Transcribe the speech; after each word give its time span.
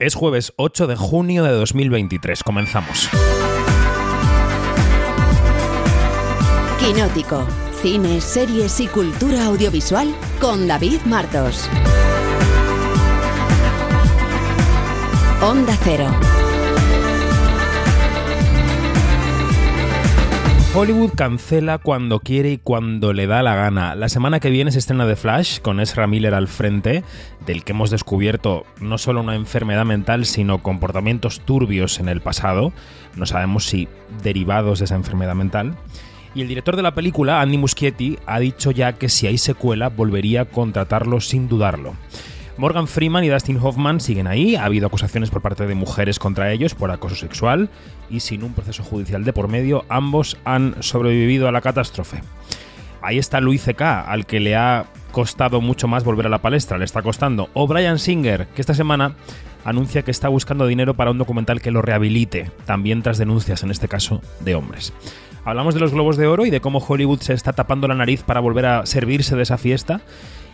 Es 0.00 0.14
jueves 0.14 0.52
8 0.54 0.86
de 0.86 0.94
junio 0.94 1.42
de 1.42 1.50
2023. 1.50 2.44
Comenzamos. 2.44 3.08
Quinótico. 6.78 7.44
Cine, 7.82 8.20
series 8.20 8.78
y 8.78 8.86
cultura 8.86 9.46
audiovisual 9.46 10.14
con 10.40 10.68
David 10.68 11.00
Martos. 11.04 11.68
Onda 15.42 15.76
Cero. 15.82 16.08
Hollywood 20.74 21.12
cancela 21.16 21.78
cuando 21.78 22.20
quiere 22.20 22.52
y 22.52 22.58
cuando 22.58 23.14
le 23.14 23.26
da 23.26 23.42
la 23.42 23.56
gana. 23.56 23.94
La 23.94 24.08
semana 24.10 24.38
que 24.38 24.50
viene 24.50 24.70
se 24.70 24.78
estrena 24.78 25.06
The 25.06 25.16
Flash 25.16 25.60
con 25.60 25.80
Ezra 25.80 26.06
Miller 26.06 26.34
al 26.34 26.46
frente, 26.46 27.02
del 27.46 27.64
que 27.64 27.72
hemos 27.72 27.90
descubierto 27.90 28.64
no 28.78 28.98
solo 28.98 29.22
una 29.22 29.34
enfermedad 29.34 29.86
mental, 29.86 30.26
sino 30.26 30.62
comportamientos 30.62 31.40
turbios 31.40 32.00
en 32.00 32.08
el 32.08 32.20
pasado. 32.20 32.72
No 33.16 33.24
sabemos 33.24 33.64
si 33.64 33.88
derivados 34.22 34.78
de 34.78 34.84
esa 34.84 34.94
enfermedad 34.94 35.34
mental. 35.34 35.74
Y 36.34 36.42
el 36.42 36.48
director 36.48 36.76
de 36.76 36.82
la 36.82 36.94
película, 36.94 37.40
Andy 37.40 37.56
Muschietti, 37.56 38.18
ha 38.26 38.38
dicho 38.38 38.70
ya 38.70 38.92
que 38.92 39.08
si 39.08 39.26
hay 39.26 39.38
secuela 39.38 39.88
volvería 39.88 40.42
a 40.42 40.44
contratarlo 40.44 41.20
sin 41.20 41.48
dudarlo. 41.48 41.94
Morgan 42.58 42.88
Freeman 42.88 43.22
y 43.22 43.28
Dustin 43.28 43.56
Hoffman 43.62 44.00
siguen 44.00 44.26
ahí, 44.26 44.56
ha 44.56 44.64
habido 44.64 44.88
acusaciones 44.88 45.30
por 45.30 45.40
parte 45.40 45.64
de 45.64 45.76
mujeres 45.76 46.18
contra 46.18 46.50
ellos 46.52 46.74
por 46.74 46.90
acoso 46.90 47.14
sexual 47.14 47.70
y 48.10 48.18
sin 48.18 48.42
un 48.42 48.52
proceso 48.52 48.82
judicial 48.82 49.22
de 49.22 49.32
por 49.32 49.46
medio, 49.46 49.84
ambos 49.88 50.36
han 50.44 50.74
sobrevivido 50.80 51.46
a 51.46 51.52
la 51.52 51.60
catástrofe. 51.60 52.20
Ahí 53.00 53.16
está 53.16 53.40
Luis 53.40 53.62
C.K., 53.62 54.00
al 54.00 54.26
que 54.26 54.40
le 54.40 54.56
ha 54.56 54.86
costado 55.12 55.60
mucho 55.60 55.86
más 55.86 56.02
volver 56.02 56.26
a 56.26 56.30
la 56.30 56.42
palestra, 56.42 56.78
le 56.78 56.84
está 56.84 57.00
costando. 57.00 57.48
O 57.54 57.68
Brian 57.68 58.00
Singer, 58.00 58.48
que 58.48 58.60
esta 58.60 58.74
semana 58.74 59.14
anuncia 59.64 60.02
que 60.02 60.10
está 60.10 60.28
buscando 60.28 60.66
dinero 60.66 60.94
para 60.94 61.12
un 61.12 61.18
documental 61.18 61.60
que 61.60 61.70
lo 61.70 61.80
rehabilite, 61.80 62.50
también 62.66 63.02
tras 63.02 63.18
denuncias, 63.18 63.62
en 63.62 63.70
este 63.70 63.86
caso, 63.86 64.20
de 64.40 64.56
hombres. 64.56 64.92
Hablamos 65.44 65.74
de 65.74 65.80
los 65.80 65.92
globos 65.92 66.16
de 66.16 66.26
oro 66.26 66.44
y 66.44 66.50
de 66.50 66.60
cómo 66.60 66.80
Hollywood 66.80 67.20
se 67.20 67.34
está 67.34 67.52
tapando 67.52 67.86
la 67.86 67.94
nariz 67.94 68.24
para 68.24 68.40
volver 68.40 68.66
a 68.66 68.84
servirse 68.84 69.36
de 69.36 69.44
esa 69.44 69.58
fiesta 69.58 70.00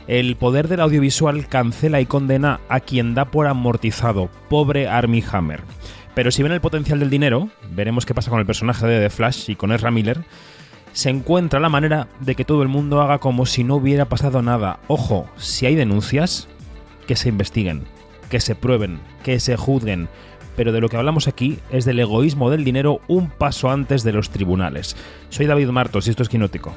el 0.06 0.36
poder 0.36 0.68
del 0.68 0.80
audiovisual 0.80 1.46
cancela 1.48 2.00
y 2.00 2.06
condena 2.06 2.60
a 2.68 2.80
quien 2.80 3.14
da 3.14 3.26
por 3.26 3.46
amortizado, 3.46 4.28
pobre 4.48 4.88
Armie 4.88 5.24
Hammer. 5.30 5.62
Pero 6.14 6.30
si 6.30 6.42
ven 6.42 6.52
el 6.52 6.60
potencial 6.60 7.00
del 7.00 7.10
dinero, 7.10 7.48
veremos 7.70 8.06
qué 8.06 8.14
pasa 8.14 8.30
con 8.30 8.40
el 8.40 8.46
personaje 8.46 8.86
de 8.86 9.00
The 9.00 9.10
Flash 9.10 9.50
y 9.50 9.56
con 9.56 9.72
Ezra 9.72 9.90
Miller, 9.90 10.24
se 10.92 11.10
encuentra 11.10 11.58
la 11.58 11.68
manera 11.68 12.08
de 12.20 12.36
que 12.36 12.44
todo 12.44 12.62
el 12.62 12.68
mundo 12.68 13.00
haga 13.02 13.18
como 13.18 13.46
si 13.46 13.64
no 13.64 13.76
hubiera 13.76 14.04
pasado 14.04 14.42
nada. 14.42 14.78
Ojo, 14.86 15.28
si 15.36 15.66
hay 15.66 15.74
denuncias, 15.74 16.48
que 17.06 17.16
se 17.16 17.28
investiguen, 17.28 17.82
que 18.30 18.40
se 18.40 18.54
prueben, 18.54 19.00
que 19.22 19.40
se 19.40 19.56
juzguen. 19.56 20.08
Pero 20.56 20.70
de 20.70 20.80
lo 20.80 20.88
que 20.88 20.96
hablamos 20.96 21.26
aquí 21.26 21.58
es 21.70 21.84
del 21.84 21.98
egoísmo 21.98 22.48
del 22.48 22.62
dinero 22.62 23.00
un 23.08 23.28
paso 23.28 23.70
antes 23.70 24.04
de 24.04 24.12
los 24.12 24.30
tribunales. 24.30 24.96
Soy 25.30 25.46
David 25.46 25.68
Martos 25.70 26.06
y 26.06 26.10
esto 26.10 26.22
es 26.22 26.28
Quinótico. 26.28 26.72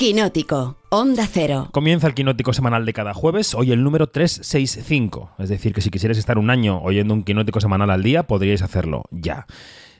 Quinótico, 0.00 0.78
Onda 0.88 1.28
Cero. 1.30 1.68
Comienza 1.72 2.06
el 2.06 2.14
Quinótico 2.14 2.54
semanal 2.54 2.86
de 2.86 2.94
cada 2.94 3.12
jueves, 3.12 3.54
hoy 3.54 3.70
el 3.70 3.84
número 3.84 4.06
365. 4.06 5.32
Es 5.38 5.50
decir, 5.50 5.74
que 5.74 5.82
si 5.82 5.90
quisierais 5.90 6.16
estar 6.16 6.38
un 6.38 6.48
año 6.48 6.80
oyendo 6.80 7.12
un 7.12 7.22
Quinótico 7.22 7.60
semanal 7.60 7.90
al 7.90 8.02
día, 8.02 8.22
podríais 8.22 8.62
hacerlo 8.62 9.04
ya. 9.10 9.46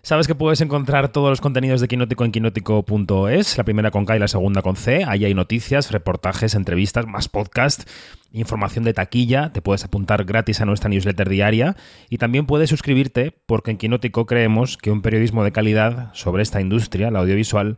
Sabes 0.00 0.26
que 0.26 0.34
puedes 0.34 0.62
encontrar 0.62 1.12
todos 1.12 1.28
los 1.28 1.42
contenidos 1.42 1.82
de 1.82 1.88
Quinótico 1.88 2.24
en 2.24 2.32
quinótico.es, 2.32 3.58
la 3.58 3.64
primera 3.64 3.90
con 3.90 4.06
K 4.06 4.16
y 4.16 4.18
la 4.20 4.28
segunda 4.28 4.62
con 4.62 4.76
C. 4.76 5.04
Ahí 5.06 5.26
hay 5.26 5.34
noticias, 5.34 5.92
reportajes, 5.92 6.54
entrevistas, 6.54 7.06
más 7.06 7.28
podcast, 7.28 7.86
información 8.32 8.84
de 8.84 8.94
taquilla. 8.94 9.52
Te 9.52 9.60
puedes 9.60 9.84
apuntar 9.84 10.24
gratis 10.24 10.62
a 10.62 10.64
nuestra 10.64 10.88
newsletter 10.88 11.28
diaria 11.28 11.76
y 12.08 12.16
también 12.16 12.46
puedes 12.46 12.70
suscribirte 12.70 13.34
porque 13.44 13.72
en 13.72 13.76
Quinótico 13.76 14.24
creemos 14.24 14.78
que 14.78 14.90
un 14.90 15.02
periodismo 15.02 15.44
de 15.44 15.52
calidad 15.52 16.08
sobre 16.14 16.42
esta 16.42 16.62
industria, 16.62 17.10
la 17.10 17.18
audiovisual, 17.18 17.76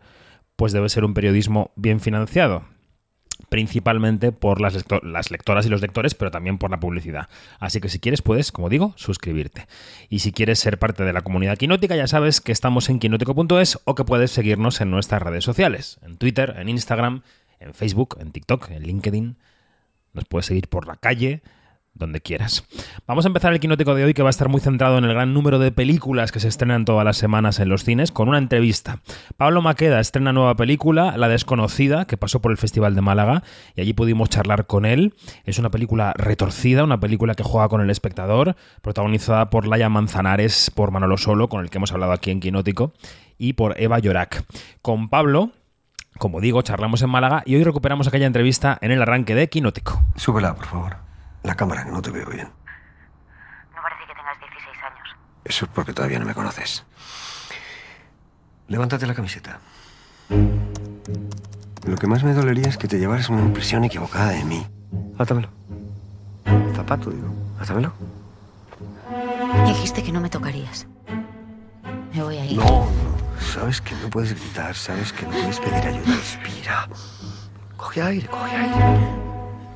pues 0.57 0.73
debe 0.73 0.89
ser 0.89 1.05
un 1.05 1.15
periodismo 1.15 1.73
bien 1.77 2.01
financiado 2.01 2.65
principalmente 3.49 4.33
por 4.33 4.63
las, 4.63 4.75
lectoras 5.31 5.67
y 5.67 5.69
los 5.69 5.83
lectores, 5.83 6.15
pero 6.15 6.31
también 6.31 6.57
por 6.57 6.71
la 6.71 6.81
publicidad. 6.81 7.29
Así 7.59 7.81
que 7.81 7.91
si 7.91 7.99
quieres, 7.99 8.23
puedes, 8.23 8.53
como 8.53 8.71
digo, 8.71 8.95
suscribirte. 8.97 9.67
Y 10.09 10.21
si 10.21 10.33
quieres 10.33 10.59
ser 10.59 10.79
parte 10.79 11.05
de 11.05 11.13
la 11.13 11.21
comunidad 11.21 11.59
quinótica, 11.59 11.95
ya 11.95 12.07
sabes 12.07 12.41
que 12.41 12.51
estamos 12.51 12.89
en 12.89 12.99
quinótico.es 12.99 13.79
o 13.85 13.95
que 13.95 14.05
puedes 14.05 14.31
seguirnos 14.31 14.81
en 14.81 14.91
nuestras 14.91 15.23
redes 15.23 15.45
sociales, 15.45 15.99
en 16.03 16.17
Twitter, 16.17 16.55
en 16.57 16.71
Instagram, 16.71 17.23
en 17.61 17.75
Facebook, 17.75 18.17
en 18.21 18.33
TikTok, 18.33 18.71
en 18.71 18.85
LinkedIn. 18.85 19.37
Nos 20.15 20.25
puedes 20.25 20.47
seguir 20.47 20.69
por 20.69 20.87
la 20.87 20.97
calle, 20.97 21.43
donde 21.95 22.21
quieras. 22.21 22.65
Vamos 23.07 23.25
a 23.25 23.29
empezar 23.29 23.53
el 23.53 23.61
quinótico 23.61 23.95
de 23.95 24.05
hoy 24.05 24.15
que 24.15 24.23
va 24.23 24.29
a 24.29 24.31
estar 24.31 24.49
muy 24.49 24.61
centrado 24.61 24.99
en 24.99 25.05
el 25.05 25.13
gran 25.13 25.35
número 25.35 25.59
de 25.59 25.73
películas 25.73 26.33
que 26.33 26.41
se 26.41 26.49
estrenan 26.49 26.85
todas 26.85 27.05
las 27.05 27.17
semanas 27.17 27.61
en 27.61 27.69
los 27.69 27.85
cines 27.85 28.13
con 28.13 28.29
una 28.29 28.39
entrevista. 28.39 29.01
Pablo 29.37 29.63
Maqueda 29.63 30.01
estrena 30.01 30.33
nueva 30.33 30.57
película, 30.57 31.17
La 31.17 31.29
desconocida, 31.29 32.07
que 32.07 32.17
pasó 32.17 32.41
por 32.41 32.51
el 32.51 32.59
Festival 32.59 32.95
de 32.95 33.03
Málaga 33.03 33.43
y 33.77 33.83
allí 33.83 33.93
pudimos 33.93 34.31
charlar 34.31 34.67
con 34.67 34.85
él. 34.85 35.15
Es 35.45 35.59
una 35.59 35.71
película 35.71 36.15
retorcida, 36.17 36.85
una 36.85 37.01
película 37.01 37.35
que 37.35 37.43
juega 37.43 37.69
con 37.69 37.81
el 37.81 37.91
espectador, 37.91 38.57
protagonizada 38.81 39.51
por 39.51 39.67
Laia 39.67 39.89
Manzanares, 39.89 40.71
por 40.71 40.91
Manolo 40.91 41.19
Solo, 41.19 41.49
con 41.49 41.61
el 41.61 41.71
que 41.71 41.79
hemos 41.79 41.93
hablado 41.93 42.13
aquí 42.13 42.31
en 42.31 42.41
Quinótico, 42.41 42.93
y 43.39 43.55
por 43.55 43.81
Eva 43.81 43.99
Llorac. 43.99 44.45
Con 44.81 45.09
Pablo 45.09 45.51
como 46.19 46.41
digo, 46.41 46.63
charlamos 46.63 47.03
en 47.03 47.11
Málaga 47.11 47.43
y 47.47 47.57
hoy 47.57 47.65
recuperamos 47.65 48.07
aquella 48.07 48.27
entrevista 48.27 48.79
en 48.81 48.93
el 48.93 49.03
arranque 49.03 49.35
de 49.35 49.49
Quinótico. 49.49 50.05
Súbela, 50.15 50.55
por 50.55 50.67
favor. 50.67 51.12
La 51.43 51.55
cámara, 51.55 51.85
que 51.85 51.91
no 51.91 52.01
te 52.03 52.11
veo 52.11 52.27
bien. 52.27 52.49
No 53.75 53.83
parece 53.83 54.07
que 54.07 54.15
tengas 54.15 54.39
16 54.39 54.77
años. 54.85 55.17
Eso 55.45 55.65
es 55.65 55.71
porque 55.73 55.93
todavía 55.93 56.19
no 56.19 56.25
me 56.25 56.35
conoces. 56.35 56.85
Levántate 58.69 59.07
la 59.07 59.15
camiseta. 59.15 59.61
Lo 61.85 61.97
que 61.97 62.07
más 62.07 62.23
me 62.23 62.33
dolería 62.33 62.69
es 62.69 62.79
que 62.79 62.87
te 62.87 62.99
llevaras 62.99 63.29
una 63.29 63.43
impresión 63.43 63.85
equivocada 63.85 64.31
de 64.31 64.45
mí. 64.45 64.67
Átamelo. 65.19 65.49
Zapato, 66.75 67.11
digo. 67.11 67.29
Átamelo. 67.61 67.93
Dijiste 69.67 70.03
que 70.03 70.13
no 70.13 70.21
me 70.21 70.31
tocarías. 70.31 70.87
Me 72.15 72.23
voy 72.23 72.37
a 72.39 72.45
ir. 72.45 72.57
No, 72.57 72.65
no. 72.65 73.41
Sabes 73.41 73.81
que 73.81 73.95
no 73.97 74.09
puedes 74.09 74.33
gritar, 74.39 74.75
sabes 74.75 75.13
que 75.13 75.27
no 75.27 75.33
puedes 75.33 75.59
pedir 75.59 75.75
ayuda. 75.75 76.15
Respira. 76.15 76.89
Coge 77.77 78.03
aire, 78.03 78.29
coge 78.29 78.57
aire. 78.57 79.33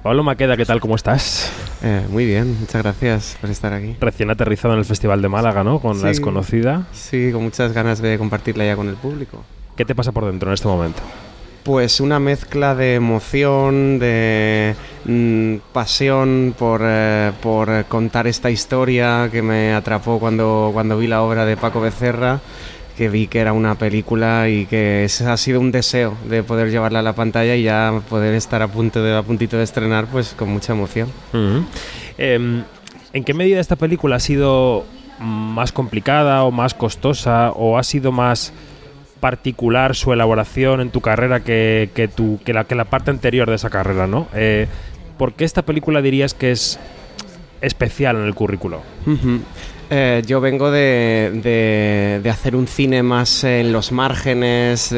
Pablo 0.06 0.22
Maqueda, 0.22 0.56
¿qué 0.56 0.64
tal? 0.64 0.80
¿Cómo 0.80 0.94
estás? 0.94 1.50
Eh, 1.82 2.06
muy 2.08 2.26
bien, 2.26 2.60
muchas 2.60 2.80
gracias 2.80 3.36
por 3.40 3.50
estar 3.50 3.72
aquí. 3.72 3.96
Recién 4.00 4.30
aterrizado 4.30 4.72
en 4.74 4.78
el 4.78 4.84
Festival 4.84 5.20
de 5.20 5.28
Málaga, 5.28 5.64
¿no? 5.64 5.80
Con 5.80 6.00
la 6.00 6.06
desconocida. 6.06 6.86
Sí, 6.92 7.32
con 7.32 7.42
muchas 7.42 7.72
ganas 7.72 8.00
de 8.00 8.16
compartirla 8.16 8.64
ya 8.64 8.76
con 8.76 8.88
el 8.88 8.94
público. 8.94 9.42
¿Qué 9.74 9.84
te 9.84 9.96
pasa 9.96 10.12
por 10.12 10.24
dentro 10.26 10.48
en 10.48 10.54
este 10.54 10.68
momento? 10.68 11.02
Pues 11.64 11.98
una 11.98 12.20
mezcla 12.20 12.76
de 12.76 12.94
emoción, 12.94 13.98
de 13.98 14.76
mm, 15.06 15.72
pasión 15.72 16.54
por, 16.56 16.82
eh, 16.84 17.32
por 17.42 17.86
contar 17.86 18.28
esta 18.28 18.48
historia 18.48 19.28
que 19.32 19.42
me 19.42 19.74
atrapó 19.74 20.20
cuando, 20.20 20.70
cuando 20.72 20.96
vi 20.98 21.08
la 21.08 21.22
obra 21.22 21.44
de 21.44 21.56
Paco 21.56 21.80
Becerra 21.80 22.38
que 22.96 23.08
vi 23.08 23.26
que 23.26 23.40
era 23.40 23.52
una 23.52 23.74
película 23.74 24.48
y 24.48 24.66
que 24.66 25.04
ese 25.04 25.26
ha 25.26 25.36
sido 25.36 25.60
un 25.60 25.70
deseo 25.70 26.16
de 26.28 26.42
poder 26.42 26.70
llevarla 26.70 27.00
a 27.00 27.02
la 27.02 27.14
pantalla 27.14 27.54
y 27.54 27.62
ya 27.62 28.00
poder 28.08 28.34
estar 28.34 28.62
a 28.62 28.68
punto 28.68 29.02
de 29.02 29.14
a 29.16 29.22
puntito 29.22 29.58
de 29.58 29.64
estrenar 29.64 30.06
pues 30.06 30.34
con 30.34 30.48
mucha 30.48 30.72
emoción. 30.72 31.08
Em, 32.18 32.64
¿En 33.12 33.24
qué 33.24 33.34
medida 33.34 33.60
esta 33.60 33.76
película 33.76 34.16
ha 34.16 34.20
sido 34.20 34.84
más 35.18 35.72
complicada 35.72 36.44
o 36.44 36.50
más 36.50 36.74
costosa 36.74 37.52
o 37.52 37.78
ha 37.78 37.82
sido 37.82 38.12
más 38.12 38.52
particular 39.20 39.94
su 39.94 40.12
elaboración 40.12 40.80
en 40.80 40.90
tu 40.90 41.00
carrera 41.00 41.40
que, 41.40 41.90
que, 41.94 42.10
que, 42.44 42.52
la, 42.52 42.64
que 42.64 42.74
la 42.74 42.84
parte 42.84 43.10
anterior 43.10 43.48
de 43.48 43.56
esa 43.56 43.70
carrera, 43.70 44.06
¿no? 44.06 44.28
Eh, 44.34 44.68
¿Por 45.18 45.32
qué 45.32 45.44
esta 45.44 45.62
película 45.62 46.02
dirías 46.02 46.34
que 46.34 46.50
es 46.50 46.78
especial 47.60 48.16
en 48.16 48.24
el 48.24 48.34
currículo? 48.34 48.82
Eh, 49.88 50.22
yo 50.26 50.40
vengo 50.40 50.72
de, 50.72 52.20
de, 52.22 52.30
hacer 52.30 52.56
un 52.56 52.66
cine 52.66 53.04
más 53.04 53.44
en 53.44 53.72
los 53.72 53.92
márgenes, 53.92 54.92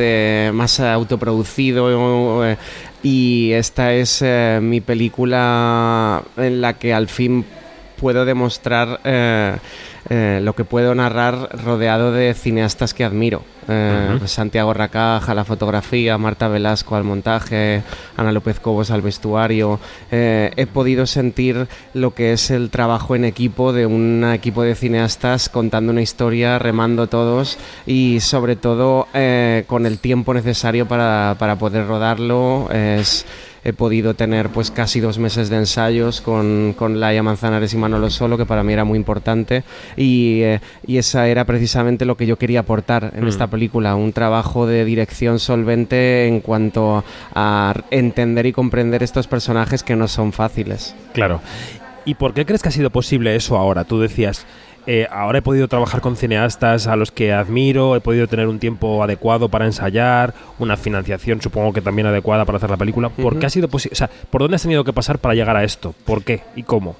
más 0.54 0.80
autoproducido, 0.80 2.46
eh, 2.46 2.56
y 3.02 3.52
esta 3.52 3.92
es 3.92 4.22
eh, 4.22 4.60
mi 4.62 4.80
película 4.80 6.22
en 6.38 6.62
la 6.62 6.78
que 6.78 6.94
al 6.94 7.08
fin 7.08 7.44
puedo 8.00 8.24
demostrar 8.24 9.00
lo 10.10 10.52
que 10.54 10.64
puedo 10.64 10.94
narrar 10.94 11.62
rodeado 11.62 12.12
de 12.12 12.32
cineastas 12.32 12.94
que 12.94 13.04
admiro. 13.04 13.42
Eh, 13.68 14.18
Santiago 14.26 14.72
Racaja, 14.72 15.34
la 15.34 15.44
fotografía, 15.44 16.16
Marta 16.18 16.48
Velasco 16.48 16.96
al 16.96 17.04
montaje, 17.04 17.82
Ana 18.16 18.32
López 18.32 18.60
Cobos 18.60 18.90
al 18.90 19.02
vestuario. 19.02 19.78
Eh, 20.10 20.50
he 20.56 20.66
podido 20.66 21.06
sentir 21.06 21.68
lo 21.94 22.14
que 22.14 22.32
es 22.32 22.50
el 22.50 22.70
trabajo 22.70 23.14
en 23.14 23.24
equipo 23.24 23.72
de 23.72 23.86
un 23.86 24.24
equipo 24.32 24.62
de 24.62 24.74
cineastas 24.74 25.48
contando 25.48 25.92
una 25.92 26.02
historia, 26.02 26.58
remando 26.58 27.06
todos 27.08 27.58
y 27.86 28.20
sobre 28.20 28.56
todo 28.56 29.06
con 29.66 29.86
el 29.86 29.98
tiempo 29.98 30.34
necesario 30.34 30.86
para, 30.86 31.36
para 31.38 31.56
poder 31.56 31.86
rodarlo. 31.86 32.70
Es, 32.72 33.26
he 33.68 33.72
podido 33.72 34.14
tener 34.14 34.48
pues 34.50 34.70
casi 34.70 35.00
dos 35.00 35.18
meses 35.18 35.48
de 35.50 35.56
ensayos 35.56 36.20
con, 36.20 36.74
con 36.76 37.00
Laia 37.00 37.22
Manzanares 37.22 37.72
y 37.74 37.76
Manolo 37.76 38.10
Solo, 38.10 38.36
que 38.36 38.46
para 38.46 38.62
mí 38.62 38.72
era 38.72 38.84
muy 38.84 38.96
importante. 38.98 39.62
Y, 39.96 40.40
eh, 40.42 40.60
y 40.86 40.98
esa 40.98 41.28
era 41.28 41.44
precisamente 41.44 42.04
lo 42.04 42.16
que 42.16 42.26
yo 42.26 42.36
quería 42.36 42.60
aportar 42.60 43.12
en 43.16 43.24
Mm. 43.24 43.28
esta 43.28 43.46
película, 43.46 43.94
un 43.94 44.12
trabajo 44.12 44.66
de 44.66 44.84
dirección 44.84 45.38
solvente 45.38 46.26
en 46.26 46.40
cuanto 46.40 47.04
a 47.34 47.74
entender 47.90 48.46
y 48.46 48.52
comprender 48.52 49.02
estos 49.02 49.26
personajes 49.26 49.82
que 49.82 49.96
no 49.96 50.08
son 50.08 50.32
fáciles. 50.32 50.94
Claro. 51.12 51.40
¿Y 52.04 52.14
por 52.14 52.32
qué 52.32 52.46
crees 52.46 52.62
que 52.62 52.70
ha 52.70 52.72
sido 52.72 52.90
posible 52.90 53.36
eso 53.36 53.58
ahora? 53.58 53.84
Tú 53.84 54.00
decías, 54.00 54.46
eh, 54.90 55.06
ahora 55.10 55.40
he 55.40 55.42
podido 55.42 55.68
trabajar 55.68 56.00
con 56.00 56.16
cineastas 56.16 56.86
a 56.86 56.96
los 56.96 57.12
que 57.12 57.34
admiro, 57.34 57.94
he 57.94 58.00
podido 58.00 58.26
tener 58.26 58.48
un 58.48 58.58
tiempo 58.58 59.02
adecuado 59.04 59.50
para 59.50 59.66
ensayar, 59.66 60.32
una 60.58 60.78
financiación 60.78 61.42
supongo 61.42 61.74
que 61.74 61.82
también 61.82 62.06
adecuada 62.06 62.46
para 62.46 62.56
hacer 62.56 62.70
la 62.70 62.78
película. 62.78 63.10
¿Por 63.10 63.38
qué 63.38 63.44
ha 63.44 63.50
sido 63.50 63.68
posible? 63.68 63.92
O 63.92 63.96
sea, 63.96 64.08
¿por 64.30 64.40
dónde 64.40 64.54
has 64.54 64.62
tenido 64.62 64.84
que 64.84 64.94
pasar 64.94 65.18
para 65.18 65.34
llegar 65.34 65.58
a 65.58 65.62
esto? 65.62 65.94
¿Por 66.06 66.24
qué 66.24 66.40
y 66.56 66.62
cómo? 66.62 66.96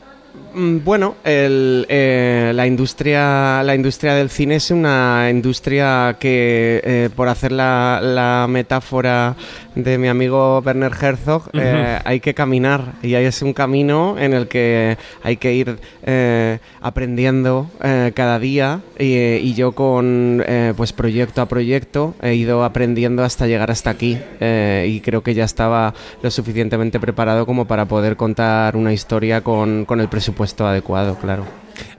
Mm, 0.55 0.79
Bueno, 0.85 1.17
el, 1.25 1.87
eh, 1.89 2.53
la, 2.55 2.67
industria, 2.67 3.63
la 3.63 3.75
industria 3.75 4.15
del 4.15 4.31
cine 4.31 4.57
es 4.57 4.71
una 4.71 5.29
industria 5.31 6.17
que, 6.19 6.81
eh, 6.85 7.11
por 7.15 7.29
hacer 7.29 7.53
la, 7.53 8.01
la 8.03 8.47
metáfora 8.49 9.37
de 9.75 9.99
mi 9.99 10.09
amigo 10.09 10.61
Werner 10.65 10.93
Herzog, 10.93 11.51
eh, 11.53 11.99
hay 12.05 12.21
que 12.21 12.35
caminar. 12.35 12.95
Y 13.03 13.15
ahí 13.15 13.27
es 13.27 13.43
un 13.43 13.53
camino 13.53 14.17
en 14.19 14.33
el 14.33 14.49
que 14.49 14.97
hay 15.23 15.37
que 15.37 15.55
ir 15.55 15.79
aprendiendo 16.81 17.71
cada 18.15 18.39
día. 18.39 18.81
Y, 18.99 19.15
y 19.15 19.55
yo 19.55 19.73
con 19.73 20.43
pues 20.77 20.93
proyecto 20.93 21.43
a 21.43 21.47
proyecto 21.47 22.15
he 22.23 22.35
ido 22.35 22.65
aprendiendo 22.65 23.23
hasta 23.23 23.47
llegar 23.47 23.71
hasta 23.71 23.91
aquí. 23.91 24.19
Y 24.41 25.01
creo 25.01 25.23
que 25.23 25.35
ya 25.35 25.45
estaba 25.45 25.95
lo 26.23 26.31
suficientemente 26.31 26.99
preparado 26.99 27.47
como 27.47 27.67
para 27.67 27.85
poder 27.85 28.17
contar 28.17 28.77
una 28.77 28.93
historia 28.93 29.43
con, 29.43 29.85
con 29.85 30.01
el 30.01 30.09
presupuesto 30.09 30.38
adecuado, 30.67 31.17
claro. 31.17 31.45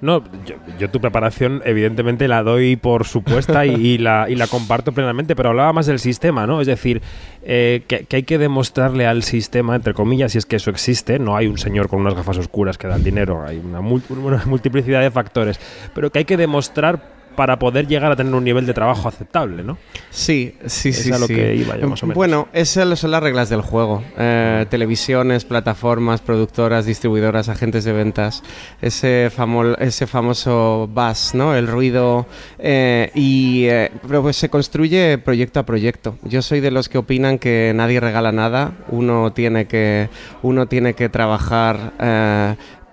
No, 0.01 0.23
yo, 0.45 0.55
yo 0.77 0.89
tu 0.89 0.99
preparación 0.99 1.61
evidentemente 1.65 2.27
la 2.27 2.43
doy 2.43 2.75
por 2.75 3.05
supuesta 3.05 3.65
y, 3.65 3.75
y 3.75 3.97
la, 3.97 4.27
y 4.29 4.35
la 4.35 4.47
comparto 4.47 4.91
plenamente, 4.91 5.35
pero 5.35 5.49
hablaba 5.49 5.73
más 5.73 5.85
del 5.85 5.99
sistema, 5.99 6.45
¿no? 6.47 6.61
Es 6.61 6.67
decir, 6.67 7.01
eh, 7.43 7.83
que, 7.87 8.05
que 8.05 8.17
hay 8.17 8.23
que 8.23 8.37
demostrarle 8.37 9.07
al 9.07 9.23
sistema, 9.23 9.75
entre 9.75 9.93
comillas, 9.93 10.33
si 10.33 10.37
es 10.37 10.45
que 10.45 10.57
eso 10.57 10.69
existe, 10.69 11.19
no 11.19 11.35
hay 11.35 11.47
un 11.47 11.57
señor 11.57 11.89
con 11.89 12.01
unas 12.01 12.15
gafas 12.15 12.37
oscuras 12.37 12.77
que 12.77 12.87
da 12.87 12.95
el 12.95 13.03
dinero, 13.03 13.43
hay 13.45 13.57
una, 13.57 13.79
una 13.79 14.43
multiplicidad 14.45 15.01
de 15.01 15.11
factores, 15.11 15.59
pero 15.93 16.11
que 16.11 16.19
hay 16.19 16.25
que 16.25 16.37
demostrar 16.37 17.18
para 17.35 17.57
poder 17.59 17.87
llegar 17.87 18.11
a 18.11 18.15
tener 18.15 18.33
un 18.33 18.43
nivel 18.43 18.65
de 18.65 18.73
trabajo 18.73 19.07
aceptable, 19.07 19.63
¿no? 19.63 19.77
Sí, 20.09 20.55
sí, 20.65 20.89
Es 20.89 21.03
sí. 21.03 21.11
a 21.11 21.17
lo 21.17 21.27
sí. 21.27 21.35
que 21.35 21.55
iba 21.55 21.77
yo, 21.77 21.87
más 21.87 22.03
o 22.03 22.07
menos. 22.07 22.15
Bueno, 22.15 22.47
esas 22.53 22.99
son 22.99 23.11
las 23.11 23.23
reglas 23.23 23.49
del 23.49 23.61
juego. 23.61 24.03
Eh, 24.17 24.65
televisiones, 24.69 25.45
plataformas, 25.45 26.21
productoras, 26.21 26.85
distribuidoras, 26.85 27.47
agentes 27.49 27.83
de 27.85 27.93
ventas. 27.93 28.43
Ese, 28.81 29.29
famo- 29.35 29.77
ese 29.79 30.07
famoso 30.07 30.89
buzz, 30.93 31.33
¿no? 31.33 31.55
El 31.55 31.67
ruido. 31.67 32.25
eh, 32.57 33.11
y, 33.15 33.65
eh, 33.65 33.91
pero 34.07 34.21
pues 34.21 34.35
se 34.35 34.49
construye 34.49 35.17
proyecto 35.17 35.59
a 35.59 35.63
proyecto. 35.65 36.17
Yo 36.23 36.41
soy 36.41 36.59
de 36.59 36.71
los 36.71 36.89
que 36.89 36.97
opinan 36.97 37.39
que 37.39 37.71
nadie 37.75 37.99
regala 37.99 38.31
nada. 38.31 38.73
Uno 38.89 39.31
tiene 39.33 39.65
que, 39.65 40.09
uno 40.41 40.67
tiene 40.67 40.93
que 40.93 41.07
trabajar. 41.09 41.93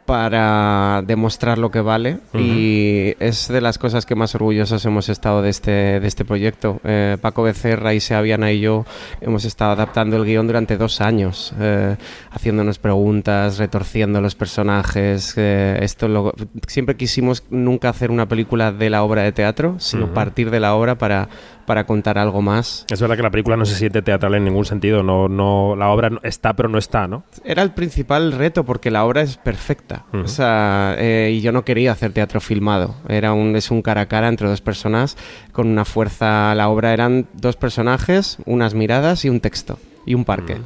Para 0.07 1.03
demostrar 1.07 1.59
lo 1.59 1.71
que 1.71 1.81
vale 1.81 2.19
y 2.33 3.15
es 3.19 3.49
de 3.49 3.61
las 3.61 3.77
cosas 3.79 4.07
que 4.07 4.15
más 4.15 4.35
orgullosos 4.35 4.85
hemos 4.87 5.09
estado 5.09 5.43
de 5.43 5.51
este, 5.51 5.71
de 6.01 6.07
este 6.07 6.25
proyecto. 6.25 6.81
Eh, 6.85 7.19
Paco 7.21 7.43
Becerra, 7.43 7.93
Isea 7.93 8.21
Viana 8.21 8.53
y 8.53 8.61
yo 8.61 8.87
hemos 9.21 9.45
estado 9.45 9.73
adaptando 9.73 10.17
el 10.17 10.25
guion 10.25 10.47
durante 10.47 10.77
dos 10.77 11.01
años, 11.01 11.53
eh, 11.61 11.97
haciéndonos 12.31 12.79
preguntas, 12.79 13.59
retorciendo 13.59 14.21
los 14.21 14.35
personajes. 14.35 15.35
eh, 15.37 15.79
esto 15.83 16.09
lo- 16.09 16.33
siempre 16.69 16.97
quisimos 16.97 17.43
nunca 17.51 17.89
hacer 17.89 18.11
una 18.11 18.27
película 18.27 18.71
de 18.73 18.89
la 18.91 19.03
obra 19.03 19.23
de 19.23 19.33
teatro, 19.33 19.75
sino 19.79 20.15
partir 20.15 20.51
de 20.51 20.61
la 20.61 20.75
obra 20.75 20.95
para, 20.97 21.29
para 21.67 21.85
contar 21.85 22.17
algo 22.19 22.41
más. 22.43 22.87
Es 22.91 23.01
verdad 23.01 23.17
que 23.17 23.23
la 23.23 23.31
película 23.31 23.57
no 23.57 23.67
se 23.67 23.75
siente 23.75 24.01
teatral 24.03 24.35
en 24.37 24.45
ningún 24.45 24.65
sentido, 24.65 25.03
no, 25.03 25.29
no, 25.29 25.75
la 25.77 25.89
obra 25.91 26.11
está 26.23 26.55
pero 26.55 26.69
no 26.69 26.79
está, 26.79 27.07
¿no? 27.09 27.25
Era 27.45 27.63
el 27.63 27.73
principal 27.73 28.33
reto 28.33 28.65
porque 28.65 28.91
la 28.91 29.05
obra 29.05 29.23
es 29.23 29.37
perfecta. 29.37 30.05
Ujú. 30.13 30.23
O 30.25 30.29
sea, 30.29 30.95
eh, 30.99 31.33
y 31.35 31.41
yo 31.41 31.53
no 31.53 31.65
quería 31.65 31.93
hacer 31.93 32.13
teatro 32.13 32.41
filmado. 32.41 32.95
Era 33.09 33.33
un, 33.33 33.57
es 33.57 33.71
un 33.71 33.83
cara 33.83 34.03
a 34.03 34.07
cara 34.07 34.29
entre 34.29 34.49
dos 34.49 34.61
personas 34.61 35.17
con 35.53 35.67
una 35.69 35.85
fuerza. 35.85 36.55
La 36.55 36.69
obra 36.69 36.93
eran 36.93 37.27
dos 37.35 37.57
personajes, 37.57 38.39
unas 38.47 38.75
miradas 38.75 39.25
y 39.25 39.29
un 39.29 39.41
texto 39.41 39.79
y 40.07 40.15
un 40.15 40.25
parque. 40.25 40.57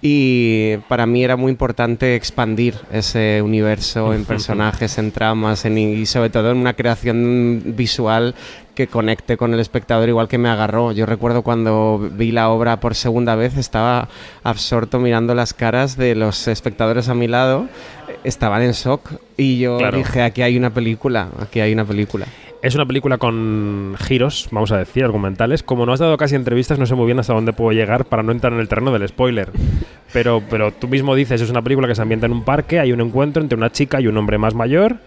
Y 0.00 0.76
para 0.88 1.06
mí 1.06 1.24
era 1.24 1.36
muy 1.36 1.50
importante 1.50 2.14
expandir 2.14 2.74
ese 2.92 3.42
universo 3.42 4.14
en 4.14 4.24
personajes, 4.24 4.96
en 4.98 5.10
tramas 5.10 5.64
en- 5.64 5.76
y 5.76 6.06
sobre 6.06 6.30
todo 6.30 6.52
en 6.52 6.56
una 6.58 6.74
creación 6.74 7.62
visual 7.76 8.34
que 8.78 8.86
conecte 8.86 9.36
con 9.36 9.52
el 9.54 9.58
espectador 9.58 10.08
igual 10.08 10.28
que 10.28 10.38
me 10.38 10.48
agarró. 10.48 10.92
Yo 10.92 11.04
recuerdo 11.04 11.42
cuando 11.42 11.98
vi 12.12 12.30
la 12.30 12.48
obra 12.48 12.78
por 12.78 12.94
segunda 12.94 13.34
vez 13.34 13.56
estaba 13.56 14.08
absorto 14.44 15.00
mirando 15.00 15.34
las 15.34 15.52
caras 15.52 15.96
de 15.96 16.14
los 16.14 16.46
espectadores 16.46 17.08
a 17.08 17.14
mi 17.14 17.26
lado. 17.26 17.66
Estaban 18.22 18.62
en 18.62 18.70
shock 18.70 19.10
y 19.36 19.58
yo 19.58 19.78
Claro. 19.78 19.98
dije, 19.98 20.22
aquí 20.22 20.42
hay 20.42 20.56
una 20.56 20.70
película, 20.70 21.26
aquí 21.40 21.58
hay 21.58 21.72
una 21.72 21.84
película. 21.84 22.26
Es 22.62 22.76
una 22.76 22.86
película 22.86 23.18
con 23.18 23.96
giros, 23.98 24.46
vamos 24.52 24.70
a 24.70 24.78
decir, 24.78 25.02
argumentales. 25.04 25.64
Como 25.64 25.84
no 25.84 25.92
has 25.92 25.98
dado 25.98 26.16
casi 26.16 26.36
entrevistas, 26.36 26.78
no 26.78 26.86
sé 26.86 26.94
muy 26.94 27.06
bien 27.06 27.18
hasta 27.18 27.34
dónde 27.34 27.52
puedo 27.52 27.72
llegar 27.72 28.04
para 28.04 28.22
no 28.22 28.30
entrar 28.30 28.52
en 28.52 28.60
el 28.60 28.68
terreno 28.68 28.92
del 28.92 29.08
spoiler. 29.08 29.50
Pero, 30.12 30.40
pero 30.48 30.70
tú 30.72 30.86
mismo 30.86 31.16
dices, 31.16 31.40
es 31.40 31.50
una 31.50 31.62
película 31.62 31.88
que 31.88 31.96
se 31.96 32.02
ambienta 32.02 32.26
en 32.26 32.32
un 32.32 32.44
parque, 32.44 32.78
hay 32.78 32.92
un 32.92 33.00
encuentro 33.00 33.42
entre 33.42 33.58
una 33.58 33.72
chica 33.72 34.00
y 34.00 34.06
un 34.06 34.16
hombre 34.16 34.38
más 34.38 34.54
mayor, 34.54 34.98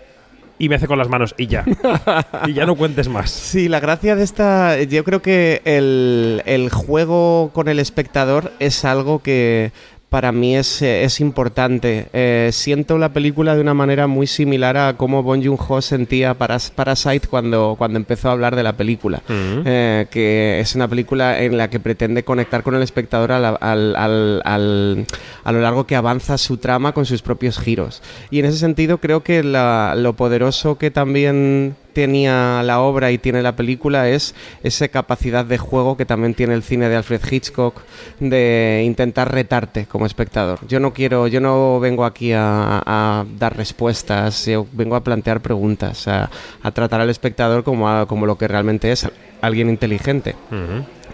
y 0.61 0.69
me 0.69 0.75
hace 0.75 0.87
con 0.87 0.99
las 0.99 1.09
manos, 1.09 1.33
y 1.39 1.47
ya. 1.47 1.65
y 2.45 2.53
ya 2.53 2.67
no 2.67 2.75
cuentes 2.75 3.09
más. 3.09 3.31
Sí, 3.31 3.67
la 3.67 3.79
gracia 3.79 4.15
de 4.15 4.23
esta, 4.23 4.79
yo 4.83 5.03
creo 5.03 5.19
que 5.19 5.63
el, 5.65 6.43
el 6.45 6.69
juego 6.69 7.49
con 7.51 7.67
el 7.67 7.79
espectador 7.79 8.51
es 8.59 8.85
algo 8.85 9.23
que 9.23 9.71
para 10.11 10.33
mí 10.33 10.57
es, 10.57 10.81
eh, 10.81 11.05
es 11.05 11.21
importante. 11.21 12.07
Eh, 12.11 12.49
siento 12.51 12.97
la 12.97 13.13
película 13.13 13.55
de 13.55 13.61
una 13.61 13.73
manera 13.73 14.07
muy 14.07 14.27
similar 14.27 14.75
a 14.75 14.97
cómo 14.97 15.23
Bong 15.23 15.41
Joon-ho 15.41 15.81
sentía 15.81 16.33
Paras- 16.33 16.69
Parasite 16.69 17.29
cuando, 17.29 17.75
cuando 17.77 17.97
empezó 17.97 18.27
a 18.27 18.33
hablar 18.33 18.57
de 18.57 18.61
la 18.63 18.73
película. 18.75 19.21
Eh, 19.65 20.07
que 20.11 20.59
es 20.59 20.75
una 20.75 20.89
película 20.89 21.41
en 21.41 21.55
la 21.57 21.69
que 21.69 21.79
pretende 21.79 22.23
conectar 22.25 22.61
con 22.61 22.75
el 22.75 22.83
espectador 22.83 23.31
al- 23.31 23.57
al- 23.61 23.95
al- 23.95 24.41
al- 24.43 25.05
a 25.45 25.51
lo 25.53 25.61
largo 25.61 25.87
que 25.87 25.95
avanza 25.95 26.37
su 26.37 26.57
trama 26.57 26.91
con 26.91 27.05
sus 27.05 27.21
propios 27.21 27.57
giros. 27.57 28.03
Y 28.31 28.39
en 28.39 28.45
ese 28.47 28.57
sentido 28.57 28.97
creo 28.97 29.23
que 29.23 29.43
la- 29.43 29.95
lo 29.95 30.11
poderoso 30.17 30.77
que 30.77 30.91
también 30.91 31.77
tenía 31.93 32.61
la 32.63 32.79
obra 32.81 33.11
y 33.11 33.17
tiene 33.17 33.41
la 33.41 33.55
película 33.55 34.07
es 34.09 34.33
esa 34.63 34.87
capacidad 34.87 35.45
de 35.45 35.57
juego 35.57 35.97
que 35.97 36.05
también 36.05 36.33
tiene 36.33 36.53
el 36.53 36.63
cine 36.63 36.89
de 36.89 36.95
Alfred 36.95 37.21
Hitchcock 37.29 37.81
de 38.19 38.83
intentar 38.85 39.31
retarte 39.31 39.85
como 39.85 40.05
espectador. 40.05 40.59
Yo 40.67 40.79
no 40.79 40.93
quiero, 40.93 41.27
yo 41.27 41.41
no 41.41 41.79
vengo 41.79 42.05
aquí 42.05 42.31
a, 42.35 43.25
dar 43.37 43.55
respuestas, 43.57 44.45
yo 44.45 44.65
vengo 44.71 44.95
a 44.95 45.03
plantear 45.03 45.41
preguntas, 45.41 46.07
a, 46.07 46.29
tratar 46.73 47.01
al 47.01 47.09
espectador 47.09 47.63
como, 47.63 47.89
a- 47.89 48.05
como 48.07 48.25
lo 48.25 48.37
que 48.37 48.47
realmente 48.47 48.91
es, 48.91 49.07
alguien 49.41 49.69
inteligente. 49.69 50.35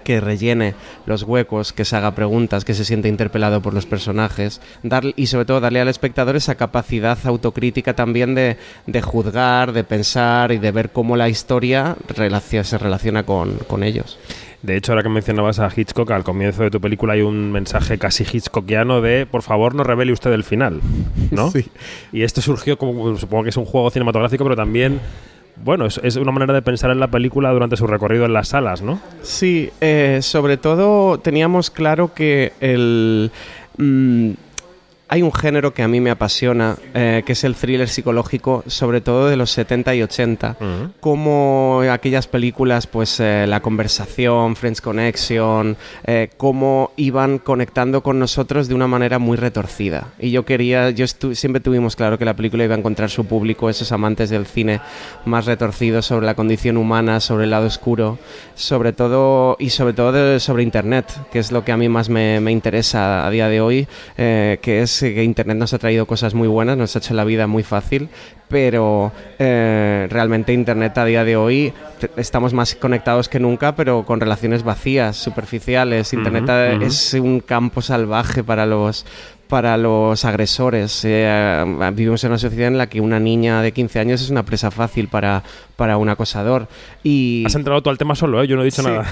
Que 0.07 0.21
rellene 0.21 0.73
los 1.05 1.23
huecos, 1.23 1.73
que 1.73 1.83
se 1.83 1.97
haga 1.97 2.15
preguntas, 2.15 2.63
que 2.63 2.73
se 2.73 2.85
siente 2.85 3.09
interpelado 3.09 3.61
por 3.61 3.73
los 3.73 3.85
personajes, 3.85 4.61
dar, 4.81 5.03
y 5.17 5.27
sobre 5.27 5.43
todo 5.43 5.59
darle 5.59 5.81
al 5.81 5.89
espectador 5.89 6.37
esa 6.37 6.55
capacidad 6.55 7.17
autocrítica 7.25 7.93
también 7.93 8.33
de, 8.33 8.55
de 8.85 9.01
juzgar, 9.01 9.73
de 9.73 9.83
pensar 9.83 10.53
y 10.53 10.59
de 10.59 10.71
ver 10.71 10.91
cómo 10.91 11.17
la 11.17 11.27
historia 11.27 11.97
se 12.63 12.77
relaciona 12.77 13.23
con, 13.23 13.55
con 13.67 13.83
ellos. 13.83 14.17
De 14.61 14.77
hecho, 14.77 14.93
ahora 14.93 15.03
que 15.03 15.09
mencionabas 15.09 15.59
a 15.59 15.69
Hitchcock, 15.75 16.09
al 16.11 16.23
comienzo 16.23 16.63
de 16.63 16.71
tu 16.71 16.79
película 16.79 17.11
hay 17.13 17.21
un 17.21 17.51
mensaje 17.51 17.97
casi 17.97 18.23
hitchcockiano 18.23 19.01
de 19.01 19.25
por 19.25 19.41
favor 19.41 19.75
no 19.75 19.83
revele 19.83 20.13
usted 20.13 20.31
el 20.31 20.45
final, 20.45 20.79
¿no? 21.31 21.51
Sí. 21.57 21.65
Y 22.13 22.23
esto 22.23 22.41
surgió 22.41 22.77
como, 22.77 23.17
supongo 23.17 23.43
que 23.43 23.49
es 23.49 23.57
un 23.57 23.65
juego 23.65 23.89
cinematográfico, 23.89 24.45
pero 24.45 24.55
también, 24.55 25.01
bueno, 25.63 25.85
es, 25.85 26.15
una 26.15 26.31
manera 26.31 26.53
de 26.53 26.61
pensar 26.61 26.91
en 26.91 26.99
la 26.99 27.07
película 27.07 27.51
durante 27.51 27.77
su 27.77 27.87
recorrido 27.87 28.25
en 28.25 28.33
las 28.33 28.49
salas, 28.49 28.81
¿no? 28.81 28.99
Sí, 29.21 29.69
eh, 29.81 30.19
sobre 30.21 30.57
todo 30.57 31.19
teníamos 31.19 31.69
claro 31.69 32.13
que 32.13 32.53
el... 32.59 33.31
mm, 33.77 34.31
hay 35.09 35.21
un 35.21 35.31
género 35.31 35.73
que 35.73 35.83
a 35.83 35.87
mí 35.87 36.01
me 36.01 36.09
apasiona, 36.09 36.75
eh, 36.93 37.23
que 37.25 37.31
es 37.31 37.43
el 37.43 37.55
thriller 37.55 37.87
psicológico, 37.87 38.63
sobre 38.67 38.99
todo 38.99 39.27
de 39.27 39.37
los 39.37 39.51
70 39.51 39.95
y 39.95 40.03
80, 40.03 40.57
como 40.99 41.81
aquellas 41.89 42.27
películas, 42.27 42.87
pues 42.87 43.19
eh, 43.19 43.45
La 43.47 43.61
conversación, 43.61 44.55
Friends 44.57 44.81
Connection, 44.81 45.77
eh, 46.05 46.29
cómo 46.35 46.91
iban 46.97 47.37
conectando 47.39 48.03
con 48.03 48.19
nosotros 48.19 48.67
de 48.67 48.75
una 48.75 48.87
manera 48.87 49.17
muy 49.17 49.37
retorcida. 49.37 50.09
Y 50.19 50.31
yo 50.31 50.43
quería, 50.43 50.89
yo 50.89 51.05
siempre 51.07 51.61
tuvimos 51.61 51.95
claro 51.95 52.17
que 52.17 52.25
la 52.25 52.35
película 52.35 52.65
iba 52.65 52.75
a 52.75 52.77
encontrar 52.77 53.09
su 53.09 53.25
público, 53.25 53.69
esos 53.69 53.91
amantes 53.93 54.29
del 54.29 54.45
cine 54.45 54.81
más 55.25 55.45
retorcidos 55.45 56.05
sobre 56.05 56.25
la 56.25 56.35
condición 56.35 56.75
humana, 56.75 57.21
sobre 57.21 57.45
el 57.45 57.51
lado 57.51 57.67
oscuro, 57.67 58.19
sobre 58.55 58.91
todo 58.91 59.55
y 59.57 59.69
sobre 59.69 59.93
todo 59.93 60.39
sobre 60.39 60.63
Internet, 60.63 61.05
que 61.31 61.39
es 61.39 61.53
lo 61.53 61.63
que 61.63 61.71
a 61.71 61.77
mí 61.77 61.87
más 61.87 62.09
me, 62.09 62.41
me 62.41 62.51
interesa 62.51 63.25
a 63.25 63.29
día 63.29 63.47
de 63.47 63.61
hoy, 63.61 63.87
que 64.17 64.81
es 64.81 64.96
que 64.99 65.23
Internet 65.23 65.57
nos 65.57 65.73
ha 65.73 65.79
traído 65.79 66.05
cosas 66.05 66.33
muy 66.33 66.47
buenas, 66.47 66.77
nos 66.77 66.95
ha 66.95 66.99
hecho 66.99 67.13
la 67.13 67.23
vida 67.23 67.47
muy 67.47 67.63
fácil, 67.63 68.09
pero 68.47 69.11
eh, 69.39 70.07
realmente 70.09 70.53
Internet 70.53 70.97
a 70.97 71.05
día 71.05 71.23
de 71.23 71.35
hoy 71.35 71.73
estamos 72.15 72.53
más 72.53 72.75
conectados 72.75 73.29
que 73.29 73.39
nunca, 73.39 73.75
pero 73.75 74.05
con 74.05 74.19
relaciones 74.19 74.63
vacías, 74.63 75.17
superficiales. 75.17 76.13
Internet 76.13 76.81
es 76.81 77.13
un 77.13 77.39
campo 77.39 77.81
salvaje 77.81 78.43
para 78.43 78.65
los 78.65 79.05
para 79.47 79.77
los 79.77 80.25
agresores. 80.25 81.01
Eh, 81.03 81.65
vivimos 81.93 82.23
en 82.23 82.31
una 82.31 82.37
sociedad 82.37 82.67
en 82.67 82.77
la 82.77 82.87
que 82.87 83.01
una 83.01 83.19
niña 83.19 83.61
de 83.61 83.71
15 83.71 83.99
años 83.99 84.21
es 84.21 84.29
una 84.29 84.43
presa 84.43 84.71
fácil 84.71 85.07
para, 85.07 85.43
para 85.75 85.97
un 85.97 86.09
acosador. 86.09 86.67
Y... 87.03 87.43
Has 87.45 87.55
entrado 87.55 87.81
tú 87.81 87.89
al 87.89 87.97
tema 87.97 88.15
solo, 88.15 88.41
¿eh? 88.43 88.47
yo 88.47 88.55
no 88.55 88.61
he 88.61 88.65
dicho 88.65 88.83
nada. 88.83 89.05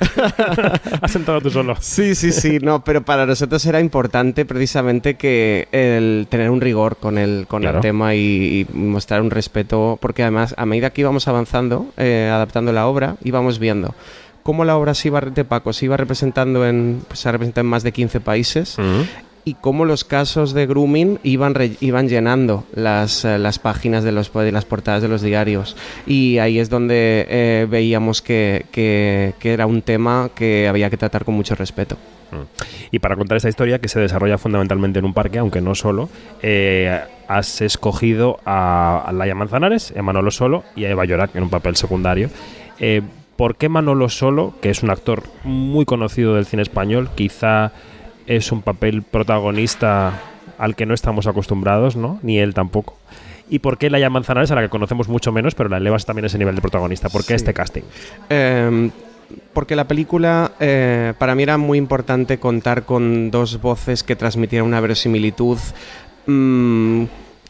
Has 1.02 1.16
entrado 1.16 1.42
tú 1.42 1.50
solo. 1.50 1.76
Sí, 1.80 2.16
sí, 2.16 2.32
sí, 2.32 2.60
no, 2.62 2.84
pero 2.84 3.04
para 3.04 3.26
nosotros 3.26 3.66
era 3.66 3.80
importante 3.80 4.46
precisamente 4.46 5.16
que 5.16 5.68
el 5.72 6.28
tener 6.30 6.50
un 6.50 6.62
rigor 6.62 6.98
con 6.98 7.18
el, 7.18 7.46
con 7.48 7.64
el 7.64 7.80
tema 7.80 8.16
y, 8.16 8.68
mostrar 8.74 9.22
un 9.22 9.32
respeto, 9.32 9.98
porque 10.02 10.24
además 10.24 10.54
a 10.58 10.66
medida 10.66 10.90
que 10.90 11.02
íbamos 11.02 11.28
avanzando, 11.28 11.88
eh, 11.98 12.30
adaptando 12.32 12.72
la 12.72 12.88
obra, 12.88 13.16
íbamos 13.24 13.60
viendo 13.60 13.94
cómo 14.46 14.64
la 14.64 14.78
obra 14.78 14.94
se 14.94 15.08
iba, 15.08 15.22
de 15.22 15.44
Paco 15.44 15.74
se 15.74 15.86
iba 15.86 15.98
representando 15.98 16.68
en, 16.68 17.02
pues, 17.08 17.20
se 17.20 17.32
representa 17.32 17.62
en 17.62 17.68
más 17.68 17.82
de 17.82 17.92
15 17.92 18.20
países 18.20 18.78
y 19.46 19.54
cómo 19.54 19.86
los 19.86 20.04
casos 20.04 20.54
de 20.54 20.66
grooming 20.66 21.20
iban, 21.24 21.54
iban 21.80 22.10
llenando 22.10 22.66
las, 22.74 23.24
eh, 23.24 23.38
las 23.38 23.60
páginas 23.60 24.04
de, 24.04 24.12
los, 24.12 24.34
de 24.34 24.52
las 24.52 24.66
portadas 24.66 25.04
de 25.04 25.08
los 25.08 25.22
diarios. 25.22 25.78
Y 26.08 26.40
ahí 26.40 26.58
es 26.58 26.70
donde 26.70 27.28
eh, 27.30 27.68
veíamos 27.70 28.24
que, 28.24 28.66
que, 28.72 29.36
era 29.44 29.68
un 29.68 29.84
tema 29.84 30.32
que 30.34 30.68
había 30.68 30.90
que 30.90 30.98
tratar 30.98 31.24
con 31.24 31.36
mucho 31.36 31.54
respeto. 31.54 31.96
Mm. 32.32 32.66
Y 32.92 33.00
para 33.00 33.16
contar 33.16 33.38
esta 33.38 33.48
historia, 33.48 33.80
que 33.80 33.88
se 33.88 34.00
desarrolla 34.00 34.40
fundamentalmente 34.40 34.98
en 34.98 35.06
un 35.06 35.14
parque, 35.14 35.38
aunque 35.38 35.62
no 35.62 35.76
solo, 35.76 36.10
eh, 36.42 37.00
has 37.28 37.62
escogido 37.62 38.40
a, 38.46 39.12
Laia 39.14 39.36
Manzanares, 39.36 39.94
a 39.96 40.02
Manolo 40.02 40.32
Solo 40.32 40.64
y 40.76 40.86
a 40.86 40.90
Eva 40.90 41.06
Llorac 41.06 41.36
en 41.36 41.44
un 41.44 41.50
papel 41.52 41.76
secundario. 41.76 42.30
¿Por 43.36 43.58
qué 43.58 43.70
Manolo 43.70 44.10
Solo, 44.10 44.54
que 44.62 44.70
es 44.70 44.82
un 44.82 44.90
actor 44.90 45.24
muy 45.44 45.86
conocido 45.86 46.36
del 46.36 46.46
cine 46.46 46.62
español, 46.62 47.10
quizá 47.16 47.74
es 48.28 48.52
un 48.52 48.62
papel 48.62 49.04
protagonista 49.04 50.22
al 50.58 50.76
que 50.76 50.86
no 50.86 50.94
estamos 50.94 51.28
acostumbrados, 51.28 51.96
¿no? 51.96 52.20
Ni 52.22 52.40
él 52.40 52.54
tampoco. 52.54 52.98
¿Y 53.50 53.60
por 53.60 53.78
qué 53.78 53.90
Laia 53.90 54.10
Manzanares, 54.10 54.52
a 54.52 54.56
la 54.56 54.62
que 54.62 54.70
conocemos 54.70 55.08
mucho 55.08 55.32
menos, 55.32 55.54
pero 55.54 55.70
la 55.70 55.78
elevas 55.78 56.06
también 56.06 56.26
a 56.26 56.28
ese 56.28 56.38
nivel 56.38 56.56
de 56.56 56.62
protagonista? 56.62 57.10
¿Por 57.10 57.26
qué 57.26 57.36
este 57.36 57.54
casting? 57.54 57.84
Em, 58.30 58.90
porque 59.54 59.76
la 59.76 59.88
película, 59.88 60.54
eh, 60.60 61.14
para 61.18 61.36
mí 61.36 61.44
era 61.44 61.58
muy 61.58 61.78
importante 61.78 62.40
contar 62.40 62.84
con 62.84 63.30
dos 63.32 63.62
voces 63.62 64.04
que 64.04 64.16
transmitieran 64.16 64.68
una 64.68 64.80
verosimilitud. 64.80 65.60
Mm, 66.26 67.04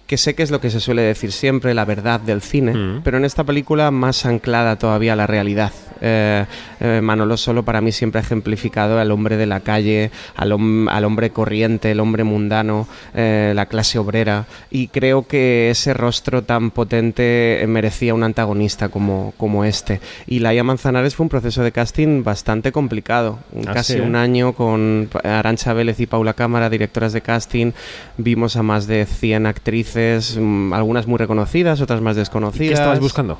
que 0.07 0.17
sé 0.17 0.35
que 0.35 0.43
es 0.43 0.51
lo 0.51 0.61
que 0.61 0.69
se 0.69 0.79
suele 0.79 1.01
decir 1.01 1.31
siempre, 1.31 1.73
la 1.73 1.85
verdad 1.85 2.19
del 2.19 2.41
cine, 2.41 2.73
mm. 2.73 3.01
pero 3.03 3.17
en 3.17 3.25
esta 3.25 3.43
película 3.43 3.89
más 3.91 4.25
anclada 4.25 4.77
todavía 4.77 5.13
a 5.13 5.15
la 5.15 5.27
realidad. 5.27 5.71
Eh, 6.01 6.45
eh, 6.81 6.99
Manolo 7.01 7.37
Solo 7.37 7.63
para 7.63 7.81
mí 7.81 7.91
siempre 7.91 8.19
ha 8.19 8.23
ejemplificado 8.23 8.99
al 8.99 9.11
hombre 9.11 9.37
de 9.37 9.45
la 9.45 9.61
calle, 9.61 10.11
al, 10.35 10.51
hombre 10.51 11.29
corriente, 11.31 11.91
el 11.91 11.99
hombre 11.99 12.23
mundano, 12.23 12.87
eh, 13.13 13.53
la 13.55 13.65
clase 13.65 13.97
obrera, 13.97 14.45
y 14.69 14.89
creo 14.89 15.25
que 15.25 15.69
ese 15.69 15.93
rostro 15.93 16.43
tan 16.43 16.71
potente 16.71 17.63
merecía 17.67 18.13
un 18.13 18.23
antagonista 18.23 18.89
como, 18.89 19.33
como 19.37 19.65
este. 19.65 20.01
Y 20.27 20.39
Laia 20.39 20.63
Manzanares 20.63 21.15
fue 21.15 21.23
un 21.23 21.29
proceso 21.29 21.63
de 21.63 21.71
casting 21.71 22.23
bastante 22.23 22.71
complicado, 22.71 23.39
ah, 23.65 23.73
casi 23.73 23.99
un 23.99 24.15
año 24.15 24.53
con 24.53 25.09
Arancha 25.23 25.73
Vélez 25.73 25.99
y 25.99 26.05
Paula 26.05 26.33
Cámara, 26.33 26.69
directoras 26.69 27.13
de 27.13 27.21
casting, 27.21 27.71
vimos 28.17 28.55
a 28.57 28.63
más 28.63 28.85
de 28.87 29.05
100 29.05 29.45
actrices, 29.45 29.94
Mm, 29.95 30.73
algunas 30.73 31.07
muy 31.07 31.17
reconocidas, 31.17 31.81
otras 31.81 32.01
más 32.01 32.15
desconocidas. 32.15 32.67
¿Qué 32.67 32.73
estabas 32.73 32.99
buscando? 32.99 33.37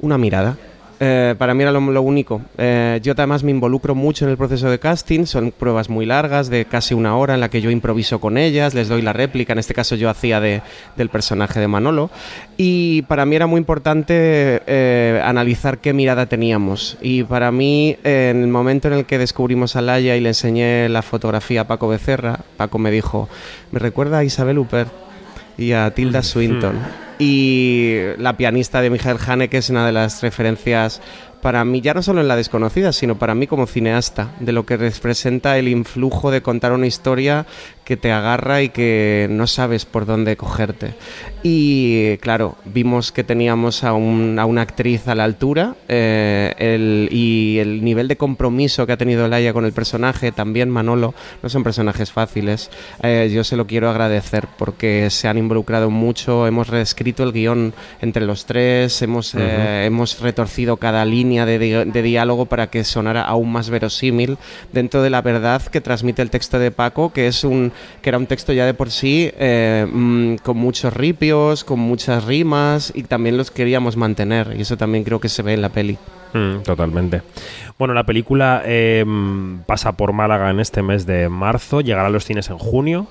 Una 0.00 0.18
mirada. 0.18 0.56
Eh, 1.02 1.34
para 1.38 1.54
mí 1.54 1.62
era 1.62 1.72
lo, 1.72 2.02
único. 2.02 2.42
Eh, 2.58 3.00
yo 3.02 3.12
además 3.12 3.42
me 3.42 3.50
involucro 3.50 3.94
mucho 3.94 4.26
en 4.26 4.30
el 4.30 4.36
proceso 4.36 4.68
de 4.68 4.78
casting, 4.78 5.24
son 5.24 5.50
pruebas 5.50 5.88
muy 5.88 6.04
largas, 6.04 6.50
de 6.50 6.66
casi 6.66 6.92
una 6.92 7.16
hora, 7.16 7.32
en 7.32 7.40
la 7.40 7.48
que 7.48 7.62
yo 7.62 7.70
improviso 7.70 8.20
con 8.20 8.36
ellas, 8.36 8.74
les 8.74 8.88
doy 8.88 9.00
la 9.00 9.14
réplica, 9.14 9.54
en 9.54 9.60
este 9.60 9.72
caso 9.72 9.94
yo 9.94 10.10
hacía 10.10 10.40
de, 10.40 10.60
del 10.96 11.08
personaje 11.08 11.58
de 11.58 11.68
Manolo, 11.68 12.10
y 12.58 13.00
para 13.02 13.24
mí 13.24 13.34
era 13.34 13.46
muy 13.46 13.56
importante 13.56 14.60
eh, 14.66 15.22
analizar 15.24 15.78
qué 15.78 15.94
mirada 15.94 16.26
teníamos. 16.26 16.98
Y 17.00 17.24
para 17.24 17.50
mí, 17.50 17.96
en 18.04 18.42
el 18.42 18.48
momento 18.48 18.88
en 18.88 18.94
el 18.94 19.06
que 19.06 19.16
descubrimos 19.16 19.76
a 19.76 19.80
Laia 19.80 20.18
y 20.18 20.20
le 20.20 20.28
enseñé 20.28 20.86
la 20.90 21.00
fotografía 21.00 21.62
a 21.62 21.66
Paco 21.66 21.88
Becerra, 21.88 22.40
Paco 22.58 22.78
me 22.78 22.90
dijo, 22.90 23.30
me 23.72 23.78
recuerda 23.78 24.18
a 24.18 24.24
Isabel 24.24 24.58
Huppert 24.58 24.92
y 25.60 25.72
a 25.72 25.90
Tilda 25.92 26.22
Swinton. 26.22 26.76
Y 27.18 27.96
la 28.16 28.36
pianista 28.36 28.80
de 28.80 28.88
Michael 28.88 29.18
Haneke 29.24 29.58
es 29.58 29.68
una 29.68 29.84
de 29.84 29.92
las 29.92 30.22
referencias 30.22 31.02
para 31.42 31.64
mí, 31.64 31.80
ya 31.80 31.94
no 31.94 32.02
solo 32.02 32.20
en 32.20 32.28
La 32.28 32.36
desconocida, 32.36 32.92
sino 32.92 33.18
para 33.18 33.34
mí 33.34 33.46
como 33.46 33.66
cineasta, 33.66 34.30
de 34.40 34.52
lo 34.52 34.64
que 34.64 34.76
representa 34.76 35.58
el 35.58 35.68
influjo 35.68 36.30
de 36.30 36.42
contar 36.42 36.72
una 36.72 36.86
historia 36.86 37.46
que 37.90 37.96
te 37.96 38.12
agarra 38.12 38.62
y 38.62 38.68
que 38.68 39.26
no 39.28 39.48
sabes 39.48 39.84
por 39.84 40.06
dónde 40.06 40.36
cogerte. 40.36 40.94
Y 41.42 42.18
claro, 42.18 42.54
vimos 42.64 43.10
que 43.10 43.24
teníamos 43.24 43.82
a, 43.82 43.94
una 43.94 44.62
actriz 44.62 45.08
a 45.08 45.16
la 45.16 45.24
altura 45.24 45.74
eh, 45.88 47.08
y 47.10 47.58
el 47.58 47.82
nivel 47.82 48.06
de 48.06 48.14
compromiso 48.14 48.86
que 48.86 48.92
ha 48.92 48.96
tenido 48.96 49.26
Laia 49.26 49.52
con 49.52 49.64
el 49.64 49.72
personaje, 49.72 50.30
también 50.30 50.70
Manolo, 50.70 51.14
no 51.42 51.48
son 51.48 51.64
personajes 51.64 52.12
fáciles. 52.12 52.70
Eh, 53.02 53.28
yo 53.34 53.42
se 53.42 53.56
lo 53.56 53.66
quiero 53.66 53.90
agradecer 53.90 54.46
porque 54.56 55.10
se 55.10 55.26
han 55.26 55.38
involucrado 55.38 55.90
mucho, 55.90 56.46
hemos 56.46 56.68
reescrito 56.68 57.24
el 57.24 57.32
guion 57.32 57.74
entre 58.00 58.24
los 58.24 58.46
tres, 58.46 59.02
hemos, 59.02 59.34
eh, 59.34 59.84
hemos 59.84 60.20
retorcido 60.20 60.76
cada 60.76 61.04
línea 61.04 61.44
de, 61.44 61.58
de 61.58 62.02
diálogo 62.02 62.46
para 62.46 62.68
que 62.68 62.84
sonara 62.84 63.22
aún 63.22 63.50
más 63.50 63.68
verosímil 63.68 64.38
dentro 64.72 65.02
de 65.02 65.10
la 65.10 65.22
verdad 65.22 65.60
que 65.62 65.80
transmite 65.80 66.22
el 66.22 66.30
texto 66.30 66.60
de 66.60 66.70
Paco, 66.70 67.12
que 67.12 67.26
es 67.26 67.42
un 67.42 67.72
que 68.02 68.08
era 68.08 68.18
un 68.18 68.26
texto 68.26 68.52
ya 68.52 68.66
de 68.66 68.74
por 68.74 68.90
sí 68.90 69.30
eh, 69.38 69.86
mm, 69.90 70.36
con 70.36 70.56
muchos 70.56 70.92
ripios, 70.94 71.64
con 71.64 71.78
muchas 71.80 72.24
rimas 72.24 72.92
y 72.94 73.02
también 73.04 73.36
los 73.36 73.50
queríamos 73.50 73.96
mantener 73.96 74.54
y 74.56 74.62
eso 74.62 74.76
también 74.76 75.04
creo 75.04 75.20
que 75.20 75.28
se 75.28 75.42
ve 75.42 75.54
en 75.54 75.62
la 75.62 75.68
peli. 75.70 75.98
Mm, 76.32 76.62
totalmente. 76.62 77.22
Bueno, 77.78 77.94
la 77.94 78.04
película 78.04 78.62
eh, 78.64 79.04
pasa 79.66 79.92
por 79.92 80.12
Málaga 80.12 80.50
en 80.50 80.60
este 80.60 80.82
mes 80.82 81.06
de 81.06 81.28
marzo, 81.28 81.80
llegará 81.80 82.08
a 82.08 82.10
los 82.10 82.24
cines 82.24 82.50
en 82.50 82.58
junio 82.58 83.08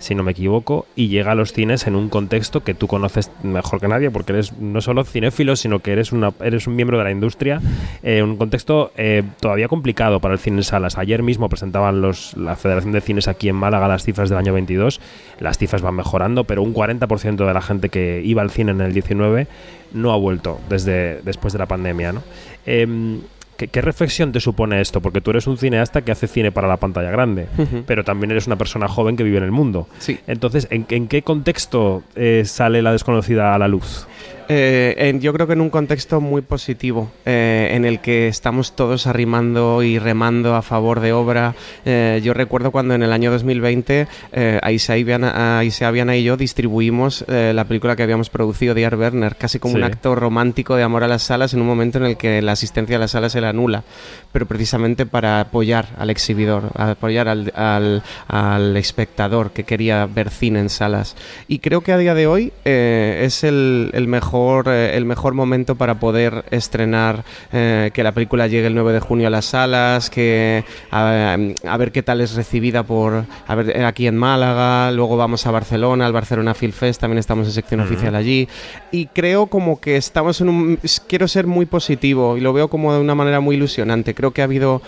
si 0.00 0.14
no 0.16 0.24
me 0.24 0.32
equivoco, 0.32 0.86
y 0.96 1.08
llega 1.08 1.32
a 1.32 1.34
los 1.36 1.52
cines 1.52 1.86
en 1.86 1.94
un 1.94 2.08
contexto 2.08 2.64
que 2.64 2.74
tú 2.74 2.88
conoces 2.88 3.30
mejor 3.42 3.80
que 3.80 3.86
nadie, 3.86 4.10
porque 4.10 4.32
eres 4.32 4.52
no 4.58 4.80
solo 4.80 5.04
cinéfilo, 5.04 5.54
sino 5.54 5.78
que 5.78 5.92
eres, 5.92 6.10
una, 6.10 6.32
eres 6.40 6.66
un 6.66 6.74
miembro 6.74 6.98
de 6.98 7.04
la 7.04 7.10
industria, 7.12 7.60
eh, 8.02 8.22
un 8.22 8.36
contexto 8.36 8.92
eh, 8.96 9.22
todavía 9.40 9.68
complicado 9.68 10.18
para 10.20 10.34
el 10.34 10.40
cine 10.40 10.62
salas. 10.62 10.98
Ayer 10.98 11.22
mismo 11.22 11.48
presentaban 11.48 12.00
los, 12.00 12.36
la 12.36 12.56
Federación 12.56 12.92
de 12.92 13.00
Cines 13.00 13.28
aquí 13.28 13.48
en 13.48 13.56
Málaga 13.56 13.86
las 13.86 14.02
cifras 14.02 14.28
del 14.30 14.38
año 14.38 14.52
22, 14.52 15.00
las 15.38 15.58
cifras 15.58 15.82
van 15.82 15.94
mejorando, 15.94 16.44
pero 16.44 16.62
un 16.62 16.74
40% 16.74 17.46
de 17.46 17.54
la 17.54 17.62
gente 17.62 17.90
que 17.90 18.22
iba 18.24 18.42
al 18.42 18.50
cine 18.50 18.72
en 18.72 18.80
el 18.80 18.92
19 18.92 19.46
no 19.92 20.12
ha 20.12 20.16
vuelto 20.16 20.60
desde 20.68 21.20
después 21.22 21.52
de 21.52 21.58
la 21.58 21.66
pandemia. 21.66 22.12
¿no? 22.12 22.22
Em, 22.66 23.20
¿Qué, 23.68 23.80
reflexión 23.80 24.32
te 24.32 24.40
supone 24.40 24.80
esto? 24.80 25.00
Porque 25.00 25.20
tú 25.20 25.30
eres 25.30 25.46
un 25.46 25.58
cineasta 25.58 26.02
que 26.02 26.12
hace 26.12 26.26
cine 26.26 26.52
para 26.52 26.68
la 26.68 26.76
pantalla 26.76 27.10
grande, 27.10 27.48
pero 27.86 28.04
también 28.04 28.30
eres 28.30 28.46
una 28.46 28.56
persona 28.56 28.88
joven 28.88 29.16
que 29.16 29.22
vive 29.22 29.38
en 29.38 29.44
el 29.44 29.52
mundo. 29.52 29.88
Sí. 29.98 30.18
Entonces, 30.26 30.68
¿en, 30.70 30.84
qué 31.08 31.22
contexto 31.22 32.02
eh, 32.14 32.42
sale 32.46 32.82
la 32.82 32.92
desconocida 32.92 33.54
a 33.54 33.58
la 33.58 33.68
luz? 33.68 34.06
Eh, 34.52 34.96
en- 34.98 35.20
yo 35.20 35.32
creo 35.32 35.46
que 35.46 35.52
en 35.52 35.60
un 35.60 35.70
contexto 35.70 36.20
muy 36.20 36.42
positivo, 36.42 37.08
eh, 37.24 37.68
en 37.72 37.84
el 37.84 38.00
que 38.00 38.26
estamos 38.26 38.74
todos 38.74 39.06
arrimando 39.06 39.84
y 39.84 40.00
remando 40.00 40.56
a 40.56 40.62
favor 40.62 40.98
de 40.98 41.12
obra. 41.12 41.54
Eh, 41.84 42.20
yo 42.24 42.34
recuerdo 42.34 42.72
cuando 42.72 42.94
en 42.94 43.04
el 43.04 43.12
año 43.12 43.30
2020 43.30 44.08
eh, 44.32 44.58
Aisea 44.60 44.96
Viana- 44.96 45.58
Aisea 45.60 45.92
Viana 45.92 46.16
y 46.16 46.24
yo 46.24 46.36
distribuimos 46.36 47.24
eh, 47.28 47.52
la 47.54 47.64
película 47.64 47.94
que 47.94 48.02
habíamos 48.02 48.28
producido, 48.28 48.74
Dear 48.74 48.96
Werner, 48.96 49.36
casi 49.36 49.60
como 49.60 49.74
un 49.74 49.82
Sí. 49.82 49.86
acto 49.86 50.16
romántico 50.16 50.74
de 50.74 50.82
amor 50.82 51.04
a 51.04 51.08
las 51.08 51.22
salas 51.22 51.54
en 51.54 51.60
un 51.60 51.68
momento 51.68 51.98
en 51.98 52.04
el 52.06 52.16
que 52.16 52.42
la 52.42 52.50
asistencia 52.52 52.96
a 52.96 52.98
las 52.98 53.12
salas 53.12 53.36
era 53.36 53.52
nula, 53.52 53.84
pero 54.32 54.46
precisamente 54.46 55.06
para 55.06 55.38
apoyar 55.40 55.90
al 55.96 56.10
exhibidor, 56.10 56.70
apoyar 56.74 57.28
al, 57.28 57.52
al- 57.54 58.02
al 58.26 58.76
espectador 58.76 59.52
que 59.52 59.62
quería 59.62 60.06
ver 60.06 60.28
cine 60.30 60.58
en 60.58 60.70
salas. 60.70 61.14
Y 61.46 61.60
creo 61.60 61.82
que 61.82 61.92
a 61.92 61.98
día 61.98 62.14
de 62.14 62.26
hoy 62.26 62.52
eh, 62.64 63.22
es 63.24 63.44
el, 63.44 63.90
el 63.92 64.08
mejor, 64.08 64.39
eh, 64.68 64.96
el 64.96 65.04
mejor 65.04 65.34
momento 65.34 65.74
para 65.74 66.00
poder 66.00 66.44
estrenar, 66.50 67.24
eh, 67.52 67.90
que 67.92 68.02
la 68.02 68.12
película 68.12 68.46
llegue 68.46 68.66
el 68.66 68.74
9 68.74 68.92
de 68.92 69.00
junio 69.00 69.26
a 69.26 69.30
las 69.30 69.46
salas, 69.46 70.10
que 70.10 70.64
a, 70.90 71.36
a 71.66 71.76
ver 71.76 71.92
qué 71.92 72.02
tal 72.02 72.20
es 72.20 72.34
recibida 72.34 72.82
por 72.82 73.24
a 73.46 73.54
ver, 73.54 73.76
eh, 73.76 73.84
aquí 73.84 74.06
en 74.06 74.16
Málaga, 74.16 74.90
luego 74.92 75.16
vamos 75.16 75.46
a 75.46 75.50
Barcelona, 75.50 76.06
al 76.06 76.12
Barcelona 76.12 76.54
Film 76.54 76.72
Fest, 76.72 77.00
también 77.00 77.18
estamos 77.18 77.46
en 77.46 77.52
sección 77.52 77.80
oficial 77.80 78.14
allí. 78.14 78.48
Y 78.92 79.06
creo 79.06 79.46
como 79.46 79.80
que 79.80 79.96
estamos 79.96 80.40
en 80.40 80.48
un... 80.48 80.78
Quiero 81.06 81.28
ser 81.28 81.46
muy 81.46 81.66
positivo 81.66 82.36
y 82.36 82.40
lo 82.40 82.52
veo 82.52 82.68
como 82.68 82.92
de 82.94 83.00
una 83.00 83.14
manera 83.14 83.40
muy 83.40 83.56
ilusionante. 83.56 84.14
Creo 84.14 84.32
que 84.32 84.42
ha 84.42 84.44
habido 84.44 84.82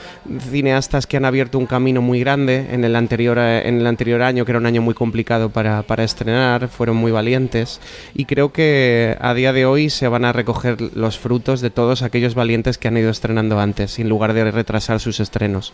cineastas 0.51 1.07
que 1.07 1.17
han 1.17 1.25
abierto 1.25 1.59
un 1.59 1.67
camino 1.67 2.01
muy 2.03 2.21
grande 2.21 2.69
en 2.71 2.85
el 2.85 2.97
anterior, 2.97 3.39
eh, 3.39 3.69
en 3.69 3.81
el 3.81 3.87
anterior 3.87 4.23
año, 4.23 4.45
que 4.45 4.53
era 4.53 4.59
un 4.59 4.67
año 4.67 4.83
muy 4.83 4.95
complicado 4.95 5.51
para, 5.51 5.83
para 5.83 6.05
estrenar, 6.05 6.69
fueron 6.69 6.97
muy 6.97 7.13
valientes. 7.13 7.81
Y 8.15 8.25
creo 8.25 8.53
que 8.53 9.17
a 9.21 9.35
día 9.43 9.53
de 9.53 9.67
hoy 9.67 9.91
se 9.91 10.07
van 10.07 10.25
a 10.25 10.33
recoger 10.33 10.81
los 10.95 11.19
frutos 11.19 11.61
de 11.61 11.71
todos 11.71 12.03
aquellos 12.03 12.37
valientes 12.37 12.79
que 12.79 12.87
han 12.87 12.97
ido 12.97 13.11
estrenando 13.11 13.59
antes, 13.59 13.99
en 13.99 14.09
lugar 14.09 14.35
de 14.35 14.49
retrasar 14.53 15.01
sus 15.01 15.19
estrenos. 15.19 15.73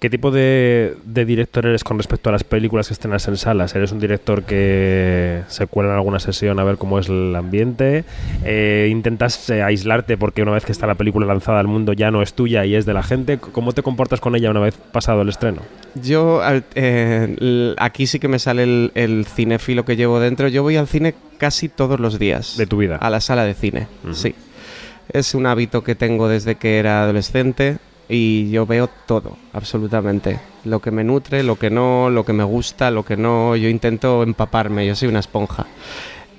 ¿Qué 0.00 0.10
tipo 0.10 0.32
de, 0.32 0.96
de 1.04 1.24
director 1.24 1.66
eres 1.66 1.84
con 1.84 1.98
respecto 1.98 2.30
a 2.30 2.32
las 2.32 2.42
películas 2.42 2.88
que 2.88 2.94
estrenas 2.94 3.28
en 3.28 3.36
salas? 3.36 3.76
¿Eres 3.76 3.92
un 3.92 4.00
director 4.00 4.42
que 4.42 5.42
se 5.46 5.68
cuela 5.68 5.90
en 5.90 5.96
alguna 5.98 6.18
sesión 6.18 6.58
a 6.58 6.64
ver 6.64 6.78
cómo 6.78 6.98
es 6.98 7.08
el 7.08 7.36
ambiente? 7.36 8.04
Eh, 8.44 8.88
¿Intentas 8.90 9.48
eh, 9.50 9.62
aislarte 9.62 10.16
porque 10.16 10.42
una 10.42 10.50
vez 10.50 10.64
que 10.64 10.72
está 10.72 10.88
la 10.88 10.96
película 10.96 11.26
lanzada 11.26 11.60
al 11.60 11.68
mundo 11.68 11.92
ya 11.92 12.10
no 12.10 12.22
es 12.22 12.34
tuya 12.34 12.64
y 12.64 12.74
es 12.74 12.86
de 12.86 12.94
la 12.94 13.04
gente? 13.04 13.38
¿Cómo 13.38 13.72
te 13.72 13.84
comportas 13.84 14.20
con 14.20 14.34
ella 14.34 14.50
una 14.50 14.60
vez 14.60 14.74
pasado 14.90 15.22
el 15.22 15.28
estreno? 15.28 15.62
Yo, 15.94 16.42
eh, 16.74 17.74
aquí 17.78 18.08
sí 18.08 18.18
que 18.18 18.26
me 18.26 18.40
sale 18.40 18.64
el, 18.64 18.90
el 18.96 19.26
cinéfilo 19.26 19.84
que 19.84 19.94
llevo 19.94 20.18
dentro. 20.18 20.48
Yo 20.48 20.64
voy 20.64 20.76
al 20.76 20.88
cine 20.88 21.14
casi 21.38 21.68
todos 21.68 21.98
los 22.00 22.18
días. 22.18 22.56
De 22.56 22.66
tu 22.66 22.76
vida. 22.78 22.96
A 22.96 23.08
la 23.10 23.20
sala 23.20 23.44
de 23.44 23.54
cine, 23.54 23.86
Ujú. 24.04 24.14
sí. 24.14 24.34
Es 25.12 25.34
un 25.34 25.46
hábito 25.46 25.82
que 25.82 25.94
tengo 25.94 26.28
desde 26.28 26.56
que 26.56 26.78
era 26.78 27.02
adolescente 27.04 27.78
y 28.10 28.50
yo 28.50 28.66
veo 28.66 28.88
todo, 29.06 29.36
absolutamente. 29.54 30.38
Lo 30.64 30.80
que 30.80 30.90
me 30.90 31.04
nutre, 31.04 31.42
lo 31.42 31.56
que 31.56 31.70
no, 31.70 32.10
lo 32.10 32.24
que 32.26 32.32
me 32.34 32.44
gusta, 32.44 32.90
lo 32.90 33.04
que 33.04 33.16
no. 33.16 33.56
Yo 33.56 33.68
intento 33.70 34.22
empaparme, 34.22 34.86
yo 34.86 34.94
soy 34.94 35.08
una 35.08 35.20
esponja. 35.20 35.66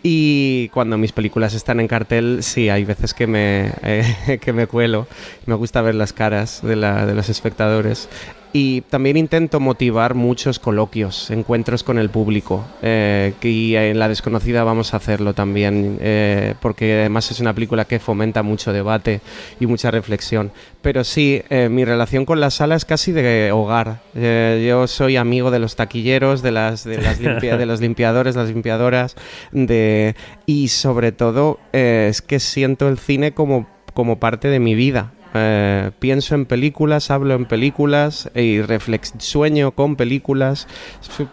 Y 0.01 0.70
cuando 0.70 0.98
mis 0.98 1.12
películas 1.12 1.53
están 1.53 1.79
en 1.79 1.88
cartel, 1.88 2.39
sí, 2.41 2.70
hay 2.70 2.86
veces 2.86 3.13
que 3.13 3.27
me, 3.27 3.72
eh, 3.84 4.39
que 4.41 4.53
me 4.53 4.65
cuelo. 4.68 5.08
Me 5.46 5.56
gusta 5.56 5.82
ver 5.82 5.96
las 5.96 6.13
caras 6.13 6.62
de, 6.63 6.75
la- 6.75 7.06
de 7.06 7.15
los 7.15 7.27
espectadores. 7.29 8.08
Y 8.51 8.82
también 8.82 9.15
intento 9.15 9.60
motivar 9.60 10.15
muchos 10.15 10.58
coloquios, 10.58 11.29
encuentros 11.29 11.84
con 11.84 12.00
el 12.00 12.10
público. 12.10 12.65
eh, 12.82 13.34
y 13.44 13.75
en 13.75 14.00
La 14.00 14.08
Desconocida 14.08 14.63
vamos 14.63 14.94
a 14.94 14.98
hacerlo 14.98 15.36
también, 15.36 16.00
eh, 16.01 16.56
porque 16.60 17.01
además 17.01 17.29
es 17.29 17.39
una 17.39 17.53
película 17.53 17.86
que 17.86 18.00
fomenta 18.00 18.41
mucho 18.41 18.74
debate 18.74 19.22
y 19.60 19.68
mucha 19.68 19.91
reflexión. 19.91 20.51
Pero 20.82 21.03
sí, 21.03 21.44
eh, 21.50 21.70
mi 21.70 21.86
relación 21.86 22.25
con 22.25 22.39
la 22.39 22.50
sala 22.50 22.75
es 22.75 22.86
casi 22.86 23.12
de 23.12 23.51
hogar. 23.51 24.01
Eh, 24.15 24.65
yo 24.68 24.88
soy 24.88 25.18
amigo 25.18 25.51
de 25.51 25.60
los 25.60 25.75
taquilleros, 25.75 26.41
de, 26.41 26.51
las, 26.51 26.86
de, 26.86 26.98
las 27.00 27.20
de 27.20 27.65
los 27.68 27.82
limpiadores, 27.82 28.36
las 28.36 28.50
limpiadoras, 28.50 29.15
de, 29.51 30.15
y 30.48 30.70
sobre 30.70 31.12
todo 31.12 31.60
es 31.72 32.24
que 32.24 32.39
siento 32.39 32.88
el 32.89 32.98
cine 32.98 33.34
como, 33.34 33.68
como 33.94 34.20
parte 34.20 34.48
de 34.48 34.60
mi 34.60 34.74
vida. 34.74 35.12
Eh, 35.33 35.91
pienso 36.00 36.33
en 36.36 36.45
películas, 36.45 37.12
hablo 37.12 37.36
en 37.36 37.45
películas 37.45 38.31
y 38.33 38.62
reflex 38.62 39.13
sueño 39.19 39.71
con 39.71 39.95
películas. 39.95 40.67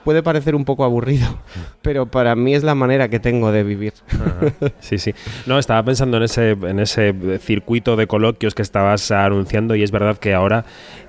Puede 0.05 0.23
parecer 0.23 0.55
un 0.55 0.65
poco 0.65 0.85
aburrido, 0.85 1.39
pero 1.83 2.07
para 2.07 2.37
mí 2.37 2.55
es 2.55 2.63
la 2.63 2.75
manera 2.75 3.09
que 3.09 3.21
tengo 3.21 3.53
de 3.53 3.63
vivir. 3.63 3.95
Sí, 4.81 4.99
sí. 4.99 5.15
No, 5.47 5.59
estaba 5.59 5.83
pensando 5.83 6.17
en 6.19 6.25
ese, 6.25 6.51
en 6.51 6.79
ese 6.79 7.15
circuito 7.41 7.97
de 7.97 8.07
coloquios 8.07 8.55
que 8.55 8.63
estabas 8.63 9.11
anunciando 9.11 9.75
y 9.75 9.83
es 9.83 9.91
verdad 9.91 10.19
que 10.19 10.35
ahora 10.35 10.65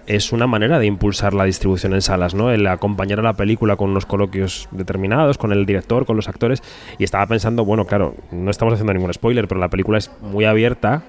es 0.07 0.31
una 0.31 0.47
manera 0.47 0.79
de 0.79 0.85
impulsar 0.85 1.33
la 1.33 1.43
distribución 1.43 1.93
en 1.93 2.01
salas, 2.01 2.33
¿no? 2.33 2.49
El 2.51 2.65
acompañar 2.67 3.19
a 3.19 3.23
la 3.23 3.33
película 3.33 3.75
con 3.75 3.91
unos 3.91 4.05
coloquios 4.05 4.67
determinados, 4.71 5.37
con 5.37 5.51
el 5.51 5.65
director, 5.65 6.05
con 6.05 6.15
los 6.15 6.27
actores. 6.27 6.63
Y 6.97 7.03
estaba 7.03 7.27
pensando, 7.27 7.65
bueno, 7.65 7.85
claro, 7.85 8.15
no 8.31 8.49
estamos 8.49 8.73
haciendo 8.73 8.93
ningún 8.93 9.13
spoiler, 9.13 9.47
pero 9.47 9.59
la 9.59 9.69
película 9.69 9.97
es 9.97 10.09
muy 10.21 10.45
abierta 10.45 11.03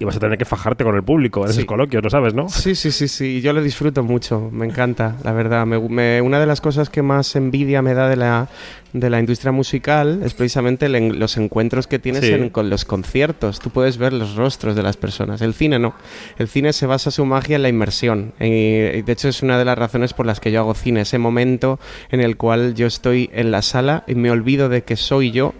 y 0.00 0.04
vas 0.04 0.16
a 0.16 0.20
tener 0.20 0.38
que 0.38 0.44
fajarte 0.44 0.84
con 0.84 0.94
el 0.94 1.02
público 1.02 1.40
en 1.44 1.50
esos 1.50 1.62
Sí. 1.62 1.66
coloquios, 1.66 2.02
lo 2.02 2.10
sabes, 2.10 2.32
¿no? 2.34 2.48
Sí, 2.48 2.74
sí, 2.74 2.90
sí, 2.92 3.08
sí. 3.08 3.40
Yo 3.40 3.52
lo 3.52 3.62
disfruto 3.62 4.02
mucho. 4.04 4.48
Me 4.52 4.64
encanta, 4.66 5.16
la 5.24 5.32
verdad. 5.32 5.66
Me- 5.66 5.80
me- 5.80 6.20
una 6.22 6.38
de 6.38 6.46
las 6.46 6.60
cosas 6.60 6.88
que 6.90 7.02
más 7.02 7.34
envidia 7.36 7.82
me 7.82 7.94
da 7.94 8.08
de 8.08 8.16
la, 8.16 8.48
de 8.92 9.10
la 9.10 9.18
industria 9.18 9.50
musical 9.52 10.20
es 10.24 10.34
precisamente 10.34 10.86
el 10.86 11.18
los 11.18 11.36
encuentros 11.36 11.86
que 11.86 11.98
tienes 11.98 12.24
Sí. 12.24 12.32
en- 12.32 12.50
con 12.50 12.70
los 12.70 12.84
conciertos. 12.84 13.58
Tú 13.58 13.70
puedes 13.70 13.98
ver 13.98 14.12
los 14.12 14.36
rostros 14.36 14.76
de 14.76 14.82
las 14.82 14.96
personas. 14.96 15.40
El 15.42 15.52
cine 15.54 15.78
no. 15.78 15.94
El 16.38 16.48
cine 16.48 16.72
se 16.72 16.86
basa 16.86 17.10
su 17.10 17.24
magia 17.26 17.56
en 17.56 17.62
la 17.62 17.68
inmersión. 17.68 18.32
Y, 18.40 18.44
y 18.46 19.02
de 19.02 19.12
hecho 19.12 19.28
es 19.28 19.42
una 19.42 19.58
de 19.58 19.64
las 19.64 19.76
razones 19.78 20.14
por 20.14 20.26
las 20.26 20.38
que 20.40 20.52
yo 20.52 20.60
hago 20.60 20.74
cine. 20.74 21.00
Ese 21.02 21.18
momento 21.18 21.80
en 22.10 22.20
el 22.20 22.36
cual 22.36 22.74
yo 22.74 22.86
estoy 22.86 23.30
en 23.32 23.50
la 23.50 23.62
sala 23.62 24.04
y 24.06 24.14
me 24.14 24.30
olvido 24.30 24.68
de 24.68 24.82
que 24.84 24.96
soy 24.96 25.32
yo 25.32 25.54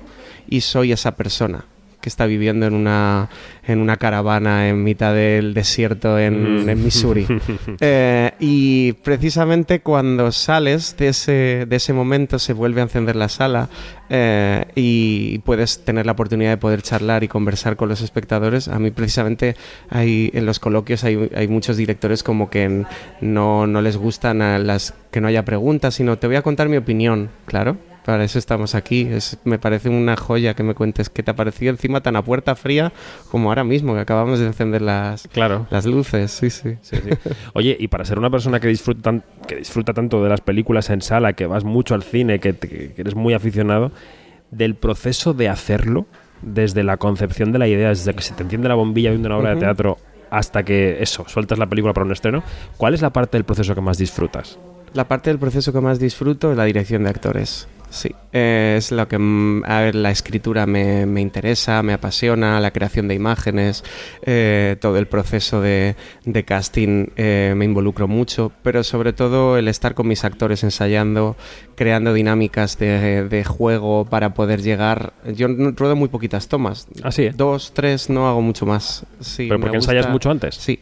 y 0.48 0.61
soy 0.62 0.92
esa 0.92 1.16
persona 1.16 1.64
que 2.09 2.11
está 2.11 2.25
viviendo 2.25 2.66
en 2.66 2.73
una, 2.75 3.29
en 3.66 3.81
una 3.81 3.99
caravana 3.99 4.68
en 4.68 4.83
mitad 4.83 5.12
del 5.14 5.53
desierto 5.53 6.18
en, 6.18 6.64
Mm. 6.64 6.68
en 6.71 6.85
Missouri. 6.85 7.27
Eh, 7.81 8.33
y 8.40 8.92
precisamente 9.05 9.81
cuando 9.81 10.33
sales 10.33 10.97
de 10.97 11.09
ese, 11.09 11.66
de 11.68 11.77
ese 11.77 11.92
momento 11.92 12.38
se 12.38 12.53
vuelve 12.53 12.81
a 12.81 12.85
encender 12.85 13.14
la 13.14 13.29
sala 13.29 13.68
eh, 14.09 14.64
y 14.75 15.38
puedes 15.40 15.85
tener 15.85 16.07
la 16.07 16.12
oportunidad 16.12 16.51
de 16.51 16.57
poder 16.57 16.83
charlar 16.83 17.25
y 17.25 17.29
conversar 17.29 17.77
con 17.77 17.88
los 17.88 18.01
espectadores. 18.01 18.68
A 18.68 18.79
mí 18.79 18.90
precisamente 18.90 19.55
hay, 19.90 20.31
en 20.35 20.47
los 20.47 20.59
coloquios 20.61 21.05
hay, 21.05 21.31
hay 21.37 21.47
muchos 21.49 21.77
directores 21.77 22.23
como 22.23 22.49
que 22.51 22.85
no, 23.21 23.66
no 23.66 23.83
les 23.83 23.97
gustan 23.97 24.40
a 24.42 24.59
las 24.59 24.94
que 25.11 25.21
no 25.21 25.29
haya 25.29 25.44
preguntas, 25.44 25.94
sino 25.94 26.18
te 26.18 26.27
voy 26.27 26.37
a 26.37 26.42
contar 26.42 26.68
mi 26.68 26.77
opinión, 26.79 27.31
claro. 27.47 27.77
Para 28.09 28.25
eso 28.25 28.38
estamos 28.38 28.75
aquí. 28.75 29.03
Es- 29.03 29.37
me 29.44 29.59
parece 29.59 29.90
una 29.90 30.16
joya 30.16 30.55
que 30.55 30.62
me 30.62 30.73
cuentes 30.75 31.11
qué 31.11 31.23
te 31.23 31.31
ha 31.31 31.37
parecido 31.37 31.68
encima 31.73 32.01
tan 32.01 32.16
a 32.16 32.23
puerta 32.23 32.55
fría 32.57 32.90
como 33.31 33.51
ahora 33.51 33.64
mismo, 33.64 33.92
que 33.92 34.01
acabamos 34.01 34.38
de 34.38 34.47
encender 34.47 34.81
las, 34.81 35.29
Claro. 35.31 35.66
las 35.68 35.85
luces. 35.85 36.31
Sí, 36.31 36.49
sí. 36.49 36.77
Sí, 36.81 36.97
sí. 37.05 37.11
Oye, 37.53 37.77
y 37.79 37.88
para 37.88 38.07
ser 38.07 38.18
una 38.18 38.31
persona 38.31 38.61
que 38.61 38.68
disfruta, 38.68 39.03
tan- 39.03 39.25
que 39.47 39.57
disfruta 39.57 39.92
tanto 39.92 40.23
de 40.25 40.31
las 40.31 40.40
películas 40.40 40.88
en 40.88 41.03
sala, 41.03 41.35
que 41.35 41.44
vas 41.44 41.64
mucho 41.64 41.94
al 41.94 42.03
cine, 42.03 42.38
que, 42.40 42.55
te- 42.55 42.66
que 42.94 42.94
eres 42.97 43.14
muy 43.14 43.35
aficionado, 43.35 43.92
del 44.51 44.75
proceso 44.75 45.35
de 45.35 45.51
hacerlo, 45.51 46.07
desde 46.40 46.85
la 46.85 46.97
concepción 46.97 47.53
de 47.53 47.59
la 47.59 47.68
idea, 47.68 47.90
desde 47.90 48.14
que 48.14 48.23
se 48.23 48.33
te 48.33 48.42
enciende 48.42 48.68
la 48.71 48.75
bombilla 48.75 49.11
viendo 49.11 49.29
una 49.29 49.37
obra 49.37 49.51
de 49.51 49.57
Ujú. 49.57 49.64
teatro 49.66 49.99
hasta 50.31 50.62
que 50.62 51.03
eso, 51.03 51.27
sueltas 51.29 51.59
la 51.59 51.66
película 51.66 51.92
para 51.92 52.07
un 52.07 52.12
estreno, 52.12 52.42
¿cuál 52.79 52.94
es 52.94 53.03
la 53.03 53.11
parte 53.11 53.37
del 53.37 53.44
proceso 53.44 53.75
que 53.75 53.83
más 53.83 53.99
disfrutas? 53.99 54.59
La 54.94 55.07
parte 55.07 55.29
del 55.29 55.38
proceso 55.38 55.75
que 55.75 55.83
más 55.83 55.99
disfruto 55.99 56.51
es 56.51 56.57
la 56.57 56.64
dirección 56.64 57.03
de 57.05 57.11
actores. 57.11 57.68
Sí, 57.90 58.14
Eh, 58.33 58.74
es 58.77 58.92
lo 58.92 59.09
que 59.09 59.16
mm, 59.18 59.64
a 59.64 59.81
ver, 59.81 59.94
la 59.94 60.11
escritura 60.11 60.66
me, 60.66 61.07
me 61.07 61.22
interesa, 61.22 61.83
me 61.83 61.94
apasiona, 61.94 62.61
la 62.61 62.70
creación 62.72 63.09
de 63.09 63.14
imágenes, 63.14 63.83
eh, 64.22 64.77
todo 64.81 64.98
el 64.98 65.07
proceso 65.07 65.62
de, 65.62 65.96
de 66.27 66.44
casting 66.44 67.07
eh, 67.16 67.55
me 67.57 67.64
involucro 67.64 68.07
mucho, 68.07 68.53
pero 68.62 68.85
sobre 68.85 69.14
todo 69.14 69.57
el 69.57 69.66
estar 69.68 69.94
con 69.94 70.07
mis 70.09 70.24
actores 70.24 70.62
ensayando, 70.62 71.37
creando 71.74 72.12
dinámicas 72.12 72.77
de, 72.79 73.27
de 73.27 73.44
juego 73.44 74.05
para 74.05 74.35
poder 74.35 74.61
llegar. 74.61 75.14
Yo 75.35 75.48
ruedo 75.48 75.96
muy 75.96 76.09
poquitas 76.09 76.48
tomas, 76.48 76.87
Así, 77.03 77.22
¿eh? 77.24 77.33
dos, 77.35 77.72
tres, 77.72 78.11
no 78.11 78.29
hago 78.29 78.42
mucho 78.42 78.66
más. 78.66 79.07
Sí, 79.20 79.46
¿Pero 79.48 79.61
porque 79.61 79.77
ensayas 79.77 80.11
mucho 80.11 80.31
antes? 80.31 80.55
Sí. 80.57 80.81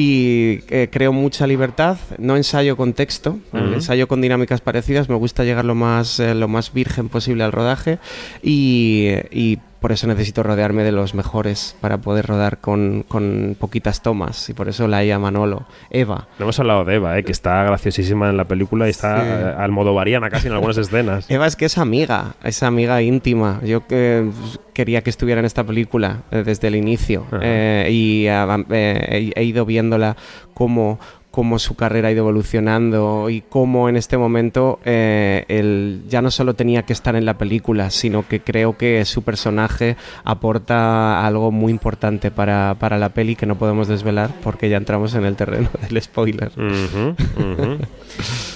Y 0.00 0.60
eh, 0.68 0.88
creo 0.92 1.12
mucha 1.12 1.44
libertad, 1.48 1.98
no 2.18 2.36
ensayo 2.36 2.76
con 2.76 2.92
texto, 2.92 3.40
ensayo 3.52 4.06
con 4.06 4.20
dinámicas 4.20 4.60
parecidas, 4.60 5.08
me 5.08 5.16
gusta 5.16 5.42
llegar 5.42 5.64
lo 5.64 5.74
más, 5.74 6.20
eh, 6.20 6.36
lo 6.36 6.46
más 6.46 6.72
virgen 6.72 7.08
posible 7.08 7.42
al 7.42 7.50
rodaje. 7.50 7.98
Y, 8.40 9.08
y 9.32 9.58
por 9.80 9.92
eso 9.92 10.06
necesito 10.06 10.42
rodearme 10.42 10.82
de 10.84 10.92
los 10.92 11.14
mejores 11.14 11.76
para 11.80 11.98
poder 11.98 12.26
rodar 12.26 12.58
con, 12.58 13.04
con 13.06 13.56
poquitas 13.58 14.02
tomas 14.02 14.48
y 14.48 14.54
por 14.54 14.68
eso 14.68 14.88
la 14.88 14.98
a 14.98 15.18
Manolo, 15.18 15.66
Eva. 15.90 16.26
No 16.38 16.44
hemos 16.44 16.58
hablado 16.58 16.84
de 16.84 16.96
Eva, 16.96 17.18
¿eh? 17.18 17.24
que 17.24 17.32
está 17.32 17.62
graciosísima 17.62 18.28
en 18.28 18.36
la 18.36 18.44
película 18.44 18.86
y 18.86 18.90
está 18.90 19.18
Sí. 19.22 19.26
eh, 19.26 19.54
al 19.56 19.70
modo 19.70 19.94
variana 19.94 20.28
casi 20.28 20.48
en 20.48 20.54
algunas 20.54 20.76
escenas. 20.76 21.30
Eva 21.30 21.46
es 21.46 21.56
que 21.56 21.64
es 21.66 21.78
amiga, 21.78 22.34
es 22.42 22.62
amiga 22.62 23.00
íntima. 23.00 23.60
Yo 23.64 23.86
que 23.86 24.28
quería 24.74 25.02
que 25.02 25.10
estuviera 25.10 25.40
en 25.40 25.44
esta 25.44 25.64
película 25.64 26.22
eh, 26.30 26.42
desde 26.44 26.68
el 26.68 26.76
inicio. 26.76 27.26
Eh, 27.40 27.88
y 27.90 28.26
eh, 28.28 29.32
he 29.34 29.44
ido 29.44 29.64
viéndola 29.64 30.16
como 30.54 30.98
cómo 31.38 31.60
su 31.60 31.76
carrera 31.76 32.08
ha 32.08 32.10
ido 32.10 32.22
evolucionando 32.22 33.30
y 33.30 33.42
cómo 33.42 33.88
en 33.88 33.96
este 33.96 34.18
momento 34.18 34.80
eh, 34.84 35.44
él 35.46 36.02
ya 36.08 36.20
no 36.20 36.32
solo 36.32 36.54
tenía 36.54 36.82
que 36.82 36.92
estar 36.92 37.14
en 37.14 37.24
la 37.24 37.38
película, 37.38 37.90
sino 37.90 38.26
que 38.26 38.40
creo 38.40 38.76
que 38.76 39.04
su 39.04 39.22
personaje 39.22 39.96
aporta 40.24 41.24
algo 41.24 41.52
muy 41.52 41.70
importante 41.70 42.32
para, 42.32 42.74
para 42.80 42.98
la 42.98 43.10
peli 43.10 43.36
que 43.36 43.46
no 43.46 43.56
podemos 43.56 43.86
desvelar 43.86 44.32
porque 44.42 44.68
ya 44.68 44.78
entramos 44.78 45.14
en 45.14 45.26
el 45.26 45.36
terreno 45.36 45.70
del 45.88 46.02
spoiler. 46.02 46.50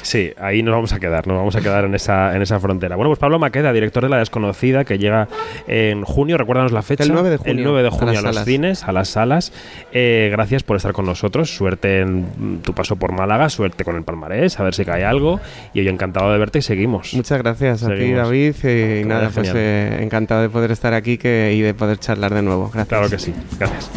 Sí, 0.03 0.33
ahí 0.39 0.63
nos 0.63 0.75
vamos 0.75 0.93
a 0.93 0.99
quedar, 1.01 1.27
nos 1.27 1.37
vamos 1.37 1.55
a 1.57 1.61
quedar 1.61 1.85
en 1.85 1.95
esa, 1.95 2.35
en 2.35 2.43
esa 2.43 2.59
frontera. 2.59 2.97
Bueno, 2.97 3.09
pues 3.11 3.19
Pablo 3.21 3.39
Maqueda, 3.39 3.73
director 3.73 4.03
de 4.03 4.09
La 4.09 4.19
Desconocida, 4.19 4.85
que 4.85 4.99
llega 4.99 5.29
en 5.69 6.03
junio, 6.05 6.37
recuérdanos 6.39 6.73
la 6.73 6.83
fecha. 6.83 7.05
El 7.05 7.13
9 7.13 7.31
de 7.31 7.37
junio, 7.37 7.53
El 7.53 7.63
9 7.65 7.83
de 7.83 7.89
a 7.89 7.91
junio 7.93 8.09
a, 8.11 8.13
las 8.15 8.23
los 8.25 8.35
salas. 8.35 8.45
cines, 8.47 8.85
a 8.85 8.93
las 8.93 9.09
salas. 9.09 9.53
Eh, 9.93 10.29
gracias 10.33 10.65
por 10.65 10.77
estar 10.77 10.93
con 10.93 11.07
nosotros, 11.07 11.55
suerte 11.55 12.01
en 12.01 12.61
tu 12.63 12.73
paso 12.75 12.97
por 12.97 13.13
Málaga, 13.13 13.49
suerte 13.49 13.85
con 13.85 13.97
el 13.97 14.03
palmarés, 14.03 14.59
a 14.59 14.65
ver 14.65 14.75
si 14.75 14.85
cae 14.85 15.05
algo. 15.05 15.41
Y 15.73 15.85
yo 15.85 15.91
encantado 15.91 16.33
de 16.33 16.39
verte 16.39 16.59
y 16.59 16.63
seguimos. 16.63 17.15
Muchas 17.15 17.39
gracias 17.39 17.83
a 17.85 17.95
ti. 17.95 18.11
David. 18.13 18.55
eh, 18.65 19.03
Y 19.05 19.09
nada, 19.09 19.31
pues 19.33 19.53
eh, 19.55 19.99
encantado 20.01 20.43
de 20.43 20.49
poder 20.49 20.73
estar 20.73 20.95
aquí 20.95 21.17
que, 21.17 21.53
y 21.57 21.61
de 21.61 21.75
poder 21.75 21.99
charlar 21.99 22.35
de 22.35 22.43
nuevo. 22.43 22.65
Gracias. 22.75 22.89
Claro 22.89 23.09
que 23.09 23.19
sí, 23.19 23.33
gracias. 23.59 23.91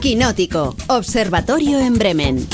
Quinótico, 0.00 0.74
Observatorio 0.88 1.78
en 1.78 1.94
Bremen. 1.94 2.46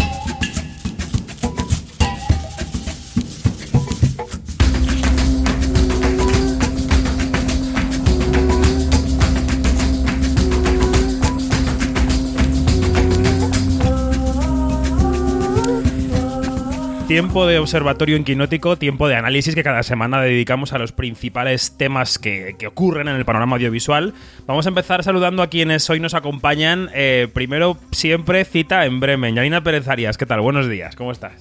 Tiempo 17.06 17.46
de 17.46 17.60
observatorio 17.60 18.16
en 18.16 18.24
Quinótico, 18.24 18.76
tiempo 18.76 19.06
de 19.06 19.14
análisis 19.14 19.54
que 19.54 19.62
cada 19.62 19.84
semana 19.84 20.20
dedicamos 20.20 20.72
a 20.72 20.78
los 20.78 20.90
principales 20.90 21.76
temas 21.76 22.18
que, 22.18 22.56
que 22.58 22.66
ocurren 22.66 23.06
en 23.06 23.14
el 23.14 23.24
panorama 23.24 23.54
audiovisual. 23.54 24.12
Vamos 24.46 24.66
a 24.66 24.70
empezar 24.70 25.04
saludando 25.04 25.44
a 25.44 25.46
quienes 25.46 25.88
hoy 25.88 26.00
nos 26.00 26.14
acompañan. 26.14 26.90
Eh, 26.94 27.28
primero, 27.32 27.78
siempre 27.92 28.44
cita 28.44 28.86
en 28.86 28.98
Bremen. 28.98 29.36
Yanina 29.36 29.62
Pérez 29.62 29.86
Arias, 29.86 30.18
¿qué 30.18 30.26
tal? 30.26 30.40
Buenos 30.40 30.68
días, 30.68 30.96
¿cómo 30.96 31.12
estás? 31.12 31.34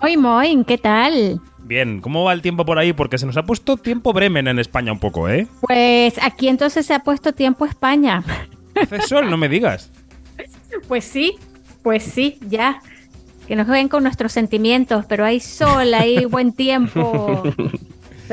Muy, 0.00 0.16
muy, 0.16 0.64
¿qué 0.64 0.78
tal? 0.78 1.38
Bien, 1.58 2.00
¿cómo 2.00 2.24
va 2.24 2.32
el 2.32 2.40
tiempo 2.40 2.64
por 2.64 2.78
ahí? 2.78 2.94
Porque 2.94 3.18
se 3.18 3.26
nos 3.26 3.36
ha 3.36 3.42
puesto 3.42 3.76
tiempo 3.76 4.14
Bremen 4.14 4.48
en 4.48 4.58
España 4.58 4.90
un 4.90 5.00
poco, 5.00 5.28
¿eh? 5.28 5.46
Pues 5.60 6.14
aquí 6.22 6.48
entonces 6.48 6.86
se 6.86 6.94
ha 6.94 7.00
puesto 7.00 7.34
tiempo 7.34 7.66
España. 7.66 8.24
Hace 8.74 9.02
sol, 9.02 9.28
no 9.28 9.36
me 9.36 9.50
digas. 9.50 9.92
Pues 10.88 11.04
sí, 11.04 11.36
pues 11.82 12.04
sí, 12.04 12.38
ya. 12.48 12.80
Que 13.50 13.56
nos 13.56 13.66
ven 13.66 13.88
con 13.88 14.04
nuestros 14.04 14.30
sentimientos, 14.30 15.06
pero 15.08 15.24
hay 15.24 15.40
sol, 15.40 15.92
hay 15.92 16.24
buen 16.24 16.52
tiempo. 16.52 17.42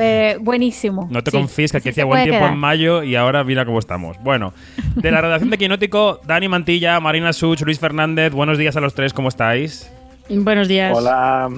Eh, 0.00 0.36
buenísimo. 0.40 1.08
No 1.10 1.24
te 1.24 1.32
Sí, 1.32 1.36
confíes 1.36 1.72
que 1.72 1.78
aquí 1.78 1.88
hacía 1.88 2.04
buen 2.04 2.22
tiempo 2.22 2.38
quedar. 2.38 2.52
en 2.52 2.58
mayo 2.60 3.02
y 3.02 3.16
ahora 3.16 3.42
mira 3.42 3.64
cómo 3.66 3.80
estamos. 3.80 4.16
Bueno, 4.22 4.52
de 4.94 5.10
la 5.10 5.20
redacción 5.20 5.50
de 5.50 5.58
Quinótico, 5.58 6.20
Dani 6.24 6.46
Mantilla, 6.46 7.00
Marina 7.00 7.32
Such, 7.32 7.62
Luis 7.62 7.80
Fernández, 7.80 8.32
buenos 8.32 8.58
días 8.58 8.76
a 8.76 8.80
los 8.80 8.94
tres, 8.94 9.12
¿cómo 9.12 9.28
estáis? 9.28 9.90
Buenos 10.28 10.68
días. 10.68 10.96
Hola, 10.96 11.48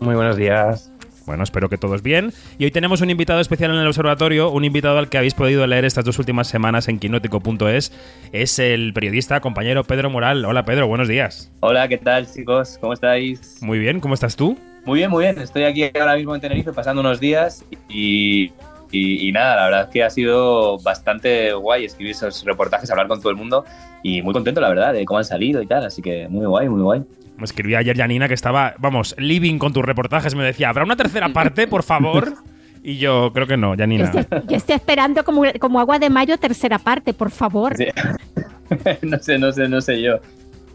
muy 0.00 0.14
buenos 0.14 0.38
días. 0.38 0.90
Bueno, 1.30 1.44
espero 1.44 1.68
que 1.68 1.78
todos 1.78 2.02
bien. 2.02 2.32
Y 2.58 2.64
hoy 2.64 2.72
tenemos 2.72 3.02
un 3.02 3.10
invitado 3.10 3.38
especial 3.38 3.70
en 3.70 3.76
el 3.76 3.86
observatorio, 3.86 4.50
un 4.50 4.64
invitado 4.64 4.98
al 4.98 5.08
que 5.08 5.16
habéis 5.16 5.34
podido 5.34 5.64
leer 5.64 5.84
estas 5.84 6.04
dos 6.04 6.18
últimas 6.18 6.48
semanas 6.48 6.88
en 6.88 6.98
quinótico.es. 6.98 7.92
Es 8.32 8.58
el 8.58 8.92
periodista, 8.92 9.40
compañero 9.40 9.84
Pedro 9.84 10.10
Moral. 10.10 10.44
Hola 10.44 10.64
Pedro, 10.64 10.88
buenos 10.88 11.06
días. 11.06 11.52
Hola, 11.60 11.86
¿qué 11.86 11.98
tal 11.98 12.26
chicos? 12.28 12.78
¿Cómo 12.80 12.94
estáis? 12.94 13.62
Muy 13.62 13.78
bien, 13.78 14.00
¿cómo 14.00 14.14
estás 14.14 14.34
tú? 14.34 14.58
Muy 14.84 14.98
bien, 14.98 15.08
muy 15.08 15.22
bien. 15.22 15.38
Estoy 15.38 15.62
aquí 15.62 15.84
ahora 16.00 16.16
mismo 16.16 16.34
en 16.34 16.40
Tenerife 16.40 16.72
pasando 16.72 17.00
unos 17.00 17.20
días 17.20 17.64
y, 17.88 18.50
y- 18.90 19.28
y 19.28 19.32
nada, 19.32 19.56
la 19.56 19.64
verdad 19.66 19.80
es 19.82 19.88
que 19.88 20.02
ha 20.04 20.10
sido 20.10 20.78
bastante 20.80 21.52
guay 21.52 21.84
escribir 21.84 22.12
esos 22.12 22.44
reportajes, 22.44 22.90
hablar 22.90 23.08
con 23.08 23.20
todo 23.20 23.30
el 23.30 23.36
mundo 23.36 23.64
y 24.02 24.22
muy 24.22 24.32
contento, 24.32 24.60
la 24.60 24.68
verdad, 24.68 24.92
de 24.92 25.04
cómo 25.04 25.18
han 25.18 25.24
salido 25.24 25.60
y 25.62 25.66
tal. 25.66 25.84
Así 25.86 26.02
que 26.02 26.28
muy 26.28 26.46
guay, 26.46 26.68
muy 26.68 26.82
guay. 26.82 27.02
Me 27.36 27.44
escribí 27.44 27.74
ayer 27.74 27.96
Janina 27.96 28.28
que 28.28 28.34
estaba, 28.34 28.74
vamos, 28.78 29.14
living 29.18 29.58
con 29.58 29.72
tus 29.72 29.84
reportajes. 29.84 30.34
Me 30.34 30.44
decía, 30.44 30.68
¿habrá 30.68 30.84
una 30.84 30.96
tercera 30.96 31.28
parte, 31.30 31.66
por 31.66 31.82
favor? 31.82 32.34
Y 32.82 32.96
yo 32.96 33.30
creo 33.34 33.46
que 33.46 33.58
no, 33.58 33.74
Yo 33.74 33.80
Janina. 33.80 34.04
estoy, 34.04 34.24
yo 34.48 34.56
estoy 34.56 34.74
esperando 34.74 35.22
como, 35.22 35.42
como 35.60 35.80
agua 35.80 35.98
de 35.98 36.08
mayo, 36.08 36.38
tercera 36.38 36.78
parte, 36.78 37.12
por 37.12 37.30
favor. 37.30 37.76
Sí. 37.76 37.88
no 39.02 39.18
sé, 39.18 39.38
no 39.38 39.52
sé, 39.52 39.68
no 39.68 39.82
sé 39.82 40.00
yo. 40.00 40.14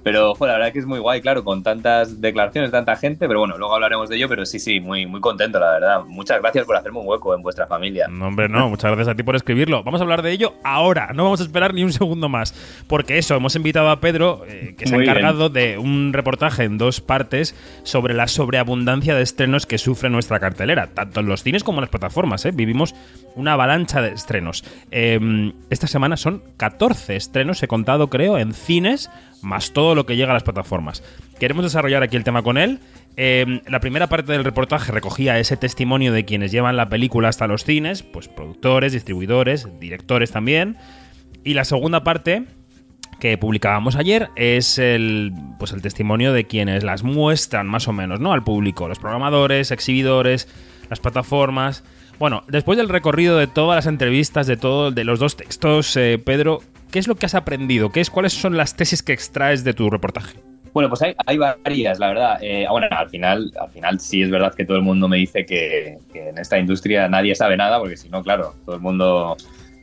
Pero, 0.05 0.35
la 0.39 0.53
verdad 0.53 0.71
que 0.71 0.77
es 0.77 0.85
muy 0.85 0.99
guay, 0.99 1.19
claro, 1.19 1.43
con 1.43 1.63
tantas 1.63 2.21
declaraciones, 2.21 2.69
tanta 2.69 2.95
gente, 2.95 3.27
pero 3.27 3.39
bueno, 3.39 3.57
luego 3.57 3.73
hablaremos 3.73 4.07
de 4.07 4.17
ello, 4.17 4.29
pero 4.29 4.45
sí, 4.45 4.59
sí, 4.59 4.79
muy, 4.79 5.07
muy 5.07 5.19
contento, 5.19 5.59
la 5.59 5.71
verdad. 5.71 6.03
Muchas 6.05 6.39
gracias 6.39 6.63
por 6.63 6.75
hacerme 6.75 6.99
un 6.99 7.07
hueco 7.07 7.33
en 7.33 7.41
vuestra 7.41 7.65
familia. 7.65 8.07
No, 8.07 8.27
hombre, 8.27 8.47
no. 8.47 8.69
Muchas 8.69 8.91
gracias 8.91 9.07
a 9.07 9.15
ti 9.15 9.23
por 9.23 9.35
escribirlo. 9.35 9.83
Vamos 9.83 10.01
a 10.01 10.03
hablar 10.03 10.21
de 10.21 10.31
ello 10.31 10.53
ahora. 10.63 11.09
No 11.15 11.23
vamos 11.23 11.39
a 11.39 11.43
esperar 11.43 11.73
ni 11.73 11.83
un 11.83 11.91
segundo 11.91 12.29
más. 12.29 12.53
Porque 12.85 13.17
eso, 13.17 13.33
hemos 13.33 13.55
invitado 13.55 13.89
a 13.89 13.99
Pedro, 13.99 14.43
eh, 14.47 14.75
que 14.77 14.85
se 14.85 14.93
ha 14.93 14.99
bien. 14.99 15.09
encargado 15.09 15.49
de 15.49 15.79
un 15.79 16.13
reportaje 16.13 16.65
en 16.65 16.77
dos 16.77 17.01
partes 17.01 17.55
sobre 17.81 18.13
la 18.13 18.27
sobreabundancia 18.27 19.15
de 19.15 19.23
estrenos 19.23 19.65
que 19.65 19.79
sufre 19.79 20.11
nuestra 20.11 20.39
cartelera, 20.39 20.85
tanto 20.93 21.21
en 21.21 21.25
los 21.25 21.41
cines 21.41 21.63
como 21.63 21.79
en 21.79 21.81
las 21.81 21.89
plataformas. 21.89 22.45
¿eh? 22.45 22.51
Vivimos 22.51 22.93
una 23.33 23.53
avalancha 23.53 24.03
de 24.03 24.09
estrenos. 24.09 24.63
Eh, 24.91 25.51
esta 25.71 25.87
semana 25.87 26.15
son 26.15 26.43
14 26.57 27.15
estrenos, 27.15 27.63
he 27.63 27.67
contado, 27.67 28.11
creo, 28.11 28.37
en 28.37 28.53
cines, 28.53 29.09
más 29.41 29.73
lo 29.95 30.05
que 30.05 30.15
llega 30.15 30.31
a 30.31 30.33
las 30.33 30.43
plataformas. 30.43 31.03
Queremos 31.39 31.63
desarrollar 31.63 32.03
aquí 32.03 32.15
el 32.17 32.23
tema 32.23 32.43
con 32.43 32.57
él. 32.57 32.79
Eh, 33.17 33.61
la 33.67 33.79
primera 33.79 34.07
parte 34.07 34.31
del 34.31 34.43
reportaje 34.43 34.91
recogía 34.91 35.39
ese 35.39 35.57
testimonio 35.57 36.11
de 36.11 36.25
quienes 36.25 36.51
llevan 36.51 36.75
la 36.75 36.89
película 36.89 37.29
hasta 37.29 37.47
los 37.47 37.63
cines, 37.63 38.03
pues 38.03 38.27
productores, 38.27 38.93
distribuidores, 38.93 39.67
directores 39.79 40.31
también. 40.31 40.77
Y 41.43 41.53
la 41.53 41.63
segunda 41.63 42.03
parte 42.03 42.45
que 43.19 43.37
publicábamos 43.37 43.95
ayer 43.95 44.29
es 44.35 44.77
el 44.77 45.31
pues 45.57 45.71
el 45.71 45.81
testimonio 45.81 46.33
de 46.33 46.45
quienes 46.45 46.83
las 46.83 47.03
muestran 47.03 47.67
más 47.67 47.87
o 47.87 47.93
menos, 47.93 48.19
¿no? 48.19 48.33
al 48.33 48.43
público, 48.43 48.87
los 48.87 48.99
programadores, 48.99 49.71
exhibidores, 49.71 50.47
las 50.89 50.99
plataformas. 50.99 51.83
Bueno, 52.19 52.43
después 52.47 52.77
del 52.77 52.89
recorrido 52.89 53.37
de 53.37 53.47
todas 53.47 53.77
las 53.77 53.87
entrevistas, 53.87 54.47
de 54.47 54.57
todo, 54.57 54.91
de 54.91 55.03
los 55.03 55.19
dos 55.19 55.35
textos, 55.35 55.95
eh, 55.97 56.21
Pedro, 56.23 56.61
¿qué 56.95 56.99
es 56.99 57.09
lo 57.09 57.15
que 57.15 57.25
has 57.25 57.35
aprendido? 57.35 57.91
¿Qué 57.91 57.99
es, 57.99 58.09
¿Cuáles 58.09 58.31
son 58.31 58.55
las 58.55 58.77
tesis 58.77 59.03
que 59.03 59.11
extraes 59.11 59.65
de 59.65 59.73
tu 59.73 59.89
reportaje? 59.89 60.39
Bueno, 60.71 60.87
pues 60.87 61.01
hay, 61.01 61.37
varias, 61.37 61.99
la 61.99 62.07
verdad. 62.07 62.37
Eh, 62.39 62.65
bueno, 62.71 62.87
al 62.89 63.09
final, 63.09 63.51
al 63.59 63.69
final 63.69 63.99
sí 63.99 64.21
es 64.21 64.31
verdad 64.31 64.55
que 64.55 64.63
todo 64.63 64.77
el 64.77 64.83
mundo 64.83 65.09
me 65.09 65.17
dice 65.17 65.45
que, 65.45 65.97
en 66.13 66.37
esta 66.37 66.57
industria 66.57 67.09
nadie 67.09 67.35
sabe 67.35 67.57
nada, 67.57 67.79
porque 67.79 67.97
si 67.97 68.07
no, 68.07 68.23
claro, 68.23 68.55
todo 68.63 68.77
el 68.77 68.81
mundo 68.81 69.35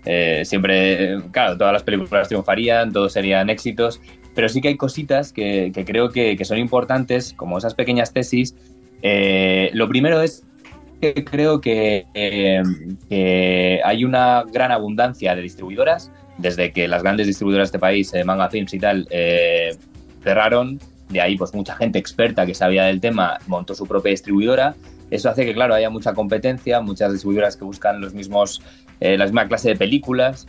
eh, 0.06 0.40
siempre, 0.46 1.18
claro, 1.32 1.58
todas 1.58 1.74
las 1.74 1.82
películas 1.82 2.28
triunfarían, 2.28 2.94
todos 2.94 3.12
serían 3.12 3.50
éxitos, 3.50 4.00
pero 4.34 4.48
sí 4.48 4.62
que 4.62 4.68
hay 4.68 4.78
cositas 4.78 5.34
que, 5.34 5.70
creo 5.84 6.08
que, 6.08 6.42
son 6.46 6.56
importantes, 6.56 7.34
como 7.34 7.58
esas 7.58 7.74
pequeñas 7.74 8.14
tesis. 8.14 8.56
Eh, 9.02 9.68
lo 9.74 9.86
primero 9.86 10.22
es 10.22 10.46
que 11.02 11.24
creo 11.24 11.60
eh, 11.62 12.62
que 13.10 13.80
hay 13.84 14.04
una 14.06 14.44
gran 14.50 14.72
abundancia 14.72 15.36
de 15.36 15.42
distribuidoras, 15.42 16.10
desde 16.38 16.72
que 16.72 16.88
las 16.88 17.02
grandes 17.02 17.26
distribuidoras 17.26 17.68
de 17.68 17.76
este 17.76 17.78
país, 17.78 18.12
eh, 18.14 18.24
Manga 18.24 18.48
Films 18.48 18.74
y 18.74 18.78
tal, 18.78 19.06
eh, 19.10 19.76
cerraron. 20.22 20.78
De 21.08 21.20
ahí, 21.20 21.36
pues 21.36 21.54
mucha 21.54 21.76
gente 21.76 21.98
experta 21.98 22.46
que 22.46 22.54
sabía 22.54 22.84
del 22.84 23.00
tema 23.00 23.38
montó 23.46 23.74
su 23.74 23.86
propia 23.86 24.10
distribuidora. 24.10 24.74
Eso 25.10 25.28
hace 25.28 25.44
que, 25.44 25.52
claro, 25.52 25.74
haya 25.74 25.90
mucha 25.90 26.14
competencia, 26.14 26.80
muchas 26.80 27.12
distribuidoras 27.12 27.56
que 27.56 27.64
buscan 27.64 28.00
los 28.00 28.14
mismos, 28.14 28.62
eh, 29.00 29.18
la 29.18 29.26
misma 29.26 29.46
clase 29.46 29.68
de 29.68 29.76
películas. 29.76 30.46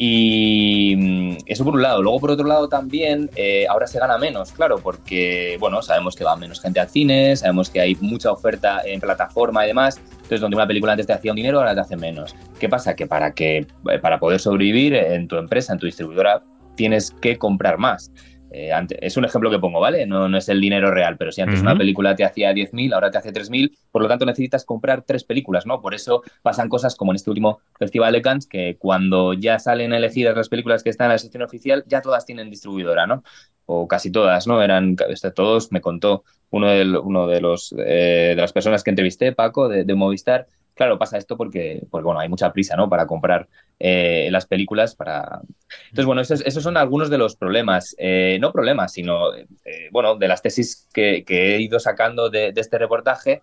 Y 0.00 0.94
mm, 0.96 1.36
eso 1.46 1.64
por 1.64 1.74
un 1.74 1.82
lado. 1.82 2.00
Luego, 2.00 2.20
por 2.20 2.30
otro 2.30 2.46
lado, 2.46 2.68
también 2.68 3.28
eh, 3.34 3.66
ahora 3.68 3.88
se 3.88 3.98
gana 3.98 4.16
menos, 4.16 4.52
claro, 4.52 4.78
porque, 4.78 5.56
bueno, 5.58 5.82
sabemos 5.82 6.14
que 6.14 6.22
va 6.22 6.36
menos 6.36 6.60
gente 6.60 6.78
al 6.78 6.88
cine, 6.88 7.34
sabemos 7.36 7.68
que 7.68 7.80
hay 7.80 7.96
mucha 7.96 8.30
oferta 8.30 8.80
en 8.84 9.00
plataforma 9.00 9.64
y 9.64 9.68
demás. 9.68 10.00
Entonces, 10.12 10.40
donde 10.40 10.56
una 10.56 10.68
película 10.68 10.92
antes 10.92 11.06
te 11.06 11.12
hacía 11.12 11.32
un 11.32 11.36
dinero, 11.36 11.58
ahora 11.58 11.74
te 11.74 11.80
hace 11.80 11.96
menos. 11.96 12.36
¿Qué 12.60 12.68
pasa? 12.68 12.94
Que 12.94 13.08
para, 13.08 13.32
que, 13.32 13.66
eh, 13.90 13.98
para 14.00 14.20
poder 14.20 14.38
sobrevivir 14.38 14.94
en 14.94 15.26
tu 15.26 15.36
empresa, 15.36 15.72
en 15.72 15.80
tu 15.80 15.86
distribuidora, 15.86 16.42
tienes 16.76 17.10
que 17.10 17.36
comprar 17.36 17.76
más. 17.76 18.12
Eh, 18.50 18.72
es 19.00 19.16
un 19.16 19.24
ejemplo 19.24 19.50
que 19.50 19.58
pongo, 19.58 19.80
¿vale? 19.80 20.06
No, 20.06 20.28
no 20.28 20.38
es 20.38 20.48
el 20.48 20.60
dinero 20.60 20.90
real, 20.90 21.16
pero 21.18 21.32
si 21.32 21.40
antes 21.40 21.60
una 21.60 21.76
película 21.76 22.14
te 22.14 22.24
hacía 22.24 22.52
10.000, 22.52 22.94
ahora 22.94 23.10
te 23.10 23.18
hace 23.18 23.32
3.000, 23.32 23.76
por 23.90 24.02
lo 24.02 24.08
tanto 24.08 24.24
necesitas 24.24 24.64
comprar 24.64 25.02
tres 25.02 25.24
películas, 25.24 25.66
¿no? 25.66 25.80
Por 25.80 25.94
eso 25.94 26.22
pasan 26.42 26.68
cosas 26.68 26.96
como 26.96 27.12
en 27.12 27.16
este 27.16 27.30
último 27.30 27.60
Festival 27.78 28.12
de 28.12 28.22
Cannes, 28.22 28.46
que 28.46 28.76
cuando 28.78 29.34
ya 29.34 29.58
salen 29.58 29.92
elegidas 29.92 30.36
las 30.36 30.48
películas 30.48 30.82
que 30.82 30.90
están 30.90 31.06
en 31.06 31.12
la 31.12 31.18
sección 31.18 31.42
oficial, 31.42 31.84
ya 31.86 32.00
todas 32.00 32.24
tienen 32.24 32.50
distribuidora, 32.50 33.06
¿no? 33.06 33.22
O 33.66 33.86
casi 33.86 34.10
todas, 34.10 34.46
¿no? 34.46 34.62
Eran 34.62 34.96
este, 35.08 35.30
todos, 35.30 35.70
me 35.72 35.80
contó 35.80 36.24
uno 36.50 36.68
de, 36.68 36.98
uno 36.98 37.26
de, 37.26 37.40
los, 37.40 37.74
eh, 37.78 38.32
de 38.34 38.40
las 38.40 38.52
personas 38.52 38.82
que 38.82 38.90
entrevisté, 38.90 39.32
Paco, 39.32 39.68
de, 39.68 39.84
de 39.84 39.94
Movistar, 39.94 40.46
Claro, 40.78 40.96
pasa 40.96 41.18
esto 41.18 41.36
porque, 41.36 41.82
porque 41.90 42.04
bueno, 42.04 42.20
hay 42.20 42.28
mucha 42.28 42.52
prisa, 42.52 42.76
¿no? 42.76 42.88
Para 42.88 43.08
comprar 43.08 43.48
eh, 43.80 44.28
las 44.30 44.46
películas, 44.46 44.94
para... 44.94 45.40
Entonces, 45.86 46.06
bueno, 46.06 46.20
esos, 46.20 46.62
son 46.62 46.76
algunos 46.76 47.10
de 47.10 47.18
los 47.18 47.34
problemas. 47.34 47.96
Eh, 47.98 48.38
no 48.40 48.52
problemas, 48.52 48.92
sino, 48.92 49.34
eh, 49.34 49.48
bueno, 49.90 50.14
de 50.14 50.28
las 50.28 50.40
tesis 50.40 50.86
que, 50.94 51.24
he 51.26 51.60
ido 51.60 51.80
sacando 51.80 52.30
de, 52.30 52.52
este 52.54 52.78
reportaje. 52.78 53.42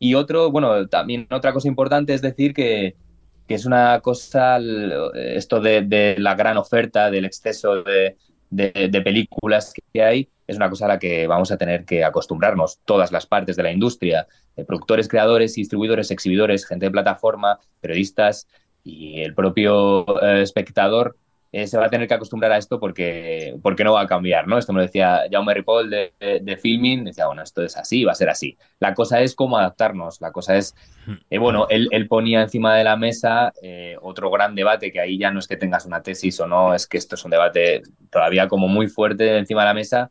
Y 0.00 0.14
otro, 0.14 0.50
bueno, 0.50 0.88
también 0.88 1.28
otra 1.30 1.52
cosa 1.52 1.68
importante 1.68 2.14
es 2.14 2.20
decir 2.20 2.52
que, 2.52 2.96
es 3.46 3.64
una 3.64 4.00
cosa, 4.00 4.58
esto 5.14 5.60
de, 5.60 6.16
la 6.18 6.34
gran 6.34 6.56
oferta, 6.56 7.12
del 7.12 7.26
exceso 7.26 7.84
de, 7.84 8.16
de, 8.50 9.02
películas 9.02 9.72
que 9.92 10.02
hay, 10.02 10.28
es 10.48 10.56
una 10.56 10.68
cosa 10.68 10.86
a 10.86 10.88
la 10.88 10.98
que 10.98 11.28
vamos 11.28 11.52
a 11.52 11.56
tener 11.58 11.84
que 11.84 12.02
acostumbrarnos 12.02 12.80
todas 12.84 13.12
las 13.12 13.26
partes 13.26 13.54
de 13.54 13.62
la 13.62 13.70
industria, 13.70 14.26
eh, 14.56 14.64
productores, 14.64 15.08
creadores, 15.08 15.54
distribuidores, 15.54 16.10
exhibidores, 16.10 16.66
gente 16.66 16.86
de 16.86 16.90
plataforma, 16.90 17.58
periodistas 17.80 18.48
y 18.84 19.20
el 19.22 19.34
propio 19.34 20.04
eh, 20.22 20.42
espectador. 20.42 21.16
Eh, 21.52 21.66
se 21.66 21.76
va 21.76 21.84
a 21.84 21.90
tener 21.90 22.08
que 22.08 22.14
acostumbrar 22.14 22.50
a 22.52 22.56
esto 22.56 22.80
porque, 22.80 23.58
porque 23.62 23.84
no 23.84 23.92
va 23.92 24.00
a 24.00 24.06
cambiar, 24.06 24.48
¿no? 24.48 24.56
Esto 24.56 24.72
me 24.72 24.78
lo 24.78 24.86
decía 24.86 25.24
Jaume 25.30 25.52
Ripoll 25.52 25.90
de, 25.90 26.12
de, 26.18 26.56
Filming, 26.56 27.04
decía, 27.04 27.26
bueno, 27.26 27.42
esto 27.42 27.62
es 27.62 27.76
así, 27.76 28.04
va 28.04 28.12
a 28.12 28.14
ser 28.14 28.30
así. 28.30 28.56
La 28.80 28.94
cosa 28.94 29.20
es 29.20 29.34
cómo 29.34 29.58
adaptarnos, 29.58 30.22
la 30.22 30.32
cosa 30.32 30.56
es, 30.56 30.74
bueno, 31.30 31.66
él, 31.68 31.88
él, 31.90 32.08
ponía 32.08 32.40
encima 32.40 32.74
de 32.74 32.84
la 32.84 32.96
mesa 32.96 33.52
otro 34.00 34.30
gran 34.30 34.54
debate, 34.54 34.90
que 34.90 35.00
ahí 35.00 35.18
ya 35.18 35.30
no 35.30 35.40
es 35.40 35.46
que 35.46 35.58
tengas 35.58 35.84
una 35.84 36.02
tesis 36.02 36.40
o 36.40 36.46
no, 36.46 36.74
es 36.74 36.86
que 36.86 36.96
esto 36.96 37.16
es 37.16 37.24
un 37.26 37.30
debate 37.30 37.82
todavía 38.08 38.48
como 38.48 38.66
muy 38.66 38.86
fuerte 38.86 39.36
encima 39.36 39.60
de 39.60 39.66
la 39.66 39.74
mesa, 39.74 40.10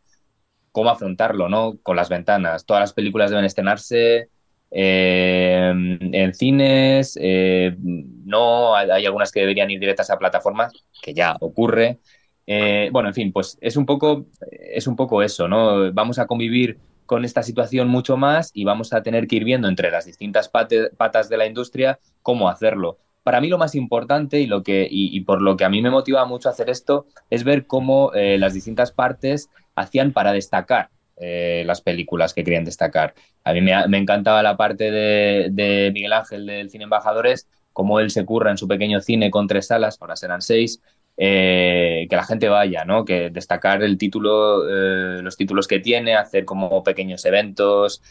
cómo 0.72 0.90
afrontarlo, 0.90 1.50
¿no? 1.50 1.78
Con 1.84 1.96
las 1.96 2.10
ventanas. 2.10 2.66
Todas 2.66 2.82
las 2.82 2.94
películas 2.94 3.30
deben 3.30 3.46
estrenarse 3.46 4.30
eh, 4.74 5.70
en 5.70 6.34
cines, 6.34 7.20
eh, 7.22 7.76
no, 7.78 8.74
hay, 8.74 9.06
algunas 9.06 9.32
que 9.32 9.42
deberían 9.42 9.70
ir 9.70 9.80
directas 9.82 10.10
a 10.10 10.18
plataformas, 10.18 10.72
que 11.02 11.14
ya 11.14 11.36
ocurre. 11.42 12.00
Eh, 12.48 12.90
bueno, 12.92 13.10
en 13.10 13.14
fin, 13.14 13.32
pues 13.34 13.58
es 13.62 13.76
un 13.76 13.86
poco, 13.86 14.28
es 14.50 14.88
un 14.88 14.96
poco 14.96 15.22
eso, 15.22 15.48
¿no? 15.48 15.92
Vamos 15.92 16.20
a 16.20 16.26
convivir 16.26 16.80
con 17.06 17.26
esta 17.26 17.44
situación 17.44 17.90
mucho 17.90 18.16
más 18.16 18.52
y 18.54 18.64
vamos 18.64 18.94
a 18.94 19.04
tener 19.04 19.28
que 19.28 19.36
ir 19.36 19.44
viendo 19.44 19.68
entre 19.68 19.92
las 19.92 20.06
distintas 20.06 20.50
patas 20.50 21.28
de 21.30 21.38
la 21.38 21.46
industria 21.46 22.00
cómo 22.22 22.48
hacerlo. 22.48 22.98
Para 23.24 23.42
mí 23.42 23.50
lo 23.50 23.58
más 23.58 23.76
importante 23.76 24.40
y, 24.40 24.48
lo 24.48 24.64
que, 24.64 24.88
y, 24.90 25.20
por 25.22 25.42
lo 25.42 25.58
que 25.58 25.66
a 25.66 25.70
mí 25.70 25.82
me 25.82 25.92
motiva 25.92 26.26
mucho 26.26 26.50
hacer 26.50 26.70
esto 26.70 27.06
es 27.30 27.44
ver 27.44 27.68
cómo 27.68 28.12
las 28.16 28.54
distintas 28.54 28.92
partes 28.92 29.50
hacían 29.76 30.12
para 30.14 30.34
destacar 30.34 30.90
eh, 31.24 31.62
las 31.68 31.82
películas 31.82 32.34
que 32.34 32.44
querían 32.44 32.66
destacar. 32.66 33.14
A 33.44 33.54
mí 33.54 33.62
me, 33.62 33.98
encantaba 33.98 34.42
la 34.42 34.58
parte 34.58 34.90
de, 34.90 35.92
Miguel 35.94 36.14
Ángel 36.14 36.48
del 36.48 36.72
Cine 36.72 36.86
Embajadores, 36.86 37.48
cómo 37.74 38.00
él 38.00 38.10
se 38.10 38.26
curra 38.26 38.50
en 38.50 38.58
su 38.58 38.68
pequeño 38.68 39.02
cine 39.02 39.30
con 39.30 39.46
tres 39.46 39.68
salas, 39.68 40.00
ahora 40.02 40.16
serán 40.16 40.42
seis, 40.42 40.82
eh, 41.18 42.08
que 42.10 42.16
la 42.16 42.24
gente 42.24 42.50
vaya, 42.50 42.86
¿no? 42.86 43.06
Que 43.06 43.30
destacar 43.30 43.84
el 43.84 44.00
título, 44.00 44.68
eh, 44.68 45.22
los 45.22 45.38
títulos 45.38 45.68
que 45.68 45.80
tiene, 45.80 46.16
hacer 46.16 46.44
como 46.44 46.84
pequeños 46.84 47.24
eventos, 47.26 48.02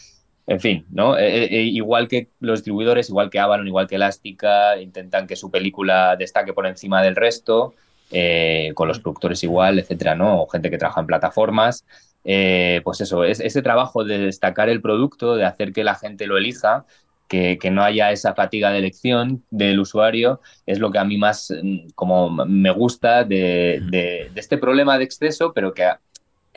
en 0.46 0.61
fin, 0.61 0.87
¿no? 0.90 1.16
igual 1.20 2.09
que 2.09 2.31
los 2.40 2.61
distribuidores, 2.61 3.09
igual 3.09 3.31
que 3.31 3.38
Avalon, 3.38 3.68
igual 3.68 3.87
que 3.87 3.96
Elástica, 3.96 4.81
intentan 4.81 5.27
que 5.27 5.37
su 5.37 5.51
película 5.51 6.16
destaque 6.16 6.53
por 6.53 6.66
encima 6.66 7.03
del 7.03 7.14
resto. 7.14 7.75
Eh, 8.12 8.73
con 8.75 8.88
los 8.88 8.99
productores 8.99 9.44
igual, 9.44 9.79
etcétera, 9.79 10.16
¿no? 10.16 10.42
O 10.42 10.49
gente 10.49 10.68
que 10.68 10.79
trabaja 10.79 11.01
en 11.01 11.07
plataformas. 11.07 11.85
Eh, 12.25 12.81
pues 12.83 13.01
eso, 13.01 13.23
es, 13.25 13.38
ese 13.38 13.62
trabajo 13.62 14.05
de 14.05 14.18
destacar 14.18 14.68
el 14.68 14.83
producto, 14.83 15.37
de 15.37 15.44
hacer 15.44 15.73
que 15.73 15.85
la 15.85 15.94
gente 15.94 16.27
lo 16.27 16.37
elija, 16.37 16.85
que, 17.29 17.59
no 17.70 17.85
haya 17.85 18.11
esa 18.11 18.35
fatiga 18.35 18.73
de 18.73 18.79
elección 18.79 19.44
del 19.51 19.79
usuario, 19.79 20.40
es 20.66 20.81
lo 20.81 20.90
que 20.90 20.99
a 20.99 21.05
mí 21.05 21.16
más 21.18 21.53
mm, 21.62 21.90
como 21.94 22.31
me 22.31 22.73
gusta 22.73 23.23
de, 23.23 24.29
este 24.35 24.59
problema 24.59 24.99
de 24.99 25.05
exceso, 25.05 25.53
pero 25.55 25.73
que, 25.73 25.88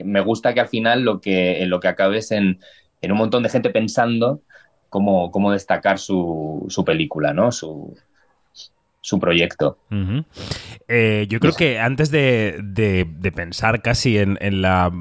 me 0.03 0.21
gusta 0.21 0.55
que 0.55 0.61
al 0.61 0.69
final 0.69 1.03
lo 1.03 1.21
que, 1.21 1.63
lo 1.67 1.79
que 1.79 1.87
acabes 1.87 2.31
en, 2.31 2.59
en 3.01 3.11
un 3.11 3.19
montón 3.19 3.43
de 3.43 3.49
gente 3.49 3.69
pensando 3.69 4.41
cómo, 4.89 5.29
cómo 5.29 5.51
destacar 5.51 5.99
su, 5.99 6.65
su 6.69 6.83
película, 6.83 7.31
¿no? 7.31 7.51
Su, 7.51 7.95
su 9.03 9.19
proyecto. 9.19 9.77
Eh, 10.87 11.27
yo 11.29 11.41
creo 11.41 11.53
que 11.53 11.77
antes 11.77 12.09
de, 12.09 13.05
pensar 13.35 13.81
casi 13.81 14.17
en, 14.17 14.61
la, 14.61 14.91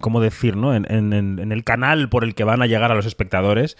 ¿cómo 0.00 0.20
decir? 0.20 0.56
No? 0.56 0.74
En, 0.74 1.52
el 1.52 1.64
canal 1.64 2.08
por 2.08 2.22
el 2.22 2.36
que 2.36 2.44
van 2.44 2.62
a 2.62 2.66
llegar 2.66 2.92
a 2.92 2.94
los 2.94 3.04
espectadores, 3.04 3.76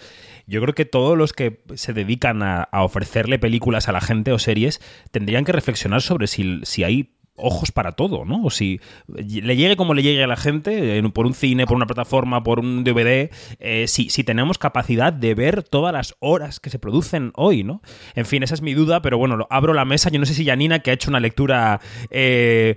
yo 0.47 0.61
creo 0.61 0.75
que 0.75 0.83
todos 0.83 1.17
los 1.17 1.31
que 1.31 1.61
se 1.75 1.93
dedican 1.93 2.43
a, 2.43 2.63
a 2.63 2.83
ofrecerle 2.83 3.39
películas 3.39 3.87
a 3.87 3.93
la 3.93 4.01
gente 4.01 4.33
o 4.33 4.37
series 4.37 4.81
tendrían 5.11 5.45
que 5.45 5.53
reflexionar 5.53 6.01
sobre 6.01 6.27
si, 6.27 6.59
si 6.63 6.83
hay 6.83 7.15
ojos 7.41 7.71
para 7.71 7.93
todo, 7.93 8.25
¿no? 8.25 8.43
O 8.43 8.49
si 8.49 8.79
le 9.07 9.55
llegue 9.55 9.75
como 9.75 9.93
le 9.93 10.03
llegue 10.03 10.23
a 10.23 10.27
la 10.27 10.37
gente, 10.37 11.01
por 11.13 11.25
un 11.25 11.33
cine, 11.33 11.65
por 11.65 11.75
una 11.75 11.85
plataforma, 11.85 12.43
por 12.43 12.59
un 12.59 12.83
DVD, 12.83 13.29
eh, 13.59 13.85
si, 13.87 14.09
si, 14.09 14.23
tenemos 14.23 14.57
capacidad 14.57 15.11
de 15.13 15.33
ver 15.35 15.63
todas 15.63 15.93
las 15.93 16.15
horas 16.19 16.59
que 16.59 16.69
se 16.69 16.79
producen 16.79 17.31
hoy, 17.35 17.63
¿no? 17.63 17.81
En 18.15 18.25
fin, 18.25 18.43
esa 18.43 18.53
es 18.53 18.61
mi 18.61 18.73
duda, 18.73 19.01
pero 19.01 19.17
bueno, 19.17 19.47
abro 19.49 19.73
la 19.73 19.85
mesa. 19.85 20.09
Yo 20.09 20.19
no 20.19 20.25
sé 20.25 20.33
si 20.33 20.45
Janina, 20.45 20.79
que 20.79 20.91
ha 20.91 20.93
hecho 20.93 21.09
una 21.09 21.19
lectura 21.19 21.79
eh, 22.09 22.75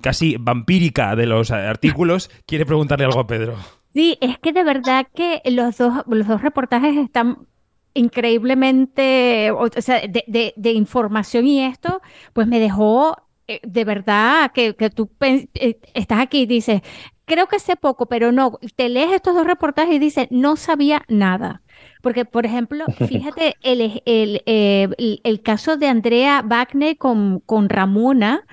casi 0.00 0.36
vampírica 0.38 1.16
de 1.16 1.26
los 1.26 1.50
artículos, 1.50 2.30
quiere 2.46 2.66
preguntarle 2.66 3.04
algo 3.04 3.20
a 3.20 3.26
Pedro. 3.26 3.56
Sí, 3.92 4.18
es 4.20 4.38
que 4.38 4.52
de 4.52 4.64
verdad 4.64 5.06
que 5.14 5.40
los 5.44 5.78
dos, 5.78 6.04
los 6.08 6.26
dos 6.26 6.42
reportajes 6.42 6.96
están 6.96 7.46
increíblemente, 7.94 9.52
o 9.52 9.68
sea, 9.78 10.00
de, 10.00 10.24
de, 10.26 10.52
de, 10.56 10.72
información 10.72 11.46
y 11.46 11.64
esto, 11.64 12.02
pues 12.32 12.48
me 12.48 12.58
dejó 12.58 13.16
eh, 13.46 13.60
de 13.62 13.84
verdad 13.84 14.52
que, 14.52 14.74
que 14.74 14.90
tú 14.90 15.10
eh, 15.20 15.78
estás 15.94 16.20
aquí 16.20 16.42
y 16.42 16.46
dices, 16.46 16.80
creo 17.24 17.46
que 17.46 17.58
sé 17.58 17.76
poco, 17.76 18.06
pero 18.06 18.32
no, 18.32 18.58
te 18.76 18.88
lees 18.88 19.12
estos 19.12 19.34
dos 19.34 19.46
reportajes 19.46 19.94
y 19.94 19.98
dices, 19.98 20.28
no 20.30 20.56
sabía 20.56 21.02
nada. 21.08 21.62
Porque, 22.00 22.24
por 22.24 22.46
ejemplo, 22.46 22.84
fíjate 23.08 23.56
el, 23.62 24.02
el, 24.06 24.42
eh, 24.46 24.88
el, 25.24 25.42
caso 25.42 25.76
de 25.76 25.88
Andrea 25.88 26.42
Wagner 26.44 26.96
con, 26.96 27.40
con 27.40 27.68
Ramona. 27.68 28.46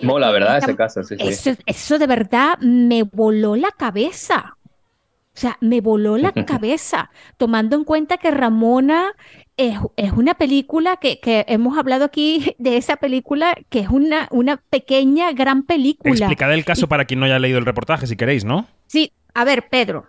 Mola, 0.00 0.30
¿verdad? 0.30 0.58
Ese 0.58 0.74
caso, 0.74 1.02
sí, 1.02 1.16
eso, 1.18 1.50
eso 1.66 1.98
de 1.98 2.06
verdad 2.06 2.58
me 2.60 3.02
voló 3.02 3.56
la 3.56 3.70
cabeza. 3.70 4.56
O 5.34 5.38
sea, 5.40 5.56
me 5.60 5.80
voló 5.80 6.16
la 6.16 6.32
cabeza, 6.46 7.10
tomando 7.36 7.76
en 7.76 7.84
cuenta 7.84 8.18
que 8.18 8.30
Ramona 8.30 9.12
es, 9.56 9.76
una 10.16 10.34
película 10.34 10.96
que, 10.96 11.20
hemos 11.48 11.78
hablado 11.78 12.04
aquí 12.04 12.54
de 12.58 12.76
esa 12.76 12.96
película, 12.96 13.54
que 13.68 13.80
es 13.80 13.88
una, 13.88 14.28
una 14.30 14.56
pequeña, 14.56 15.32
gran 15.32 15.64
película. 15.64 16.14
Explicad 16.14 16.52
el 16.52 16.64
caso 16.64 16.88
para 16.88 17.04
quien 17.04 17.20
no 17.20 17.26
haya 17.26 17.38
leído 17.38 17.58
el 17.58 17.66
reportaje, 17.66 18.06
si 18.06 18.16
queréis, 18.16 18.44
¿no? 18.44 18.66
Sí, 18.86 19.12
a 19.34 19.44
ver, 19.44 19.68
Pedro. 19.68 20.06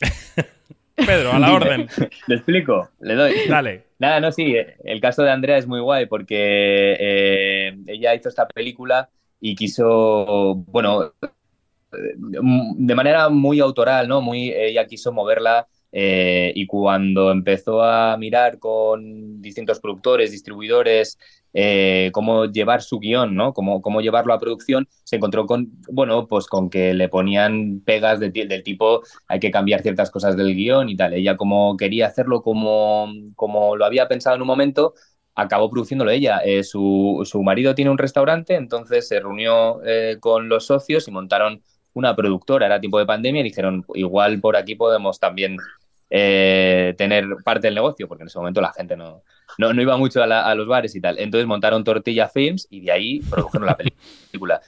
Pedro, 0.94 1.32
a 1.32 1.38
la 1.38 1.52
orden. 1.52 1.88
Le 2.26 2.34
explico, 2.34 2.90
le 3.00 3.14
doy. 3.14 3.34
Dale. 3.48 3.86
Nada, 3.98 4.20
no, 4.20 4.30
sí, 4.32 4.54
el 4.84 5.00
caso 5.00 5.22
de 5.22 5.30
Andrea 5.30 5.56
es 5.56 5.66
muy 5.66 5.80
guay 5.80 6.06
porque 6.06 6.96
eh, 6.98 7.76
ella 7.86 8.14
hizo 8.14 8.28
esta 8.28 8.46
película 8.46 9.08
y 9.40 9.54
quiso, 9.54 10.56
bueno, 10.66 11.12
de 11.92 12.94
manera 12.94 13.28
muy 13.28 13.60
autoral, 13.60 14.08
¿no? 14.08 14.20
Muy, 14.20 14.50
ella 14.50 14.86
quiso 14.86 15.12
moverla 15.12 15.66
eh, 15.92 16.52
y 16.54 16.66
cuando 16.66 17.30
empezó 17.30 17.82
a 17.82 18.16
mirar 18.16 18.58
con 18.58 19.42
distintos 19.42 19.78
productores, 19.78 20.30
distribuidores, 20.30 21.18
eh, 21.52 22.10
cómo 22.14 22.46
llevar 22.46 22.80
su 22.82 22.98
guion, 22.98 23.34
¿no? 23.34 23.52
Cómo, 23.52 23.82
cómo, 23.82 24.00
llevarlo 24.00 24.32
a 24.32 24.38
producción, 24.38 24.88
se 25.04 25.16
encontró 25.16 25.44
con, 25.46 25.70
bueno, 25.90 26.26
pues 26.26 26.46
con 26.46 26.70
que 26.70 26.94
le 26.94 27.10
ponían 27.10 27.82
pegas 27.84 28.20
del 28.20 28.32
tipo 28.62 29.02
hay 29.28 29.38
que 29.38 29.50
cambiar 29.50 29.82
ciertas 29.82 30.10
cosas 30.10 30.34
del 30.36 30.54
guion 30.54 30.88
y 30.88 30.96
tal. 30.96 31.12
Ella 31.12 31.36
como 31.36 31.76
quería 31.76 32.06
hacerlo 32.06 32.42
como, 32.42 33.08
como 33.36 33.76
lo 33.76 33.84
había 33.84 34.08
pensado 34.08 34.36
en 34.36 34.42
un 34.42 34.48
momento, 34.48 34.94
acabó 35.34 35.70
produciéndolo 35.70 36.10
ella. 36.10 36.38
Eh, 36.38 36.64
su, 36.64 37.20
su, 37.24 37.42
marido 37.42 37.74
tiene 37.74 37.90
un 37.90 37.98
restaurante, 37.98 38.54
entonces 38.54 39.06
se 39.08 39.20
reunió 39.20 39.80
con 40.20 40.48
los 40.48 40.66
socios 40.66 41.06
y 41.08 41.10
montaron 41.10 41.62
una 41.94 42.14
productora. 42.16 42.66
Era 42.66 42.80
tiempo 42.80 42.98
de 42.98 43.06
pandemia 43.06 43.40
y 43.40 43.44
dijeron, 43.44 43.84
igual 43.94 44.40
por 44.40 44.56
aquí 44.56 44.74
podemos 44.74 45.18
también 45.18 45.56
eh, 46.14 46.94
tener 46.98 47.24
parte 47.42 47.68
del 47.68 47.74
negocio, 47.74 48.06
porque 48.06 48.22
en 48.22 48.28
ese 48.28 48.38
momento 48.38 48.60
la 48.60 48.70
gente 48.72 48.96
no, 48.98 49.22
no, 49.56 49.80
iba 49.80 49.96
mucho 49.96 50.22
a, 50.22 50.54
los 50.54 50.66
bares 50.66 50.94
y 50.94 51.00
tal. 51.00 51.18
Entonces 51.18 51.46
montaron 51.46 51.84
Tortilla 51.84 52.28
Films 52.28 52.66
y 52.68 52.80
de 52.80 52.92
ahí 52.92 53.20
produjeron 53.20 53.66
la 53.66 53.76
película. 54.30 54.60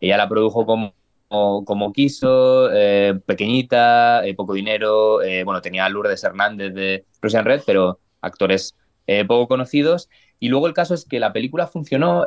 Ella 0.00 0.16
la 0.16 0.26
produjo 0.26 0.64
como, 0.64 0.94
como 1.28 1.92
quiso, 1.92 2.70
eh, 2.72 3.20
pequeñita, 3.26 4.26
eh, 4.26 4.34
poco 4.34 4.54
dinero, 4.54 5.18
bueno, 5.44 5.60
tenía 5.60 5.84
a 5.84 5.90
Lourdes 5.90 6.24
Hernández 6.24 6.72
de 6.72 7.04
Russian 7.20 7.44
Red, 7.44 7.62
pero 7.66 8.00
actores 8.22 8.74
poco 9.26 9.48
conocidos. 9.48 10.08
Y 10.40 10.48
luego 10.48 10.66
el 10.66 10.72
caso 10.72 10.94
es 10.94 11.04
que 11.04 11.20
la 11.20 11.32
película 11.32 11.68
funcionó, 11.68 12.24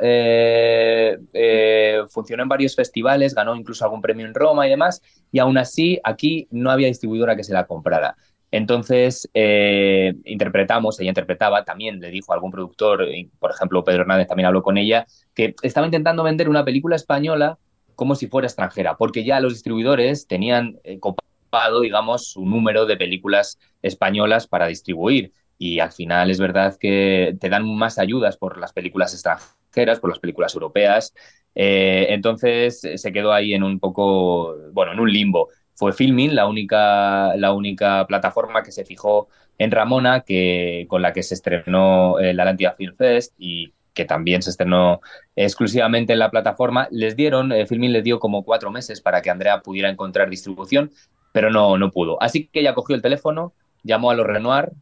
funcionó 2.09 2.43
en 2.43 2.49
varios 2.49 2.75
festivales, 2.75 3.35
ganó 3.35 3.55
incluso 3.55 3.83
algún 3.83 4.01
premio 4.01 4.25
en 4.25 4.33
Roma 4.33 4.65
y 4.65 4.69
demás, 4.69 5.01
y 5.31 5.39
aún 5.39 5.57
así 5.57 5.99
aquí 6.03 6.47
no 6.51 6.71
había 6.71 6.87
distribuidora 6.87 7.35
que 7.35 7.43
se 7.43 7.53
la 7.53 7.65
comprara. 7.65 8.15
Entonces, 8.51 9.27
interpretamos, 9.33 10.99
ella 10.99 11.09
interpretaba, 11.09 11.65
también 11.65 11.99
le 11.99 12.11
dijo 12.11 12.31
a 12.31 12.35
algún 12.35 12.51
productor, 12.51 13.03
por 13.39 13.49
ejemplo, 13.49 13.83
Pedro 13.83 14.03
Hernández 14.03 14.27
también 14.27 14.45
habló 14.45 14.61
con 14.61 14.77
ella, 14.77 15.07
que 15.33 15.55
estaba 15.63 15.87
intentando 15.87 16.21
vender 16.21 16.47
una 16.49 16.63
película 16.63 16.95
española 16.95 17.57
como 17.95 18.13
si 18.13 18.27
fuera 18.27 18.47
extranjera, 18.47 18.95
porque 18.95 19.23
ya 19.23 19.39
los 19.39 19.53
distribuidores 19.53 20.27
tenían 20.27 20.77
eh, 20.83 20.99
copado, 20.99 21.81
digamos, 21.81 22.27
su 22.27 22.45
número 22.45 22.85
de 22.85 22.95
películas 22.97 23.57
españolas 23.81 24.45
para 24.47 24.67
distribuir. 24.67 25.31
Y 25.63 25.79
al 25.79 25.93
final 25.93 26.29
es 26.29 26.41
verdad 26.41 26.75
que 26.77 27.37
te 27.39 27.47
dan 27.47 27.65
más 27.73 27.97
ayudas 27.97 28.35
por 28.35 28.57
las 28.57 28.73
películas 28.73 29.13
extranjeras, 29.13 30.01
por 30.01 30.09
las 30.09 30.19
películas 30.19 30.53
europeas. 30.53 31.13
Eh, 31.55 32.07
entonces 32.09 32.81
se 32.95 33.13
quedó 33.13 33.31
ahí 33.31 33.53
en 33.53 33.63
un 33.63 33.79
poco, 33.79 34.57
bueno, 34.73 34.91
en 34.91 34.99
un 34.99 35.09
limbo. 35.09 35.47
Fue 35.73 35.93
Filmin 35.93 36.35
la 36.35 36.47
única, 36.47 37.37
la 37.37 37.53
única 37.53 38.05
plataforma 38.07 38.61
que 38.61 38.73
se 38.73 38.83
fijó 38.83 39.29
en 39.57 39.71
Ramona, 39.71 40.25
que, 40.25 40.85
con 40.89 41.01
la 41.01 41.13
que 41.13 41.23
se 41.23 41.33
estrenó 41.33 42.19
eh, 42.19 42.33
la 42.33 42.43
Atlántida 42.43 42.73
Film 42.73 42.97
Fest 42.97 43.33
y 43.37 43.73
que 43.93 44.03
también 44.03 44.41
se 44.41 44.49
estrenó 44.49 44.99
exclusivamente 45.33 46.11
en 46.11 46.19
la 46.19 46.29
plataforma, 46.29 46.89
les 46.91 47.15
dieron, 47.15 47.53
eh, 47.53 47.67
Filmin 47.67 47.93
les 47.93 48.03
dio 48.03 48.19
como 48.19 48.43
cuatro 48.43 48.69
meses 48.69 48.99
para 48.99 49.21
que 49.21 49.29
Andrea 49.29 49.61
pudiera 49.61 49.89
encontrar 49.89 50.29
distribución, 50.29 50.91
pero 51.31 51.49
no, 51.49 51.77
no 51.77 51.89
pudo. 51.89 52.21
Así 52.21 52.49
que 52.51 52.59
ella 52.59 52.73
cogió 52.73 52.97
el 52.97 53.01
teléfono, 53.01 53.53
llamó 53.81 54.11
a 54.11 54.15
los 54.15 54.27
Renoir 54.27 54.73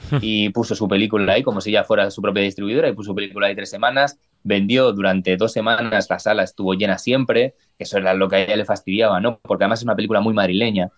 y 0.20 0.48
puso 0.50 0.74
su 0.74 0.88
película 0.88 1.32
ahí 1.32 1.42
como 1.42 1.60
si 1.60 1.72
ya 1.72 1.84
fuera 1.84 2.10
su 2.10 2.22
propia 2.22 2.42
distribuidora 2.42 2.88
y 2.88 2.92
puso 2.92 3.10
su 3.10 3.14
película 3.14 3.46
ahí 3.46 3.54
tres 3.54 3.70
semanas, 3.70 4.18
vendió 4.42 4.92
durante 4.92 5.36
dos 5.36 5.52
semanas, 5.52 6.08
la 6.08 6.18
sala 6.18 6.42
estuvo 6.42 6.74
llena 6.74 6.98
siempre, 6.98 7.54
eso 7.78 7.98
era 7.98 8.14
lo 8.14 8.28
que 8.28 8.36
a 8.36 8.42
ella 8.42 8.56
le 8.56 8.64
fastidiaba, 8.64 9.20
¿no? 9.20 9.38
Porque 9.40 9.64
además 9.64 9.80
es 9.80 9.84
una 9.84 9.96
película 9.96 10.20
muy 10.20 10.34
madrileña 10.34 10.90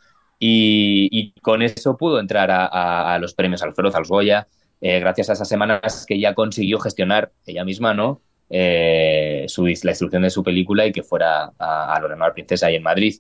y, 0.45 1.35
con 1.41 1.63
eso 1.63 1.97
pudo 1.97 2.19
entrar 2.19 2.51
a, 2.51 3.17
los 3.21 3.35
premios 3.35 3.63
Alfredo 3.63 3.93
Zalsgoya, 3.93 4.49
eh, 4.81 4.99
gracias 4.99 5.31
a 5.31 5.35
esas 5.35 5.49
semanas 5.49 6.05
que 6.07 6.19
ya 6.19 6.35
consiguió 6.35 6.81
gestionar 6.81 7.31
ella 7.47 7.65
misma, 7.65 7.95
¿no? 7.95 8.21
Eh, 8.51 9.45
su, 9.49 9.67
la 9.67 9.71
distribución 9.71 10.23
de 10.23 10.31
su 10.31 10.43
película 10.43 10.85
y 10.85 10.93
que 10.93 11.05
fuera 11.05 11.53
a, 11.59 11.95
a 11.95 12.01
Lorena 12.01 12.33
Princesa 12.33 12.67
ahí 12.67 12.75
en 12.75 12.83
Madrid. 12.83 13.15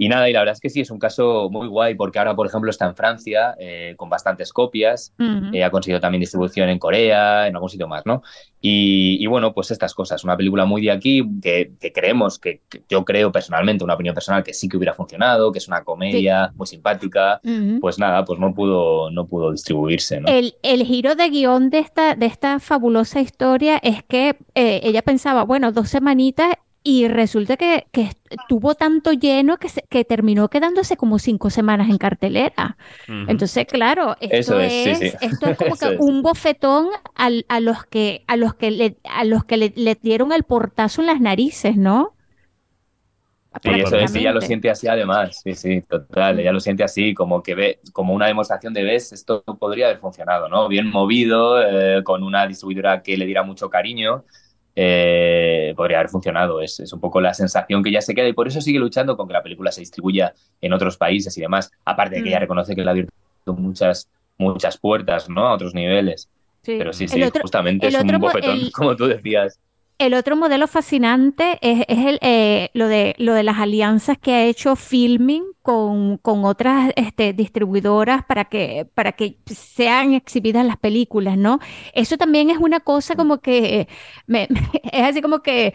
Y 0.00 0.08
nada, 0.08 0.30
y 0.30 0.32
la 0.32 0.38
verdad 0.38 0.54
es 0.54 0.60
que 0.60 0.70
sí, 0.70 0.80
es 0.80 0.90
un 0.90 0.98
caso 0.98 1.50
muy 1.50 1.68
guay 1.68 1.94
porque 1.94 2.18
ahora, 2.18 2.34
por 2.34 2.46
ejemplo, 2.46 2.70
está 2.70 2.86
en 2.86 2.96
Francia 2.96 3.54
eh, 3.58 3.92
con 3.98 4.08
bastantes 4.08 4.50
copias, 4.50 5.12
eh, 5.52 5.62
ha 5.62 5.70
conseguido 5.70 6.00
también 6.00 6.20
distribución 6.20 6.70
en 6.70 6.78
Corea, 6.78 7.46
en 7.46 7.54
algún 7.54 7.68
sitio 7.68 7.86
más, 7.86 8.06
¿no? 8.06 8.22
Y, 8.62 9.26
bueno, 9.26 9.52
pues 9.52 9.70
estas 9.70 9.92
cosas, 9.92 10.24
una 10.24 10.38
película 10.38 10.64
muy 10.64 10.80
de 10.80 10.90
aquí 10.90 11.22
que, 11.42 11.72
creemos, 11.94 12.38
que, 12.38 12.62
yo 12.88 13.04
creo 13.04 13.30
personalmente, 13.30 13.84
una 13.84 13.92
opinión 13.92 14.14
personal, 14.14 14.42
que 14.42 14.54
sí 14.54 14.70
que 14.70 14.78
hubiera 14.78 14.94
funcionado, 14.94 15.52
que 15.52 15.58
es 15.58 15.68
una 15.68 15.84
comedia 15.84 16.50
muy 16.54 16.66
simpática, 16.66 17.38
pues 17.82 17.98
nada, 17.98 18.24
pues 18.24 18.40
no 18.40 18.54
pudo, 18.54 19.10
no 19.10 19.26
pudo 19.26 19.52
distribuirse, 19.52 20.18
¿no? 20.18 20.28
El, 20.28 20.54
el 20.62 20.82
giro 20.84 21.14
de 21.14 21.28
guion 21.28 21.68
de 21.68 21.78
esta, 21.78 22.14
de 22.14 22.24
esta 22.24 22.58
fabulosa 22.58 23.20
historia 23.20 23.76
es 23.82 24.02
que 24.02 24.36
eh, 24.54 24.80
ella 24.82 25.02
pensaba, 25.02 25.44
bueno, 25.44 25.72
dos 25.72 25.90
semanitas 25.90 26.54
y 26.82 27.08
resulta 27.08 27.56
que, 27.56 27.86
que 27.92 28.10
tuvo 28.48 28.74
tanto 28.74 29.12
lleno 29.12 29.58
que, 29.58 29.68
que 29.88 30.04
terminó 30.04 30.48
quedándose 30.48 30.96
como 30.96 31.18
cinco 31.18 31.50
semanas 31.50 31.90
en 31.90 31.98
cartelera. 31.98 32.76
Entonces, 33.06 33.66
claro, 33.66 34.16
esto 34.20 34.58
es, 34.58 35.14
Esto 35.20 35.50
es 35.50 35.58
como 35.58 35.76
que 35.76 35.96
un 35.98 36.22
bofetón 36.22 36.88
al, 37.14 37.44
a 37.48 37.60
los 37.60 37.84
que, 37.84 38.24
a 38.28 38.36
los 38.36 38.54
que, 38.54 38.70
le, 38.70 38.96
a 39.04 39.24
los 39.24 39.44
que 39.44 39.58
le, 39.58 39.98
dieron 40.00 40.32
el 40.32 40.44
portazo 40.44 41.02
en 41.02 41.08
las 41.08 41.20
narices, 41.20 41.76
¿no? 41.76 42.14
Sí, 43.62 43.70
eso 43.70 43.96
es, 43.96 44.14
ella 44.14 44.32
lo 44.32 44.40
siente 44.40 44.70
así 44.70 44.86
además, 44.86 45.40
sí, 45.42 45.54
sí, 45.56 45.82
total, 45.82 46.38
ella 46.38 46.52
lo 46.52 46.60
siente 46.60 46.84
así, 46.84 47.14
como 47.14 47.42
que 47.42 47.56
ve, 47.56 47.80
como 47.92 48.14
una 48.14 48.28
demostración 48.28 48.72
de 48.72 48.84
ves, 48.84 49.12
esto 49.12 49.42
podría 49.42 49.86
haber 49.86 49.98
funcionado, 49.98 50.48
¿no? 50.48 50.68
Bien 50.68 50.88
movido, 50.88 51.60
eh, 51.60 52.04
con 52.04 52.22
una 52.22 52.46
distribuidora 52.46 53.02
que 53.02 53.16
le 53.16 53.26
diera 53.26 53.42
mucho 53.42 53.68
cariño, 53.68 54.24
eh, 54.76 55.74
podría 55.76 55.98
haber 55.98 56.10
funcionado. 56.10 56.60
Es, 56.60 56.92
un 56.92 57.00
poco 57.00 57.20
la 57.20 57.34
sensación 57.34 57.82
que 57.82 57.90
ya 57.90 58.00
se 58.00 58.14
queda 58.14 58.28
y 58.28 58.32
por 58.32 58.48
eso 58.48 58.60
sigue 58.60 58.78
luchando 58.78 59.16
con 59.16 59.26
que 59.26 59.34
la 59.34 59.42
película 59.42 59.72
se 59.72 59.80
distribuya 59.80 60.34
en 60.60 60.72
otros 60.72 60.96
países 60.96 61.36
y 61.36 61.40
demás. 61.40 61.70
Aparte 61.84 62.16
de 62.16 62.22
que 62.22 62.28
ella 62.28 62.38
mm. 62.38 62.42
reconoce 62.42 62.74
que 62.74 62.82
le 62.82 62.88
ha 62.88 62.92
abierto 62.92 63.12
muchas, 63.46 64.08
muchas 64.38 64.78
puertas 64.78 65.28
¿no? 65.28 65.46
a 65.46 65.54
otros 65.54 65.74
niveles. 65.74 66.28
Pero 66.64 66.92
sí, 66.92 67.08
sí, 67.08 67.22
justamente 67.40 67.88
es 67.88 67.94
un 67.94 68.18
bofetón, 68.18 68.70
como 68.74 68.94
tú 68.96 69.06
decías. 69.06 69.58
El 70.00 70.14
otro 70.14 70.34
modelo 70.34 70.66
fascinante 70.66 71.58
es, 71.60 71.84
el, 71.86 72.18
eh, 72.22 72.70
lo, 72.72 72.88
de, 72.88 73.14
lo 73.18 73.34
de 73.34 73.42
las 73.42 73.58
alianzas 73.58 74.16
que 74.16 74.32
ha 74.32 74.44
hecho 74.44 74.74
Filming 74.74 75.44
con, 75.60 76.16
con 76.16 76.46
otras 76.46 76.90
este, 76.96 77.34
distribuidoras 77.34 78.24
para 78.24 78.46
que, 78.46 78.88
para 78.94 79.12
que 79.12 79.36
sean 79.44 80.14
exhibidas 80.14 80.64
las 80.64 80.78
películas, 80.78 81.36
¿no? 81.36 81.60
Eso 81.92 82.16
también 82.16 82.48
es 82.48 82.56
una 82.56 82.80
cosa 82.80 83.14
como 83.14 83.42
que 83.42 83.88
es 84.28 85.02
así 85.02 85.20
como 85.20 85.42
que 85.42 85.74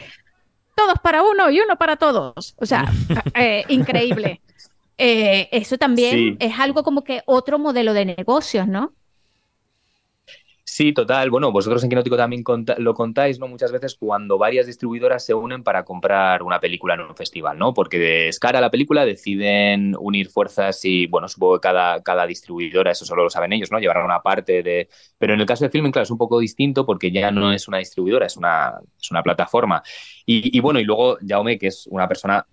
todos 0.75 0.95
para 1.03 1.21
uno 1.21 1.51
y 1.51 1.59
uno 1.59 1.75
para 1.75 1.95
todos. 1.95 2.55
O 2.57 2.65
sea, 2.65 2.91
eh, 3.35 3.63
increíble. 3.69 4.41
Eh, 4.97 5.49
eso 5.51 5.77
también 5.77 6.37
es 6.39 6.57
algo 6.57 6.81
como 6.81 7.03
que 7.03 7.21
otro 7.25 7.59
modelo 7.59 7.93
de 7.93 8.05
negocios, 8.05 8.65
¿no? 8.65 8.93
Sí, 10.77 10.91
total. 10.91 11.29
Bueno, 11.29 11.53
vosotros 11.53 11.81
en 11.85 11.89
Quinótico 11.89 12.17
también 12.17 12.43
lo 12.79 12.93
contáis, 12.93 13.39
¿no? 13.39 13.47
Muchas 13.47 13.71
veces 13.71 13.95
cuando 13.97 14.37
varias 14.37 14.65
distribuidoras 14.65 15.25
se 15.25 15.33
unen 15.33 15.63
para 15.63 15.85
comprar 15.85 16.43
una 16.43 16.59
película 16.59 16.95
en 16.95 16.99
un 16.99 17.15
festival, 17.15 17.57
¿no? 17.57 17.73
Porque 17.73 17.97
de 17.97 18.27
escara 18.27 18.57
a 18.59 18.61
la 18.61 18.69
película 18.69 19.05
deciden 19.05 19.95
unir 19.97 20.27
fuerzas 20.27 20.83
y, 20.83 21.07
bueno, 21.07 21.29
supongo 21.29 21.61
que 21.61 21.61
cada, 21.61 22.03
cada 22.03 22.27
distribuidora, 22.27 22.91
eso 22.91 23.05
solo 23.05 23.23
lo 23.23 23.29
saben 23.29 23.53
ellos, 23.53 23.71
¿no? 23.71 23.79
Llevarán 23.79 24.03
una 24.03 24.21
parte 24.21 24.63
de... 24.63 24.89
Pero 25.17 25.33
en 25.33 25.39
el 25.39 25.45
caso 25.45 25.63
de 25.63 25.69
Filming, 25.69 25.93
claro, 25.93 26.03
es 26.03 26.11
un 26.11 26.17
poco 26.17 26.39
distinto 26.39 26.85
porque 26.85 27.09
ya 27.09 27.31
no 27.31 27.53
es 27.53 27.69
una 27.69 27.77
distribuidora, 27.77 28.25
es 28.25 28.35
una, 28.35 28.73
es 28.99 29.11
una 29.11 29.23
plataforma. 29.23 29.81
Y, 30.25 30.57
y 30.57 30.59
bueno, 30.59 30.81
y 30.81 30.83
luego 30.83 31.17
Jaume, 31.25 31.57
que 31.57 31.67
es 31.67 31.87
una 31.87 32.05
persona 32.09 32.45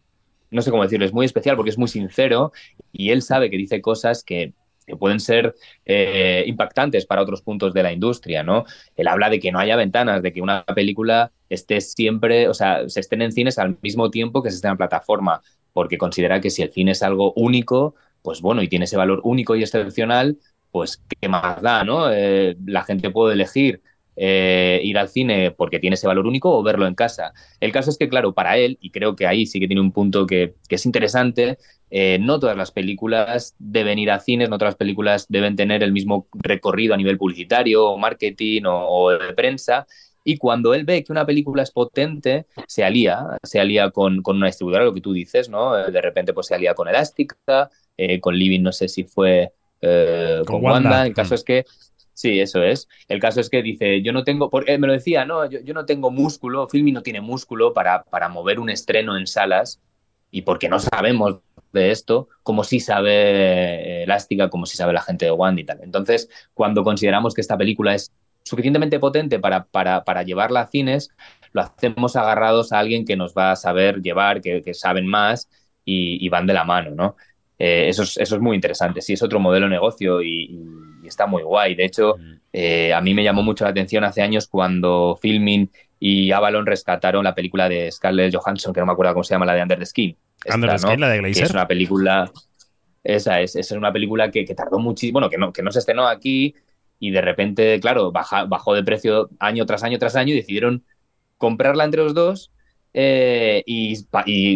no 0.52 0.62
sé 0.62 0.70
cómo 0.70 0.82
decirlo, 0.85 1.06
es 1.06 1.14
muy 1.14 1.26
especial 1.26 1.56
porque 1.56 1.70
es 1.70 1.78
muy 1.78 1.88
sincero 1.88 2.52
y 2.92 3.11
él 3.11 3.22
sabe 3.22 3.50
que 3.50 3.56
dice 3.56 3.80
cosas 3.80 4.22
que 4.22 4.52
que 4.86 4.96
pueden 4.96 5.20
ser 5.20 5.54
eh, 5.84 6.44
impactantes 6.46 7.06
para 7.06 7.22
otros 7.22 7.42
puntos 7.42 7.72
de 7.72 7.82
la 7.82 7.92
industria, 7.92 8.42
¿no? 8.42 8.64
Él 8.96 9.08
habla 9.08 9.30
de 9.30 9.40
que 9.40 9.52
no 9.52 9.58
haya 9.58 9.76
ventanas, 9.76 10.22
de 10.22 10.32
que 10.32 10.40
una 10.40 10.64
película 10.64 11.32
esté 11.48 11.80
siempre, 11.80 12.48
o 12.48 12.54
sea, 12.54 12.88
se 12.88 13.00
estén 13.00 13.22
en 13.22 13.32
cines 13.32 13.58
al 13.58 13.78
mismo 13.82 14.10
tiempo 14.10 14.42
que 14.42 14.50
se 14.50 14.56
esté 14.56 14.68
en 14.68 14.76
plataforma, 14.76 15.42
porque 15.72 15.98
considera 15.98 16.40
que 16.40 16.50
si 16.50 16.62
el 16.62 16.72
cine 16.72 16.92
es 16.92 17.02
algo 17.02 17.32
único, 17.34 17.94
pues 18.22 18.40
bueno, 18.40 18.62
y 18.62 18.68
tiene 18.68 18.84
ese 18.84 18.96
valor 18.96 19.20
único 19.24 19.56
y 19.56 19.62
excepcional, 19.62 20.38
pues 20.70 21.02
qué 21.20 21.28
más 21.28 21.60
da, 21.62 21.84
¿no? 21.84 22.10
Eh, 22.10 22.56
la 22.66 22.82
gente 22.84 23.10
puede 23.10 23.34
elegir 23.34 23.82
eh, 24.14 24.81
ir 24.85 24.98
al 24.98 25.09
cine 25.09 25.53
porque 25.53 25.79
tiene 25.79 25.94
ese 25.94 26.07
valor 26.07 26.27
único 26.27 26.57
o 26.57 26.62
verlo 26.62 26.87
en 26.87 26.94
casa. 26.94 27.33
El 27.61 27.72
caso 27.72 27.90
es 27.90 27.96
que, 27.96 28.09
claro, 28.09 28.35
para 28.35 28.59
él, 28.59 28.79
y 28.81 28.90
creo 28.90 29.16
que 29.16 29.27
ahí 29.27 29.46
sí 29.46 29.59
que 29.59 29.66
tiene 29.66 29.81
un 29.81 29.92
punto 29.92 30.27
que, 30.27 30.55
es 30.68 30.87
interesante, 30.87 31.59
eh, 31.90 32.18
no 32.20 32.38
todas 32.38 32.57
las 32.57 32.70
películas 32.72 33.55
deben 33.59 33.98
ir 33.98 34.11
a 34.11 34.20
cines, 34.20 34.48
no 34.48 34.59
todas 34.59 34.72
las 34.72 34.79
películas 34.79 35.27
deben 35.29 35.57
tener 35.57 35.83
el 35.83 35.92
mismo 35.92 36.29
recorrido 36.35 36.94
a 36.94 36.96
nivel 36.96 37.18
publicitario 37.18 37.87
o 37.87 37.98
marketing 37.98 38.62
o, 38.66 39.11
de 39.11 39.33
prensa. 39.35 39.87
Y 40.25 40.37
cuando 40.37 40.72
él 40.75 40.85
ve 40.85 41.03
que 41.03 41.11
una 41.11 41.27
película 41.27 41.62
es 41.62 41.72
potente, 41.72 42.46
se 42.68 42.85
alía, 42.85 43.27
se 43.42 43.61
alía 43.61 43.90
con, 43.90 44.22
con 44.22 44.37
una 44.37 44.46
distribuidora, 44.46 44.85
lo 44.85 44.94
que 44.94 45.01
tú 45.01 45.12
dices, 45.12 45.48
¿no? 45.48 45.75
De 45.75 46.01
repente 46.01 46.33
pues 46.33 46.46
se 46.46 46.55
alía 46.55 46.75
con 46.75 46.87
Elástica, 46.87 47.70
eh, 47.96 48.20
con 48.20 48.37
Living, 48.37 48.61
no 48.61 48.72
sé 48.72 48.88
si 48.88 49.05
fue 49.05 49.53
con, 50.46 50.62
Wanda. 50.62 51.07
El 51.07 51.12
caso 51.12 51.35
es 51.35 51.42
que 51.42 51.64
Sí, 52.22 52.38
eso 52.38 52.62
es. 52.62 52.88
El 53.08 53.18
caso 53.18 53.40
es 53.40 53.50
que 53.50 53.62
dice, 53.64 54.00
yo 54.00 54.12
no 54.12 54.22
tengo, 54.22 54.48
porque 54.48 54.78
me 54.78 54.87
lo 54.87 54.92
decía, 54.92 55.24
no, 55.24 55.44
yo, 55.50 55.74
no 55.74 55.87
tengo 55.87 56.12
músculo, 56.12 56.68
Filmi 56.68 56.92
no 56.92 57.02
tiene 57.02 57.20
músculo 57.20 57.74
para, 57.74 58.04
para 58.04 58.28
mover 58.28 58.61
un 58.61 58.70
estreno 58.70 59.16
en 59.16 59.26
salas 59.26 59.80
y 60.30 60.42
porque 60.42 60.68
no 60.68 60.78
sabemos 60.78 61.40
de 61.72 61.90
esto, 61.90 62.28
como 62.44 62.62
si 62.62 62.78
sabe 62.78 63.12
eh, 63.12 64.02
Elástica, 64.04 64.50
como 64.50 64.66
si 64.66 64.76
sabe 64.76 64.92
la 64.92 65.02
gente 65.02 65.24
de 65.24 65.32
Wanda 65.32 65.62
y 65.62 65.64
tal. 65.64 65.80
Entonces, 65.82 66.28
cuando 66.54 66.85
consideramos 66.85 67.35
que 67.35 67.40
esta 67.40 67.58
película 67.58 67.92
es 67.92 68.12
suficientemente 68.44 69.00
potente 69.00 69.40
para, 69.40 69.64
para, 69.64 70.04
para 70.04 70.22
llevarla 70.22 70.61
a 70.61 70.66
cines, 70.68 71.08
lo 71.52 71.62
hacemos 71.62 72.14
agarrados 72.14 72.72
a 72.72 72.78
alguien 72.78 73.04
que 73.04 73.16
nos 73.16 73.35
va 73.35 73.50
a 73.50 73.56
saber 73.56 74.00
llevar, 74.00 74.40
que, 74.40 74.62
que 74.62 74.74
saben 74.74 75.08
más 75.08 75.48
y, 75.85 76.28
van 76.28 76.46
de 76.46 76.54
la 76.54 76.62
mano, 76.62 76.92
¿no? 76.92 77.16
Eh, 77.64 77.88
eso, 77.88 78.03
es, 78.03 78.16
eso 78.16 78.35
es 78.35 78.40
muy 78.42 78.57
interesante. 78.57 79.01
Sí, 79.01 79.12
es 79.12 79.22
otro 79.22 79.38
modelo 79.38 79.66
de 79.66 79.70
negocio 79.70 80.20
y 80.20 80.59
y 81.05 81.09
está 81.09 81.27
muy 81.27 81.42
guay. 81.42 81.75
De 81.75 81.85
hecho, 81.85 82.16
eh, 82.53 82.92
a 82.94 83.01
mí 83.01 83.12
me 83.12 83.25
llamó 83.25 83.42
mucho 83.42 83.64
la 83.64 83.70
atención 83.70 84.05
hace 84.05 84.22
años 84.22 84.46
cuando 84.46 85.18
Filmin 85.20 85.68
y 85.98 86.31
Avalon 86.31 86.64
rescataron 86.64 87.25
la 87.25 87.35
película 87.35 87.68
de 87.68 87.90
Scarlett 87.90 88.33
Johansson, 88.35 88.72
que 88.72 88.79
no 88.81 88.87
me 88.87 88.92
acuerdo 88.92 89.12
cómo 89.12 89.25
se 89.25 89.35
llama, 89.35 89.46
la 89.46 89.55
de 89.55 89.62
Under 89.62 89.79
the 89.81 89.87
Skin. 89.87 90.16
esta, 90.44 90.55
Under 90.55 90.70
the 90.70 90.75
¿no? 90.87 90.88
Sky, 90.92 90.96
la 91.01 91.09
de 91.09 91.18
Glazer. 91.18 91.44
es 91.44 91.51
una 91.51 91.66
película. 91.66 92.31
Esa 93.03 93.40
es, 93.40 93.57
esa 93.57 93.75
es 93.75 93.79
una 93.79 93.92
película 93.92 94.31
que, 94.31 94.44
que 94.44 94.55
tardó 94.55 94.79
muchísimo. 94.79 95.14
Bueno, 95.14 95.29
que 95.29 95.38
no, 95.38 95.53
que 95.53 95.62
no 95.62 95.72
se 95.72 95.81
estrenó 95.81 96.07
aquí 96.07 96.55
y 97.01 97.11
de 97.11 97.20
repente, 97.20 97.81
claro, 97.81 98.12
baja- 98.12 98.44
bajó 98.44 98.72
de 98.75 98.85
precio 98.85 99.29
año 99.40 99.66
tras 99.66 99.83
año 99.83 99.98
tras 99.98 100.14
año 100.14 100.33
y 100.35 100.37
decidieron 100.37 100.85
comprarla 101.37 101.83
entre 101.83 102.05
los 102.05 102.14
dos 102.14 102.51
eh, 102.94 103.62
y, 103.66 103.96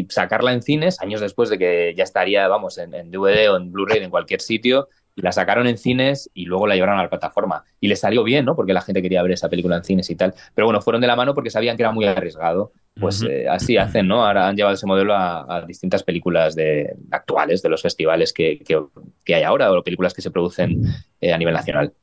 sacarla 0.09 0.53
en 0.53 0.63
cines 0.63 1.01
años 1.01 1.21
después 1.21 1.49
de 1.51 1.59
que 1.59 1.95
ya 1.97 2.05
estaría, 2.05 2.47
vamos, 2.49 2.79
en, 2.79 2.95
en 2.95 3.11
DVD 3.11 3.51
o 3.51 3.57
en 3.57 3.73
Blu-ray 3.73 4.03
en 4.03 4.11
cualquier 4.11 4.41
sitio. 4.41 4.89
Y 5.19 5.23
la 5.23 5.33
sacaron 5.33 5.67
en 5.67 5.79
cines 5.79 6.31
y 6.35 6.45
luego 6.45 6.67
la 6.67 6.75
llevaron 6.75 6.99
a 6.99 7.03
la 7.05 7.09
plataforma. 7.09 7.65
Y 7.81 7.89
les 7.89 8.01
salió 8.01 8.23
bien, 8.23 8.45
¿no? 8.45 8.55
Porque 8.55 8.75
la 8.75 8.83
gente 8.83 9.01
quería 9.01 9.23
ver 9.23 9.33
esa 9.33 9.49
película 9.49 9.77
en 9.79 9.83
cines 9.85 10.11
y 10.11 10.15
tal. 10.15 10.35
Pero 10.55 10.67
bueno, 10.67 10.83
fueron 10.83 11.01
de 11.01 11.07
la 11.07 11.17
mano 11.17 11.35
porque 11.35 11.49
sabían 11.49 11.75
que 11.79 11.83
era 11.85 11.91
muy 11.91 12.05
arriesgado. 12.05 12.73
Pues 13.01 13.23
eh, 13.23 13.47
así 13.49 13.79
hacen, 13.79 14.09
¿no? 14.09 14.27
Ahora 14.27 14.47
han 14.47 14.57
llevado 14.57 14.75
ese 14.75 14.85
modelo 14.87 15.15
a, 15.15 15.57
a 15.57 15.63
distintas 15.63 16.03
películas 16.03 16.55
de, 16.55 16.95
actuales 17.11 17.63
de 17.63 17.69
los 17.71 17.81
festivales 17.81 18.35
que, 18.35 18.59
que- 18.59 18.79
que 19.25 19.35
hay 19.35 19.43
ahora 19.43 19.73
o 19.73 19.83
películas 19.83 20.13
que 20.13 20.21
se 20.21 20.31
producen 20.31 20.83
eh, 21.23 21.33
a 21.33 21.39
nivel 21.39 21.55
nacional. 21.55 21.95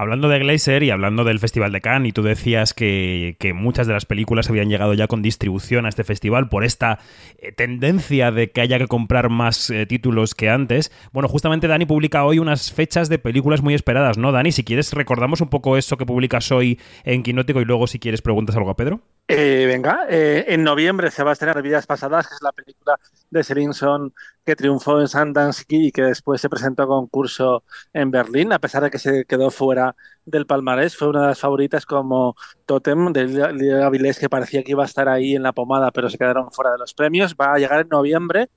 Hablando 0.00 0.30
de 0.30 0.38
Glazer 0.38 0.82
y 0.82 0.88
hablando 0.88 1.24
del 1.24 1.40
Festival 1.40 1.72
de 1.72 1.82
Cannes, 1.82 2.08
y 2.08 2.12
tú 2.12 2.22
decías 2.22 2.72
que, 2.72 3.36
que 3.38 3.52
muchas 3.52 3.86
de 3.86 3.92
las 3.92 4.06
películas 4.06 4.48
habían 4.48 4.70
llegado 4.70 4.94
ya 4.94 5.06
con 5.08 5.20
distribución 5.20 5.84
a 5.84 5.90
este 5.90 6.04
festival 6.04 6.48
por 6.48 6.64
esta 6.64 7.00
eh, 7.36 7.52
tendencia 7.52 8.32
de 8.32 8.50
que 8.50 8.62
haya 8.62 8.78
que 8.78 8.86
comprar 8.86 9.28
más 9.28 9.68
eh, 9.68 9.84
títulos 9.84 10.34
que 10.34 10.48
antes. 10.48 10.90
Bueno, 11.12 11.28
justamente 11.28 11.68
Dani 11.68 11.84
publica 11.84 12.24
hoy 12.24 12.38
unas 12.38 12.72
fechas 12.72 13.10
de 13.10 13.18
películas 13.18 13.60
muy 13.60 13.74
esperadas, 13.74 14.16
¿no, 14.16 14.32
Dani? 14.32 14.52
Si 14.52 14.64
quieres, 14.64 14.94
recordamos 14.94 15.42
un 15.42 15.50
poco 15.50 15.76
eso 15.76 15.98
que 15.98 16.06
publicas 16.06 16.50
hoy 16.50 16.80
en 17.04 17.22
Quinótico 17.22 17.60
y 17.60 17.66
luego, 17.66 17.86
si 17.86 17.98
quieres, 17.98 18.22
preguntas 18.22 18.56
algo 18.56 18.70
a 18.70 18.76
Pedro. 18.76 19.02
Eh, 19.32 19.64
venga, 19.66 20.06
eh, 20.08 20.44
en 20.48 20.64
noviembre 20.64 21.08
se 21.12 21.22
va 21.22 21.30
a 21.30 21.32
estrenar 21.34 21.62
Vidas 21.62 21.86
Pasadas, 21.86 22.26
que 22.26 22.34
es 22.34 22.42
la 22.42 22.50
película 22.50 22.98
de 23.30 23.44
Selinson 23.44 24.12
que 24.44 24.56
triunfó 24.56 25.00
en 25.00 25.06
Sundance 25.06 25.64
y 25.68 25.92
que 25.92 26.02
después 26.02 26.40
se 26.40 26.48
presentó 26.48 26.82
a 26.82 26.88
concurso 26.88 27.62
en 27.92 28.10
Berlín, 28.10 28.52
a 28.52 28.58
pesar 28.58 28.82
de 28.82 28.90
que 28.90 28.98
se 28.98 29.24
quedó 29.26 29.50
fuera 29.52 29.94
del 30.24 30.46
palmarés. 30.46 30.96
Fue 30.96 31.06
una 31.08 31.20
de 31.22 31.26
las 31.28 31.38
favoritas 31.38 31.86
como 31.86 32.34
Totem 32.66 33.12
de 33.12 33.26
Lidia 33.52 33.86
Avilés, 33.86 34.18
que 34.18 34.28
parecía 34.28 34.64
que 34.64 34.72
iba 34.72 34.82
a 34.82 34.86
estar 34.86 35.08
ahí 35.08 35.36
en 35.36 35.44
la 35.44 35.52
pomada, 35.52 35.92
pero 35.92 36.10
se 36.10 36.18
quedaron 36.18 36.50
fuera 36.50 36.72
de 36.72 36.78
los 36.78 36.92
premios. 36.92 37.36
Va 37.40 37.54
a 37.54 37.58
llegar 37.58 37.82
en 37.82 37.88
noviembre 37.88 38.50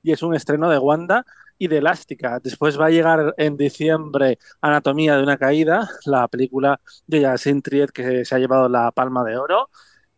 y 0.00 0.12
es 0.12 0.22
un 0.22 0.36
estreno 0.36 0.70
de 0.70 0.78
Wanda 0.78 1.26
y 1.58 1.66
de 1.66 1.78
Elástica. 1.78 2.38
Después 2.38 2.80
va 2.80 2.86
a 2.86 2.90
llegar 2.90 3.34
en 3.36 3.56
diciembre 3.56 4.38
Anatomía 4.60 5.16
de 5.16 5.24
una 5.24 5.38
caída, 5.38 5.88
la 6.06 6.28
película 6.28 6.80
de 7.08 7.22
Yasin 7.22 7.62
Triet 7.62 7.90
que 7.90 8.24
se 8.24 8.34
ha 8.34 8.38
llevado 8.38 8.68
la 8.68 8.92
Palma 8.92 9.24
de 9.24 9.36
Oro. 9.36 9.68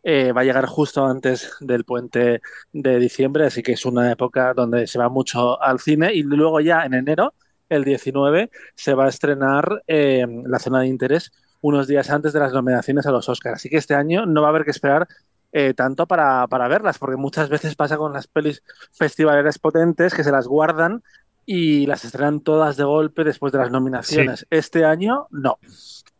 Eh, 0.03 0.33
va 0.33 0.41
a 0.41 0.43
llegar 0.43 0.65
justo 0.65 1.05
antes 1.05 1.53
del 1.61 1.85
puente 1.85 2.41
de 2.73 2.99
diciembre, 2.99 3.45
así 3.45 3.63
que 3.63 3.71
es 3.71 3.85
una 3.85 4.11
época 4.11 4.53
donde 4.53 4.85
se 4.85 4.99
va 4.99 5.09
mucho 5.09 5.61
al 5.61 5.79
cine. 5.79 6.13
Y 6.13 6.23
luego 6.23 6.59
ya 6.59 6.85
en 6.85 6.93
enero, 6.93 7.33
el 7.69 7.83
19, 7.85 8.51
se 8.75 8.93
va 8.93 9.05
a 9.05 9.09
estrenar 9.09 9.83
eh, 9.87 10.25
La 10.45 10.59
Zona 10.59 10.81
de 10.81 10.87
Interés 10.87 11.31
unos 11.61 11.87
días 11.87 12.09
antes 12.09 12.33
de 12.33 12.39
las 12.39 12.51
nominaciones 12.51 13.05
a 13.05 13.11
los 13.11 13.29
Oscars. 13.29 13.55
Así 13.55 13.69
que 13.69 13.77
este 13.77 13.95
año 13.95 14.25
no 14.25 14.41
va 14.41 14.47
a 14.47 14.49
haber 14.49 14.65
que 14.65 14.71
esperar 14.71 15.07
eh, 15.53 15.73
tanto 15.73 16.05
para, 16.07 16.47
para 16.47 16.67
verlas, 16.67 16.97
porque 16.97 17.15
muchas 17.15 17.47
veces 17.47 17.75
pasa 17.75 17.95
con 17.95 18.11
las 18.11 18.27
pelis 18.27 18.63
festivaleras 18.91 19.59
potentes 19.59 20.13
que 20.13 20.23
se 20.23 20.31
las 20.31 20.47
guardan 20.47 21.03
y 21.45 21.85
las 21.85 22.05
estrenan 22.05 22.41
todas 22.41 22.75
de 22.75 22.83
golpe 22.83 23.23
después 23.23 23.53
de 23.53 23.59
las 23.59 23.71
nominaciones. 23.71 24.45
Este 24.49 24.83
año 24.83 25.27
no. 25.31 25.59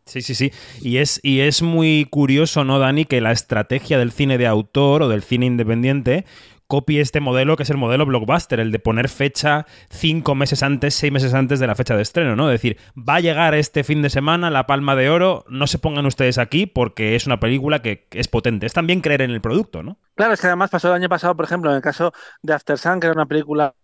Sí, 0.06 0.20
sí, 0.20 0.34
sí. 0.34 0.52
Y 0.82 0.98
es, 0.98 1.18
y 1.22 1.40
es 1.40 1.62
muy 1.62 2.06
curioso, 2.10 2.64
¿no, 2.64 2.78
Dani? 2.78 3.04
Que 3.04 3.20
la 3.20 3.32
estrategia 3.32 3.98
del 3.98 4.12
cine 4.12 4.38
de 4.38 4.46
autor 4.46 5.02
o 5.02 5.08
del 5.08 5.22
cine 5.22 5.46
independiente 5.46 6.24
copie 6.66 7.00
este 7.00 7.20
modelo 7.20 7.56
que 7.56 7.62
es 7.62 7.70
el 7.70 7.76
modelo 7.76 8.06
blockbuster, 8.06 8.58
el 8.60 8.72
de 8.72 8.78
poner 8.78 9.08
fecha 9.08 9.66
cinco 9.90 10.34
meses 10.34 10.62
antes, 10.62 10.94
seis 10.94 11.12
meses 11.12 11.34
antes 11.34 11.60
de 11.60 11.66
la 11.66 11.74
fecha 11.74 11.94
de 11.94 12.02
estreno, 12.02 12.36
¿no? 12.36 12.50
Es 12.50 12.54
decir, 12.54 12.78
va 12.96 13.16
a 13.16 13.20
llegar 13.20 13.54
este 13.54 13.84
fin 13.84 14.02
de 14.02 14.10
semana 14.10 14.50
la 14.50 14.66
Palma 14.66 14.96
de 14.96 15.10
Oro, 15.10 15.44
no 15.48 15.66
se 15.66 15.78
pongan 15.78 16.06
ustedes 16.06 16.38
aquí 16.38 16.66
porque 16.66 17.16
es 17.16 17.26
una 17.26 17.38
película 17.40 17.82
que 17.82 18.08
es 18.12 18.28
potente. 18.28 18.66
Es 18.66 18.72
también 18.72 19.00
creer 19.00 19.22
en 19.22 19.30
el 19.30 19.40
producto, 19.40 19.82
¿no? 19.82 19.98
Claro, 20.14 20.34
es 20.34 20.40
que 20.40 20.46
además 20.46 20.70
pasó 20.70 20.88
el 20.88 20.94
año 20.94 21.08
pasado, 21.08 21.36
por 21.36 21.44
ejemplo, 21.44 21.70
en 21.70 21.76
el 21.76 21.82
caso 21.82 22.12
de 22.42 22.54
After 22.54 22.78
Sun, 22.78 23.00
que 23.00 23.06
era 23.06 23.14
una 23.14 23.26
película 23.26 23.74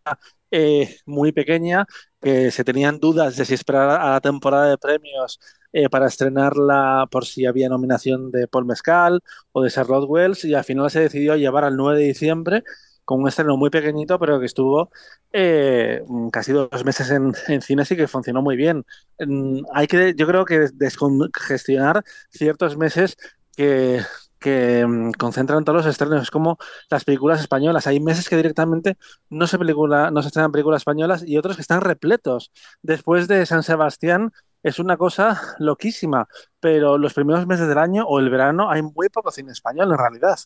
eh, 0.51 0.97
muy 1.07 1.33
pequeña, 1.33 1.87
que 2.21 2.51
se 2.51 2.65
tenían 2.65 2.99
dudas 3.01 3.37
de 3.37 3.45
si 3.45 3.55
esperar 3.55 3.91
a 4.01 4.11
la 4.13 4.21
temporada 4.21 4.69
de 4.71 4.79
premios 4.79 5.41
eh, 5.73 5.89
para 5.89 6.07
estrenarla 6.09 7.07
por 7.11 7.25
si 7.27 7.47
había 7.47 7.69
nominación 7.69 8.31
de 8.31 8.49
Paul 8.49 8.67
Mescal 8.67 9.21
o 9.53 9.63
de 9.63 9.71
Charlotte 9.71 10.09
Wells, 10.09 10.45
y 10.45 10.55
al 10.55 10.65
final 10.65 10.91
se 10.91 11.01
decidió 11.01 11.37
llevar 11.37 11.65
al 11.65 11.77
9 11.77 11.99
de 12.01 12.05
diciembre 12.07 12.65
con 13.05 13.23
un 13.23 13.29
estreno 13.29 13.57
muy 13.57 13.71
pequeñito, 13.71 14.19
pero 14.19 14.39
que 14.39 14.47
estuvo 14.47 14.91
eh, 15.33 16.03
casi 16.33 16.53
dos 16.53 16.85
meses 16.85 17.11
en, 17.11 17.33
en 17.49 17.63
cines 17.63 17.91
y 17.91 17.97
que 17.97 18.07
funcionó 18.09 18.43
muy 18.43 18.57
bien. 18.57 18.85
Mm, 19.19 19.63
Hay 19.75 19.87
que, 19.87 20.15
yo 20.17 20.27
creo 20.27 20.45
que 20.45 20.69
descongestionar 20.75 22.03
ciertos 22.31 22.77
meses 22.77 23.17
que, 23.57 24.01
que 24.41 24.85
mm, 24.87 25.13
concentran 25.13 25.65
todos 25.65 25.85
los 25.85 25.87
estrenos. 25.87 26.23
Es 26.23 26.31
como 26.31 26.59
las 26.91 27.05
películas 27.05 27.41
españolas. 27.41 27.87
Hay 27.87 28.01
meses 28.01 28.29
que 28.29 28.37
directamente 28.37 28.97
no 29.29 29.47
se, 29.47 29.59
película, 29.59 30.11
no 30.11 30.23
se 30.23 30.29
estrenan 30.29 30.53
películas 30.53 30.81
españolas 30.81 31.23
y 31.27 31.39
otros 31.39 31.57
que 31.57 31.63
están 31.63 31.81
repletos. 31.83 32.51
Después 32.83 33.29
de 33.29 33.47
San 33.47 33.63
Sebastián 33.63 34.33
es 34.63 34.79
una 34.79 34.97
cosa 34.97 35.41
loquísima, 35.59 36.29
pero 36.61 36.99
los 36.99 37.15
primeros 37.15 37.47
meses 37.47 37.69
del 37.69 37.79
año 37.79 38.05
o 38.07 38.19
el 38.19 38.31
verano 38.31 38.71
hay 38.71 38.83
muy 38.83 39.09
poco 39.09 39.31
cine 39.31 39.53
español 39.53 39.91
en 39.93 39.99
realidad, 39.99 40.39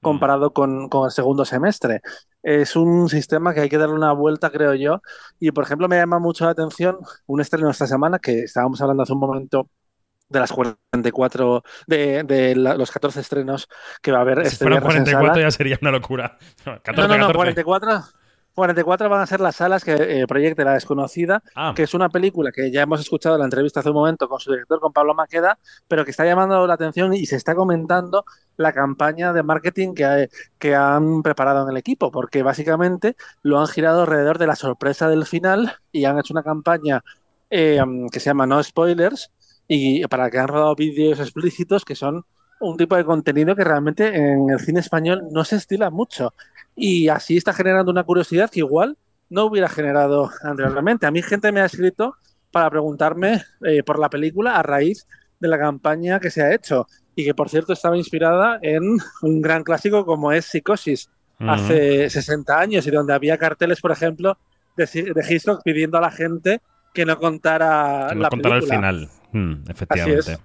comparado 0.00 0.52
con, 0.52 0.88
con 0.88 1.06
el 1.06 1.12
segundo 1.12 1.44
semestre. 1.44 2.02
Es 2.42 2.74
un 2.76 3.08
sistema 3.08 3.54
que 3.54 3.60
hay 3.60 3.68
que 3.68 3.78
darle 3.78 3.94
una 3.94 4.12
vuelta, 4.12 4.50
creo 4.50 4.74
yo. 4.74 5.00
Y, 5.38 5.52
por 5.52 5.64
ejemplo, 5.64 5.88
me 5.88 5.96
llama 5.96 6.18
mucho 6.18 6.44
la 6.44 6.50
atención 6.52 6.98
un 7.26 7.40
estreno 7.40 7.70
esta 7.70 7.86
semana 7.86 8.18
que 8.18 8.40
estábamos 8.40 8.80
hablando 8.80 9.04
hace 9.04 9.12
un 9.12 9.20
momento 9.20 9.68
de 10.32 10.40
las 10.40 10.52
44, 10.52 11.62
de, 11.86 12.22
de 12.24 12.56
la- 12.56 12.74
los 12.76 12.90
14 12.90 13.20
estrenos 13.20 13.68
que 14.00 14.12
va 14.12 14.18
a 14.18 14.20
haber 14.22 14.40
Si 14.42 14.54
este 14.54 14.64
fueran 14.64 14.80
viernes 14.82 14.96
en 14.96 15.04
44 15.04 15.34
sala. 15.34 15.46
ya 15.46 15.50
sería 15.50 15.78
una 15.80 15.90
locura. 15.90 16.38
14, 16.64 16.92
No, 16.96 17.08
no, 17.08 17.14
no, 17.18 17.26
14. 17.28 17.64
44, 17.64 18.02
44 18.54 19.08
van 19.08 19.20
a 19.22 19.26
ser 19.26 19.40
las 19.40 19.56
salas 19.56 19.82
que 19.82 19.94
eh, 19.94 20.26
proyecte 20.26 20.62
La 20.62 20.74
Desconocida, 20.74 21.42
Ah, 21.54 21.72
que 21.74 21.84
es 21.84 21.94
una 21.94 22.10
película 22.10 22.52
que 22.52 22.70
ya 22.70 22.82
hemos 22.82 23.00
escuchado 23.00 23.36
en 23.36 23.38
la 23.38 23.46
entrevista 23.46 23.80
hace 23.80 23.88
un 23.88 23.94
momento 23.94 24.28
con 24.28 24.40
su 24.40 24.50
director, 24.52 24.78
con 24.78 24.92
Pablo 24.92 25.14
Maqueda, 25.14 25.58
pero 25.88 26.04
que 26.04 26.10
está 26.10 26.26
llamando 26.26 26.66
la 26.66 26.74
atención 26.74 27.14
y 27.14 27.24
se 27.24 27.36
está 27.36 27.54
comentando 27.54 28.26
la 28.58 28.74
campaña 28.74 29.32
de 29.32 29.42
marketing 29.42 29.94
que, 29.94 30.04
ha- 30.04 30.26
que 30.58 30.74
han 30.74 31.22
preparado 31.22 31.62
en 31.64 31.70
el 31.70 31.78
equipo, 31.78 32.10
porque 32.10 32.42
básicamente 32.42 33.16
lo 33.42 33.58
han 33.58 33.68
girado 33.68 34.02
alrededor 34.02 34.36
de 34.36 34.46
la 34.46 34.56
sorpresa 34.56 35.08
del 35.08 35.24
final 35.24 35.72
y 35.90 36.04
han 36.04 36.18
hecho 36.18 36.34
una 36.34 36.42
campaña 36.42 37.02
eh, 37.48 37.80
que 38.10 38.20
se 38.20 38.26
llama 38.30 38.46
No 38.46 38.62
Spoilers 38.62 39.30
y 39.68 40.06
para 40.06 40.30
que 40.30 40.38
han 40.38 40.48
rodado 40.48 40.74
vídeos 40.74 41.20
explícitos 41.20 41.84
que 41.84 41.94
son 41.94 42.24
un 42.60 42.76
tipo 42.76 42.96
de 42.96 43.04
contenido 43.04 43.56
que 43.56 43.64
realmente 43.64 44.14
en 44.14 44.50
el 44.50 44.60
cine 44.60 44.80
español 44.80 45.28
no 45.30 45.44
se 45.44 45.56
estila 45.56 45.90
mucho. 45.90 46.32
Y 46.76 47.08
así 47.08 47.36
está 47.36 47.52
generando 47.52 47.90
una 47.90 48.04
curiosidad 48.04 48.50
que 48.50 48.60
igual 48.60 48.96
no 49.28 49.44
hubiera 49.44 49.68
generado 49.68 50.30
anteriormente. 50.42 51.06
A 51.06 51.10
mí 51.10 51.22
gente 51.22 51.50
me 51.52 51.60
ha 51.60 51.64
escrito 51.64 52.16
para 52.50 52.70
preguntarme 52.70 53.42
eh, 53.64 53.82
por 53.82 53.98
la 53.98 54.08
película 54.08 54.56
a 54.56 54.62
raíz 54.62 55.06
de 55.40 55.48
la 55.48 55.58
campaña 55.58 56.20
que 56.20 56.30
se 56.30 56.42
ha 56.42 56.54
hecho 56.54 56.86
y 57.16 57.24
que 57.24 57.34
por 57.34 57.48
cierto 57.48 57.72
estaba 57.72 57.96
inspirada 57.96 58.58
en 58.62 58.98
un 59.22 59.42
gran 59.42 59.64
clásico 59.64 60.06
como 60.06 60.32
es 60.32 60.46
Psicosis 60.46 61.10
ujú. 61.40 61.50
hace 61.50 62.10
60 62.10 62.58
años 62.58 62.86
y 62.86 62.90
donde 62.90 63.12
había 63.12 63.38
carteles, 63.38 63.80
por 63.80 63.90
ejemplo, 63.90 64.38
de, 64.76 64.86
de 64.86 65.26
Hitchcock 65.28 65.62
pidiendo 65.64 65.98
a 65.98 66.00
la 66.00 66.10
gente 66.10 66.60
que 66.92 67.04
no 67.06 67.18
contara 67.18 68.08
Que 68.08 68.14
la 68.14 68.24
lo 68.24 68.28
contará 68.28 68.56
al 68.56 68.62
película. 68.62 68.74
final. 68.76 69.10
Mm, 69.32 69.70
efectivamente. 69.70 70.32
es. 70.32 70.42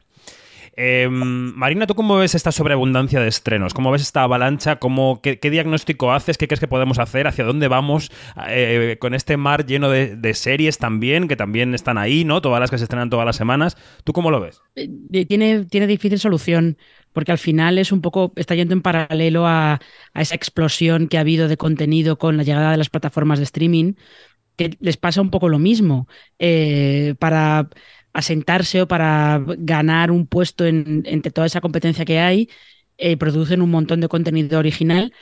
Eh, 0.79 1.07
Marina, 1.09 1.87
¿tú 1.87 1.95
cómo 1.95 2.17
ves 2.17 2.35
esta 2.35 2.51
sobreabundancia 2.51 3.19
de 3.19 3.27
estrenos? 3.27 3.73
¿Cómo 3.73 3.91
ves 3.91 4.03
esta 4.03 4.23
avalancha? 4.23 4.77
¿Cómo, 4.77 5.21
qué, 5.23 5.39
qué 5.39 5.49
diagnóstico 5.49 6.11
haces? 6.13 6.37
¿Qué 6.37 6.47
crees 6.47 6.59
que 6.59 6.67
podemos 6.67 6.99
hacer? 6.99 7.27
¿Hacia 7.27 7.45
dónde 7.45 7.67
vamos 7.67 8.11
eh, 8.47 8.97
con 8.99 9.15
este 9.15 9.37
mar 9.37 9.65
lleno 9.65 9.89
de, 9.89 10.15
de 10.15 10.33
series 10.35 10.77
también, 10.77 11.27
que 11.27 11.35
también 11.35 11.73
están 11.73 11.97
ahí, 11.97 12.25
¿no? 12.25 12.41
Todas 12.41 12.59
las 12.59 12.69
que 12.69 12.77
se 12.77 12.83
estrenan 12.85 13.09
todas 13.09 13.25
las 13.25 13.35
semanas. 13.37 13.75
¿Tú 14.03 14.13
cómo 14.13 14.29
lo 14.31 14.39
ves? 14.39 14.63
eh, 14.75 15.25
tiene, 15.25 15.65
tiene 15.65 15.87
difícil 15.87 16.19
solución, 16.19 16.77
porque 17.13 17.31
al 17.31 17.37
final 17.37 17.77
es 17.79 17.91
un 17.91 18.01
poco, 18.01 18.33
está 18.35 18.55
yendo 18.55 18.73
en 18.73 18.81
paralelo 18.81 19.47
a, 19.47 19.73
a 20.13 20.21
esa 20.21 20.35
explosión 20.35 21.07
que 21.07 21.17
ha 21.17 21.21
habido 21.21 21.47
de 21.47 21.57
contenido 21.57 22.17
con 22.17 22.37
la 22.37 22.43
llegada 22.43 22.71
de 22.71 22.77
las 22.77 22.89
plataformas 22.89 23.39
de 23.39 23.45
streaming, 23.45 23.93
que 24.57 24.75
les 24.81 24.97
pasa 24.97 25.21
un 25.21 25.29
poco 25.29 25.47
lo 25.47 25.59
mismo. 25.59 26.07
Eh, 26.39 27.15
para 27.19 27.69
asentarse 28.17 28.81
o 28.81 28.87
para 28.87 29.43
ganar 29.59 30.11
un 30.11 30.25
puesto 30.25 30.65
en, 30.65 31.03
entre 31.05 31.31
toda 31.31 31.47
esa 31.47 31.61
competencia 31.61 32.03
que 32.03 32.19
hay, 32.19 32.49
eh, 32.97 33.15
producen 33.15 33.61
un 33.61 33.69
montón 33.69 34.01
de 34.01 34.07
contenido 34.07 34.57
original. 34.59 35.13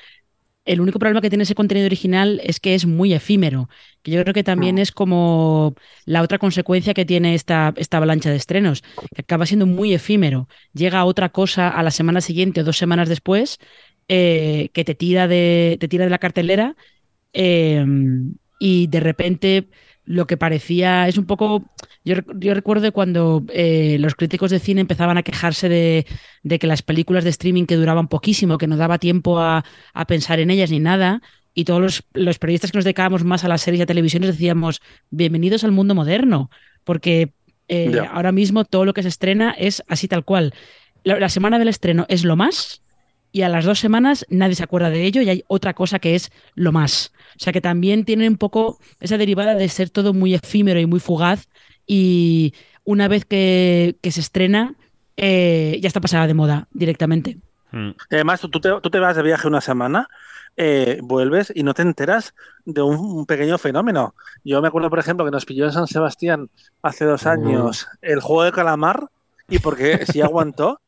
El 0.63 0.81
único 0.81 0.97
problema 0.97 1.21
que 1.21 1.29
tiene 1.29 1.43
ese 1.43 1.55
contenido 1.55 1.85
original 1.85 2.41
es 2.43 2.59
que 2.59 2.73
es 2.73 2.85
muy 2.87 3.13
efímero, 3.13 3.69
que 4.01 4.11
yo 4.11 4.21
creo 4.23 4.33
que 4.33 4.43
también 4.43 4.79
es 4.79 4.91
como 4.91 5.75
la 6.05 6.23
otra 6.23 6.39
consecuencia 6.39 6.95
que 6.95 7.05
tiene 7.05 7.35
esta, 7.35 7.73
esta 7.75 7.97
avalancha 7.97 8.31
de 8.31 8.37
estrenos, 8.37 8.81
que 9.13 9.21
acaba 9.21 9.45
siendo 9.45 9.67
muy 9.67 9.93
efímero. 9.93 10.47
Llega 10.73 11.05
otra 11.05 11.29
cosa 11.29 11.67
a 11.69 11.83
la 11.83 11.91
semana 11.91 12.21
siguiente 12.21 12.61
o 12.61 12.63
dos 12.63 12.77
semanas 12.77 13.09
después 13.09 13.59
eh, 14.07 14.69
que 14.73 14.85
te 14.85 14.95
tira, 14.95 15.27
de, 15.27 15.77
te 15.79 15.87
tira 15.87 16.05
de 16.05 16.11
la 16.11 16.17
cartelera 16.17 16.75
eh, 17.33 17.85
y 18.59 18.87
de 18.87 18.99
repente 18.99 19.67
lo 20.05 20.27
que 20.27 20.37
parecía 20.37 21.07
es 21.07 21.17
un 21.17 21.25
poco. 21.25 21.65
Yo, 22.03 22.15
yo 22.35 22.53
recuerdo 22.53 22.91
cuando 22.91 23.43
eh, 23.49 23.97
los 23.99 24.15
críticos 24.15 24.51
de 24.51 24.59
cine 24.59 24.81
empezaban 24.81 25.17
a 25.17 25.23
quejarse 25.23 25.67
de, 25.67 26.05
de, 26.43 26.59
que 26.59 26.67
las 26.67 26.83
películas 26.83 27.23
de 27.23 27.31
streaming 27.31 27.65
que 27.65 27.75
duraban 27.75 28.07
poquísimo, 28.07 28.57
que 28.57 28.67
no 28.67 28.77
daba 28.77 28.99
tiempo 28.99 29.39
a, 29.39 29.65
a 29.93 30.05
pensar 30.05 30.39
en 30.39 30.51
ellas 30.51 30.69
ni 30.71 30.79
nada. 30.79 31.21
Y 31.55 31.63
todos 31.63 31.81
los, 31.81 32.03
los, 32.13 32.37
periodistas 32.37 32.71
que 32.71 32.77
nos 32.77 32.85
dedicábamos 32.85 33.23
más 33.23 33.43
a 33.43 33.47
las 33.47 33.61
series 33.61 33.79
y 33.79 33.83
a 33.83 33.87
televisiones 33.87 34.29
decíamos, 34.29 34.81
bienvenidos 35.09 35.63
al 35.63 35.71
mundo 35.71 35.95
moderno, 35.95 36.51
porque 36.83 37.33
eh, 37.67 37.89
yeah. 37.91 38.11
ahora 38.11 38.31
mismo 38.31 38.65
todo 38.65 38.85
lo 38.85 38.93
que 38.93 39.01
se 39.01 39.07
estrena 39.07 39.51
es 39.57 39.81
así 39.87 40.07
tal 40.07 40.25
cual. 40.25 40.53
La, 41.03 41.19
la 41.19 41.29
semana 41.29 41.57
del 41.57 41.69
estreno 41.69 42.05
es 42.09 42.25
lo 42.25 42.35
más 42.35 42.83
y 43.35 43.41
a 43.41 43.49
las 43.49 43.65
dos 43.65 43.79
semanas 43.79 44.25
nadie 44.29 44.55
se 44.55 44.63
acuerda 44.63 44.89
de 44.89 45.03
ello 45.03 45.21
y 45.21 45.27
hay 45.27 45.43
otra 45.47 45.73
cosa 45.73 45.99
que 45.99 46.15
es 46.15 46.31
lo 46.53 46.71
más. 46.71 47.11
O 47.35 47.39
sea 47.39 47.51
que 47.51 47.59
también 47.59 48.05
tiene 48.05 48.29
un 48.29 48.37
poco 48.37 48.79
esa 49.01 49.17
derivada 49.17 49.55
de 49.55 49.67
ser 49.67 49.89
todo 49.89 50.13
muy 50.13 50.33
efímero 50.33 50.79
y 50.79 50.85
muy 50.85 51.01
fugaz 51.01 51.49
y 51.85 52.53
una 52.85 53.09
vez 53.09 53.25
que, 53.25 53.97
que 54.01 54.11
se 54.13 54.21
estrena 54.21 54.75
eh, 55.17 55.77
ya 55.81 55.87
está 55.87 55.99
pasada 55.99 56.27
de 56.27 56.33
moda 56.33 56.69
directamente. 56.71 57.37
Mm. 57.73 57.89
Además, 58.09 58.39
tú 58.39 58.49
te, 58.51 58.69
tú 58.81 58.89
te, 58.89 58.99
vas 58.99 59.17
de 59.17 59.23
viaje 59.23 59.49
una 59.49 59.59
semana, 59.59 60.07
eh, 60.55 60.99
vuelves 61.03 61.51
y 61.53 61.63
no 61.63 61.73
te 61.73 61.81
enteras 61.81 62.33
de 62.63 62.83
un, 62.83 62.95
un, 62.95 63.25
pequeño 63.25 63.57
fenómeno. 63.57 64.15
Yo 64.45 64.61
me 64.61 64.69
acuerdo, 64.69 64.89
por 64.89 64.99
ejemplo, 64.99 65.25
que 65.25 65.31
nos 65.31 65.43
pilló 65.43 65.65
en 65.65 65.73
San 65.73 65.87
Sebastián 65.87 66.49
hace 66.81 67.03
dos 67.03 67.25
años 67.25 67.83
uh. 67.83 67.97
el 68.01 68.21
juego 68.21 68.43
de 68.43 68.53
calamar 68.53 69.09
y 69.49 69.59
porque 69.59 70.05
sí 70.05 70.21
aguantó. 70.21 70.79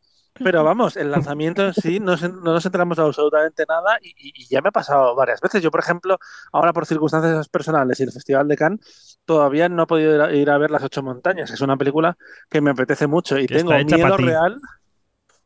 Pero 0.43 0.63
vamos, 0.63 0.97
el 0.97 1.11
lanzamiento 1.11 1.65
en 1.65 1.73
sí 1.73 1.99
no, 1.99 2.17
se, 2.17 2.29
no 2.29 2.53
nos 2.53 2.65
enteramos 2.65 2.97
de 2.97 3.03
absolutamente 3.03 3.65
nada 3.67 3.97
y, 4.01 4.13
y, 4.17 4.47
ya 4.47 4.61
me 4.61 4.69
ha 4.69 4.71
pasado 4.71 5.15
varias 5.15 5.41
veces. 5.41 5.61
Yo, 5.61 5.71
por 5.71 5.79
ejemplo, 5.79 6.17
ahora 6.51 6.73
por 6.73 6.85
circunstancias 6.85 7.47
personales 7.49 7.99
y 7.99 8.03
el 8.03 8.11
Festival 8.11 8.47
de 8.47 8.57
Cannes, 8.57 9.19
todavía 9.25 9.69
no 9.69 9.83
he 9.83 9.87
podido 9.87 10.15
ir 10.15 10.21
a, 10.21 10.33
ir 10.33 10.49
a 10.49 10.57
ver 10.57 10.71
Las 10.71 10.83
Ocho 10.83 11.03
Montañas. 11.03 11.51
Es 11.51 11.61
una 11.61 11.77
película 11.77 12.17
que 12.49 12.61
me 12.61 12.71
apetece 12.71 13.07
mucho 13.07 13.37
y 13.37 13.47
tengo 13.47 13.71
miedo 13.71 14.17
real. 14.17 14.59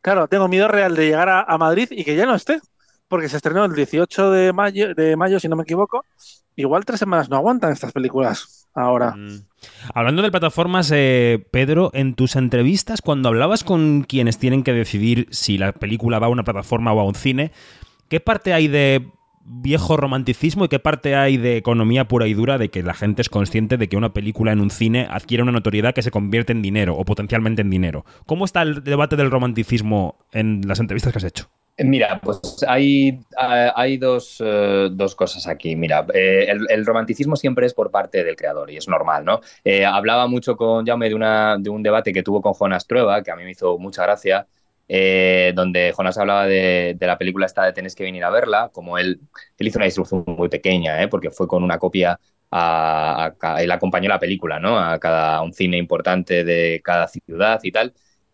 Claro, 0.02 0.28
tengo 0.28 0.48
miedo 0.48 0.68
real 0.68 0.96
de 0.96 1.06
llegar 1.06 1.30
a, 1.30 1.42
a, 1.42 1.58
Madrid 1.58 1.88
y 1.92 2.04
que 2.04 2.16
ya 2.16 2.26
no 2.26 2.34
esté, 2.34 2.60
porque 3.08 3.30
se 3.30 3.38
estrenó 3.38 3.66
el 3.66 3.74
18 3.74 4.32
de 4.32 4.52
mayo, 4.52 4.96
de 4.96 5.16
mayo, 5.16 5.40
si 5.40 5.48
no 5.48 5.56
me 5.56 5.64
equivoco. 5.64 6.06
Igual 6.56 6.86
tres 6.86 7.00
semanas 7.00 7.30
no 7.30 7.38
aguantan 7.38 7.72
estas 7.72 7.92
películas 7.92 8.61
ahora. 8.74 9.12
Mm. 9.12 9.44
Hablando 9.94 10.22
de 10.22 10.32
plataformas, 10.32 10.92
eh, 10.94 11.46
Pedro, 11.52 11.92
en 11.94 12.16
tus 12.16 12.36
entrevistas, 12.36 13.02
cuando 13.02 13.30
hablabas 13.30 13.64
con 13.64 14.04
quienes 14.04 14.38
tienen 14.38 14.64
que 14.64 14.74
decidir 14.74 15.28
si 15.32 15.58
la 15.58 15.72
película 15.72 16.20
va 16.20 16.28
a 16.28 16.32
una 16.32 16.44
plataforma 16.44 16.94
o 16.94 17.00
a 17.00 17.04
un 17.04 17.16
cine, 17.16 17.52
¿qué 18.10 18.20
parte 18.20 18.54
hay 18.54 18.68
de 18.68 19.12
viejo 19.46 19.98
romanticismo 19.98 20.66
y 20.66 20.68
qué 20.68 20.80
parte 20.80 21.16
hay 21.16 21.38
de 21.38 21.58
economía 21.58 22.08
pura 22.08 22.28
y 22.28 22.34
dura 22.34 22.58
de 22.58 22.70
que 22.70 22.84
la 22.84 22.94
gente 22.94 23.22
es 23.22 23.30
consciente 23.30 23.78
de 23.78 23.90
que 23.90 23.98
una 23.98 24.14
película 24.14 24.52
en 24.52 24.62
un 24.62 24.70
cine 24.70 25.08
adquiere 25.10 25.44
una 25.44 25.52
notoriedad 25.52 25.94
que 25.94 26.02
se 26.02 26.12
convierte 26.12 26.54
en 26.54 26.62
dinero 26.62 26.96
o 26.96 27.06
potencialmente 27.06 27.62
en 27.62 27.70
dinero? 27.70 28.06
¿Cómo 28.26 28.46
está 28.46 28.62
el 28.62 28.84
debate 28.84 29.16
del 29.16 29.32
romanticismo 29.32 30.16
en 30.32 30.62
las 30.68 30.80
entrevistas 30.80 31.12
que 31.12 31.18
has 31.18 31.24
hecho? 31.24 31.50
Mira, 31.78 32.20
pues 32.22 32.40
hay, 32.68 33.20
hay 33.38 33.98
dos, 33.98 34.40
uh, 34.42 34.90
dos, 34.92 35.16
cosas 35.16 35.48
aquí. 35.48 35.76
Mira, 35.76 36.06
eh, 36.14 36.48
el, 36.70 36.86
romanticismo 36.86 37.36
siempre 37.36 37.66
es 37.66 37.74
por 37.74 37.90
parte 37.90 38.24
del 38.24 38.36
creador 38.36 38.70
y 38.70 38.78
es 38.78 38.88
normal, 38.88 39.26
¿no? 39.26 39.42
Eh, 39.64 39.86
hablaba 39.86 40.28
mucho 40.28 40.56
con 40.56 40.86
Jaume 40.86 41.10
de, 41.10 41.16
una, 41.16 41.58
de 41.58 41.70
un 41.70 41.82
debate 41.82 42.14
que 42.14 42.24
tuvo 42.24 42.42
con 42.42 42.54
Jonas 42.54 42.86
Trueba, 42.86 43.24
que 43.24 43.32
a 43.32 43.36
mí 43.36 43.44
me 43.44 43.52
hizo 43.52 43.80
mucha 43.80 44.04
gracia, 44.04 44.48
eh, 44.94 45.54
donde 45.56 45.94
Jonas 45.96 46.18
hablaba 46.18 46.46
de, 46.48 46.98
la 47.00 47.18
película 47.18 47.46
esta 47.46 47.64
de 47.64 47.72
Tenés 47.72 47.96
que 47.96 48.04
venir 48.04 48.24
a 48.26 48.30
verla, 48.30 48.70
como 48.74 48.98
él, 48.98 49.22
él 49.58 49.68
hizo 49.68 49.78
una 49.78 49.86
distribución 49.86 50.26
muy 50.28 50.50
pequeña, 50.50 51.08
porque 51.10 51.32
fue 51.32 51.48
con 51.48 51.64
una 51.64 51.80
copia 51.80 52.20
a, 52.52 53.32
a, 53.42 53.64
él 53.64 53.72
acompañó 53.72 54.10
la 54.10 54.20
película, 54.20 54.60
¿no? 54.60 54.78
A 54.78 55.00
cada 55.00 55.38
a 55.38 55.42
un 55.44 55.54
cine 55.54 55.78
importante 55.78 56.44
de 56.44 56.82
cada 56.84 57.08
ciudad 57.08 57.60
y 57.64 57.72
tal 57.72 57.94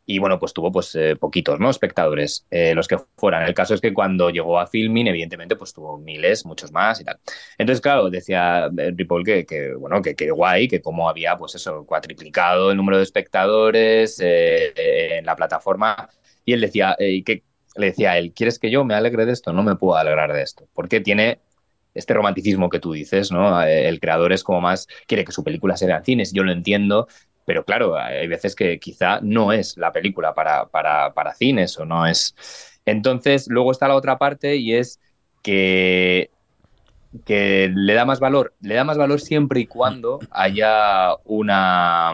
y 0.09 0.19
bueno, 0.19 0.39
pues 0.39 0.53
tuvo 0.53 0.71
pues 0.71 0.95
eh, 0.95 1.17
poquitos, 1.17 1.59
¿no? 1.59 1.69
Espectadores, 1.69 2.45
eh, 2.49 2.73
los 2.73 2.87
que 2.87 2.97
fueran. 3.17 3.43
El 3.43 3.53
caso 3.53 3.73
es 3.73 3.81
que 3.81 3.93
cuando 3.93 4.29
llegó 4.29 4.57
a 4.57 4.65
Filmin, 4.65 5.07
evidentemente, 5.07 5.57
pues 5.57 5.73
tuvo 5.73 5.97
miles, 5.97 6.45
muchos 6.45 6.71
más 6.71 7.01
y 7.01 7.03
tal. 7.03 7.19
Entonces, 7.57 7.81
claro, 7.81 8.09
decía 8.09 8.69
Ripoll 8.73 9.25
que, 9.25 9.73
bueno, 9.77 10.01
que, 10.01 10.31
guay, 10.31 10.69
que 10.69 10.81
como 10.81 11.09
había, 11.09 11.37
pues 11.37 11.55
eso, 11.55 11.85
cuatriplicado 11.85 12.71
el 12.71 12.77
número 12.77 12.97
de 12.97 13.03
espectadores 13.03 14.17
eh, 14.23 15.17
en 15.17 15.25
la 15.25 15.35
plataforma. 15.35 16.09
Y 16.47 16.53
él 16.53 16.61
decía, 16.61 16.95
que 16.97 17.43
le 17.75 17.87
decía 17.87 18.11
a 18.11 18.17
él, 18.17 18.31
¿quieres 18.33 18.57
que 18.57 18.71
yo 18.71 18.85
me 18.85 18.93
alegre 18.93 19.25
de 19.25 19.33
esto? 19.33 19.51
No 19.51 19.63
me 19.63 19.75
puedo 19.75 19.97
alegrar 19.97 20.31
de 20.31 20.41
esto, 20.41 20.65
porque 20.73 21.01
tiene 21.01 21.41
este 21.93 22.13
romanticismo 22.13 22.69
que 22.69 22.79
tú 22.79 22.93
dices, 22.93 23.33
¿no? 23.33 23.61
El 23.61 23.99
creador 23.99 24.31
es 24.31 24.45
como 24.45 24.61
más, 24.61 24.87
quiere 25.07 25.25
que 25.25 25.33
su 25.33 25.43
película 25.43 25.75
se 25.75 25.87
vea 25.87 25.97
en 25.97 26.05
cines, 26.05 26.31
yo 26.31 26.45
lo 26.45 26.53
entiendo, 26.53 27.09
pero 27.43 27.65
claro, 27.65 27.97
hay 27.97 28.27
veces 28.27 28.55
que 28.55 28.79
quizá 28.79 29.19
no 29.21 29.51
es 29.51 29.75
la 29.75 29.91
película 29.91 30.33
para, 30.33 30.67
para, 30.67 31.13
para 31.13 31.33
cines 31.33 31.77
o 31.77 31.85
no 31.85 32.07
es. 32.07 32.33
Entonces, 32.85 33.47
luego 33.49 33.73
está 33.73 33.89
la 33.89 33.95
otra 33.95 34.17
parte 34.17 34.55
y 34.55 34.73
es 34.73 35.01
que 35.43 36.31
que 37.25 37.71
le 37.73 37.93
da 37.93 38.05
más 38.05 38.19
valor, 38.19 38.53
le 38.61 38.75
da 38.75 38.83
más 38.83 38.97
valor 38.97 39.19
siempre 39.19 39.59
y 39.59 39.67
cuando 39.67 40.19
haya 40.31 41.15
una, 41.25 42.13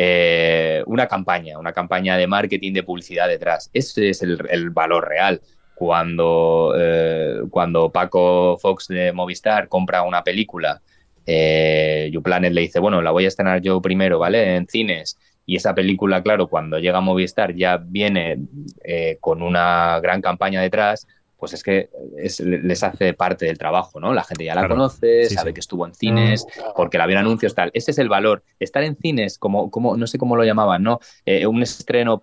eh, 0.00 0.84
una 0.86 1.08
campaña, 1.08 1.58
una 1.58 1.72
campaña 1.72 2.16
de 2.16 2.28
marketing, 2.28 2.72
de 2.72 2.84
publicidad 2.84 3.26
detrás. 3.26 3.68
Ese 3.72 4.10
es 4.10 4.22
el, 4.22 4.70
valor 4.70 5.08
real. 5.08 5.40
Cuando, 5.74 6.72
eh, 6.78 7.40
cuando 7.50 7.90
Paco 7.90 8.56
Fox 8.58 8.86
de 8.86 9.12
Movistar 9.12 9.68
compra 9.68 10.02
una 10.02 10.22
película 10.22 10.80
eh, 11.26 12.08
YouPlanet 12.12 12.52
le 12.52 12.60
dice, 12.62 12.78
bueno, 12.78 13.02
la 13.02 13.10
voy 13.10 13.24
a 13.24 13.28
estrenar 13.28 13.60
yo 13.60 13.82
primero, 13.82 14.20
¿vale? 14.20 14.54
En 14.56 14.68
cines. 14.68 15.18
Y 15.44 15.56
esa 15.56 15.74
película, 15.74 16.22
claro, 16.22 16.46
cuando 16.46 16.78
llega 16.78 16.98
a 16.98 17.00
Movistar 17.02 17.54
ya 17.54 17.76
viene 17.76 18.38
eh, 18.84 19.18
con 19.20 19.42
una 19.42 19.98
gran 20.00 20.22
campaña 20.22 20.62
detrás, 20.62 21.08
pues 21.38 21.52
es 21.52 21.62
que 21.62 21.88
es, 22.16 22.40
les 22.40 22.82
hace 22.82 23.14
parte 23.14 23.46
del 23.46 23.58
trabajo, 23.58 24.00
¿no? 24.00 24.12
La 24.12 24.24
gente 24.24 24.44
ya 24.44 24.54
la 24.54 24.62
claro. 24.62 24.74
conoce, 24.74 25.26
sí, 25.26 25.34
sabe 25.36 25.50
sí. 25.50 25.54
que 25.54 25.60
estuvo 25.60 25.86
en 25.86 25.94
cines, 25.94 26.44
porque 26.74 26.98
la 26.98 27.06
ven 27.06 27.16
anuncios, 27.16 27.54
tal. 27.54 27.70
Ese 27.74 27.92
es 27.92 27.98
el 27.98 28.08
valor. 28.08 28.42
Estar 28.58 28.82
en 28.82 28.96
cines, 28.96 29.38
como, 29.38 29.70
como 29.70 29.96
no 29.96 30.06
sé 30.08 30.18
cómo 30.18 30.34
lo 30.34 30.44
llamaban, 30.44 30.82
¿no? 30.82 30.98
Eh, 31.24 31.46
un 31.46 31.62
estreno, 31.62 32.20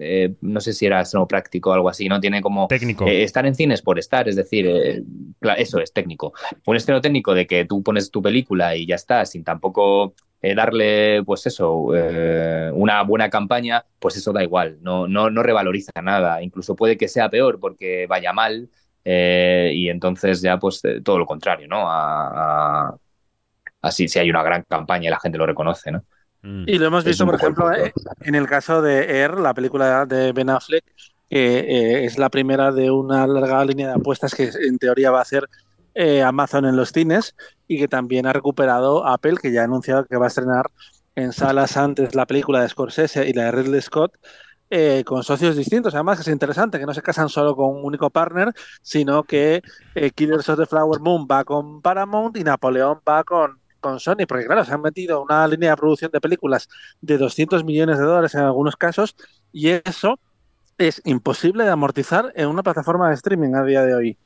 eh, 0.00 0.34
no 0.42 0.60
sé 0.60 0.74
si 0.74 0.84
era 0.84 1.00
estreno 1.00 1.26
práctico 1.26 1.70
o 1.70 1.72
algo 1.72 1.88
así, 1.88 2.08
¿no? 2.08 2.20
Tiene 2.20 2.42
como... 2.42 2.68
Técnico. 2.68 3.06
Eh, 3.06 3.22
estar 3.22 3.46
en 3.46 3.54
cines 3.54 3.80
por 3.80 3.98
estar, 3.98 4.28
es 4.28 4.36
decir, 4.36 4.66
eh, 4.66 5.02
eso 5.56 5.80
es 5.80 5.92
técnico. 5.92 6.34
Un 6.66 6.76
estreno 6.76 7.00
técnico 7.00 7.32
de 7.34 7.46
que 7.46 7.64
tú 7.64 7.82
pones 7.82 8.10
tu 8.10 8.20
película 8.20 8.76
y 8.76 8.86
ya 8.86 8.96
está, 8.96 9.24
sin 9.24 9.44
tampoco 9.44 10.14
eh, 10.42 10.54
darle, 10.54 11.22
pues 11.24 11.46
eso, 11.46 11.94
eh, 11.94 12.70
una 12.74 13.02
buena 13.02 13.30
campaña, 13.30 13.84
pues 13.98 14.16
eso 14.16 14.32
da 14.32 14.42
igual, 14.42 14.78
no, 14.82 15.06
no, 15.06 15.30
no 15.30 15.42
revaloriza 15.42 15.92
nada. 16.02 16.42
Incluso 16.42 16.74
puede 16.74 16.96
que 16.96 17.08
sea 17.08 17.30
peor 17.30 17.60
porque 17.60 18.06
vaya 18.08 18.32
mal 18.32 18.68
eh, 19.04 19.70
y 19.74 19.88
entonces 19.88 20.42
ya 20.42 20.58
pues 20.58 20.82
todo 21.04 21.18
lo 21.18 21.26
contrario, 21.26 21.68
¿no? 21.68 21.88
A, 21.88 22.88
a, 22.88 22.96
así 23.82 24.08
si 24.08 24.18
hay 24.18 24.30
una 24.30 24.42
gran 24.42 24.64
campaña 24.68 25.08
y 25.08 25.10
la 25.10 25.20
gente 25.20 25.38
lo 25.38 25.46
reconoce, 25.46 25.92
¿no? 25.92 26.04
Mm. 26.42 26.64
Y 26.66 26.78
lo 26.78 26.86
hemos 26.86 27.04
visto, 27.04 27.24
por 27.24 27.36
ejemplo, 27.36 27.70
en 28.20 28.34
el 28.34 28.48
caso 28.48 28.82
de 28.82 29.20
Air, 29.22 29.38
la 29.38 29.54
película 29.54 30.06
de 30.06 30.32
Ben 30.32 30.50
Affleck, 30.50 30.84
que 31.30 31.58
eh, 31.58 32.04
es 32.04 32.18
la 32.18 32.30
primera 32.30 32.72
de 32.72 32.90
una 32.90 33.26
larga 33.26 33.64
línea 33.64 33.88
de 33.88 33.94
apuestas 33.94 34.34
que 34.34 34.50
en 34.50 34.78
teoría 34.78 35.10
va 35.10 35.20
a 35.20 35.22
hacer 35.22 35.48
eh, 35.94 36.22
Amazon 36.22 36.64
en 36.64 36.76
los 36.76 36.90
cines 36.90 37.34
y 37.72 37.78
que 37.78 37.88
también 37.88 38.26
ha 38.26 38.32
recuperado 38.32 39.06
Apple, 39.06 39.36
que 39.40 39.50
ya 39.50 39.62
ha 39.62 39.64
anunciado 39.64 40.04
que 40.04 40.16
va 40.16 40.26
a 40.26 40.28
estrenar 40.28 40.70
en 41.14 41.32
salas 41.32 41.76
antes 41.78 42.14
la 42.14 42.26
película 42.26 42.60
de 42.60 42.68
Scorsese 42.68 43.26
y 43.28 43.32
la 43.32 43.44
de 43.44 43.52
Ridley 43.52 43.80
Scott. 43.80 44.14
Eh, 44.74 45.04
con 45.04 45.22
socios 45.22 45.56
distintos, 45.56 45.94
además 45.94 46.16
que 46.16 46.22
es 46.22 46.28
interesante, 46.28 46.78
que 46.78 46.86
no 46.86 46.94
se 46.94 47.02
casan 47.02 47.28
solo 47.28 47.54
con 47.54 47.76
un 47.76 47.84
único 47.84 48.08
partner, 48.08 48.52
sino 48.80 49.22
que 49.22 49.62
eh, 49.94 50.10
Killers 50.10 50.48
of 50.48 50.58
the 50.58 50.66
Flower 50.66 51.00
Moon 51.00 51.26
va 51.30 51.44
con 51.44 51.82
Paramount 51.82 52.36
y 52.38 52.44
Napoleón 52.44 53.00
va 53.06 53.22
con, 53.22 53.60
con 53.80 54.00
Sony, 54.00 54.24
porque 54.26 54.46
claro, 54.46 54.64
se 54.64 54.72
han 54.72 54.80
metido 54.80 55.22
una 55.22 55.46
línea 55.46 55.70
de 55.70 55.76
producción 55.76 56.10
de 56.10 56.22
películas 56.22 56.68
de 57.02 57.18
200 57.18 57.64
millones 57.64 57.98
de 57.98 58.04
dólares 58.04 58.34
en 58.34 58.40
algunos 58.40 58.76
casos, 58.76 59.14
y 59.52 59.68
eso 59.68 60.18
es 60.78 61.02
imposible 61.04 61.64
de 61.64 61.70
amortizar 61.70 62.32
en 62.34 62.48
una 62.48 62.62
plataforma 62.62 63.08
de 63.08 63.14
streaming 63.14 63.54
a 63.54 63.64
día 63.64 63.82
de 63.82 63.94
hoy. 63.94 64.18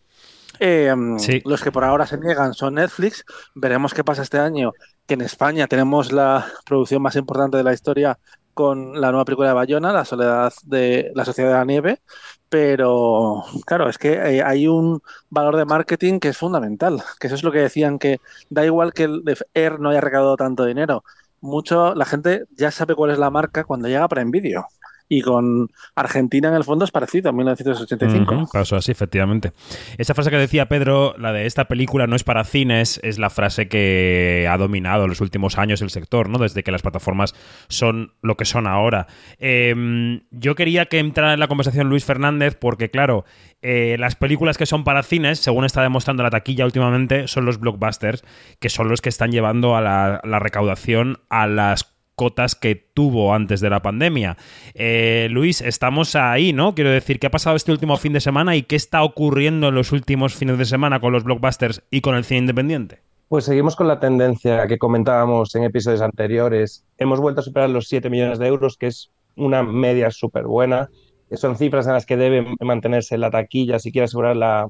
Eh, 0.61 0.94
sí. 1.18 1.42
Los 1.44 1.62
que 1.62 1.72
por 1.72 1.84
ahora 1.84 2.07
se 2.07 2.18
niegan 2.18 2.54
son 2.54 2.74
Netflix. 2.74 3.24
Veremos 3.54 3.94
qué 3.94 4.04
pasa 4.04 4.22
este 4.22 4.38
año, 4.38 4.72
que 5.07 5.14
en 5.14 5.22
España 5.22 5.66
tenemos 5.66 6.12
la 6.12 6.46
producción 6.64 7.02
más 7.02 7.16
importante 7.16 7.57
de 7.57 7.64
la 7.64 7.72
historia 7.72 8.18
con 8.57 8.98
la 8.98 9.11
nueva 9.11 9.26
película 9.26 9.48
de 9.48 9.54
Bayona, 9.54 9.92
La 9.92 10.07
soledad 10.07 10.50
de 10.64 11.12
la 11.14 11.26
sociedad 11.26 11.50
de 11.50 11.57
la 11.57 11.64
nieve, 11.66 12.00
pero 12.48 13.44
claro, 13.66 13.88
es 13.90 13.98
que 13.98 14.14
eh, 14.14 14.42
hay 14.42 14.66
un 14.66 15.02
valor 15.28 15.57
de 15.57 15.66
marketing 15.66 16.20
que 16.20 16.28
es 16.28 16.38
fundamental, 16.38 17.02
que 17.20 17.26
eso 17.26 17.36
es 17.36 17.42
lo 17.42 17.52
que 17.52 17.59
decían, 17.59 17.98
que 17.98 18.18
da 18.48 18.64
igual 18.64 18.94
que 18.94 19.04
el 19.04 19.22
Air 19.52 19.78
no 19.78 19.90
haya 19.90 20.00
recaudado 20.00 20.36
tanto 20.36 20.64
dinero, 20.64 21.04
mucho 21.42 21.94
la 21.94 22.07
gente 22.07 22.44
ya 22.57 22.70
sabe 22.70 22.94
cuál 22.94 23.11
es 23.11 23.18
la 23.18 23.30
marca 23.30 23.64
cuando 23.64 23.88
llega 23.88 24.09
para 24.09 24.22
Envidio. 24.22 24.66
Y 25.09 25.22
con 25.22 25.70
Argentina 25.94 26.48
en 26.48 26.54
el 26.54 26.64
fondo 26.64 26.84
es 26.84 26.90
parecido, 26.90 27.32
1985. 27.32 28.34
Ujú, 28.34 28.48
Caso 28.48 28.76
así, 28.76 28.92
efectivamente. 28.92 29.52
Esa 29.98 30.14
frase 30.14 30.30
que 30.30 30.36
decía 30.36 30.66
Pedro, 30.66 31.14
la 31.18 31.32
de 31.32 31.46
esta 31.46 31.66
película 31.66 32.07
no 32.07 32.16
es 32.16 32.24
para 32.24 32.44
cines, 32.44 33.00
es 33.02 33.18
la 33.18 33.30
frase 33.30 33.68
que 33.68 34.48
ha 34.50 34.57
dominado 34.59 35.04
en 35.04 35.11
los 35.11 35.20
últimos 35.20 35.59
años 35.59 35.80
el 35.82 35.90
sector, 35.90 36.28
¿no? 36.28 36.38
Desde 36.38 36.62
que 36.62 36.72
las 36.72 36.82
plataformas 36.82 37.34
son 37.68 38.12
lo 38.22 38.36
que 38.36 38.44
son 38.44 38.66
ahora. 38.66 39.07
Eh, 39.38 40.20
yo 40.30 40.54
quería 40.54 40.86
que 40.86 40.98
entrara 40.98 41.34
en 41.34 41.40
la 41.40 41.48
conversación 41.48 41.88
Luis 41.88 42.04
Fernández, 42.04 42.57
porque, 42.59 42.90
claro, 42.90 43.24
eh, 43.62 43.96
las 43.98 44.16
películas 44.16 44.59
que 44.59 44.66
son 44.66 44.84
para 44.84 45.02
cines, 45.02 45.38
según 45.38 45.64
está 45.64 45.82
demostrando 45.82 46.22
la 46.22 46.30
taquilla 46.30 46.64
últimamente, 46.64 47.28
son 47.28 47.44
los 47.44 47.59
blockbusters, 47.59 48.24
que 48.61 48.68
son 48.68 48.88
los 48.88 49.00
que 49.00 49.09
están 49.09 49.30
llevando 49.32 49.76
a 49.76 49.80
la, 49.80 50.20
la 50.24 50.38
recaudación 50.38 51.18
a 51.30 51.46
las 51.46 51.95
cotas 52.16 52.54
que 52.56 52.74
tuvo 52.74 53.34
antes 53.34 53.60
de 53.60 53.70
la 53.70 53.82
pandemia. 53.82 54.36
Eh, 54.74 55.28
Luis, 55.30 55.60
estamos 55.60 56.16
ahí, 56.16 56.52
¿no? 56.52 56.74
Quiero 56.74 56.90
decir, 56.90 57.20
¿qué 57.20 57.28
ha 57.28 57.30
pasado 57.30 57.54
este 57.54 57.70
último 57.70 57.96
fin 57.98 58.14
de 58.14 58.20
semana 58.20 58.56
y 58.56 58.62
qué 58.62 58.74
está 58.74 59.02
ocurriendo 59.04 59.68
en 59.68 59.74
los 59.74 59.92
últimos 59.92 60.34
fines 60.34 60.58
de 60.58 60.64
semana 60.64 60.98
con 60.98 61.12
los 61.12 61.24
blockbusters 61.24 61.82
y 61.90 62.00
con 62.00 62.16
el 62.16 62.24
cine 62.24 62.40
independiente? 62.40 63.00
Pues 63.28 63.44
seguimos 63.44 63.76
con 63.76 63.88
la 63.88 64.00
tendencia 64.00 64.66
que 64.66 64.78
comentábamos 64.78 65.54
en 65.54 65.64
episodios 65.64 66.00
anteriores. 66.00 66.86
Hemos 66.96 67.20
vuelto 67.20 67.40
a 67.40 67.44
superar 67.44 67.70
los 67.70 67.88
7 67.88 68.08
millones 68.08 68.38
de 68.38 68.46
euros, 68.46 68.76
que 68.76 68.86
es 68.86 69.10
una 69.36 69.62
media 69.62 70.10
súper 70.10 70.44
buena. 70.44 70.88
Son 71.32 71.56
cifras 71.56 71.86
en 71.86 71.92
las 71.92 72.06
que 72.06 72.16
debe 72.16 72.46
mantenerse 72.60 73.18
la 73.18 73.30
taquilla 73.30 73.78
si 73.78 73.90
quiere 73.90 74.04
asegurar 74.04 74.36
la, 74.36 74.68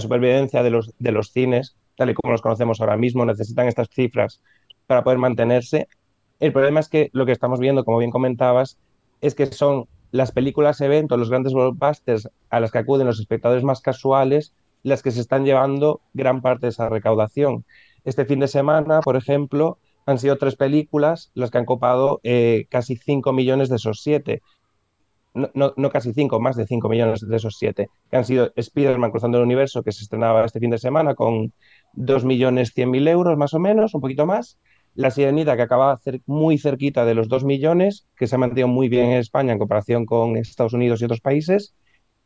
supervivencia 0.00 0.62
de 0.62 0.70
los 1.12 1.32
cines, 1.32 1.76
tal 1.96 2.10
y 2.10 2.14
como 2.14 2.32
los 2.32 2.42
conocemos 2.42 2.80
ahora 2.80 2.96
mismo. 2.96 3.24
Necesitan 3.24 3.68
estas 3.68 3.88
cifras 3.88 4.42
para 4.86 5.04
poder 5.04 5.18
mantenerse. 5.18 5.88
El 6.42 6.52
problema 6.52 6.80
es 6.80 6.88
que 6.88 7.08
lo 7.12 7.24
que 7.24 7.30
estamos 7.30 7.60
viendo, 7.60 7.84
como 7.84 7.98
bien 7.98 8.10
comentabas, 8.10 8.76
es 9.20 9.36
que 9.36 9.46
son 9.46 9.86
las 10.10 10.32
películas 10.32 10.80
eventos, 10.80 11.16
los 11.16 11.30
grandes 11.30 11.52
blockbusters 11.54 12.28
a 12.50 12.58
las 12.58 12.72
que 12.72 12.78
acuden 12.78 13.06
los 13.06 13.20
espectadores 13.20 13.62
más 13.62 13.80
casuales, 13.80 14.52
las 14.82 15.04
que 15.04 15.12
se 15.12 15.20
están 15.20 15.44
llevando 15.44 16.00
gran 16.14 16.42
parte 16.42 16.66
de 16.66 16.70
esa 16.70 16.88
recaudación. 16.88 17.64
Este 18.02 18.24
fin 18.24 18.40
de 18.40 18.48
semana, 18.48 19.02
por 19.02 19.14
ejemplo, 19.14 19.78
han 20.04 20.18
sido 20.18 20.36
tres 20.36 20.56
películas 20.56 21.30
las 21.34 21.52
que 21.52 21.58
han 21.58 21.64
copado 21.64 22.18
eh, 22.24 22.66
casi 22.68 22.96
5 22.96 23.32
millones 23.32 23.68
de 23.68 23.76
esos 23.76 24.00
7. 24.02 24.42
No, 25.34 25.48
no, 25.54 25.74
no, 25.76 25.90
casi 25.90 26.12
5, 26.12 26.40
más 26.40 26.56
de 26.56 26.66
5 26.66 26.88
millones 26.88 27.20
de 27.20 27.36
esos 27.36 27.54
7, 27.56 27.86
que 28.10 28.16
han 28.16 28.24
sido 28.24 28.50
Spider-Man 28.56 29.12
Cruzando 29.12 29.38
el 29.38 29.44
Universo, 29.44 29.84
que 29.84 29.92
se 29.92 30.02
estrenaba 30.02 30.44
este 30.44 30.58
fin 30.58 30.70
de 30.70 30.78
semana 30.78 31.14
con 31.14 31.52
2 31.92 32.24
millones 32.24 32.72
100 32.74 32.90
mil 32.90 33.06
euros 33.06 33.38
más 33.38 33.54
o 33.54 33.60
menos, 33.60 33.94
un 33.94 34.00
poquito 34.00 34.26
más. 34.26 34.58
La 34.94 35.10
Sirenita, 35.10 35.56
que 35.56 35.62
acaba 35.62 36.00
muy 36.26 36.58
cerquita 36.58 37.04
de 37.04 37.14
los 37.14 37.28
2 37.28 37.44
millones, 37.44 38.06
que 38.16 38.26
se 38.26 38.34
ha 38.34 38.38
mantenido 38.38 38.68
muy 38.68 38.88
bien 38.88 39.10
en 39.10 39.18
España 39.18 39.52
en 39.52 39.58
comparación 39.58 40.04
con 40.06 40.36
Estados 40.36 40.74
Unidos 40.74 41.00
y 41.00 41.06
otros 41.06 41.20
países. 41.20 41.74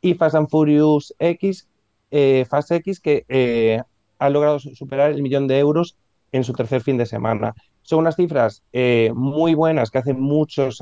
Y 0.00 0.14
Fast 0.14 0.34
and 0.34 0.48
Furious 0.48 1.14
X, 1.18 1.68
eh, 2.10 2.44
Fast 2.48 2.72
X, 2.72 3.00
que 3.00 3.24
eh, 3.28 3.80
ha 4.18 4.30
logrado 4.30 4.58
superar 4.58 5.12
el 5.12 5.22
millón 5.22 5.46
de 5.46 5.58
euros 5.58 5.96
en 6.32 6.44
su 6.44 6.52
tercer 6.52 6.82
fin 6.82 6.98
de 6.98 7.06
semana. 7.06 7.54
Son 7.82 8.00
unas 8.00 8.16
cifras 8.16 8.62
eh, 8.72 9.12
muy 9.14 9.54
buenas 9.54 9.90
que 9.90 9.98
hace 9.98 10.12
muchos, 10.12 10.80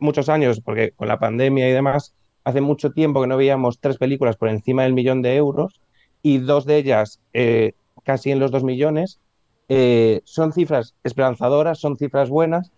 muchos 0.00 0.28
años, 0.28 0.60
porque 0.60 0.90
con 0.92 1.08
la 1.08 1.18
pandemia 1.18 1.68
y 1.68 1.72
demás, 1.72 2.14
hace 2.46 2.60
mucho 2.60 2.92
tiempo 2.92 3.20
que 3.20 3.26
no 3.26 3.36
veíamos 3.36 3.80
tres 3.80 3.98
películas 3.98 4.36
por 4.36 4.48
encima 4.48 4.84
del 4.84 4.92
millón 4.92 5.20
de 5.20 5.36
euros 5.36 5.80
y 6.22 6.38
dos 6.38 6.64
de 6.64 6.76
ellas 6.76 7.20
eh, 7.32 7.74
casi 8.04 8.30
en 8.30 8.38
los 8.38 8.50
dos 8.50 8.64
millones. 8.64 9.20
Eh, 9.68 10.20
son 10.24 10.52
cifras 10.52 10.94
esperanzadoras, 11.02 11.80
son 11.80 11.96
cifras 11.96 12.30
buenas 12.30 12.70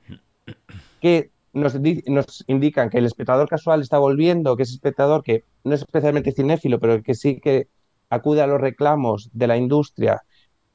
que 1.01 1.31
nos, 1.53 1.79
nos, 2.07 2.45
indican 2.47 2.89
que 2.89 2.99
el 2.99 3.07
espectador 3.07 3.49
casual 3.49 3.83
está 3.83 3.99
volviendo, 3.99 4.57
que 4.57 4.63
es 4.63 4.71
espectador 4.71 5.23
que 5.23 5.45
no 5.65 5.75
es 5.75 5.83
especialmente 5.83 6.33
cinéfilo, 6.33 6.79
pero 6.79 7.03
que 7.03 7.15
sí 7.15 7.41
que 7.41 7.69
acude 8.11 8.43
a 8.43 8.47
los 8.47 8.61
reclamos 8.61 9.31
de 9.33 9.47
la 9.47 9.57
industria, 9.57 10.23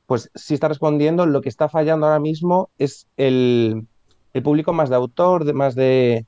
pues 0.06 0.30
sí 0.36 0.54
está 0.54 0.68
respondiendo. 0.68 1.26
Lo 1.26 1.42
que 1.42 1.50
está 1.50 1.70
fallando 1.70 2.06
ahora 2.06 2.20
mismo 2.20 2.70
es 2.78 3.08
el, 3.18 3.88
el 4.34 4.44
público 4.44 4.74
más 4.74 4.90
de 4.90 4.96
autor, 4.96 5.46
de, 5.46 5.54
más 5.54 5.76
de, 5.76 6.26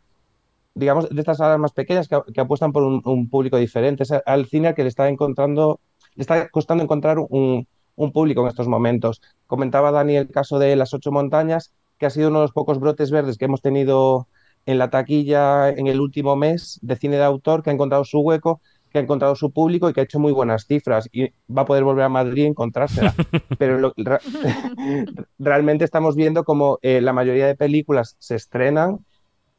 digamos, 0.73 1.09
de 1.09 1.19
estas 1.19 1.37
salas 1.37 1.59
más 1.59 1.73
pequeñas 1.73 2.07
que, 2.07 2.19
que 2.33 2.41
apuestan 2.41 2.71
por 2.71 2.83
un, 2.83 3.01
un, 3.05 3.29
público 3.29 3.57
diferente. 3.57 4.03
Es 4.03 4.11
al 4.25 4.47
cine 4.47 4.69
al 4.69 4.75
que 4.75 4.83
le 4.83 4.89
está 4.89 5.09
encontrando, 5.09 5.79
le 6.15 6.21
está 6.21 6.49
costando 6.49 6.83
encontrar 6.83 7.19
un, 7.19 7.67
un, 7.95 8.11
público 8.11 8.41
en 8.41 8.47
estos 8.47 8.67
momentos. 8.67 9.21
Comentaba 9.47 9.91
Dani 9.91 10.17
el 10.17 10.29
caso 10.29 10.59
de 10.59 10.75
Las 10.75 10.93
Ocho 10.93 11.11
Montañas, 11.11 11.73
que 11.97 12.05
ha 12.05 12.09
sido 12.09 12.29
uno 12.29 12.39
de 12.39 12.45
los 12.45 12.51
pocos 12.51 12.79
brotes 12.79 13.11
verdes 13.11 13.37
que 13.37 13.45
hemos 13.45 13.61
tenido 13.61 14.27
en 14.65 14.77
la 14.77 14.89
taquilla 14.89 15.69
en 15.69 15.87
el 15.87 15.99
último 15.99 16.35
mes 16.35 16.79
de 16.81 16.95
cine 16.95 17.17
de 17.17 17.23
autor, 17.23 17.63
que 17.63 17.69
ha 17.69 17.73
encontrado 17.73 18.03
su 18.03 18.19
hueco, 18.19 18.61
que 18.91 18.99
ha 18.99 19.01
encontrado 19.01 19.35
su 19.35 19.51
público 19.51 19.89
y 19.89 19.93
que 19.93 19.99
ha 19.99 20.03
hecho 20.03 20.19
muy 20.19 20.31
buenas 20.31 20.65
cifras 20.65 21.09
y 21.11 21.29
va 21.51 21.63
a 21.63 21.65
poder 21.65 21.83
volver 21.83 22.05
a 22.05 22.09
Madrid 22.09 22.43
y 22.43 22.47
encontrársela. 22.47 23.13
Pero 23.59 23.77
lo, 23.77 23.93
re, 23.97 24.19
realmente 25.39 25.83
estamos 25.83 26.15
viendo 26.15 26.43
como 26.43 26.79
eh, 26.81 27.01
la 27.01 27.13
mayoría 27.13 27.45
de 27.45 27.55
películas 27.55 28.15
se 28.19 28.35
estrenan, 28.35 29.05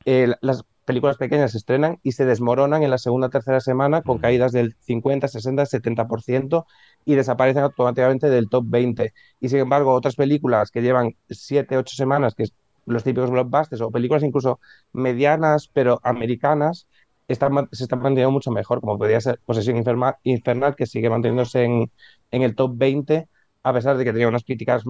eh, 0.07 0.35
las 0.41 0.65
películas 0.87 1.19
pequeñas 1.19 1.53
se 1.53 1.59
estrenan 1.59 1.99
y 2.03 2.13
se 2.13 2.25
desmoronan 2.25 2.83
en 2.83 2.91
la 2.91 2.99
segunda 2.99 3.27
o 3.27 3.31
tercera 3.31 3.61
semana 3.61 4.03
con 4.03 4.19
caídas 4.19 4.53
del 4.53 4.77
50, 4.81 5.29
60, 5.29 5.67
70% 5.67 6.65
y 7.05 7.15
desaparecen 7.15 7.65
automáticamente 7.65 8.31
del 8.31 8.49
top 8.49 8.65
20. 8.69 9.13
Y 9.41 9.49
sin 9.49 9.59
embargo, 9.59 9.93
otras 9.93 10.17
películas 10.17 10.71
que 10.71 10.83
llevan 10.83 11.17
7, 11.29 11.77
8 11.77 11.97
semanas, 11.97 12.35
que 12.35 12.45
es 12.45 12.55
los 12.87 13.05
típicos 13.05 13.31
blockbusters 13.31 13.83
o 13.83 13.91
películas 13.91 14.23
incluso 14.23 14.61
medianas 14.93 15.69
pero 15.73 16.01
americanas, 16.05 16.87
están, 17.29 17.69
se 17.73 17.85
están 17.85 18.01
manteniendo 18.01 18.31
mucho 18.31 18.53
mejor, 18.53 18.81
como 18.81 18.97
podría 18.97 19.21
ser 19.21 19.41
Posesión 19.45 19.77
Infernal, 19.77 20.17
Infernal 20.23 20.77
que 20.77 20.87
sigue 20.87 21.11
manteniéndose 21.11 21.65
en, 21.65 21.91
en, 22.31 22.43
el 22.43 22.55
top 22.55 22.73
20, 22.77 23.29
a 23.65 23.73
pesar 23.73 23.97
de 23.97 24.05
que 24.05 24.13
tenía 24.13 24.29
unas 24.29 24.45
críticas 24.45 24.85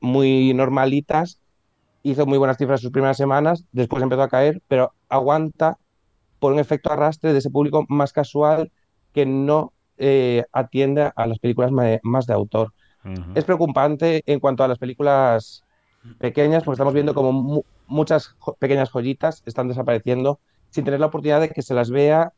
muy 0.00 0.52
normalitas, 0.54 1.40
hizo 2.02 2.26
muy 2.26 2.38
buenas 2.38 2.56
cifras 2.56 2.80
sus 2.80 2.90
primeras 2.90 3.16
semanas, 3.16 3.64
después 3.72 4.02
empezó 4.02 4.22
a 4.22 4.28
caer, 4.28 4.62
pero 4.68 4.94
aguanta 5.08 5.78
por 6.38 6.52
un 6.52 6.58
efecto 6.58 6.92
arrastre 6.92 7.32
de 7.32 7.38
ese 7.38 7.50
público 7.50 7.84
más 7.88 8.12
casual 8.12 8.70
que 9.12 9.26
no 9.26 9.72
eh, 9.98 10.44
atiende 10.52 11.12
a 11.14 11.26
las 11.26 11.38
películas 11.38 11.70
más 12.02 12.26
de 12.26 12.34
autor. 12.34 12.72
Uh 13.04 13.08
-huh. 13.08 13.32
Es 13.34 13.44
preocupante 13.44 14.22
en 14.26 14.40
cuanto 14.40 14.64
a 14.64 14.68
las 14.68 14.78
películas 14.78 15.64
pequeñas, 16.18 16.64
porque 16.64 16.76
estamos 16.76 16.94
viendo 16.94 17.14
como 17.14 17.32
mu 17.32 17.62
muchas 17.86 18.28
jo 18.38 18.54
pequeñas 18.54 18.88
joyitas 18.90 19.42
están 19.46 19.68
desapareciendo 19.68 20.38
sin 20.70 20.84
tener 20.84 21.00
la 21.00 21.06
oportunidad 21.06 21.40
de 21.40 21.50
que 21.50 21.62
se 21.62 21.74
las 21.74 21.90
vea. 21.90 22.32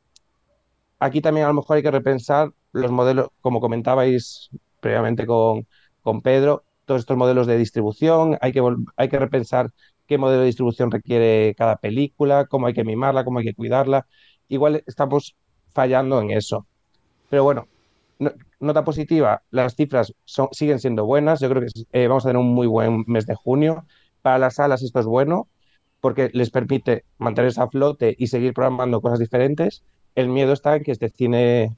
Aquí 0.98 1.20
también 1.20 1.44
a 1.44 1.48
lo 1.48 1.54
mejor 1.54 1.76
hay 1.76 1.82
que 1.82 1.90
repensar 1.90 2.52
los 2.72 2.90
modelos, 2.90 3.28
como 3.42 3.60
comentabais 3.60 4.50
previamente 4.80 5.26
con, 5.26 5.66
con 6.00 6.22
Pedro, 6.22 6.64
todos 6.85 7.01
estos 7.01 7.16
modelos 7.16 7.47
de 7.47 7.57
distribución, 7.59 8.39
hay 8.41 8.53
que, 8.53 8.62
hay 8.97 9.09
que 9.09 9.18
repensar 9.18 9.70
qué 10.07 10.18
modelo 10.18 10.41
de 10.41 10.47
distribución 10.47 10.91
requiere 10.91 11.55
cada 11.57 11.76
película, 11.76 12.47
cómo 12.47 12.66
hay 12.66 12.74
que 12.74 12.85
mimarla, 12.85 13.24
cómo 13.24 13.39
hay 13.39 13.45
que 13.45 13.55
cuidarla. 13.55 14.07
Igual 14.49 14.83
estamos 14.87 15.37
fallando 15.72 16.20
en 16.20 16.30
eso. 16.30 16.66
Pero 17.30 17.45
bueno, 17.45 17.68
nota 18.61 18.85
positiva, 18.85 19.43
las 19.51 19.74
cifras 19.74 20.12
siguen 20.53 20.78
siendo 20.78 21.07
buenas. 21.07 21.41
Yo 21.41 21.49
creo 21.49 21.62
que 21.62 21.68
eh, 21.93 22.09
vamos 22.09 22.24
a 22.24 22.28
tener 22.28 22.41
un 22.41 22.53
muy 22.55 22.66
buen 22.66 23.05
mes 23.07 23.26
de 23.26 23.35
junio. 23.35 23.87
Para 24.22 24.39
las 24.39 24.57
salas 24.57 24.83
esto 24.83 25.01
es 25.01 25.07
bueno 25.07 25.49
porque 26.03 26.30
les 26.35 26.51
permite 26.51 27.05
mantenerse 27.18 27.61
a 27.62 27.68
flote 27.68 28.16
y 28.18 28.26
seguir 28.26 28.53
programando 28.55 29.01
cosas 29.01 29.20
diferentes. 29.20 29.85
El 30.16 30.28
miedo 30.28 30.53
está 30.53 30.74
en 30.74 30.83
que 30.83 30.91
este 30.91 31.09
cine 31.09 31.76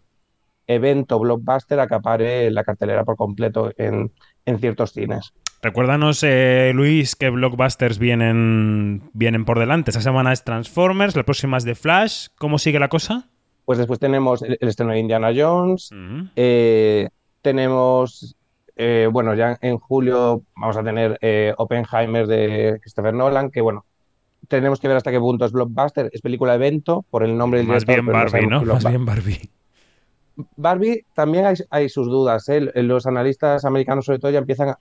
evento 0.66 1.18
blockbuster 1.18 1.78
acapare 1.78 2.50
la 2.50 2.64
cartelera 2.64 3.04
por 3.04 3.16
completo 3.16 3.70
en, 3.76 4.12
en 4.46 4.58
ciertos 4.58 4.92
cines. 4.92 5.32
Recuérdanos, 5.62 6.22
eh, 6.22 6.72
Luis, 6.74 7.16
qué 7.16 7.30
blockbusters 7.30 7.98
vienen, 7.98 9.02
vienen 9.14 9.44
por 9.44 9.58
delante. 9.58 9.90
Esta 9.90 10.02
semana 10.02 10.32
es 10.32 10.44
Transformers, 10.44 11.16
la 11.16 11.22
próxima 11.22 11.56
es 11.56 11.64
The 11.64 11.74
Flash. 11.74 12.28
¿Cómo 12.38 12.58
sigue 12.58 12.78
la 12.78 12.88
cosa? 12.88 13.30
Pues 13.64 13.78
después 13.78 13.98
tenemos 13.98 14.42
el, 14.42 14.58
el 14.60 14.68
estreno 14.68 14.92
de 14.92 14.98
Indiana 14.98 15.30
Jones, 15.34 15.90
uh 15.90 15.94
-huh. 15.94 16.30
eh, 16.36 17.08
tenemos, 17.40 18.36
eh, 18.76 19.08
bueno, 19.10 19.34
ya 19.34 19.56
en 19.62 19.78
julio 19.78 20.42
vamos 20.54 20.76
a 20.76 20.82
tener 20.82 21.18
eh, 21.22 21.54
Oppenheimer 21.56 22.26
de 22.26 22.78
Christopher 22.82 23.14
Nolan, 23.14 23.50
que 23.50 23.62
bueno, 23.62 23.86
tenemos 24.48 24.80
que 24.80 24.88
ver 24.88 24.98
hasta 24.98 25.10
qué 25.10 25.18
punto 25.18 25.46
es 25.46 25.52
blockbuster, 25.52 26.10
es 26.12 26.20
película 26.20 26.54
evento 26.54 27.06
por 27.08 27.24
el 27.24 27.38
nombre 27.38 27.60
del 27.60 27.68
Más 27.68 27.86
director, 27.86 28.04
bien 28.04 28.12
Barbie, 28.12 28.46
¿no? 28.46 28.64
Más 28.64 28.84
bien 28.84 29.06
Barbie. 29.06 29.50
Barbie 30.56 31.04
también 31.14 31.46
hay, 31.46 31.56
hay 31.70 31.88
sus 31.88 32.06
dudas. 32.08 32.48
¿eh? 32.48 32.60
Los 32.74 33.06
analistas 33.06 33.64
americanos, 33.64 34.06
sobre 34.06 34.18
todo, 34.18 34.30
ya 34.30 34.38
empiezan 34.38 34.70
a, 34.70 34.78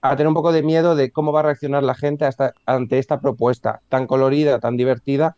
a, 0.00 0.16
tener 0.16 0.28
un 0.28 0.34
poco 0.34 0.52
de 0.52 0.62
miedo 0.62 0.96
de 0.96 1.10
cómo 1.10 1.32
va 1.32 1.40
a 1.40 1.44
reaccionar 1.44 1.82
la 1.82 1.94
gente 1.94 2.24
hasta, 2.24 2.54
ante 2.64 2.98
esta 2.98 3.20
propuesta 3.20 3.80
tan 3.88 4.06
colorida, 4.06 4.58
tan 4.58 4.76
divertida, 4.76 5.36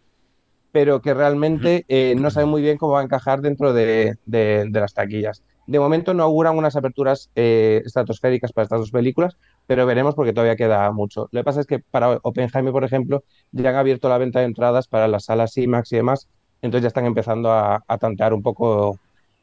pero 0.73 1.01
que 1.01 1.15
realmente 1.15 1.85
eh, 1.89 2.15
no 2.17 2.31
saben 2.31 2.51
muy 2.51 2.63
bien 2.63 2.79
cómo 2.79 2.93
va 2.93 3.01
a 3.01 3.05
encajar 3.05 3.41
dentro 3.41 3.73
de, 3.73 4.17
de, 4.27 4.67
de, 4.69 4.81
las 4.81 4.95
taquillas. 4.95 5.43
de 5.67 5.81
momento 5.81 6.15
no 6.15 6.23
auguran 6.23 6.57
unas 6.57 6.77
aperturas 6.77 7.31
eh, 7.35 7.83
estratosféricas 7.85 8.53
para 8.53 8.65
estas 8.65 8.81
dos 8.81 8.91
películas, 8.91 9.37
pero 9.67 9.87
veremos 9.87 10.15
porque 10.15 10.33
todavía 10.33 10.57
queda 10.57 10.91
mucho. 10.93 11.29
Lo 11.33 11.41
que 11.41 11.45
pasa 11.45 11.61
es 11.61 11.67
que 11.67 11.79
para 11.79 12.19
Oppenheimer, 12.23 12.73
por 12.73 12.85
ejemplo, 12.85 13.25
ya 13.53 13.71
han 13.71 13.77
abierto 13.77 14.09
la 14.09 14.19
venta 14.19 14.41
de 14.41 14.47
entradas 14.47 14.89
para 14.89 15.09
las 15.09 15.25
salas 15.25 15.57
IMAX 15.57 15.93
y 15.93 15.97
demás, 15.97 16.29
entonces 16.61 16.83
ya 16.83 16.89
están 16.89 17.07
empezando 17.07 17.51
a, 17.51 17.83
a 17.87 17.99
tantear 17.99 18.35
un 18.35 18.43
poco 18.43 18.99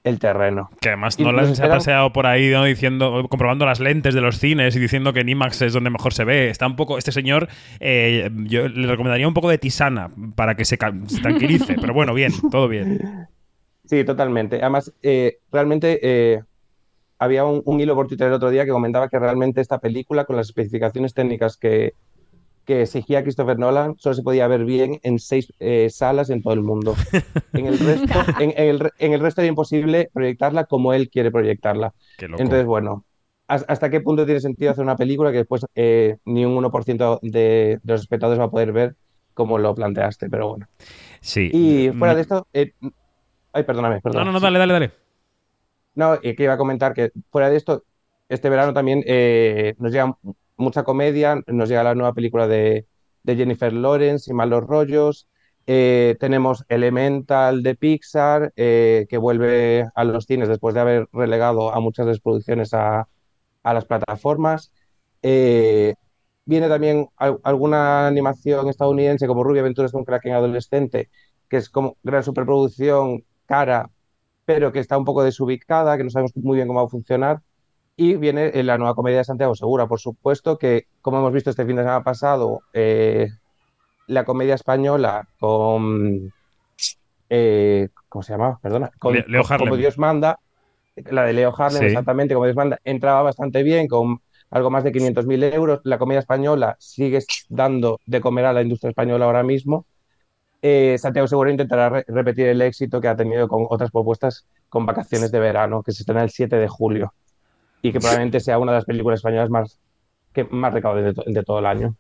el 0.06 0.20
terreno. 0.20 0.70
Que 0.80 0.90
además 0.90 1.20
Y 1.20 1.24
Nolan 1.24 1.50
nos 1.50 1.58
se 1.58 1.66
ha 1.66 1.68
paseado 1.68 2.14
por 2.14 2.28
ahí 2.28 2.50
¿no? 2.50 2.64
diciendo, 2.64 3.26
comprobando 3.28 3.66
las 3.66 3.80
lentes 3.80 4.14
de 4.14 4.22
los 4.22 4.38
cines 4.38 4.76
y 4.76 4.80
diciendo 4.80 5.12
que 5.12 5.22
en 5.22 5.30
IMAX 5.30 5.64
es 5.64 5.74
donde 5.74 5.90
mejor 5.90 6.14
se 6.14 6.24
ve. 6.24 6.50
Está 6.50 6.68
un 6.68 6.76
poco, 6.76 6.98
este 6.98 7.12
señor, 7.12 7.50
eh, 7.80 8.30
yo 8.46 8.68
le 8.68 8.88
recomendaría 8.88 9.28
un 9.28 9.34
poco 9.34 9.50
de 9.50 9.58
tisana 9.58 10.12
para 10.36 10.56
que 10.56 10.64
se, 10.64 10.78
tranquilice. 10.78 11.76
Pero 11.82 11.94
bueno, 11.94 12.14
bien, 12.14 12.32
todo 12.52 12.68
bien. 12.68 13.28
Sí, 13.86 14.04
totalmente. 14.04 14.58
Además, 14.62 14.94
eh, 15.02 15.40
realmente 15.52 16.00
eh, 16.04 16.44
había 17.18 17.44
un, 17.44 17.64
un 17.66 17.80
hilo 17.80 17.96
por 17.96 18.08
Twitter 18.08 18.28
el 18.28 18.34
otro 18.34 18.52
día 18.52 18.66
que 18.66 18.72
comentaba 18.72 19.10
que 19.10 19.18
realmente 19.18 19.60
esta 19.60 19.80
película, 19.80 20.26
con 20.26 20.36
las 20.36 20.48
especificaciones 20.48 21.16
técnicas 21.16 21.58
que, 21.58 21.94
que 22.66 22.82
exigía 22.82 23.24
Christopher 23.24 23.58
Nolan, 23.60 23.96
solo 23.98 24.16
se 24.16 24.24
podía 24.24 24.48
ver 24.48 24.66
bien 24.66 25.00
en 25.04 25.20
seis 25.20 25.52
eh, 25.60 25.90
salas 25.90 26.30
en 26.30 26.42
todo 26.42 26.54
el 26.54 26.62
mundo. 26.62 26.96
En 27.54 27.68
el 27.68 27.80
resto, 27.80 28.20
en, 28.42 28.52
en 28.58 28.68
el, 28.70 28.80
re- 28.82 28.92
en 29.00 29.14
el 29.14 29.22
resto 29.22 29.40
era 29.42 29.48
imposible 29.48 30.10
proyectarla 30.14 30.66
como 30.66 30.92
él 30.94 31.10
quiere 31.10 31.32
proyectarla. 31.32 31.94
Qué 32.18 32.28
loco. 32.28 32.42
Entonces, 32.44 32.66
bueno, 32.66 33.06
¿has- 33.48 33.64
¿hasta 33.70 33.90
qué 33.90 34.02
punto 34.02 34.26
tiene 34.26 34.42
sentido 34.42 34.72
hacer 34.72 34.84
una 34.84 34.98
película 34.98 35.32
que 35.32 35.38
después 35.38 35.66
eh, 35.74 36.18
ni 36.26 36.44
un 36.44 36.54
1% 36.58 37.20
de, 37.22 37.80
de 37.82 37.94
los 37.94 38.02
espectadores 38.02 38.40
va 38.42 38.46
a 38.46 38.52
poder 38.52 38.74
ver 38.74 38.96
como 39.34 39.58
lo 39.58 39.74
planteaste? 39.74 40.30
Pero 40.30 40.50
bueno. 40.50 40.68
Sí. 41.22 41.50
Y 41.54 41.92
fuera 41.98 42.14
de 42.14 42.22
esto, 42.22 42.46
eh, 42.52 42.74
ay, 43.54 43.64
perdóname, 43.64 43.96
No, 43.96 44.02
perdóname. 44.02 44.26
no, 44.26 44.32
no, 44.34 44.40
Sí. 44.40 44.44
dale, 44.44 44.60
dale, 44.60 44.74
dale. 44.74 44.92
No, 45.96 46.20
que 46.20 46.36
iba 46.40 46.54
a 46.54 46.58
comentar 46.58 46.94
que 46.94 47.12
fuera 47.32 47.50
de 47.50 47.56
esto, 47.58 47.84
este 48.28 48.50
verano 48.50 48.74
también 48.74 49.02
eh, 49.06 49.76
nos 49.80 49.92
llega 49.94 50.18
mucha 50.58 50.84
comedia, 50.84 51.42
nos 51.48 51.70
llega 51.70 51.84
la 51.84 51.96
nueva 51.96 52.14
película 52.14 52.48
de, 52.48 52.88
de 53.24 53.36
Jennifer 53.36 53.74
Lawrence 53.74 54.32
y 54.32 54.34
Malos 54.34 54.66
Rollos, 54.66 55.28
eh, 55.68 56.16
tenemos 56.20 56.64
Elemental 56.70 57.64
de 57.64 57.76
Pixar, 57.76 58.54
eh, 58.56 59.06
que 59.10 59.18
vuelve 59.18 59.88
a 59.96 60.04
los 60.04 60.26
cines 60.26 60.48
después 60.50 60.76
de 60.76 60.82
haber 60.82 61.08
relegado 61.12 61.74
a 61.74 61.80
muchas 61.80 62.06
de 62.06 62.14
sus 62.14 62.22
producciones 62.22 62.74
a, 62.74 63.08
las 63.74 63.86
plataformas. 63.86 64.72
Eh, 65.22 65.96
viene 66.46 66.70
también 66.70 67.08
al- 67.18 67.40
alguna 67.44 68.08
animación 68.08 68.70
estadounidense 68.70 69.28
como 69.28 69.44
Rubia 69.44 69.62
Aventuras 69.62 69.92
con 69.92 70.04
Kraken 70.06 70.34
Adolescente, 70.34 71.10
que 71.50 71.58
es 71.58 71.70
como 71.70 71.98
gran 72.04 72.24
superproducción 72.24 73.24
cara 73.46 73.90
pero 74.46 74.72
que 74.72 74.80
está 74.80 74.98
un 74.98 75.06
poco 75.06 75.24
desubicada, 75.24 75.98
que 75.98 76.06
no 76.06 76.10
sabemos 76.10 76.32
muy 76.38 76.56
bien 76.58 76.68
cómo 76.70 76.80
va 76.82 76.86
a 76.88 76.90
funcionar. 76.90 77.42
Y 77.98 78.16
viene 78.16 78.48
eh, 78.54 78.64
la 78.64 78.78
nueva 78.78 78.94
comedia 78.96 79.20
de 79.20 79.24
Santiago 79.24 79.56
Segura, 79.56 79.88
por 79.88 80.00
supuesto, 80.00 80.58
que 80.58 80.88
como 81.02 81.20
hemos 81.20 81.32
visto 81.34 81.50
este 81.50 81.66
fin 81.66 81.78
de 81.78 81.84
semana 81.84 82.04
pasado, 82.04 82.62
eh, 82.74 83.30
la 84.08 84.26
comedia 84.26 84.56
española 84.56 85.28
con... 85.40 86.32
eh, 87.30 87.88
¿cómo 88.10 88.22
se 88.24 88.34
llama? 88.34 88.60
Perdona. 88.62 88.92
Con, 89.00 89.14
Le- 89.14 89.26
Leo 89.28 89.44
con- 89.44 89.58
como 89.58 89.66
Harlem. 89.72 89.80
Dios 89.80 89.98
manda, 89.98 90.40
la 90.96 91.24
de 91.24 91.34
Leo 91.34 91.54
Harlem, 91.58 91.82
Sí. 91.82 91.86
exactamente, 91.88 92.34
como 92.34 92.46
Dios 92.46 92.56
manda, 92.58 92.80
entraba 92.84 93.22
bastante 93.22 93.64
bien, 93.64 93.88
con 93.88 94.20
algo 94.52 94.70
más 94.70 94.84
de 94.84 94.92
500.000 94.92 95.44
euros. 95.44 95.80
La 95.84 95.98
comedia 95.98 96.20
española 96.20 96.76
sigue 96.80 97.20
dando 97.50 98.00
de 98.06 98.22
comer 98.22 98.46
a 98.46 98.54
la 98.54 98.62
industria 98.62 98.90
española 98.90 99.26
ahora 99.26 99.44
mismo 99.44 99.86
eh, 100.62 100.98
Santiago 100.98 101.28
Segura 101.28 101.52
intentará 101.52 101.90
re- 101.90 102.06
repetir 102.08 102.48
el 102.48 102.60
éxito 102.62 103.00
que 103.00 103.08
ha 103.08 103.16
tenido 103.16 103.48
con 103.48 103.68
otras 103.70 103.92
propuestas 103.92 104.48
con 104.68 104.86
vacaciones 104.86 105.32
de 105.32 105.40
verano, 105.40 105.84
que 105.84 105.92
se 105.92 106.02
estrena 106.02 106.24
el 106.24 106.32
7 106.32 106.56
de 106.56 106.68
julio 106.68 107.14
y 107.88 107.92
que 107.92 108.00
probablemente 108.00 108.40
sea 108.40 108.58
una 108.60 108.72
de 108.72 108.78
las 108.80 108.86
películas 108.86 109.20
españolas 109.20 109.50
más, 109.50 109.80
que 110.34 110.44
más 110.46 110.74
recaude 110.74 111.04
de, 111.04 111.14
to- 111.14 111.24
de 111.26 111.44
todo 111.44 111.60
el 111.60 111.66
año. 111.66 111.96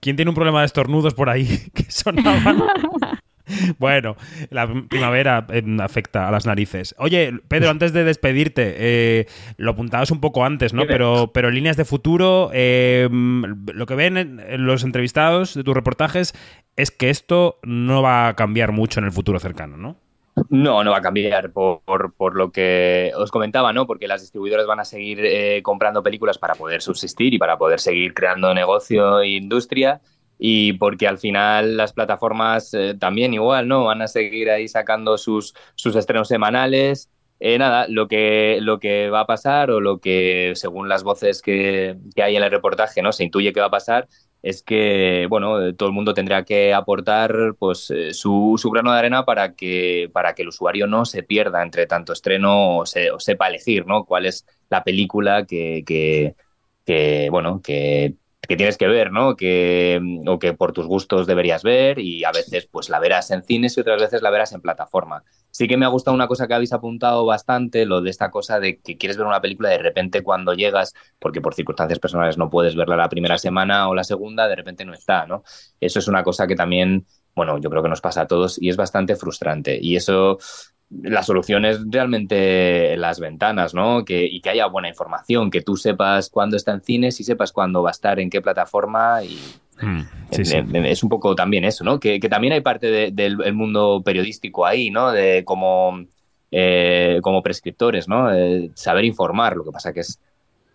¿Quién 0.00 0.16
tiene 0.16 0.30
un 0.30 0.34
problema 0.34 0.60
de 0.60 0.66
estornudos 0.66 1.14
por 1.14 1.28
ahí 1.30 1.46
que 1.74 1.84
sonaban? 1.90 2.62
Bueno, 3.78 4.16
la 4.50 4.72
primavera 4.88 5.46
eh, 5.50 5.62
afecta 5.80 6.28
a 6.28 6.30
las 6.30 6.46
narices. 6.46 6.94
Oye, 6.98 7.32
Pedro, 7.48 7.70
antes 7.70 7.92
de 7.92 8.04
despedirte, 8.04 8.74
eh, 8.78 9.26
lo 9.56 9.72
apuntabas 9.72 10.10
un 10.12 10.20
poco 10.20 10.44
antes, 10.44 10.72
¿no? 10.72 10.86
Pero, 10.86 11.32
pero 11.34 11.48
en 11.48 11.54
líneas 11.56 11.76
de 11.76 11.84
futuro, 11.84 12.50
eh, 12.54 13.08
lo 13.10 13.84
que 13.86 13.94
ven 13.96 14.16
en, 14.16 14.40
en 14.40 14.64
los 14.64 14.84
entrevistados 14.84 15.54
de 15.54 15.64
tus 15.64 15.74
reportajes 15.74 16.34
es 16.76 16.92
que 16.92 17.10
esto 17.10 17.58
no 17.64 18.00
va 18.00 18.28
a 18.28 18.36
cambiar 18.36 18.70
mucho 18.72 19.00
en 19.00 19.06
el 19.06 19.12
futuro 19.12 19.38
cercano, 19.40 19.76
¿no? 19.76 19.96
No, 20.48 20.82
no 20.82 20.90
va 20.92 20.98
a 20.98 21.02
cambiar 21.02 21.52
por, 21.52 21.82
por- 22.14 22.34
lo 22.34 22.50
que 22.52 23.12
os 23.16 23.30
comentaba, 23.30 23.72
¿no? 23.72 23.86
Porque 23.86 24.08
las 24.08 24.22
distribuidoras 24.22 24.66
van 24.66 24.80
a 24.80 24.84
seguir 24.84 25.20
eh, 25.24 25.62
comprando 25.62 26.02
películas 26.02 26.38
para 26.38 26.54
poder 26.54 26.80
subsistir 26.80 27.34
y 27.34 27.38
para 27.38 27.58
poder 27.58 27.80
seguir 27.80 28.14
creando 28.14 28.54
negocio 28.54 29.20
e 29.20 29.28
industria. 29.28 30.00
Y 30.38 30.72
porque 30.74 31.06
al 31.06 31.18
final 31.18 31.76
las 31.76 31.92
plataformas 31.92 32.72
eh, 32.74 32.94
también 32.98 33.34
igual, 33.34 33.68
¿no? 33.68 33.84
Van 33.84 34.00
a 34.02 34.08
seguir 34.08 34.50
ahí 34.50 34.68
sacando 34.68 35.18
sus, 35.18 35.54
sus 35.74 35.94
estrenos 35.96 36.28
semanales. 36.28 37.10
Eh, 37.38 37.58
nada, 37.58 37.86
lo 37.88 38.08
que, 38.08 38.58
lo 38.62 38.80
que 38.80 39.10
va 39.10 39.20
a 39.20 39.26
pasar 39.26 39.70
o 39.70 39.80
lo 39.80 39.98
que, 40.00 40.52
según 40.54 40.88
las 40.88 41.02
voces 41.02 41.42
que, 41.42 41.96
que 42.14 42.22
hay 42.22 42.36
en 42.36 42.42
el 42.42 42.50
reportaje, 42.50 43.02
¿no? 43.02 43.12
Se 43.12 43.24
intuye 43.24 43.52
que 43.52 43.60
va 43.60 43.66
a 43.66 43.70
pasar 43.70 44.08
es 44.42 44.62
que, 44.62 45.26
bueno, 45.30 45.60
eh, 45.62 45.72
todo 45.74 45.88
el 45.88 45.94
mundo 45.94 46.14
tendrá 46.14 46.44
que 46.44 46.74
aportar 46.74 47.54
pues, 47.58 47.90
eh, 47.90 48.12
su, 48.14 48.56
su 48.60 48.70
grano 48.70 48.92
de 48.92 48.98
arena 48.98 49.24
para 49.24 49.54
que, 49.54 50.10
para 50.12 50.34
que 50.34 50.42
el 50.42 50.48
usuario 50.48 50.86
no 50.86 51.04
se 51.04 51.22
pierda 51.22 51.62
entre 51.62 51.86
tanto 51.86 52.12
estreno 52.12 52.78
o, 52.78 52.86
se- 52.86 53.10
o 53.12 53.20
sepa 53.20 53.48
elegir, 53.48 53.86
¿no? 53.86 54.04
Cuál 54.04 54.26
es 54.26 54.44
la 54.68 54.82
película 54.84 55.46
que, 55.46 55.84
que, 55.86 56.34
que, 56.84 57.28
bueno, 57.30 57.60
que, 57.62 58.16
que 58.48 58.56
tienes 58.56 58.76
que 58.78 58.88
ver, 58.88 59.12
¿no? 59.12 59.36
Que, 59.36 60.00
o 60.26 60.38
que 60.38 60.52
por 60.54 60.72
tus 60.72 60.86
gustos 60.86 61.26
deberías 61.26 61.62
ver 61.62 61.98
y 61.98 62.24
a 62.24 62.32
veces 62.32 62.66
pues 62.70 62.88
la 62.88 62.98
verás 63.00 63.30
en 63.30 63.42
cines 63.44 63.76
y 63.76 63.80
otras 63.80 64.00
veces 64.00 64.22
la 64.22 64.30
verás 64.30 64.52
en 64.52 64.60
plataforma. 64.62 65.24
Sí 65.52 65.68
que 65.68 65.76
me 65.76 65.84
ha 65.84 65.88
gustado 65.88 66.14
una 66.14 66.28
cosa 66.28 66.48
que 66.48 66.54
habéis 66.54 66.72
apuntado 66.72 67.26
bastante, 67.26 67.84
lo 67.84 68.00
de 68.00 68.08
esta 68.08 68.30
cosa 68.30 68.58
de 68.58 68.80
que 68.80 68.96
quieres 68.96 69.18
ver 69.18 69.26
una 69.26 69.42
película 69.42 69.68
de 69.68 69.78
repente 69.78 70.22
cuando 70.22 70.54
llegas, 70.54 70.94
porque 71.18 71.42
por 71.42 71.54
circunstancias 71.54 71.98
personales 71.98 72.38
no 72.38 72.48
puedes 72.48 72.74
verla 72.74 72.96
la 72.96 73.10
primera 73.10 73.36
semana 73.36 73.88
o 73.90 73.94
la 73.94 74.02
segunda, 74.02 74.48
de 74.48 74.56
repente 74.56 74.86
no 74.86 74.94
está, 74.94 75.26
¿no? 75.26 75.44
Eso 75.78 75.98
es 75.98 76.08
una 76.08 76.22
cosa 76.22 76.46
que 76.46 76.56
también, 76.56 77.06
bueno, 77.34 77.58
yo 77.58 77.68
creo 77.68 77.82
que 77.82 77.90
nos 77.90 78.00
pasa 78.00 78.22
a 78.22 78.26
todos 78.26 78.60
y 78.60 78.70
es 78.70 78.78
bastante 78.78 79.14
frustrante. 79.14 79.78
Y 79.78 79.94
eso, 79.96 80.38
la 80.88 81.22
solución 81.22 81.66
es 81.66 81.80
realmente 81.86 82.96
las 82.96 83.20
ventanas, 83.20 83.74
¿no? 83.74 84.06
Que, 84.06 84.24
y 84.24 84.40
que 84.40 84.48
haya 84.48 84.66
buena 84.68 84.88
información, 84.88 85.50
que 85.50 85.60
tú 85.60 85.76
sepas 85.76 86.30
cuándo 86.30 86.56
está 86.56 86.72
en 86.72 86.80
cines 86.80 87.20
y 87.20 87.24
sepas 87.24 87.52
cuándo 87.52 87.82
va 87.82 87.90
a 87.90 87.92
estar, 87.92 88.18
en 88.20 88.30
qué 88.30 88.40
plataforma 88.40 89.22
y, 89.22 89.38
Mm, 89.82 90.00
sí, 90.30 90.44
sí. 90.44 90.56
es 90.84 91.02
un 91.02 91.08
poco 91.08 91.34
también 91.34 91.64
eso, 91.64 91.84
¿no? 91.84 91.98
Que, 91.98 92.20
que 92.20 92.28
también 92.28 92.52
hay 92.52 92.60
parte 92.60 92.86
de- 92.90 93.10
del 93.10 93.38
el 93.44 93.52
mundo 93.54 94.02
periodístico 94.04 94.64
ahí, 94.64 94.90
¿no? 94.90 95.10
De 95.12 95.44
como, 95.44 96.04
eh, 96.50 97.18
como 97.22 97.42
prescriptores, 97.42 98.08
¿no? 98.08 98.32
Eh, 98.32 98.70
saber 98.74 99.04
informar, 99.04 99.56
lo 99.56 99.64
que 99.64 99.72
pasa 99.72 99.92
que 99.92 100.00
es 100.00 100.20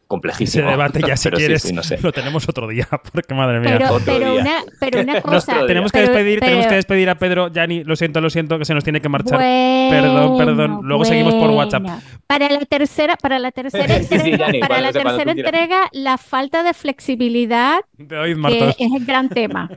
Ese 0.08 0.10
complejísimo. 0.10 0.70
debate 0.70 1.02
ya, 1.06 1.18
si 1.18 1.26
Pero 1.26 1.38
quieres, 1.38 1.62
sí, 1.64 1.74
no 1.74 1.84
sé. 1.84 2.00
lo 2.02 2.12
tenemos 2.14 2.48
otro 2.48 2.68
día, 2.68 2.88
porque 3.14 3.34
madre 3.34 3.60
mía. 3.60 3.78
Pero, 3.78 3.94
Otro 3.94 4.14
pero 4.14 4.32
día. 4.32 4.42
una, 4.42 4.54
pero 4.80 5.02
una 5.02 5.22
cosa. 5.22 5.66
tenemos 5.68 5.92
que 5.92 6.00
pero- 6.00 6.14
despedir, 6.14 6.40
tenemos 6.40 6.68
que 6.68 6.76
despedir 6.76 7.10
a 7.10 7.16
Pedro. 7.16 7.50
Yanni, 7.52 7.84
lo 7.84 7.96
siento, 7.96 8.22
lo 8.22 8.30
siento, 8.30 8.58
que 8.58 8.66
se 8.66 8.74
nos 8.74 8.84
tiene 8.84 9.02
que 9.02 9.10
marchar. 9.10 9.38
Bueno, 9.38 9.90
perdón, 9.90 10.38
perdón. 10.38 10.80
Luego 10.84 11.04
seguimos 11.06 11.36
por 11.36 11.50
WhatsApp. 11.52 11.84
Para 12.26 12.50
la 12.50 12.60
tercera, 12.66 13.16
para 13.18 13.38
la 13.40 13.52
tercera 13.52 13.96
Sí, 14.00 14.04
sí, 14.20 14.32
entrega, 14.32 14.68
para 14.68 14.82
la 14.82 14.92
tercera 14.94 15.32
entrega, 15.32 15.90
la 15.92 16.18
falta 16.18 16.64
de 16.64 16.74
flexibilidad 16.74 17.80
que 17.98 18.34
es 18.70 18.92
el 18.94 19.06
gran 19.06 19.30
tema. 19.30 19.70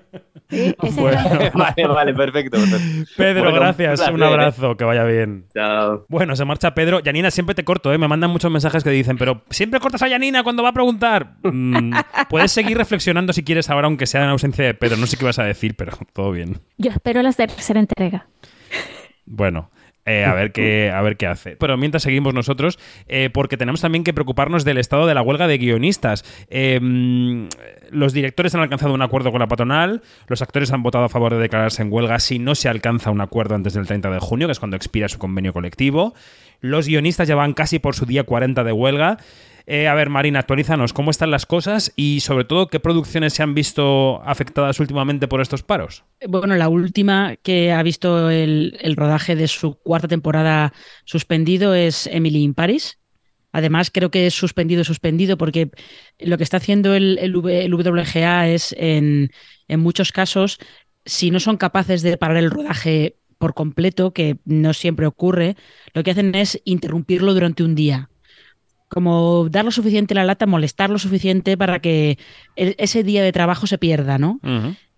Ese 0.51 1.01
Bueno. 1.01 1.18
vale, 1.55 1.87
vale, 1.87 2.12
perfecto. 2.14 2.59
Pedro, 3.16 3.45
Bueno, 3.45 3.57
gracias. 3.61 4.01
Un 4.09 4.20
¿eh? 4.20 4.26
abrazo, 4.26 4.76
que 4.76 4.83
vaya 4.85 5.05
bien. 5.05 5.45
Chao. 5.55 6.07
Bueno, 6.09 6.35
se 6.35 6.45
marcha 6.45 6.74
Pedro. 6.74 6.99
Yanina, 6.99 7.31
siempre 7.31 7.55
te 7.55 7.62
corto, 7.64 7.93
¿eh? 7.93 7.99
Me 7.99 8.09
mandan 8.09 8.31
muchos 8.31 8.51
mensajes 8.51 8.83
que 8.83 8.91
dicen, 8.91 9.16
pero 9.16 9.43
siempre 9.51 9.78
cortas 9.78 10.03
a 10.03 10.09
Yanina 10.09 10.20
cuando 10.43 10.62
va 10.62 10.71
a 10.71 10.73
preguntar. 10.73 11.35
Mm, 11.43 11.93
puedes 12.29 12.53
seguir 12.53 12.77
reflexionando 12.77 13.33
si 13.33 13.43
quieres 13.43 13.71
ahora, 13.71 13.87
aunque 13.87 14.07
sea 14.07 14.25
en 14.25 14.31
ausencia 14.31 14.64
de 14.64 14.75
Pedro. 14.75 14.97
No 14.97 15.07
sé 15.07 15.16
qué 15.16 15.25
vas 15.25 15.39
a 15.39 15.45
decir, 15.45 15.75
pero 15.77 15.93
todo 16.12 16.33
bien. 16.33 16.59
Yo 16.79 16.91
espero 16.91 17.23
la 17.23 17.33
tercera 17.33 17.81
entrega. 17.81 18.27
Bueno. 19.27 19.71
eh, 20.07 20.25
a, 20.25 20.35
ver 20.35 20.51
qué, 20.51 20.91
a 20.91 21.01
ver 21.03 21.16
qué 21.16 21.27
hace. 21.27 21.57
Pero 21.57 21.77
mientras 21.77 22.03
seguimos 22.03 22.35
nosotros, 22.35 22.79
eh, 23.07 23.31
porque 23.33 23.57
tenemos 23.57 23.81
también 23.81 24.03
que 24.03 24.12
preocuparnos 24.12 24.64
del 24.64 24.79
estado 24.79 25.07
de 25.07 25.14
la 25.14 25.23
huelga 25.23 25.47
de 25.47 25.59
guionistas. 25.59 26.25
Eh, 26.49 26.81
los 27.91 28.12
directores 28.12 28.55
han 28.55 28.61
alcanzado 28.61 28.95
un 28.95 29.03
acuerdo 29.03 29.31
con 29.31 29.41
la 29.41 29.49
patronal, 29.49 30.03
los 30.27 30.43
actores 30.43 30.73
han 30.73 30.83
votado 30.83 31.05
a 31.05 31.09
favor 31.09 31.35
de 31.35 31.41
declararse 31.41 31.83
en 31.83 31.93
huelga 31.93 32.18
si 32.18 32.39
no 32.39 32.55
se 32.55 32.68
alcanza 32.68 33.11
un 33.11 33.21
acuerdo 33.21 33.55
antes 33.55 33.75
del 33.75 33.87
30 33.87 34.11
de 34.11 34.18
junio, 34.21 34.49
que 34.49 34.53
es 34.53 34.59
cuando 34.59 34.77
expira 34.77 35.09
su 35.09 35.18
convenio 35.18 35.53
colectivo. 35.53 36.14
Los 36.61 36.87
guionistas 36.87 37.27
ya 37.27 37.35
van 37.35 37.55
casi 37.55 37.79
por 37.79 37.95
su 37.95 38.07
día 38.07 38.25
40 38.25 38.64
de 38.64 38.73
huelga. 38.73 39.16
Eh, 39.67 39.89
a 39.89 39.95
ver, 39.95 40.11
Marina, 40.11 40.41
actualízanos 40.41 40.93
cómo 40.93 41.11
están 41.11 41.31
las 41.31 41.47
cosas 41.47 41.93
y 41.97 42.21
sobre 42.21 42.45
todo 42.45 42.69
qué 42.69 42.81
producciones 42.81 43.35
se 43.35 43.43
han 43.43 43.55
visto 43.55 44.23
afectadas 44.25 44.81
últimamente 44.81 45.29
por 45.29 45.41
estos 45.41 45.63
paros. 45.63 46.05
Bueno, 46.29 46.57
la 46.57 46.69
última 46.69 47.37
que 47.37 47.73
ha 47.73 47.83
visto 47.83 48.31
el, 48.31 48.79
rodaje 48.97 49.37
de 49.37 49.49
su 49.49 49.75
cuarta 49.75 50.09
temporada 50.09 50.73
suspendido 51.05 51.75
es 51.75 52.07
Emily 52.07 52.43
in 52.43 52.55
Paris. 52.55 52.99
Además, 53.53 53.91
creo 53.91 54.11
que 54.11 54.27
es 54.27 54.35
suspendido, 54.35 54.85
suspendido, 54.85 55.37
porque 55.37 55.71
lo 56.21 56.37
que 56.37 56.45
está 56.45 56.59
haciendo 56.59 56.95
el, 56.95 57.35
WGA 57.35 58.49
es, 58.49 58.75
en 58.79 59.31
muchos 59.69 60.13
casos, 60.13 60.59
si 61.05 61.31
no 61.31 61.41
son 61.41 61.57
capaces 61.57 62.03
de 62.03 62.17
parar 62.17 62.37
el 62.37 62.51
rodaje 62.51 63.17
por 63.41 63.55
completo, 63.55 64.13
que 64.13 64.37
no 64.45 64.75
siempre 64.75 65.07
ocurre, 65.07 65.57
lo 65.95 66.03
que 66.03 66.11
hacen 66.11 66.35
es 66.35 66.61
interrumpirlo 66.65 67.33
durante 67.33 67.65
un 67.65 67.75
día. 67.75 68.11
Como 68.91 69.49
dar 69.49 69.64
lo 69.64 69.70
suficiente 69.70 70.14
la 70.16 70.24
lata, 70.24 70.47
molestar 70.47 70.91
lo 70.91 70.99
suficiente 70.99 71.57
para 71.57 71.78
que 71.80 72.18
el- 72.57 72.74
ese 72.76 73.05
día 73.05 73.22
de 73.22 73.30
trabajo 73.30 73.68
se 73.68 73.78
pierda, 73.78 74.18
¿no? 74.18 74.41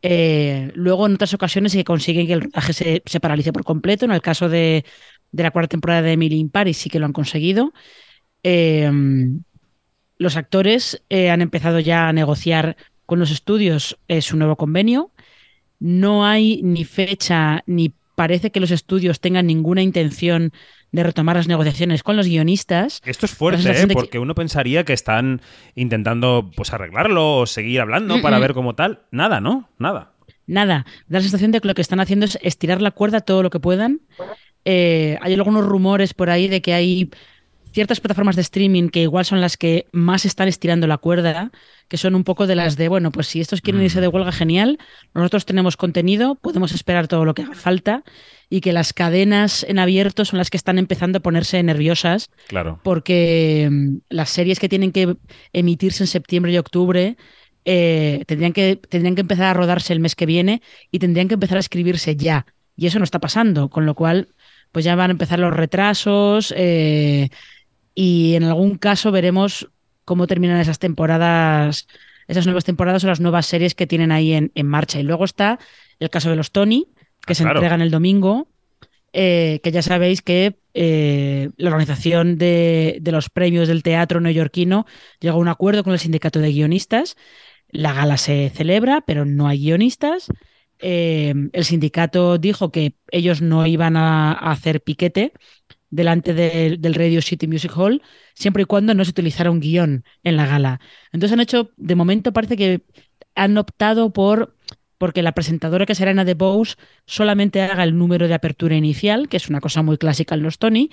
Eh, 0.00 0.72
luego, 0.74 1.06
en 1.06 1.14
otras 1.14 1.34
ocasiones, 1.34 1.72
sí 1.72 1.84
consiguen 1.84 2.26
que 2.26 2.32
el 2.32 2.40
rodaje 2.40 2.72
se, 2.72 3.02
se 3.04 3.20
paralice 3.20 3.52
por 3.52 3.64
completo. 3.64 4.06
En 4.06 4.12
el 4.12 4.22
caso 4.22 4.48
de, 4.48 4.84
de 5.30 5.42
la 5.42 5.50
cuarta 5.50 5.68
temporada 5.68 6.00
de 6.02 6.12
Emily 6.12 6.36
in 6.38 6.48
Paris, 6.48 6.78
sí 6.78 6.88
que 6.88 6.98
lo 6.98 7.04
han 7.06 7.12
conseguido. 7.12 7.72
Eh, 8.42 8.90
los 10.18 10.36
actores 10.36 11.02
eh, 11.10 11.30
han 11.30 11.42
empezado 11.42 11.78
ya 11.78 12.08
a 12.08 12.12
negociar 12.14 12.76
con 13.06 13.18
los 13.18 13.30
estudios 13.30 13.98
su 14.20 14.36
nuevo 14.38 14.56
convenio. 14.56 15.10
No 15.78 16.24
hay 16.24 16.62
ni 16.62 16.84
fecha 16.84 17.62
ni 17.66 17.92
parece 18.14 18.50
que 18.50 18.60
los 18.60 18.70
estudios 18.70 19.20
tengan 19.20 19.46
ninguna 19.46 19.82
intención 19.82 20.52
de 20.90 21.02
retomar 21.02 21.36
las 21.36 21.48
negociaciones 21.48 22.02
con 22.02 22.16
los 22.16 22.26
guionistas. 22.26 23.00
Esto 23.04 23.26
es 23.26 23.32
fuerte, 23.32 23.70
¿eh? 23.70 23.86
que- 23.86 23.94
porque 23.94 24.18
uno 24.18 24.34
pensaría 24.34 24.84
que 24.84 24.92
están 24.92 25.40
intentando 25.74 26.50
pues 26.54 26.72
arreglarlo 26.72 27.38
o 27.38 27.46
seguir 27.46 27.80
hablando 27.80 28.20
para 28.20 28.38
Mm, 28.38 28.40
ver 28.40 28.54
cómo 28.54 28.74
tal. 28.74 29.00
Nada, 29.10 29.40
¿no? 29.40 29.68
Nada. 29.78 30.12
Nada, 30.46 30.84
da 31.08 31.18
la 31.18 31.22
sensación 31.22 31.50
de 31.52 31.60
que 31.60 31.68
lo 31.68 31.74
que 31.74 31.82
están 31.82 32.00
haciendo 32.00 32.26
es 32.26 32.38
estirar 32.42 32.82
la 32.82 32.90
cuerda 32.90 33.20
todo 33.20 33.42
lo 33.42 33.48
que 33.50 33.60
puedan. 33.60 34.00
Eh, 34.64 35.16
hay 35.22 35.34
algunos 35.34 35.64
rumores 35.64 36.14
por 36.14 36.30
ahí 36.30 36.46
de 36.48 36.60
que 36.62 36.74
hay 36.74 37.10
ciertas 37.72 38.00
plataformas 38.00 38.36
de 38.36 38.42
streaming 38.42 38.88
que 38.88 39.02
igual 39.02 39.24
son 39.24 39.40
las 39.40 39.56
que 39.56 39.86
más 39.92 40.24
están 40.24 40.48
estirando 40.48 40.86
la 40.86 40.98
cuerda, 40.98 41.50
que 41.88 41.96
son 41.96 42.14
un 42.14 42.24
poco 42.24 42.46
de 42.46 42.54
las 42.54 42.76
de, 42.76 42.88
bueno, 42.88 43.10
pues 43.10 43.26
si 43.26 43.40
estos 43.40 43.60
quieren 43.60 43.82
irse 43.82 44.00
de 44.00 44.08
huelga, 44.08 44.32
genial, 44.32 44.78
nosotros 45.14 45.44
tenemos 45.46 45.76
contenido, 45.76 46.34
podemos 46.36 46.72
esperar 46.72 47.08
todo 47.08 47.24
lo 47.24 47.34
que 47.34 47.42
haga 47.42 47.54
falta, 47.54 48.04
y 48.48 48.60
que 48.60 48.72
las 48.72 48.92
cadenas 48.92 49.64
en 49.66 49.78
abierto 49.78 50.24
son 50.26 50.38
las 50.38 50.50
que 50.50 50.58
están 50.58 50.78
empezando 50.78 51.18
a 51.18 51.22
ponerse 51.22 51.62
nerviosas 51.62 52.30
Claro. 52.48 52.80
porque 52.82 53.68
mm, 53.70 53.96
las 54.10 54.28
series 54.28 54.60
que 54.60 54.68
tienen 54.68 54.92
que 54.92 55.16
emitirse 55.54 56.02
en 56.02 56.08
septiembre 56.08 56.52
y 56.52 56.58
octubre 56.58 57.16
eh, 57.64 58.24
tendrían, 58.26 58.52
que, 58.52 58.76
tendrían 58.76 59.14
que 59.14 59.22
empezar 59.22 59.46
a 59.46 59.54
rodarse 59.54 59.92
el 59.92 60.00
mes 60.00 60.14
que 60.14 60.26
viene 60.26 60.60
y 60.90 60.98
tendrían 60.98 61.28
que 61.28 61.34
empezar 61.34 61.56
a 61.56 61.60
escribirse 61.60 62.16
ya. 62.16 62.44
Y 62.76 62.86
eso 62.86 62.98
no 62.98 63.04
está 63.04 63.20
pasando, 63.20 63.70
con 63.70 63.86
lo 63.86 63.94
cual 63.94 64.28
pues 64.72 64.84
ya 64.84 64.96
van 64.96 65.10
a 65.10 65.12
empezar 65.12 65.38
los 65.38 65.54
retrasos 65.54 66.52
eh, 66.56 67.28
y 67.94 68.34
en 68.34 68.44
algún 68.44 68.76
caso 68.78 69.10
veremos 69.12 69.68
cómo 70.04 70.26
terminan 70.26 70.58
esas 70.60 70.78
temporadas, 70.78 71.86
esas 72.28 72.46
nuevas 72.46 72.64
temporadas 72.64 73.04
o 73.04 73.06
las 73.08 73.20
nuevas 73.20 73.46
series 73.46 73.74
que 73.74 73.86
tienen 73.86 74.12
ahí 74.12 74.32
en, 74.32 74.50
en 74.54 74.66
marcha. 74.66 74.98
Y 75.00 75.02
luego 75.04 75.24
está 75.24 75.58
el 75.98 76.10
caso 76.10 76.30
de 76.30 76.36
los 76.36 76.50
Tony, 76.52 76.88
que 77.26 77.34
Ah, 77.34 77.34
se 77.34 77.44
claro. 77.44 77.58
entregan 77.60 77.82
el 77.82 77.90
domingo, 77.90 78.48
eh, 79.12 79.60
que 79.62 79.72
ya 79.72 79.82
sabéis 79.82 80.22
que 80.22 80.58
eh, 80.74 81.50
la 81.56 81.70
organización 81.70 82.38
de, 82.38 82.98
de 83.00 83.12
los 83.12 83.28
premios 83.30 83.68
del 83.68 83.82
teatro 83.82 84.20
neoyorquino 84.20 84.86
llegó 85.20 85.36
a 85.36 85.40
un 85.40 85.48
acuerdo 85.48 85.84
con 85.84 85.92
el 85.92 85.98
sindicato 85.98 86.40
de 86.40 86.52
guionistas. 86.52 87.16
La 87.68 87.92
gala 87.92 88.16
se 88.16 88.50
celebra, 88.50 89.02
pero 89.06 89.24
no 89.24 89.48
hay 89.48 89.58
guionistas. 89.60 90.28
Eh, 90.84 91.32
el 91.52 91.64
sindicato 91.64 92.38
dijo 92.38 92.72
que 92.72 92.96
ellos 93.10 93.40
no 93.40 93.66
iban 93.66 93.96
a, 93.96 94.32
a 94.32 94.50
hacer 94.50 94.82
piquete 94.82 95.32
delante 95.92 96.34
del- 96.34 96.94
Radio 96.94 97.22
City 97.22 97.46
Music 97.46 97.70
Hall, 97.76 98.02
siempre 98.34 98.64
y 98.64 98.66
cuando 98.66 98.94
no 98.94 99.04
se 99.04 99.10
utilizara 99.12 99.52
un 99.52 99.60
guion 99.60 100.04
en 100.24 100.36
la 100.36 100.46
gala. 100.46 100.80
Entonces 101.12 101.32
han 101.34 101.40
hecho, 101.40 101.70
de 101.76 101.94
momento 101.94 102.32
parece 102.32 102.56
que 102.56 102.82
han 103.36 103.56
optado 103.58 104.12
por 104.12 104.56
porque 104.98 105.22
la 105.22 105.32
presentadora 105.32 105.84
que 105.84 105.96
será 105.96 106.12
Ana 106.12 106.24
de 106.24 106.36
solamente 107.06 107.60
haga 107.60 107.82
el 107.82 107.98
número 107.98 108.28
de 108.28 108.34
apertura 108.34 108.76
inicial, 108.76 109.28
que 109.28 109.36
es 109.36 109.48
una 109.48 109.60
cosa 109.60 109.82
muy 109.82 109.98
clásica 109.98 110.36
en 110.36 110.44
los 110.44 110.58
Tony, 110.58 110.90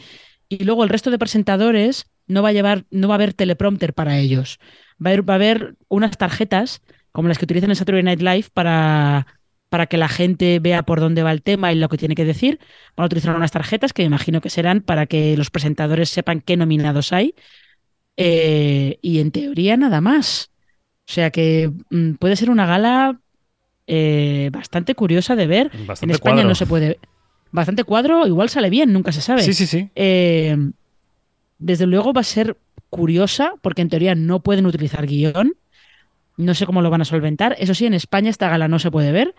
y 0.50 0.64
luego 0.64 0.84
el 0.84 0.90
resto 0.90 1.12
de 1.12 1.20
presentadores 1.20 2.10
no 2.26 2.42
va 2.42 2.50
a 2.50 2.54
llevar, 2.54 2.86
no 2.90 3.08
va 3.08 3.14
a 3.14 3.18
haber 3.18 3.34
teleprompter 3.34 3.94
para 3.94 4.18
ellos. 4.18 4.58
Va 5.04 5.12
a 5.12 5.14
haber, 5.14 5.30
va 5.30 5.34
a 5.34 5.36
haber 5.36 5.76
unas 5.90 6.18
tarjetas 6.18 6.82
como 7.12 7.28
las 7.28 7.38
que 7.38 7.46
utilizan 7.46 7.70
en 7.70 7.76
Saturday 7.76 8.04
Night 8.04 8.22
Live 8.22 8.48
para, 8.54 9.28
para 9.70 9.86
que 9.86 9.98
la 9.98 10.10
gente 10.10 10.60
vea 10.60 10.84
por 10.84 11.00
dónde 11.00 11.24
va 11.24 11.32
el 11.32 11.42
tema 11.42 11.72
y 11.72 11.76
lo 11.76 11.90
que 11.90 11.98
tiene 11.98 12.16
que 12.16 12.26
decir. 12.26 12.60
Van 12.98 13.04
a 13.04 13.06
utilizar 13.06 13.36
unas 13.36 13.52
tarjetas 13.52 13.94
que 13.94 14.02
me 14.02 14.08
imagino 14.08 14.42
que 14.42 14.50
serán 14.50 14.82
para 14.82 15.06
que 15.06 15.38
los 15.38 15.52
presentadores 15.52 16.10
sepan 16.10 16.42
qué 16.42 16.58
nominados 16.58 17.14
hay. 17.14 17.36
Eh, 18.18 18.98
y 19.02 19.20
en 19.20 19.32
teoría 19.32 19.78
nada 19.78 20.02
más. 20.02 20.52
O 21.08 21.12
sea 21.12 21.32
que 21.32 21.72
mm, 21.90 22.14
puede 22.14 22.36
ser 22.36 22.50
una 22.50 22.66
gala 22.66 23.20
eh, 23.88 24.50
bastante 24.52 24.96
curiosa 24.96 25.36
de 25.36 25.48
ver. 25.48 25.72
Bastante 25.86 26.06
en 26.06 26.12
España 26.12 26.36
cuadro. 26.36 26.50
no 26.50 26.56
se 26.56 26.66
puede. 26.66 27.00
Bastante 27.52 27.84
cuadro, 27.84 28.28
igual 28.28 28.50
sale 28.50 28.70
bien, 28.70 28.94
nunca 28.94 29.12
se 29.12 29.22
sabe. 29.22 29.42
Sí, 29.42 29.54
sí, 29.54 29.66
sí. 29.66 29.90
Eh, 29.96 30.56
desde 31.58 31.88
luego 31.88 32.14
va 32.14 32.22
a 32.22 32.26
ser 32.26 32.58
curiosa, 32.90 33.54
porque 33.62 33.82
en 33.82 33.90
teoría 33.90 34.16
no 34.16 34.42
pueden 34.42 34.66
utilizar 34.66 35.08
guion. 35.08 35.54
No 36.38 36.54
sé 36.54 36.66
cómo 36.66 36.82
lo 36.82 36.90
van 36.90 37.02
a 37.02 37.06
solventar. 37.06 37.56
Eso 37.60 37.74
sí, 37.74 37.86
en 37.86 37.94
España 37.94 38.30
esta 38.30 38.50
gala 38.50 38.68
no 38.68 38.80
se 38.80 38.92
puede 38.92 39.12
ver. 39.12 39.36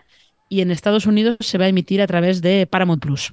Y 0.51 0.59
en 0.59 0.69
Estados 0.69 1.05
Unidos 1.05 1.37
se 1.39 1.57
va 1.57 1.63
a 1.63 1.67
emitir 1.69 2.01
a 2.01 2.07
través 2.07 2.41
de 2.41 2.67
Paramount 2.67 3.01
Plus. 3.01 3.31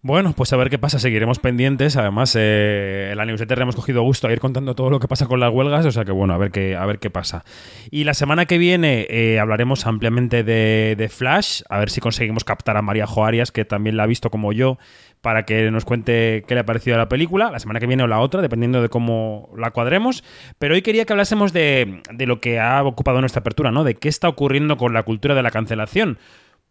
Bueno, 0.00 0.32
pues 0.32 0.52
a 0.52 0.56
ver 0.56 0.70
qué 0.70 0.78
pasa, 0.78 1.00
seguiremos 1.00 1.40
pendientes. 1.40 1.96
Además, 1.96 2.36
eh, 2.38 3.08
en 3.10 3.18
la 3.18 3.26
newsletter 3.26 3.60
hemos 3.60 3.74
cogido 3.74 4.02
gusto 4.02 4.28
a 4.28 4.32
ir 4.32 4.38
contando 4.38 4.76
todo 4.76 4.90
lo 4.90 5.00
que 5.00 5.08
pasa 5.08 5.26
con 5.26 5.40
las 5.40 5.52
huelgas, 5.52 5.84
o 5.86 5.90
sea 5.90 6.04
que 6.04 6.12
bueno, 6.12 6.34
a 6.34 6.38
ver 6.38 6.52
qué, 6.52 6.76
a 6.76 6.86
ver 6.86 7.00
qué 7.00 7.10
pasa. 7.10 7.44
Y 7.90 8.04
la 8.04 8.14
semana 8.14 8.46
que 8.46 8.58
viene 8.58 9.08
eh, 9.10 9.40
hablaremos 9.40 9.86
ampliamente 9.86 10.44
de, 10.44 10.94
de 10.96 11.08
Flash, 11.08 11.62
a 11.68 11.80
ver 11.80 11.90
si 11.90 12.00
conseguimos 12.00 12.44
captar 12.44 12.76
a 12.76 12.82
María 12.82 13.08
Joarias, 13.08 13.50
que 13.50 13.64
también 13.64 13.96
la 13.96 14.04
ha 14.04 14.06
visto 14.06 14.30
como 14.30 14.52
yo, 14.52 14.78
para 15.22 15.44
que 15.44 15.70
nos 15.70 15.84
cuente 15.84 16.44
qué 16.46 16.54
le 16.54 16.60
ha 16.60 16.66
parecido 16.66 16.96
a 16.96 16.98
la 16.98 17.08
película, 17.08 17.50
la 17.50 17.60
semana 17.60 17.80
que 17.80 17.86
viene 17.86 18.02
o 18.02 18.08
la 18.08 18.18
otra, 18.18 18.42
dependiendo 18.42 18.82
de 18.82 18.88
cómo 18.88 19.50
la 19.56 19.70
cuadremos. 19.70 20.24
Pero 20.58 20.74
hoy 20.74 20.82
quería 20.82 21.04
que 21.04 21.12
hablásemos 21.12 21.52
de, 21.52 22.02
de 22.12 22.26
lo 22.26 22.40
que 22.40 22.58
ha 22.60 22.82
ocupado 22.82 23.20
nuestra 23.20 23.40
apertura, 23.40 23.70
¿no? 23.70 23.84
De 23.84 23.94
qué 23.94 24.08
está 24.08 24.28
ocurriendo 24.28 24.76
con 24.76 24.92
la 24.92 25.04
cultura 25.04 25.34
de 25.34 25.42
la 25.42 25.52
cancelación. 25.52 26.18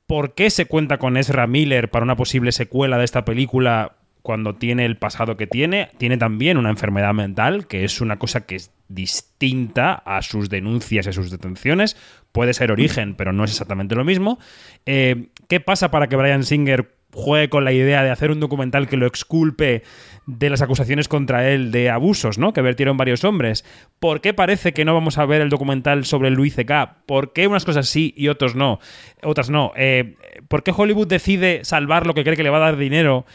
¿Por 0.06 0.34
qué 0.34 0.50
se 0.50 0.66
cuenta 0.66 0.98
con 0.98 1.16
Ezra 1.16 1.48
Miller 1.48 1.90
para 1.90 2.04
una 2.04 2.18
posible 2.18 2.52
secuela 2.52 2.98
de 2.98 3.06
esta 3.06 3.24
película 3.24 3.94
cuando 4.22 4.56
tiene 4.56 4.84
el 4.84 4.98
pasado 4.98 5.38
que 5.38 5.48
tiene? 5.48 5.90
Tiene 5.98 6.18
también 6.18 6.58
una 6.58 6.70
enfermedad 6.70 7.14
mental, 7.14 7.68
que 7.68 7.86
es 7.86 8.02
una 8.02 8.20
cosa 8.20 8.46
que 8.46 8.58
es 8.58 8.72
distinta 8.90 9.94
a 9.94 10.22
sus 10.22 10.50
denuncias 10.50 11.06
y 11.06 11.10
a 11.10 11.14
sus 11.14 11.32
detenciones. 11.32 11.96
Puede 12.34 12.54
ser 12.54 12.74
origen, 12.74 13.16
pero 13.16 13.32
no 13.32 13.46
es 13.46 13.52
exactamente 13.52 13.96
lo 13.96 14.04
mismo. 14.04 14.40
Eh, 14.86 15.30
¿Qué 15.48 15.62
pasa 15.62 15.90
para 15.90 16.08
que 16.08 16.18
Brian 16.18 16.44
Singer 16.44 17.01
juegue 17.14 17.50
con 17.50 17.64
la 17.66 17.72
idea 17.74 18.04
de 18.04 18.10
hacer 18.12 18.32
un 18.32 18.40
documental 18.40 18.88
que 18.88 18.98
lo 18.98 19.06
exculpe 19.08 19.84
de 20.28 20.50
las 20.50 20.62
acusaciones 20.62 21.08
contra 21.08 21.50
él 21.50 21.72
de 21.72 21.90
abusos, 21.90 22.38
¿no? 22.38 22.54
Que 22.54 22.62
vertieron 22.62 22.96
varios 22.98 23.24
hombres. 23.24 23.66
¿Por 24.00 24.22
qué 24.22 24.34
parece 24.34 24.72
que 24.74 24.86
no 24.86 24.94
vamos 24.94 25.18
a 25.18 25.26
ver 25.26 25.42
el 25.42 25.50
documental 25.50 26.06
sobre 26.06 26.30
Luis 26.30 26.56
C.K.? 26.56 26.98
¿Por 27.06 27.34
qué 27.34 27.48
unas 27.48 27.66
cosas 27.66 27.88
sí 27.90 28.14
y 28.16 28.28
otros 28.30 28.56
no? 28.56 28.80
Otras 29.24 29.50
no. 29.50 29.74
Eh, 29.76 30.16
¿Por 30.48 30.64
qué 30.64 30.72
Hollywood 30.76 31.08
decide 31.08 31.62
salvar 31.66 32.06
lo 32.08 32.14
que 32.14 32.24
cree 32.24 32.38
que 32.38 32.44
le 32.44 32.50
va 32.50 32.58
a 32.58 32.62
dar 32.72 32.78
dinero, 32.78 33.26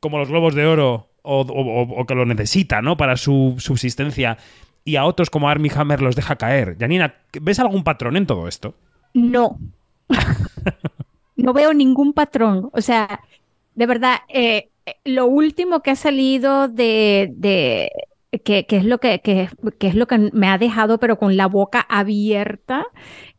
como 0.00 0.18
los 0.18 0.28
globos 0.28 0.54
de 0.54 0.66
oro, 0.66 1.10
o, 1.22 1.40
o- 1.40 2.00
o 2.00 2.06
que 2.06 2.14
lo 2.14 2.24
necesita, 2.24 2.80
¿no? 2.80 2.96
Para 2.96 3.16
su 3.16 3.56
subsistencia, 3.58 4.38
y 4.84 4.96
a 4.96 5.04
otros 5.04 5.28
como 5.28 5.50
Armie 5.50 5.72
Hammer 5.74 6.00
los 6.00 6.16
deja 6.16 6.36
caer? 6.36 6.76
Janina, 6.80 7.16
¿ves 7.42 7.58
algún 7.58 7.84
patrón 7.84 8.16
en 8.16 8.26
todo 8.26 8.48
esto? 8.48 8.74
No. 9.12 9.58
no 11.38 11.52
veo 11.52 11.72
ningún 11.72 12.12
patrón. 12.12 12.70
O 12.72 12.80
sea, 12.82 13.20
de 13.74 13.86
verdad, 13.86 14.18
eh, 14.28 14.70
eh, 14.86 14.96
lo 15.04 15.26
último 15.26 15.80
que 15.80 15.92
ha 15.92 15.96
salido 15.96 16.68
de, 16.68 17.30
de 17.36 17.90
que, 18.44 18.66
que 18.66 18.76
es 18.76 18.84
lo 18.84 18.98
que, 18.98 19.20
que, 19.20 19.48
que 19.78 19.88
es 19.88 19.94
lo 19.94 20.06
que 20.06 20.18
me 20.32 20.48
ha 20.48 20.58
dejado, 20.58 20.98
pero 20.98 21.18
con 21.18 21.36
la 21.36 21.46
boca 21.46 21.80
abierta, 21.88 22.86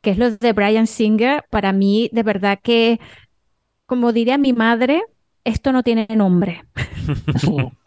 que 0.02 0.12
es 0.12 0.18
lo 0.18 0.32
de 0.32 0.54
Brian 0.54 0.88
Singer, 0.88 1.44
para 1.50 1.74
mí, 1.74 2.10
de 2.14 2.24
verdad 2.24 2.60
que, 2.62 3.00
como 3.86 4.14
diría 4.14 4.38
mi 4.38 4.54
madre, 4.54 5.04
esto 5.44 5.72
no 5.72 5.84
tiene 5.84 6.08
nombre. 6.16 6.64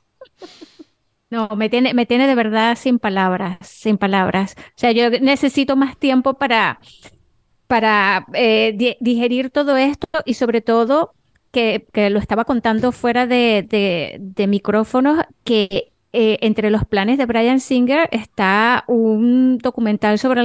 No, 1.31 1.49
me 1.57 1.71
tiene, 1.71 1.95
me 1.95 2.05
tiene 2.05 2.27
de 2.27 2.35
verdad 2.35 2.77
sin 2.77 2.99
palabras, 2.99 3.57
sin 3.63 3.97
palabras. 3.97 4.55
O 4.59 4.73
sea, 4.77 4.93
yo 4.93 5.09
necesito 5.09 5.77
más 5.77 5.97
tiempo 5.97 6.35
para, 6.35 6.79
para 7.73 8.27
eh, 8.35 8.75
di- 8.77 8.99
digerir 9.01 9.49
todo 9.49 9.79
esto 9.79 10.07
y 10.27 10.35
sobre 10.35 10.61
todo 10.61 11.15
que, 11.53 11.87
lo 12.11 12.19
estaba 12.19 12.45
contando 12.45 12.93
fuera 12.93 13.27
de, 13.27 14.21
micrófonos, 14.47 15.25
que 15.43 15.91
eh, 16.13 16.37
entre 16.43 16.69
los 16.69 16.85
planes 16.85 17.17
de 17.17 17.25
Brian 17.25 17.61
Singer 17.61 18.11
está 18.13 18.85
un 18.89 19.57
documental 19.57 20.19
sobre, 20.19 20.45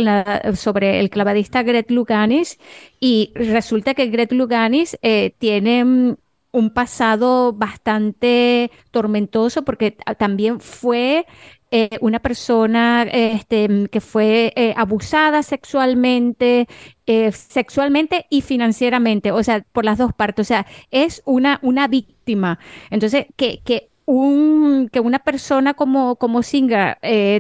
el 1.01 1.09
clavadista 1.09 1.63
Gret 1.63 1.91
Luganis 1.91 2.59
y 3.01 3.34
resulta 3.36 3.93
que 3.93 4.07
Gret 4.07 4.32
Luganis 4.32 4.97
eh, 5.01 5.34
tiene 5.38 5.84
mm, 5.84 6.15
un 6.53 6.73
pasado 6.73 7.51
bastante 7.51 8.71
tormentoso 8.91 9.63
porque 9.63 9.97
también 10.17 10.61
fue 10.61 11.25
eh, 11.70 11.97
una 11.99 12.20
persona 12.20 13.03
este, 13.03 13.89
que 13.91 13.99
fue 13.99 14.53
eh, 14.55 14.74
abusada 14.78 15.43
sexualmente, 15.43 16.68
eh, 17.05 17.32
sexualmente 17.34 18.26
y 18.30 18.41
financieramente, 18.41 19.32
o 19.34 19.43
sea, 19.43 19.65
por 19.74 19.84
las 19.84 19.97
dos 19.97 20.13
partes, 20.13 20.45
o 20.45 20.47
sea, 20.47 20.65
es 20.91 21.22
una, 21.26 21.59
una 21.61 21.89
víctima. 21.89 22.57
Entonces, 22.89 23.26
que, 23.36 23.59
que 23.65 23.89
un, 24.05 24.88
que 24.91 25.01
una 25.01 25.20
persona 25.20 25.74
como, 25.74 26.15
como 26.15 26.41
Singer 26.41 26.97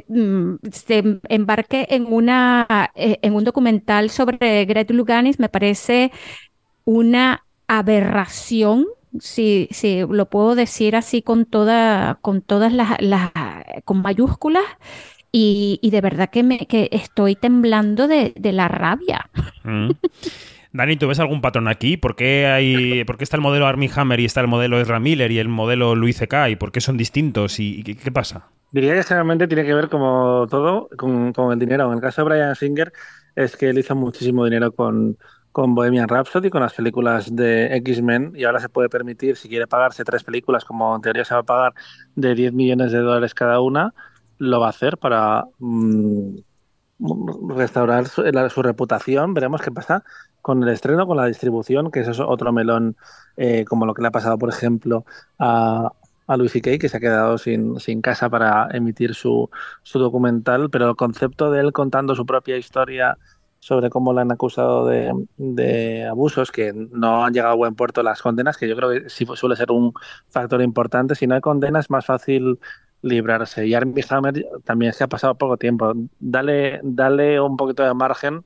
mm, 0.09 0.55
se 0.71 1.19
embarque 1.29 1.87
en, 1.89 2.05
una, 2.11 2.91
en 2.95 3.33
un 3.33 3.45
documental 3.45 4.09
sobre 4.09 4.65
Greta 4.65 4.93
Luganis 4.93 5.39
me 5.39 5.47
parece 5.47 6.11
una 6.83 7.45
aberración 7.67 8.87
si, 9.19 9.67
sí, 9.71 10.01
lo 10.09 10.29
puedo 10.29 10.55
decir 10.55 10.95
así 10.95 11.21
con 11.21 11.45
toda, 11.45 12.19
con 12.21 12.41
todas 12.41 12.73
las 12.73 12.99
con 13.85 14.01
mayúsculas, 14.01 14.65
y, 15.31 15.79
y, 15.81 15.89
de 15.91 16.01
verdad 16.01 16.29
que 16.29 16.41
me 16.41 16.65
que 16.67 16.89
estoy 16.91 17.35
temblando 17.35 18.07
de, 18.07 18.33
de 18.35 18.51
la 18.53 18.67
rabia. 18.67 19.29
Mm. 19.63 19.91
Dani, 20.73 20.95
¿tú 20.95 21.07
ves 21.07 21.19
algún 21.19 21.41
patrón 21.41 21.67
aquí? 21.67 21.97
¿Por 21.97 22.15
qué, 22.15 22.45
hay, 22.45 23.03
¿Por 23.05 23.17
qué 23.17 23.23
está 23.23 23.35
el 23.35 23.41
modelo 23.41 23.67
Armie 23.67 23.89
Hammer 23.95 24.19
y 24.19 24.25
está 24.25 24.41
el 24.41 24.47
modelo 24.47 24.79
Ezra 24.79 24.99
Miller 24.99 25.31
y 25.31 25.39
el 25.39 25.47
modelo 25.47 25.95
Luis 25.95 26.17
C.K.? 26.17 26.49
¿Y 26.49 26.55
por 26.55 26.71
qué 26.71 26.81
son 26.81 26.97
distintos? 26.97 27.59
¿Y, 27.59 27.83
y 27.85 27.95
qué, 27.95 28.11
pasa? 28.11 28.49
Diría 28.71 28.93
que 28.93 29.03
generalmente 29.03 29.47
tiene 29.47 29.65
que 29.65 29.73
ver, 29.73 29.89
como 29.89 30.45
todo, 30.49 30.89
con, 30.97 31.33
con 31.33 31.51
el 31.51 31.59
dinero. 31.59 31.87
En 31.87 31.95
el 31.95 32.01
caso 32.01 32.21
de 32.21 32.29
Brian 32.29 32.55
Singer, 32.55 32.91
es 33.35 33.55
que 33.55 33.69
él 33.69 33.79
hizo 33.79 33.95
muchísimo 33.95 34.45
dinero 34.45 34.71
con, 34.71 35.17
con 35.57 35.73
Bohemian 35.73 36.07
Rhapsody, 36.07 36.51
con 36.51 36.61
las 36.61 36.75
películas 36.75 37.35
de 37.35 37.75
X-Men, 37.77 38.33
y 38.35 38.43
ahora 38.43 38.59
se 38.59 38.69
puede 38.69 38.89
permitir, 38.89 39.37
si 39.37 39.49
quiere 39.49 39.65
pagarse 39.65 40.03
tres 40.03 40.23
películas, 40.23 40.63
como 40.63 40.95
en 40.95 41.01
teoría 41.01 41.25
se 41.25 41.33
va 41.33 41.39
a 41.39 41.43
pagar, 41.43 41.73
de 42.13 42.35
10 42.35 42.53
millones 42.53 42.91
de 42.91 42.99
dólares 42.99 43.33
cada 43.33 43.59
una, 43.59 43.95
lo 44.37 44.59
va 44.59 44.67
a 44.67 44.69
hacer 44.69 44.99
para 44.99 45.45
mmm, 45.57 46.35
restaurar 47.55 48.07
su, 48.07 48.61
reputación. 48.61 49.33
Veremos 49.33 49.63
qué 49.63 49.71
pasa 49.71 50.03
con 50.43 50.61
el 50.61 50.69
estreno, 50.69 51.07
con 51.07 51.17
la 51.17 51.25
distribución, 51.25 51.89
que 51.89 52.01
eso 52.01 52.11
es 52.11 52.19
otro 52.19 52.53
melón, 52.53 52.95
eh, 53.35 53.65
como 53.65 53.87
lo 53.87 53.95
que 53.95 54.03
le 54.03 54.09
ha 54.09 54.11
pasado, 54.11 54.37
por 54.37 54.49
ejemplo, 54.49 55.05
a, 55.39 55.91
a 56.27 56.37
Louis 56.37 56.51
C.K., 56.51 56.77
que 56.77 56.87
se 56.87 56.97
ha 56.97 56.99
quedado 56.99 57.39
sin, 57.39 57.79
sin 57.79 58.03
casa 58.03 58.29
para 58.29 58.67
emitir 58.73 59.15
su, 59.15 59.49
su 59.81 59.97
documental, 59.97 60.69
pero 60.69 60.87
el 60.87 60.95
concepto 60.95 61.49
de 61.49 61.61
él 61.61 61.73
contando 61.73 62.13
su 62.13 62.27
propia 62.27 62.57
historia 62.57 63.17
sobre 63.59 63.89
cómo 63.89 64.13
le 64.13 64.21
han 64.21 64.31
acusado 64.31 64.87
de, 64.87 65.13
de, 65.37 66.05
abusos 66.05 66.51
que 66.51 66.73
no 66.73 67.25
han 67.25 67.33
llegado 67.33 67.53
a 67.53 67.57
buen 67.57 67.75
puerto 67.75 68.03
las 68.03 68.21
condenas, 68.21 68.57
que 68.57 68.67
yo 68.67 68.75
creo 68.75 68.89
que 68.89 69.09
sí 69.09 69.25
suele 69.33 69.55
ser 69.55 69.71
un 69.71 69.93
factor 70.29 70.61
importante. 70.61 71.15
Si 71.15 71.27
no 71.27 71.35
hay 71.35 71.41
condenas 71.41 71.85
es 71.85 71.89
más 71.89 72.05
fácil 72.05 72.59
librarse. 73.01 73.65
Y 73.67 73.73
Armie 73.73 74.03
Hammer 74.09 74.45
también 74.63 74.91
es 74.91 74.97
que 74.97 75.03
ha 75.03 75.07
pasado 75.07 75.35
poco 75.35 75.57
tiempo. 75.57 75.93
Dale, 76.19 76.79
dale 76.83 77.39
un 77.39 77.57
poquito 77.57 77.83
de 77.83 77.93
margen 77.93 78.45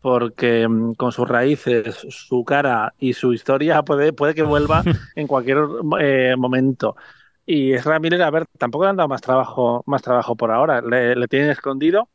porque 0.00 0.66
mm, 0.68 0.94
con 0.94 1.12
sus 1.12 1.28
raíces, 1.28 2.06
su 2.08 2.44
cara 2.44 2.94
y 2.98 3.12
su 3.12 3.32
historia 3.32 3.82
puede, 3.82 4.12
puede 4.12 4.34
que 4.34 4.42
vuelva 4.42 4.82
en 5.16 5.26
cualquier 5.26 5.58
eh, 6.00 6.34
momento. 6.36 6.96
Y 7.46 7.72
es 7.72 7.84
Miller, 8.00 8.22
a 8.22 8.30
ver, 8.30 8.46
tampoco 8.58 8.84
le 8.84 8.90
han 8.90 8.96
dado 8.96 9.08
más 9.08 9.20
trabajo, 9.20 9.82
más 9.86 10.02
trabajo 10.02 10.36
por 10.36 10.50
ahora. 10.52 10.80
Le, 10.82 11.16
le 11.16 11.28
tienen 11.28 11.50
escondido 11.50 12.08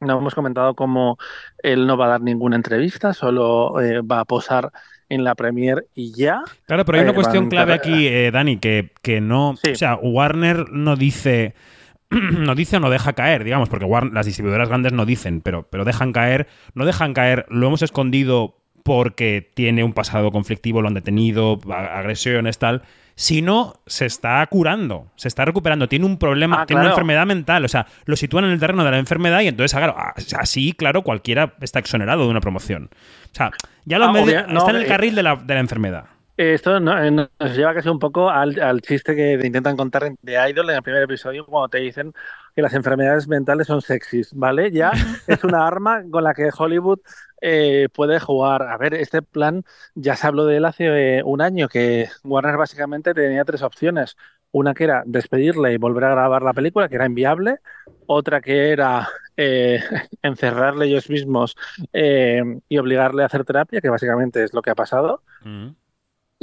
no 0.00 0.18
hemos 0.18 0.34
comentado 0.34 0.74
cómo 0.74 1.18
él 1.62 1.86
no 1.86 1.96
va 1.96 2.06
a 2.06 2.10
dar 2.10 2.20
ninguna 2.22 2.56
entrevista, 2.56 3.12
solo 3.12 3.80
eh, 3.80 4.00
va 4.00 4.20
a 4.20 4.24
posar 4.24 4.72
en 5.08 5.24
la 5.24 5.34
premier 5.34 5.86
y 5.94 6.12
ya. 6.12 6.42
Claro, 6.66 6.84
pero 6.84 6.98
hay 6.98 7.02
una 7.04 7.12
eh, 7.12 7.14
cuestión 7.14 7.48
clave 7.48 7.74
aquí, 7.74 8.06
eh, 8.06 8.30
Dani, 8.30 8.58
que, 8.58 8.92
que 9.02 9.20
no. 9.20 9.56
Sí. 9.62 9.72
O 9.72 9.76
sea, 9.76 9.96
Warner 9.96 10.70
no 10.70 10.96
dice. 10.96 11.54
No 12.10 12.56
dice 12.56 12.78
o 12.78 12.80
no 12.80 12.90
deja 12.90 13.12
caer, 13.12 13.44
digamos, 13.44 13.68
porque 13.68 13.84
Warner, 13.84 14.12
las 14.12 14.26
distribuidoras 14.26 14.68
grandes 14.68 14.92
no 14.92 15.06
dicen, 15.06 15.40
pero, 15.42 15.68
pero 15.70 15.84
dejan 15.84 16.12
caer. 16.12 16.48
No 16.74 16.84
dejan 16.84 17.14
caer, 17.14 17.46
lo 17.50 17.68
hemos 17.68 17.82
escondido 17.82 18.56
porque 18.82 19.48
tiene 19.54 19.84
un 19.84 19.92
pasado 19.92 20.32
conflictivo, 20.32 20.82
lo 20.82 20.88
han 20.88 20.94
detenido, 20.94 21.60
agresiones, 21.70 22.58
tal 22.58 22.82
sino 23.20 23.74
se 23.86 24.06
está 24.06 24.46
curando, 24.46 25.08
se 25.14 25.28
está 25.28 25.44
recuperando, 25.44 25.88
tiene 25.90 26.06
un 26.06 26.16
problema, 26.18 26.62
Ah, 26.62 26.66
tiene 26.66 26.80
una 26.80 26.88
enfermedad 26.92 27.26
mental, 27.26 27.62
o 27.66 27.68
sea, 27.68 27.86
lo 28.06 28.16
sitúan 28.16 28.46
en 28.46 28.52
el 28.52 28.58
terreno 28.58 28.82
de 28.82 28.90
la 28.92 28.98
enfermedad 28.98 29.40
y 29.42 29.48
entonces, 29.48 29.76
claro, 29.76 29.94
así, 30.38 30.72
claro, 30.72 31.02
cualquiera 31.02 31.52
está 31.60 31.80
exonerado 31.80 32.24
de 32.24 32.30
una 32.30 32.40
promoción. 32.40 32.88
O 32.94 33.34
sea, 33.34 33.50
ya 33.84 33.98
lo 33.98 34.06
Ah, 34.06 34.12
medio- 34.12 34.24
obvia- 34.24 34.46
no, 34.46 34.60
está 34.60 34.70
en 34.70 34.76
el 34.78 34.84
eh, 34.84 34.86
carril 34.86 35.14
de 35.14 35.22
la, 35.22 35.36
de 35.36 35.52
la 35.52 35.60
enfermedad. 35.60 36.04
Esto 36.38 36.78
eh, 36.78 37.10
nos 37.10 37.28
lleva 37.54 37.74
casi 37.74 37.90
un 37.90 37.98
poco 37.98 38.30
al, 38.30 38.58
al 38.58 38.80
chiste 38.80 39.14
que 39.14 39.36
te 39.38 39.46
intentan 39.46 39.76
contar 39.76 40.10
de 40.22 40.50
Idol 40.50 40.70
en 40.70 40.76
el 40.76 40.82
primer 40.82 41.02
episodio, 41.02 41.44
cuando 41.44 41.68
te 41.68 41.76
dicen 41.78 42.14
que 42.54 42.62
las 42.62 42.74
enfermedades 42.74 43.28
mentales 43.28 43.66
son 43.66 43.80
sexys, 43.80 44.32
¿vale? 44.34 44.70
Ya 44.70 44.92
es 45.26 45.44
una 45.44 45.66
arma 45.66 46.02
con 46.10 46.24
la 46.24 46.34
que 46.34 46.50
Hollywood 46.56 47.00
eh, 47.40 47.88
puede 47.92 48.20
jugar. 48.20 48.62
A 48.62 48.76
ver, 48.76 48.94
este 48.94 49.22
plan 49.22 49.64
ya 49.94 50.16
se 50.16 50.26
habló 50.26 50.46
de 50.46 50.56
él 50.56 50.64
hace 50.64 51.18
eh, 51.18 51.22
un 51.24 51.40
año, 51.40 51.68
que 51.68 52.08
Warner 52.24 52.56
básicamente 52.56 53.14
tenía 53.14 53.44
tres 53.44 53.62
opciones. 53.62 54.16
Una 54.52 54.74
que 54.74 54.84
era 54.84 55.02
despedirle 55.06 55.72
y 55.72 55.76
volver 55.76 56.04
a 56.04 56.10
grabar 56.10 56.42
la 56.42 56.52
película, 56.52 56.88
que 56.88 56.96
era 56.96 57.06
inviable. 57.06 57.58
Otra 58.06 58.40
que 58.40 58.70
era 58.70 59.08
eh, 59.36 59.80
encerrarle 60.22 60.86
ellos 60.86 61.08
mismos 61.08 61.56
eh, 61.92 62.42
y 62.68 62.78
obligarle 62.78 63.22
a 63.22 63.26
hacer 63.26 63.44
terapia, 63.44 63.80
que 63.80 63.88
básicamente 63.88 64.42
es 64.42 64.52
lo 64.52 64.62
que 64.62 64.70
ha 64.70 64.74
pasado. 64.74 65.22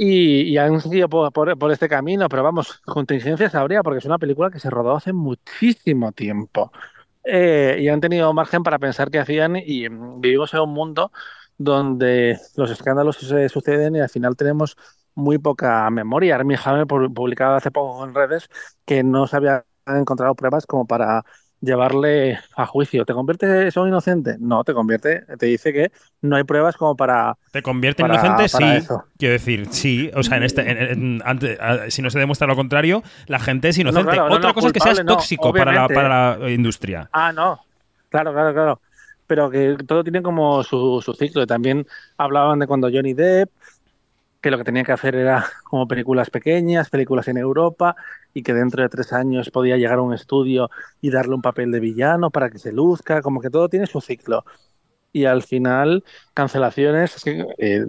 Y, 0.00 0.42
y 0.42 0.58
han 0.58 0.80
seguido 0.80 1.08
por, 1.08 1.32
este 1.72 1.88
camino, 1.88 2.28
pero 2.28 2.44
vamos, 2.44 2.80
contingencias 2.86 3.54
habría, 3.56 3.82
porque 3.82 3.98
es 3.98 4.04
una 4.04 4.18
película 4.18 4.48
que 4.50 4.60
se 4.60 4.70
rodó 4.70 4.94
hace 4.96 5.12
muchísimo 5.12 6.12
tiempo. 6.12 6.70
Eh, 7.24 7.78
y 7.80 7.88
han 7.88 8.00
tenido 8.00 8.32
margen 8.34 8.62
para 8.64 8.78
pensar 8.80 9.10
qué 9.10 9.20
hacían 9.20 9.56
y 9.56 9.88
mm, 9.88 10.20
vivimos 10.20 10.54
en 10.54 10.60
un 10.60 10.70
mundo 10.74 11.12
donde 11.58 12.38
los 12.56 12.70
escándalos 12.70 13.16
se 13.18 13.48
suceden 13.50 13.96
y 13.96 14.00
al 14.00 14.08
final 14.10 14.36
tenemos 14.36 14.76
muy 15.14 15.38
poca 15.38 15.88
memoria. 15.90 16.36
Armie 16.36 16.58
Hammer 16.64 16.86
pu- 16.86 17.14
publicaba 17.14 17.56
hace 17.58 17.70
poco 17.72 18.04
en 18.04 18.14
redes 18.14 18.48
que 18.86 19.02
no 19.04 19.26
se 19.28 19.36
habían 19.36 19.64
encontrado 19.86 20.34
pruebas 20.36 20.66
como 20.66 20.86
para 20.86 21.24
llevarle 21.60 22.38
a 22.56 22.66
juicio. 22.66 23.04
¿Te 23.04 23.12
convierte 23.14 23.66
eso 23.66 23.82
en 23.82 23.88
inocente? 23.88 24.36
No, 24.38 24.62
te 24.64 24.72
convierte, 24.74 25.22
te 25.38 25.46
dice 25.46 25.72
que 25.72 25.90
no 26.22 26.36
hay 26.36 26.44
pruebas 26.44 26.76
como 26.76 26.96
para... 26.96 27.36
¿Te 27.50 27.62
convierte 27.62 28.02
en 28.02 28.08
inocente? 28.08 28.48
para 28.50 28.70
Sí. 28.72 28.76
eso. 28.76 29.04
Quiero 29.18 29.32
decir, 29.32 29.66
sí. 29.70 30.10
O 30.14 30.22
sea, 30.22 30.36
en 30.36 30.44
este, 30.44 30.70
en- 30.70 30.78
en- 30.78 31.22
ante- 31.24 31.58
a- 31.60 31.90
si 31.90 32.00
no 32.02 32.10
se 32.10 32.18
demuestra 32.18 32.46
lo 32.46 32.54
contrario, 32.56 33.02
la 33.26 33.38
gente 33.40 33.68
es 33.68 33.78
inocente. 33.78 34.12
claro, 34.12 34.32
Otra 34.32 34.48
no, 34.50 34.54
cosa 34.54 34.68
es 34.68 34.72
que 34.72 34.80
seas 34.80 35.04
tóxico 35.04 35.52
para 35.52 35.72
la, 35.72 35.88
para 35.88 36.36
la 36.38 36.50
industria. 36.50 37.08
Ah, 37.12 37.32
no. 37.32 37.60
Claro, 38.08 38.32
claro, 38.32 38.52
claro. 38.54 38.80
Pero 39.26 39.50
que 39.50 39.76
todo 39.86 40.02
tiene 40.02 40.22
como 40.22 40.62
su, 40.62 41.02
su 41.04 41.12
ciclo. 41.12 41.46
También 41.46 41.86
hablaban 42.16 42.58
de 42.60 42.66
cuando 42.66 42.88
Johnny 42.90 43.12
Depp, 43.14 43.50
que 44.40 44.50
lo 44.50 44.56
que 44.58 44.64
tenía 44.64 44.84
que 44.84 44.92
hacer 44.92 45.16
era 45.16 45.44
como 45.64 45.86
películas 45.88 46.30
pequeñas, 46.30 46.88
películas 46.88 47.26
en 47.28 47.36
Europa, 47.38 47.96
y 48.38 48.42
que 48.44 48.54
dentro 48.54 48.82
de 48.82 48.88
tres 48.88 49.12
años 49.12 49.50
podía 49.50 49.76
llegar 49.76 49.98
a 49.98 50.02
un 50.02 50.14
estudio 50.14 50.70
y 51.00 51.10
darle 51.10 51.34
un 51.34 51.42
papel 51.42 51.72
de 51.72 51.80
villano 51.80 52.30
para 52.30 52.50
que 52.50 52.58
se 52.58 52.70
luzca, 52.70 53.20
como 53.20 53.40
que 53.40 53.50
todo 53.50 53.68
tiene 53.68 53.86
su 53.86 54.00
ciclo. 54.00 54.44
Y 55.12 55.24
al 55.24 55.42
final, 55.42 56.04
cancelaciones, 56.34 57.16
es 57.16 57.24
que, 57.24 57.44
eh, 57.58 57.84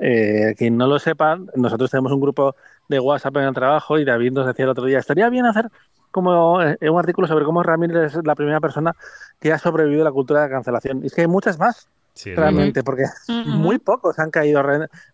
eh, 0.00 0.54
quien 0.56 0.76
no 0.76 0.86
lo 0.86 1.00
sepa, 1.00 1.40
nosotros 1.56 1.90
tenemos 1.90 2.12
un 2.12 2.20
grupo 2.20 2.54
de 2.88 3.00
WhatsApp 3.00 3.36
en 3.38 3.44
el 3.44 3.54
trabajo 3.54 3.98
y 3.98 4.04
David 4.04 4.32
nos 4.32 4.46
decía 4.46 4.64
el 4.64 4.70
otro 4.70 4.84
día, 4.84 5.00
estaría 5.00 5.28
bien 5.28 5.46
hacer 5.46 5.68
como 6.12 6.62
eh, 6.62 6.76
un 6.88 6.98
artículo 6.98 7.26
sobre 7.26 7.44
cómo 7.44 7.64
Ramírez 7.64 8.14
es 8.14 8.24
la 8.24 8.36
primera 8.36 8.60
persona 8.60 8.94
que 9.40 9.52
ha 9.52 9.58
sobrevivido 9.58 10.02
a 10.02 10.04
la 10.04 10.12
cultura 10.12 10.42
de 10.42 10.48
la 10.48 10.54
cancelación. 10.54 11.02
Y 11.02 11.06
es 11.06 11.14
que 11.14 11.22
hay 11.22 11.26
muchas 11.26 11.58
más, 11.58 11.88
Sí, 12.12 12.34
realmente, 12.34 12.82
porque 12.82 13.04
muy 13.46 13.78
pocos 13.78 14.18
han 14.18 14.30
caído, 14.30 14.62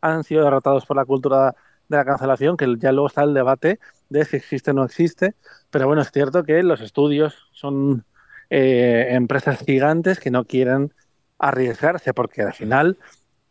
han 0.01 0.25
sido 0.25 0.45
derrotados 0.45 0.85
por 0.87 0.97
la 0.97 1.05
cultura 1.05 1.55
de 1.89 1.97
la 1.97 2.05
cancelación, 2.05 2.57
que 2.57 2.75
ya 2.79 2.91
luego 2.91 3.07
está 3.07 3.23
el 3.23 3.35
debate 3.35 3.79
de 4.09 4.25
si 4.25 4.37
existe 4.37 4.71
o 4.71 4.75
no 4.75 4.85
existe. 4.85 5.35
Pero 5.71 5.87
bueno, 5.87 6.03
es 6.03 6.11
cierto 6.11 6.45
que 6.45 6.63
los 6.63 6.81
estudios 6.81 7.49
son 7.53 8.05
eh, 8.51 9.09
empresas 9.11 9.61
gigantes 9.61 10.21
que 10.21 10.31
no 10.31 10.45
quieren 10.45 10.93
arriesgarse, 11.39 12.15
porque 12.15 12.43
al 12.43 12.55
final 12.55 12.99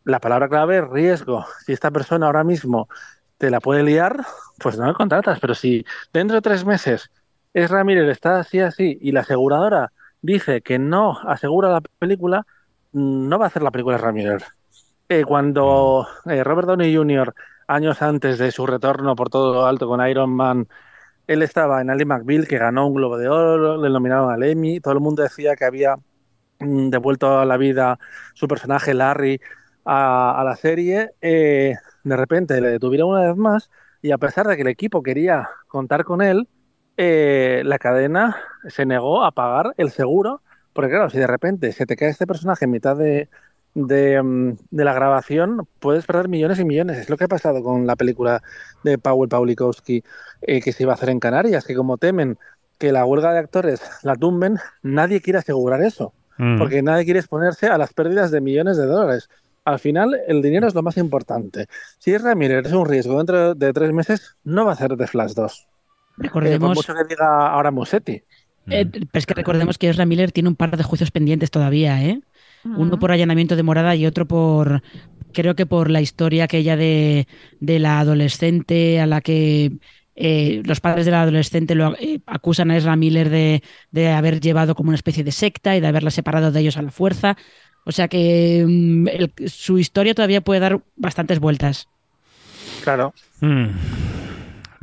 la 0.03 0.19
palabra 0.19 0.49
clave 0.49 0.79
es 0.79 0.87
riesgo. 0.89 1.45
Si 1.65 1.73
esta 1.73 1.91
persona 1.91 2.27
ahora 2.27 2.43
mismo 2.43 2.87
te 3.37 3.49
la 3.49 3.59
puede 3.59 3.83
liar, 3.83 4.25
pues 4.59 4.77
no 4.77 4.87
le 4.87 4.93
contratas. 4.93 5.39
Pero 5.39 5.55
si 5.55 5.85
dentro 6.13 6.35
de 6.35 6.41
tres 6.41 6.65
meses 6.65 7.11
es 7.53 7.69
Ramírez, 7.69 8.09
está 8.09 8.39
así, 8.39 8.59
así, 8.59 8.97
y 9.01 9.11
la 9.11 9.21
aseguradora 9.21 9.91
dice 10.21 10.61
que 10.61 10.79
no 10.79 11.19
asegura 11.27 11.69
la 11.69 11.81
película, 11.81 12.45
no 12.93 13.37
va 13.37 13.45
a 13.45 13.47
hacer 13.47 13.61
la 13.61 13.71
película 13.71 13.97
Ramírez. 13.97 14.43
Eh, 15.07 15.23
cuando 15.23 16.07
eh, 16.25 16.43
Robert 16.43 16.67
Downey 16.67 16.95
Jr., 16.95 17.33
años 17.67 18.01
antes 18.01 18.37
de 18.37 18.51
su 18.51 18.65
retorno 18.65 19.15
por 19.15 19.29
todo 19.29 19.53
lo 19.53 19.65
alto 19.65 19.87
con 19.87 20.05
Iron 20.07 20.31
Man, 20.31 20.67
Él 21.27 21.41
estaba 21.41 21.81
en 21.81 21.89
Ali 21.89 22.05
McBeal, 22.05 22.47
que 22.47 22.57
ganó 22.57 22.87
un 22.87 22.95
Globo 22.95 23.17
de 23.17 23.29
Oro, 23.29 23.81
le 23.81 23.89
nominaron 23.89 24.31
al 24.31 24.43
Emmy. 24.43 24.79
Todo 24.79 24.93
el 24.93 24.99
mundo 24.99 25.23
decía 25.23 25.55
que 25.55 25.65
había 25.65 25.95
mm, 26.59 26.89
devuelto 26.89 27.39
a 27.39 27.45
la 27.45 27.57
vida 27.57 27.99
su 28.33 28.47
personaje 28.47 28.93
Larry 28.93 29.41
a, 29.85 30.43
la 30.45 30.55
serie. 30.55 31.11
Eh, 31.21 31.75
de 32.03 32.17
repente 32.17 32.61
le 32.61 32.69
detuvieron 32.69 33.09
una 33.09 33.27
vez 33.27 33.35
más 33.37 33.69
y 34.01 34.11
a 34.11 34.17
pesar 34.17 34.47
de 34.47 34.55
que 34.55 34.61
el 34.61 34.67
equipo 34.67 35.01
quería 35.03 35.49
contar 35.67 36.05
con 36.05 36.21
él, 36.21 36.47
eh, 36.97 37.63
la 37.65 37.79
cadena 37.79 38.37
se 38.67 38.85
negó 38.85 39.25
a 39.25 39.31
pagar 39.31 39.73
el 39.77 39.91
seguro, 39.91 40.41
porque 40.73 40.91
claro, 40.91 41.09
si 41.09 41.17
de 41.17 41.27
repente 41.27 41.71
se 41.71 41.85
te 41.85 41.95
cae 41.95 42.09
este 42.09 42.27
personaje 42.27 42.65
en 42.65 42.71
mitad 42.71 42.95
de, 42.95 43.29
de, 43.75 44.21
mm, 44.21 44.57
de 44.71 44.83
la 44.83 44.93
grabación, 44.93 45.67
puedes 45.79 46.05
perder 46.05 46.27
millones 46.29 46.59
y 46.59 46.65
millones. 46.65 46.97
Es 46.97 47.09
lo 47.09 47.17
que 47.17 47.25
ha 47.25 47.27
pasado 47.27 47.61
con 47.61 47.85
la 47.85 47.95
película 47.95 48.41
de 48.83 48.97
Powell 48.97 49.29
Pawlikowski 49.29 50.03
eh, 50.41 50.61
que 50.61 50.71
se 50.73 50.83
iba 50.83 50.93
a 50.93 50.95
hacer 50.95 51.09
en 51.09 51.19
Canarias, 51.19 51.65
que 51.65 51.75
como 51.75 51.97
temen 51.97 52.37
que 52.79 52.91
la 52.91 53.05
huelga 53.05 53.31
de 53.33 53.39
actores 53.39 53.81
la 54.03 54.15
tumben, 54.15 54.57
nadie 54.81 55.21
quiere 55.21 55.39
asegurar 55.39 55.81
eso, 55.83 56.13
Mm. 56.37 56.57
porque 56.57 56.81
nadie 56.81 57.05
quiere 57.05 57.19
exponerse 57.21 57.67
a 57.67 57.77
las 57.77 57.93
pérdidas 57.93 58.29
de 58.31 58.41
millones 58.41 58.75
de 58.75 58.85
dólares. 58.85 59.29
Al 59.63 59.79
final, 59.79 60.19
el 60.27 60.41
dinero 60.41 60.67
es 60.67 60.75
lo 60.75 60.83
más 60.83 60.97
importante. 60.97 61.67
Si 61.97 62.13
es 62.13 62.21
Ramírez 62.21 62.65
es 62.65 62.73
un 62.73 62.85
riesgo 62.85 63.17
dentro 63.17 63.55
de 63.55 63.71
tres 63.73 63.93
meses, 63.93 64.35
no 64.43 64.65
va 64.65 64.73
a 64.73 64.75
ser 64.75 64.97
de 64.97 65.07
Flash 65.07 65.31
2. 65.33 65.53
Eh, 65.53 65.65
por 66.15 66.23
Recordemos, 66.25 66.75
mucho 66.75 66.93
que 66.93 67.05
diga 67.05 67.47
ahora 67.47 67.71
Musetti. 67.71 68.21
eh, 68.67 68.85
pero 68.85 69.07
es 69.13 69.25
que 69.25 69.33
recordemos 69.33 69.77
que 69.77 69.89
Ezra 69.89 70.05
Miller 70.05 70.31
tiene 70.33 70.49
un 70.49 70.55
par 70.57 70.75
de 70.75 70.83
juicios 70.83 71.09
pendientes 71.11 71.51
todavía, 71.51 72.03
¿eh? 72.03 72.19
Uno 72.65 72.99
por 72.99 73.11
allanamiento 73.11 73.55
de 73.55 73.63
morada 73.63 73.95
y 73.95 74.05
otro 74.05 74.25
por, 74.25 74.81
creo 75.33 75.55
que 75.55 75.65
por 75.65 75.89
la 75.91 76.01
historia 76.01 76.45
aquella 76.45 76.75
de, 76.75 77.27
de 77.59 77.79
la 77.79 77.99
adolescente 77.99 78.99
a 78.99 79.05
la 79.05 79.21
que 79.21 79.71
eh, 80.15 80.61
los 80.65 80.79
padres 80.79 81.05
de 81.05 81.11
la 81.11 81.21
adolescente 81.21 81.75
lo 81.75 81.95
eh, 81.97 82.21
acusan 82.25 82.71
a 82.71 82.77
Ezra 82.77 82.95
Miller 82.95 83.29
de, 83.29 83.61
de 83.91 84.09
haber 84.09 84.39
llevado 84.39 84.73
como 84.75 84.89
una 84.89 84.95
especie 84.95 85.23
de 85.23 85.31
secta 85.31 85.75
y 85.75 85.79
de 85.79 85.87
haberla 85.87 86.09
separado 86.09 86.51
de 86.51 86.59
ellos 86.61 86.77
a 86.77 86.81
la 86.81 86.91
fuerza. 86.91 87.37
O 87.85 87.91
sea 87.91 88.07
que 88.07 88.65
mm, 88.67 89.07
el- 89.09 89.33
su 89.49 89.77
historia 89.77 90.15
todavía 90.15 90.41
puede 90.41 90.59
dar 90.61 90.81
bastantes 90.95 91.39
vueltas. 91.39 91.87
Claro. 92.83 93.13
Mm. 93.41 93.67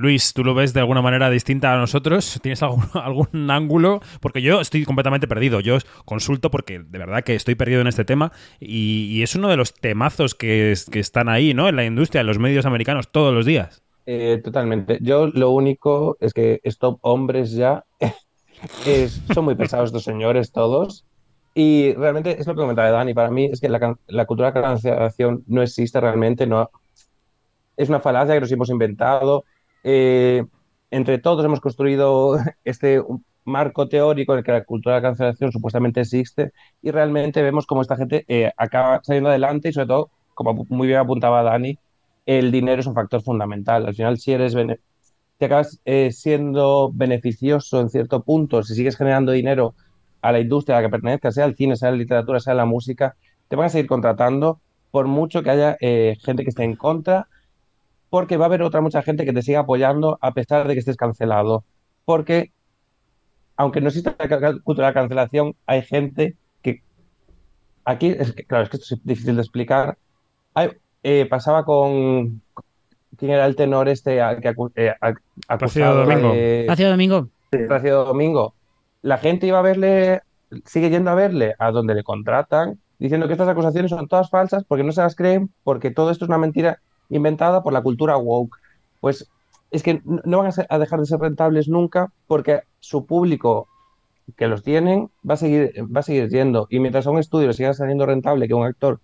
Luis, 0.03 0.33
¿tú 0.35 0.43
lo 0.43 0.53
ves 0.53 0.75
de 0.75 0.81
alguna 0.81 1.01
manera 1.01 1.31
distinta 1.31 1.73
a 1.73 1.77
nosotros? 1.79 2.41
¿Tienes 2.43 2.61
algún, 2.63 2.83
ángulo? 3.51 4.01
Porque 4.21 4.43
yo 4.43 4.61
estoy 4.61 4.85
completamente 4.85 5.29
perdido. 5.29 5.61
Yo 5.61 5.79
consulto 6.05 6.51
porque 6.51 6.81
de 6.81 6.99
verdad 6.99 7.23
que 7.23 7.37
estoy 7.37 7.55
perdido 7.55 7.81
en 7.81 7.87
este 7.87 8.05
tema 8.05 8.33
y, 8.59 9.23
es 9.23 9.37
uno 9.37 9.49
de 9.49 9.57
los 9.57 9.73
temazos 9.75 10.35
que, 10.35 10.73
es- 10.73 10.87
que 10.91 10.99
están 10.99 11.29
ahí, 11.29 11.55
¿no? 11.55 11.69
En 11.69 11.77
la 11.77 11.85
industria, 11.85 12.23
en 12.23 12.27
los 12.27 12.41
medios 12.41 12.67
americanos, 12.67 13.13
todos 13.13 13.33
los 13.33 13.47
días. 13.47 13.83
Eh, 14.05 14.41
totalmente. 14.43 14.99
Yo 15.01 15.29
lo 15.29 15.51
único 15.51 16.17
es 16.21 16.35
que 16.35 16.61
stop 16.65 16.99
hombres 17.03 17.53
ya. 17.53 17.85
Es- 18.87 19.21
son 19.33 19.45
muy 19.45 19.55
pesados 19.55 19.87
estos 19.91 20.03
señores 20.03 20.51
todos. 20.51 21.05
Y 21.55 21.93
realmente 21.95 22.41
es 22.41 22.47
lo 22.47 22.55
que 22.55 22.61
comentaba 22.61 22.91
Dani. 22.91 23.15
Para 23.15 23.31
mí 23.31 23.45
es 23.53 23.61
que 23.61 23.69
la, 23.69 23.97
la 24.09 24.25
cultura 24.27 24.51
de 24.53 24.61
cancelación 24.61 25.45
no 25.47 25.63
existe 25.63 26.01
realmente. 26.01 26.47
No, 26.47 26.71
es 27.77 27.89
una 27.89 28.01
falacia 28.01 28.35
que 28.35 28.41
nos 28.41 28.53
hemos 28.53 28.71
inventado. 28.71 29.45
Eh, 29.85 30.45
entre 30.91 31.19
todos 31.19 31.45
hemos 31.45 31.61
construido 31.61 32.37
este 32.65 33.03
marco 33.45 33.89
teórico 33.89 34.33
en 34.33 34.39
el 34.39 34.45
que 34.45 34.53
la 34.53 34.65
cultura 34.65 34.97
de 34.97 35.03
cancelación 35.03 35.51
supuestamente 35.51 36.01
existe 36.01 36.53
y 36.81 36.91
realmente 36.91 37.43
vemos 37.43 37.67
cómo 37.67 37.83
esta 37.83 37.97
gente 37.97 38.25
eh, 38.29 38.53
acaba 38.57 39.01
saliendo 39.03 39.31
adelante 39.31 39.69
y 39.71 39.73
sobre 39.73 39.89
todo, 39.89 40.11
como 40.35 40.65
muy 40.69 40.87
bien 40.87 41.01
apuntaba 41.01 41.43
Dani, 41.43 41.79
el 42.27 42.53
dinero 42.53 42.81
es 42.81 42.87
un 42.87 42.95
factor 42.95 43.23
fundamental. 43.23 43.87
Al 43.87 43.95
final, 43.95 44.19
si 44.19 44.33
eres 44.33 44.55
te 45.39 45.47
acabas 45.47 45.81
eh, 45.85 46.13
siendo 46.13 46.93
beneficioso 46.93 47.81
en 47.81 47.91
cierto 47.91 48.23
punto, 48.23 48.63
si 48.63 48.75
sigues 48.77 48.97
generando 48.97 49.33
dinero 49.33 49.75
a 50.21 50.31
la 50.31 50.39
industria 50.39 50.77
a 50.77 50.81
la 50.81 50.87
que 50.87 50.91
pertenezcas, 50.93 51.35
sea 51.35 51.47
el 51.47 51.57
cine, 51.57 51.75
sea 51.75 51.91
la 51.91 51.97
literatura, 51.97 52.39
sea 52.39 52.55
la 52.55 52.65
música, 52.65 53.17
te 53.49 53.57
van 53.57 53.67
a 53.67 53.69
seguir 53.71 53.89
contratando 53.89 54.61
por 54.93 55.09
mucho 55.09 55.43
que 55.43 55.51
haya 55.51 55.77
gente 55.81 56.45
que 56.45 56.51
esté 56.51 56.63
en 56.63 56.77
contra, 56.77 57.27
porque 58.13 58.37
va 58.37 58.45
a 58.45 58.49
haber 58.49 58.61
otra 58.63 58.83
mucha 58.83 59.01
gente 59.01 59.25
que 59.25 59.33
te 59.33 59.41
siga 59.41 59.61
apoyando 59.61 60.19
a 60.21 60.33
pesar 60.35 60.69
de 60.69 60.75
que 60.75 60.81
estés 60.81 60.99
cancelado. 60.99 61.65
Porque, 62.05 62.53
aunque 63.57 63.81
no 63.81 63.89
exista 63.89 64.15
la 64.19 64.59
cultura 64.63 64.89
de 64.89 64.93
cancelación, 64.93 65.55
hay 65.65 65.81
gente 65.81 66.37
que 66.61 66.83
aquí, 67.87 68.09
es 68.09 68.35
que, 68.35 68.45
claro, 68.45 68.65
es 68.65 68.69
que 68.71 68.77
esto 68.77 68.95
es 68.97 69.01
difícil 69.03 69.37
de 69.37 69.41
explicar. 69.41 69.97
Hay- 70.53 70.73
eh, 71.03 71.25
pasaba 71.25 71.65
con 71.65 72.43
quién 73.17 73.31
era 73.31 73.47
el 73.47 73.57
tenor 73.57 73.89
este 73.89 74.21
a- 74.21 74.39
que 74.39 74.51
acu- 74.55 74.73
eh, 74.77 74.93
acusado 75.49 76.05
Domingo. 76.05 76.29
Hacia 76.69 76.89
Domingo. 76.91 77.29
Plácido 77.67 78.05
Domingo. 78.05 78.55
La 79.01 79.17
gente 79.17 79.47
iba 79.47 79.59
a 79.59 79.63
verle, 79.63 80.21
sigue 80.67 80.91
yendo 80.91 81.11
a 81.11 81.15
verle 81.15 81.55
a 81.59 81.71
donde 81.71 81.95
le 81.95 82.03
contratan, 82.03 82.79
diciendo 82.99 83.27
que 83.27 83.33
estas 83.33 83.49
acusaciones 83.49 83.91
son 83.91 84.07
todas 84.07 84.29
falsas 84.29 84.65
porque 84.69 84.85
no 84.85 84.93
se 84.93 85.01
las 85.01 85.17
creen, 85.17 85.51
porque 85.65 85.91
todo 85.91 86.11
esto 86.11 86.27
es 86.27 86.29
una 86.29 86.37
mentira 86.37 86.79
inventada 87.17 87.63
por 87.63 87.73
la 87.73 87.83
cultura 87.83 88.17
woke. 88.17 88.57
Pues 89.01 89.31
es 89.71 89.83
que 89.83 90.03
no 90.05 90.39
van 90.39 90.47
a, 90.49 90.53
ser- 90.53 90.67
a 90.71 90.79
dejar 90.79 91.01
de 91.01 91.07
ser 91.07 91.21
rentables 91.21 91.69
nunca 91.69 92.13
porque 92.27 92.63
su 92.81 93.07
público 93.07 93.71
que 94.37 94.47
los 94.49 94.63
tienen 94.63 95.11
va 95.29 95.35
a 95.35 95.37
seguir, 95.37 95.73
va 95.95 96.01
a 96.01 96.03
seguir 96.03 96.29
yendo. 96.29 96.67
Y 96.71 96.81
mientras 96.81 97.07
a 97.07 97.11
un 97.11 97.19
estudio 97.19 97.49
le 97.49 97.55
siga 97.55 97.75
saliendo 97.75 98.07
rentable 98.07 98.49
que 98.49 98.55
un 98.55 98.65
actor 98.67 99.01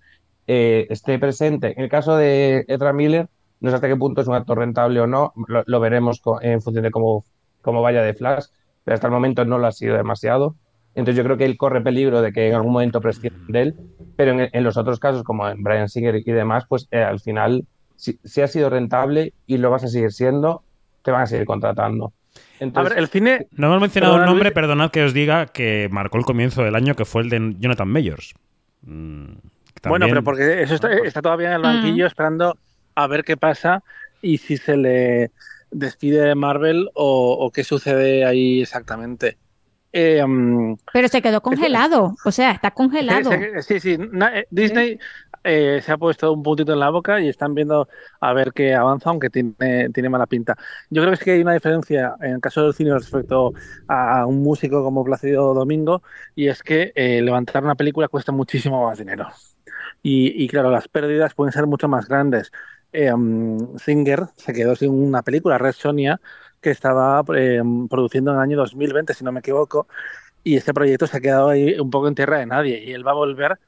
eh, 0.46 0.86
esté 0.90 1.18
presente, 1.18 1.72
en 1.76 1.82
el 1.84 1.88
caso 1.90 2.16
de 2.16 2.64
Ezra 2.68 2.92
Miller, 2.92 3.28
no 3.60 3.70
sé 3.70 3.76
hasta 3.76 3.88
qué 3.88 3.96
punto 3.96 4.20
es 4.22 4.28
un 4.28 4.34
actor 4.34 4.58
rentable 4.58 5.00
o 5.00 5.06
no, 5.06 5.32
lo, 5.48 5.62
lo 5.66 5.80
veremos 5.80 6.20
co- 6.20 6.40
en 6.42 6.62
función 6.62 6.84
de 6.84 6.90
cómo, 6.90 7.24
cómo 7.60 7.82
vaya 7.82 8.02
de 8.02 8.14
Flash, 8.14 8.46
pero 8.84 8.94
hasta 8.94 9.08
el 9.08 9.12
momento 9.12 9.44
no 9.44 9.58
lo 9.58 9.66
ha 9.66 9.72
sido 9.72 9.96
demasiado. 9.96 10.56
Entonces 10.94 11.16
yo 11.18 11.24
creo 11.24 11.36
que 11.36 11.44
él 11.44 11.56
corre 11.58 11.82
peligro 11.82 12.22
de 12.22 12.32
que 12.32 12.48
en 12.48 12.54
algún 12.54 12.72
momento 12.72 13.00
prescindan 13.00 13.32
de 13.48 13.62
él, 13.62 13.76
pero 14.16 14.32
en, 14.32 14.48
en 14.52 14.64
los 14.64 14.76
otros 14.76 14.98
casos, 15.00 15.22
como 15.24 15.48
en 15.48 15.62
Brian 15.62 15.88
Singer 15.88 16.16
y 16.16 16.32
demás, 16.32 16.64
pues 16.68 16.88
eh, 16.90 17.02
al 17.02 17.20
final, 17.20 17.66
si, 17.98 18.18
si 18.24 18.40
ha 18.40 18.48
sido 18.48 18.70
rentable 18.70 19.34
y 19.46 19.58
lo 19.58 19.70
vas 19.70 19.84
a 19.84 19.88
seguir 19.88 20.12
siendo, 20.12 20.62
te 21.02 21.10
van 21.10 21.22
a 21.22 21.26
seguir 21.26 21.44
contratando. 21.46 22.12
A 22.36 22.64
Entonces, 22.64 22.94
ver, 22.94 22.98
el 22.98 23.08
cine. 23.08 23.48
No 23.52 23.66
hemos 23.68 23.80
mencionado 23.80 24.16
un 24.16 24.24
nombre, 24.24 24.52
perdonad 24.52 24.90
que 24.90 25.04
os 25.04 25.12
diga, 25.12 25.46
que 25.46 25.88
marcó 25.90 26.18
el 26.18 26.24
comienzo 26.24 26.62
del 26.62 26.74
año, 26.76 26.94
que 26.96 27.04
fue 27.04 27.22
el 27.22 27.30
de 27.30 27.56
Jonathan 27.58 27.88
Mayors. 27.88 28.34
Mm, 28.82 29.32
Bueno, 29.84 30.08
pero 30.08 30.22
porque 30.24 30.62
eso 30.62 30.74
está, 30.74 30.92
está 31.04 31.22
todavía 31.22 31.48
en 31.48 31.54
el 31.54 31.62
banquillo 31.62 32.06
esperando 32.06 32.58
a 32.94 33.06
ver 33.06 33.24
qué 33.24 33.36
pasa 33.36 33.82
y 34.22 34.38
si 34.38 34.56
se 34.56 34.76
le 34.76 35.30
despide 35.70 36.20
de 36.22 36.34
Marvel 36.34 36.88
o, 36.94 37.36
o 37.40 37.50
qué 37.52 37.64
sucede 37.64 38.24
ahí 38.24 38.62
exactamente. 38.62 39.38
Eh, 39.92 40.24
mm, 40.24 40.76
Pero 40.92 41.08
se 41.08 41.22
quedó 41.22 41.40
congelado, 41.40 42.14
o 42.24 42.30
sea, 42.30 42.50
está 42.50 42.70
congelado. 42.72 43.30
Sí, 43.62 43.80
sí, 43.80 43.96
eh, 43.98 44.46
Disney 44.50 44.98
eh, 45.44 45.80
se 45.82 45.92
ha 45.92 45.96
puesto 45.96 46.32
un 46.32 46.42
puntito 46.42 46.72
en 46.72 46.80
la 46.80 46.90
boca 46.90 47.20
y 47.20 47.28
están 47.28 47.54
viendo 47.54 47.88
a 48.20 48.32
ver 48.32 48.52
qué 48.52 48.74
avanza, 48.74 49.10
aunque 49.10 49.30
tiene, 49.30 49.88
tiene 49.94 50.08
mala 50.08 50.26
pinta. 50.26 50.56
Yo 50.90 51.02
creo 51.02 51.12
que 51.12 51.16
sí 51.16 51.24
que 51.24 51.30
hay 51.32 51.40
una 51.40 51.54
diferencia 51.54 52.16
en 52.20 52.32
el 52.34 52.40
caso 52.40 52.62
del 52.62 52.74
cine 52.74 52.92
respecto 52.92 53.52
a 53.86 54.26
un 54.26 54.42
músico 54.42 54.82
como 54.82 55.04
Plácido 55.04 55.54
Domingo, 55.54 56.02
y 56.34 56.48
es 56.48 56.62
que 56.62 56.92
eh, 56.94 57.22
levantar 57.22 57.64
una 57.64 57.74
película 57.74 58.08
cuesta 58.08 58.32
muchísimo 58.32 58.84
más 58.84 58.98
dinero. 58.98 59.28
Y, 60.02 60.44
y 60.44 60.48
claro, 60.48 60.70
las 60.70 60.88
pérdidas 60.88 61.34
pueden 61.34 61.52
ser 61.52 61.66
mucho 61.66 61.88
más 61.88 62.08
grandes. 62.08 62.52
Eh, 62.92 63.12
um, 63.12 63.76
Singer 63.78 64.28
se 64.36 64.52
quedó 64.52 64.74
sin 64.74 64.90
una 64.90 65.22
película, 65.22 65.58
Red 65.58 65.72
Sonia, 65.72 66.20
que 66.60 66.70
estaba 66.70 67.24
eh, 67.36 67.62
produciendo 67.88 68.30
en 68.30 68.36
el 68.36 68.42
año 68.42 68.56
2020, 68.56 69.14
si 69.14 69.24
no 69.24 69.32
me 69.32 69.40
equivoco, 69.40 69.88
y 70.42 70.56
este 70.56 70.74
proyecto 70.74 71.06
se 71.06 71.16
ha 71.16 71.20
quedado 71.20 71.48
ahí 71.48 71.78
un 71.78 71.90
poco 71.90 72.08
en 72.08 72.14
tierra 72.14 72.38
de 72.38 72.46
nadie, 72.46 72.82
y 72.84 72.92
él 72.92 73.06
va 73.06 73.12
a 73.12 73.14
volver 73.14 73.58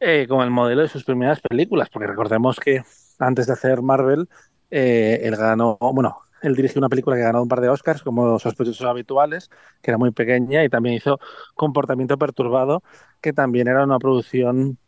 eh, 0.00 0.26
con 0.28 0.42
el 0.42 0.50
modelo 0.50 0.82
de 0.82 0.88
sus 0.88 1.04
primeras 1.04 1.40
películas, 1.40 1.88
porque 1.90 2.06
recordemos 2.06 2.60
que 2.60 2.82
antes 3.18 3.46
de 3.46 3.52
hacer 3.54 3.82
Marvel, 3.82 4.28
eh, 4.70 5.20
él 5.22 5.36
ganó, 5.36 5.78
bueno, 5.80 6.18
él 6.42 6.54
dirigió 6.54 6.78
una 6.78 6.88
película 6.88 7.16
que 7.16 7.22
ganó 7.22 7.42
un 7.42 7.48
par 7.48 7.60
de 7.60 7.68
Oscars, 7.68 8.02
como 8.02 8.38
Sospechosos 8.38 8.86
Habituales, 8.86 9.50
que 9.82 9.90
era 9.90 9.98
muy 9.98 10.10
pequeña, 10.10 10.64
y 10.64 10.68
también 10.68 10.94
hizo 10.96 11.18
Comportamiento 11.54 12.18
Perturbado, 12.18 12.82
que 13.20 13.32
también 13.32 13.68
era 13.68 13.84
una 13.84 13.98
producción 13.98 14.78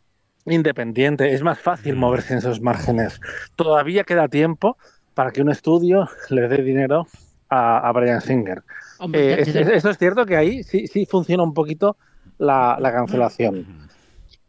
independiente. 0.45 1.33
Es 1.33 1.41
más 1.41 1.59
fácil 1.59 1.95
moverse 1.95 2.33
en 2.33 2.39
esos 2.39 2.61
márgenes. 2.61 3.19
Todavía 3.55 4.03
queda 4.03 4.27
tiempo 4.27 4.77
para 5.13 5.31
que 5.31 5.41
un 5.41 5.49
estudio 5.49 6.07
le 6.29 6.47
dé 6.47 6.63
dinero 6.63 7.07
a, 7.49 7.79
a 7.87 7.91
Brian 7.91 8.21
Singer. 8.21 8.63
Hombre, 8.99 9.33
Eh, 9.33 9.35
ya- 9.37 9.41
es- 9.41 9.53
ya- 9.53 9.59
es- 9.61 9.67
esto 9.69 9.89
es 9.89 9.97
cierto 9.97 10.25
que 10.25 10.35
ahí 10.37 10.63
sí, 10.63 10.87
sí 10.87 11.05
funciona 11.05 11.43
un 11.43 11.53
poquito 11.53 11.97
la, 12.37 12.77
la 12.79 12.91
cancelación. 12.91 13.65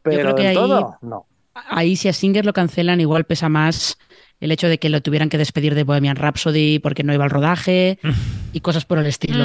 Pero 0.03 0.37
ahí- 0.37 0.55
todo, 0.55 0.97
no. 1.03 1.27
ahí 1.55 1.97
si 1.97 2.09
a 2.09 2.13
Singer 2.13 2.45
lo 2.47 2.53
cancelan, 2.53 3.01
igual 3.01 3.25
pesa 3.25 3.49
más 3.49 3.99
el 4.41 4.51
hecho 4.53 4.69
de 4.69 4.79
que 4.79 4.89
lo 4.89 5.03
tuvieran 5.03 5.29
que 5.29 5.37
despedir 5.39 5.75
de 5.75 5.85
Bohemian 5.85 6.17
Rhapsody 6.17 6.79
porque 6.79 7.03
no 7.05 7.13
iba 7.13 7.25
al 7.25 7.31
rodaje 7.31 7.99
y 8.53 8.61
cosas 8.61 8.85
por 8.85 8.99
el 8.99 9.07
estilo. 9.07 9.45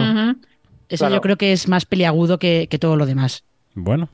Eso 0.87 1.01
Claro. 1.03 1.15
yo 1.15 1.21
creo 1.21 1.37
que 1.37 1.51
es 1.51 1.67
más 1.67 1.85
peliagudo 1.85 2.37
que, 2.39 2.67
que 2.69 2.77
todo 2.79 2.95
lo 2.95 3.05
demás. 3.05 3.43
Bueno. 3.73 4.07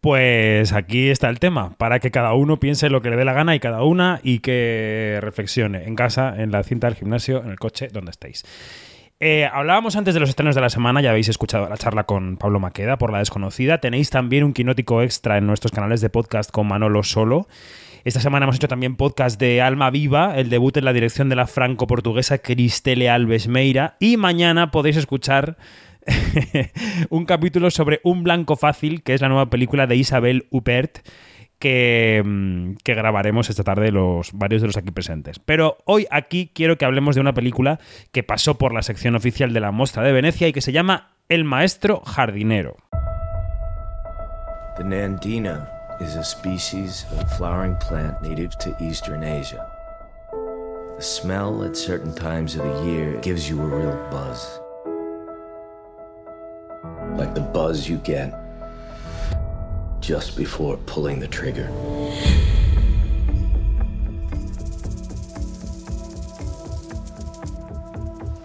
Pues 0.00 0.72
aquí 0.72 1.08
está 1.08 1.28
el 1.28 1.40
tema, 1.40 1.74
para 1.78 1.98
que 1.98 2.10
cada 2.10 2.34
uno 2.34 2.60
piense 2.60 2.90
lo 2.90 3.02
que 3.02 3.10
le 3.10 3.16
dé 3.16 3.24
la 3.24 3.32
gana 3.32 3.54
y 3.54 3.60
cada 3.60 3.82
una 3.82 4.20
y 4.22 4.38
que 4.38 5.18
reflexione 5.20 5.84
en 5.84 5.96
casa, 5.96 6.34
en 6.36 6.52
la 6.52 6.62
cinta 6.62 6.86
del 6.86 6.96
gimnasio, 6.96 7.42
en 7.42 7.50
el 7.50 7.58
coche, 7.58 7.88
donde 7.92 8.10
estéis. 8.10 8.44
Eh, 9.18 9.48
hablábamos 9.50 9.96
antes 9.96 10.12
de 10.12 10.20
los 10.20 10.28
estrenos 10.28 10.54
de 10.54 10.60
la 10.60 10.68
semana, 10.68 11.00
ya 11.00 11.10
habéis 11.10 11.30
escuchado 11.30 11.68
la 11.68 11.78
charla 11.78 12.04
con 12.04 12.36
Pablo 12.36 12.60
Maqueda 12.60 12.98
por 12.98 13.10
La 13.10 13.18
Desconocida. 13.18 13.78
Tenéis 13.78 14.10
también 14.10 14.44
un 14.44 14.52
quinótico 14.52 15.02
extra 15.02 15.38
en 15.38 15.46
nuestros 15.46 15.72
canales 15.72 16.02
de 16.02 16.10
podcast 16.10 16.50
con 16.50 16.66
Manolo 16.66 17.02
Solo. 17.02 17.48
Esta 18.04 18.20
semana 18.20 18.44
hemos 18.44 18.56
hecho 18.56 18.68
también 18.68 18.94
podcast 18.94 19.40
de 19.40 19.62
Alma 19.62 19.90
Viva, 19.90 20.36
el 20.36 20.50
debut 20.50 20.76
en 20.76 20.84
la 20.84 20.92
dirección 20.92 21.28
de 21.28 21.34
la 21.34 21.46
franco-portuguesa 21.46 22.38
Cristele 22.38 23.08
Alves 23.08 23.48
Meira. 23.48 23.96
Y 23.98 24.16
mañana 24.18 24.70
podéis 24.70 24.96
escuchar 24.96 25.56
un 27.10 27.24
capítulo 27.24 27.70
sobre 27.70 28.00
Un 28.04 28.22
Blanco 28.22 28.56
Fácil, 28.56 29.02
que 29.02 29.14
es 29.14 29.20
la 29.20 29.28
nueva 29.28 29.50
película 29.50 29.86
de 29.86 29.96
Isabel 29.96 30.46
Huppert 30.50 31.06
que, 31.58 32.22
mm, 32.24 32.74
que, 32.82 32.94
grabaremos 32.94 33.48
esta 33.48 33.64
tarde 33.64 33.90
los 33.92 34.32
varios 34.32 34.62
de 34.62 34.68
los 34.68 34.76
aquí 34.76 34.90
presentes. 34.90 35.38
Pero 35.38 35.78
hoy 35.84 36.06
aquí 36.10 36.50
quiero 36.54 36.76
que 36.76 36.84
hablemos 36.84 37.14
de 37.14 37.20
una 37.20 37.34
película 37.34 37.80
que 38.12 38.22
pasó 38.22 38.58
por 38.58 38.74
la 38.74 38.82
sección 38.82 39.14
oficial 39.14 39.52
de 39.52 39.60
la 39.60 39.70
Mostra 39.70 40.02
de 40.02 40.12
Venecia 40.12 40.48
y 40.48 40.52
que 40.52 40.60
se 40.60 40.72
llama 40.72 41.14
El 41.28 41.44
Maestro 41.44 42.00
Jardinero. 42.04 42.76
The 44.76 44.84
Nandina 44.84 45.66
is 46.00 46.16
a 46.16 46.22
species 46.22 47.06
of 47.18 47.36
flowering 47.38 47.76
plant 47.76 48.20
native 48.20 48.50
to 48.58 48.76
Eastern 48.78 49.24
Asia. 49.24 49.66
The 50.96 51.02
smell 51.02 51.64
at 51.64 51.74
certain 51.74 52.14
times 52.14 52.56
of 52.56 52.62
the 52.62 52.84
year 52.84 53.18
gives 53.22 53.48
you 53.48 53.60
a 53.60 53.66
real 53.66 53.98
buzz. 54.10 54.60
Like 57.14 57.34
the 57.34 57.40
buzz 57.40 57.88
you 57.88 57.98
get 57.98 58.34
just 60.00 60.36
before 60.36 60.76
pulling 60.78 61.20
the 61.20 61.28
trigger. 61.28 61.68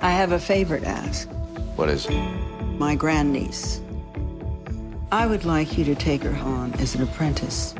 I 0.01 0.09
have 0.09 0.31
a 0.31 0.39
favor 0.39 0.79
to 0.79 0.87
ask. 0.87 1.29
What 1.75 1.89
is 1.89 2.07
it? 2.07 2.19
My 2.79 2.95
grandniece. 2.95 3.81
I 5.11 5.27
would 5.27 5.45
like 5.45 5.77
you 5.77 5.85
to 5.85 5.93
take 5.93 6.23
her 6.23 6.35
on 6.43 6.73
as 6.75 6.95
an 6.95 7.03
apprentice. 7.03 7.75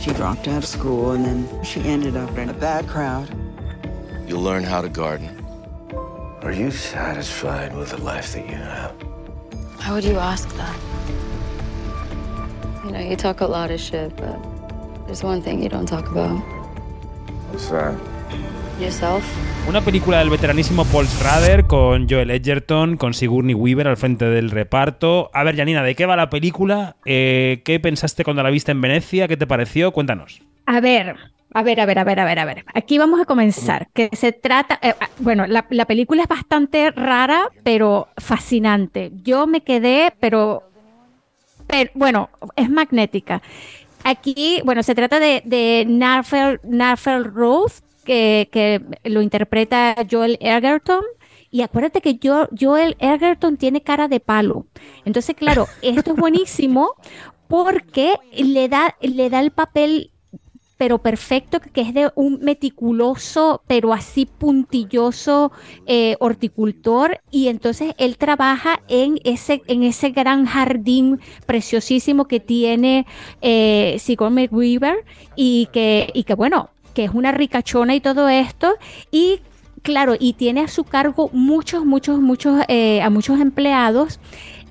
She 0.00 0.12
dropped 0.12 0.46
out 0.46 0.58
of 0.58 0.66
school 0.66 1.12
and 1.12 1.24
then 1.24 1.64
she 1.64 1.80
ended 1.80 2.16
up 2.16 2.36
in 2.38 2.50
a 2.50 2.54
bad 2.54 2.86
crowd. 2.86 3.28
You'll 4.28 4.42
learn 4.42 4.62
how 4.62 4.80
to 4.82 4.88
garden. 4.88 5.44
Are 6.42 6.52
you 6.52 6.70
satisfied 6.70 7.76
with 7.76 7.90
the 7.90 8.00
life 8.00 8.32
that 8.34 8.48
you 8.48 8.54
have? 8.54 9.11
How 9.92 9.96
would 9.96 10.10
you 10.10 10.18
ask 10.18 10.48
that? 10.56 10.74
You 12.82 12.92
know, 12.92 13.00
you 13.00 13.14
talk 13.14 13.42
a 13.42 13.46
lot 13.46 13.70
of 13.70 13.78
shit, 13.78 14.16
but 14.16 14.38
there's 15.04 15.22
one 15.22 15.42
thing 15.42 15.62
you 15.62 15.68
don't 15.68 15.86
talk 15.86 16.10
about. 16.10 16.40
What's 17.50 17.68
that? 17.68 17.94
Yourself. 18.80 19.22
Una 19.68 19.82
película 19.82 20.20
del 20.20 20.30
veteranísimo 20.30 20.86
Paul 20.86 21.06
Schrader 21.06 21.66
con 21.66 22.08
Joel 22.08 22.30
Edgerton, 22.30 22.96
con 22.96 23.12
Sigourney 23.12 23.52
Weaver 23.52 23.86
al 23.86 23.98
frente 23.98 24.24
del 24.24 24.50
reparto. 24.50 25.30
A 25.34 25.44
ver, 25.44 25.56
Janina, 25.56 25.82
¿de 25.82 25.94
qué 25.94 26.06
va 26.06 26.16
la 26.16 26.30
película? 26.30 26.96
Eh, 27.04 27.60
¿Qué 27.62 27.78
pensaste 27.78 28.24
cuando 28.24 28.42
la 28.42 28.48
viste 28.48 28.72
en 28.72 28.80
Venecia? 28.80 29.28
¿Qué 29.28 29.36
te 29.36 29.46
pareció? 29.46 29.92
Cuéntanos. 29.92 30.40
A 30.64 30.80
ver, 30.80 31.16
a 31.54 31.62
ver, 31.62 31.80
a 31.80 31.86
ver, 31.86 31.98
a 31.98 32.04
ver, 32.04 32.20
a 32.20 32.24
ver, 32.24 32.38
a 32.38 32.44
ver. 32.44 32.64
Aquí 32.74 32.98
vamos 32.98 33.20
a 33.20 33.24
comenzar. 33.24 33.88
Que 33.92 34.08
se 34.12 34.32
trata, 34.32 34.78
eh, 34.82 34.94
bueno, 35.18 35.46
la, 35.46 35.66
la, 35.70 35.86
película 35.86 36.22
es 36.22 36.28
bastante 36.28 36.90
rara, 36.90 37.50
pero 37.62 38.08
fascinante. 38.16 39.12
Yo 39.22 39.46
me 39.46 39.62
quedé, 39.62 40.12
pero, 40.20 40.62
pero 41.66 41.90
bueno, 41.94 42.30
es 42.56 42.70
magnética. 42.70 43.42
Aquí, 44.04 44.60
bueno, 44.64 44.82
se 44.82 44.94
trata 44.94 45.20
de, 45.20 45.42
de 45.44 45.84
Narfel, 45.86 46.60
Narfel 46.64 47.32
que, 48.04 48.48
que, 48.50 48.80
lo 49.04 49.22
interpreta 49.22 49.94
Joel 50.10 50.38
Egerton. 50.40 51.04
Y 51.50 51.60
acuérdate 51.60 52.00
que 52.00 52.14
yo, 52.14 52.48
Joel 52.58 52.96
Egerton 52.98 53.58
tiene 53.58 53.82
cara 53.82 54.08
de 54.08 54.20
palo. 54.20 54.66
Entonces, 55.04 55.36
claro, 55.36 55.66
esto 55.82 56.12
es 56.12 56.16
buenísimo 56.16 56.94
porque 57.46 58.14
le 58.32 58.68
da, 58.68 58.96
le 59.02 59.28
da 59.28 59.40
el 59.40 59.50
papel 59.50 60.12
pero 60.82 60.98
perfecto, 60.98 61.60
que 61.60 61.80
es 61.80 61.94
de 61.94 62.10
un 62.16 62.40
meticuloso, 62.40 63.62
pero 63.68 63.92
así 63.92 64.26
puntilloso 64.26 65.52
eh, 65.86 66.16
horticultor. 66.18 67.20
Y 67.30 67.46
entonces 67.46 67.94
él 67.98 68.16
trabaja 68.16 68.82
en 68.88 69.20
ese, 69.22 69.62
en 69.68 69.84
ese 69.84 70.10
gran 70.10 70.44
jardín 70.44 71.20
preciosísimo 71.46 72.24
que 72.24 72.40
tiene 72.40 73.06
eh, 73.42 73.94
Sigourney 74.00 74.48
Weaver 74.50 75.04
y 75.36 75.68
que, 75.72 76.10
y 76.14 76.24
que, 76.24 76.34
bueno, 76.34 76.70
que 76.94 77.04
es 77.04 77.12
una 77.14 77.30
ricachona 77.30 77.94
y 77.94 78.00
todo 78.00 78.28
esto. 78.28 78.74
Y 79.12 79.38
claro, 79.82 80.16
y 80.18 80.32
tiene 80.32 80.62
a 80.62 80.68
su 80.68 80.82
cargo 80.82 81.30
muchos, 81.32 81.84
muchos, 81.84 82.18
muchos, 82.18 82.64
eh, 82.66 83.02
a 83.02 83.08
muchos 83.08 83.40
empleados. 83.40 84.18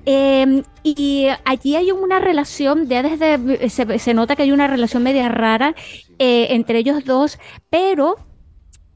Eh, 0.04 0.62
y 0.82 1.28
allí 1.44 1.76
hay 1.76 1.92
una 1.92 2.18
relación, 2.18 2.88
ya 2.88 3.02
desde 3.02 3.68
se, 3.68 3.98
se, 3.98 4.14
nota 4.14 4.34
que 4.34 4.42
hay 4.42 4.52
una 4.52 4.66
relación 4.66 5.02
media 5.02 5.28
rara 5.28 5.74
eh, 6.18 6.48
entre 6.50 6.78
ellos 6.78 7.04
dos, 7.04 7.38
pero 7.70 8.16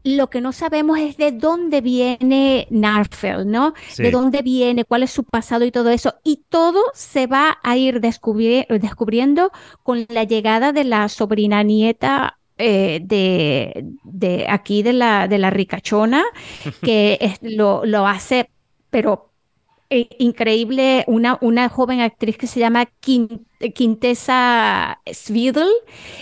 lo 0.06 0.30
que 0.30 0.40
no 0.40 0.52
sabemos 0.52 1.00
es 1.00 1.16
de 1.16 1.32
dónde 1.32 1.80
viene 1.80 2.68
Narfel, 2.70 3.50
¿no? 3.50 3.74
Sí. 3.88 4.04
De 4.04 4.12
dónde 4.12 4.42
viene, 4.42 4.84
cuál 4.84 5.02
es 5.02 5.10
su 5.10 5.24
pasado 5.24 5.64
y 5.64 5.72
todo 5.72 5.90
eso. 5.90 6.14
Y 6.22 6.44
todo 6.48 6.80
se 6.94 7.26
va 7.26 7.58
a 7.62 7.76
ir 7.76 8.00
descubri 8.00 8.64
descubriendo 8.68 9.50
con 9.82 10.06
la 10.08 10.22
llegada 10.22 10.72
de 10.72 10.84
la 10.84 11.08
sobrina 11.08 11.64
nieta 11.64 12.38
eh, 12.56 13.00
de, 13.02 13.84
de, 14.04 14.46
aquí 14.48 14.82
de 14.84 14.92
la, 14.92 15.26
de 15.26 15.38
la 15.38 15.50
ricachona, 15.50 16.24
que 16.82 17.18
es, 17.20 17.38
lo, 17.42 17.84
lo 17.84 18.06
hace, 18.06 18.48
pero 18.90 19.32
eh, 19.90 20.08
increíble, 20.18 21.04
una, 21.06 21.38
una 21.40 21.68
joven 21.68 22.00
actriz 22.00 22.36
que 22.38 22.46
se 22.46 22.60
llama 22.60 22.86
Quintessa 23.74 25.00
Svidl 25.06 25.68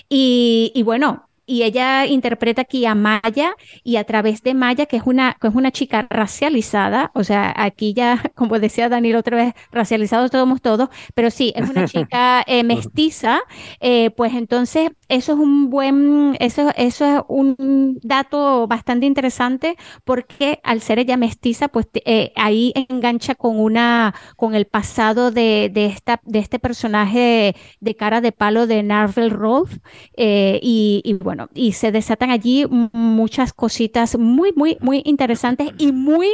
y, 0.09 0.73
y 0.75 0.83
bueno, 0.83 1.29
y 1.47 1.63
ella 1.63 2.07
interpreta 2.07 2.63
aquí 2.63 2.87
a 2.87 2.95
Maya 2.95 3.55
y 3.83 3.97
a 3.97 4.05
través 4.05 4.43
de 4.43 4.55
Maya, 4.55 4.87
que 4.87 4.97
es 4.97 5.03
una, 5.05 5.37
que 5.41 5.49
es 5.49 5.55
una 5.55 5.71
chica 5.71 6.07
racializada, 6.09 7.11
o 7.15 7.25
sea, 7.25 7.53
aquí 7.57 7.93
ya, 7.95 8.23
como 8.35 8.59
decía 8.59 8.89
Daniel 8.89 9.17
otra 9.17 9.37
vez, 9.37 9.55
racializados 9.71 10.31
somos 10.31 10.63
todos, 10.63 10.89
pero 11.15 11.31
sí, 11.31 11.53
es 11.55 11.69
una 11.69 11.87
chica 11.89 12.43
eh, 12.47 12.63
mestiza, 12.65 13.41
eh, 13.81 14.11
pues 14.11 14.35
entonces 14.35 14.91
eso 15.09 15.33
es 15.33 15.39
un 15.39 15.69
buen, 15.69 16.37
eso, 16.41 16.71
eso 16.77 17.05
es 17.05 17.23
un 17.29 17.99
dato 18.03 18.67
bastante 18.67 19.07
interesante 19.07 19.77
porque 20.05 20.61
al 20.65 20.81
ser 20.81 20.99
ella 20.99 21.17
mestiza, 21.17 21.69
pues 21.69 21.87
eh, 22.07 22.33
ahí 22.37 22.73
engancha 22.89 23.35
con 23.35 23.59
una, 23.59 24.15
con 24.37 24.55
el 24.55 24.65
pasado 24.67 25.31
de, 25.31 25.71
de, 25.73 25.87
esta, 25.87 26.21
de 26.25 26.39
este 26.39 26.59
personaje 26.59 27.55
de, 27.81 27.97
cara 27.97 28.21
de 28.21 28.33
palo 28.33 28.67
de 28.67 28.83
Narvel 28.83 29.31
Roth 29.31 29.71
y, 30.17 31.03
y 31.05 31.13
bueno, 31.15 31.35
bueno, 31.35 31.51
y 31.53 31.73
se 31.73 31.91
desatan 31.91 32.31
allí 32.31 32.65
muchas 32.93 33.53
cositas 33.53 34.17
muy, 34.17 34.53
muy, 34.55 34.79
muy 34.81 35.03
interesantes 35.05 35.71
y 35.79 35.91
muy 35.91 36.29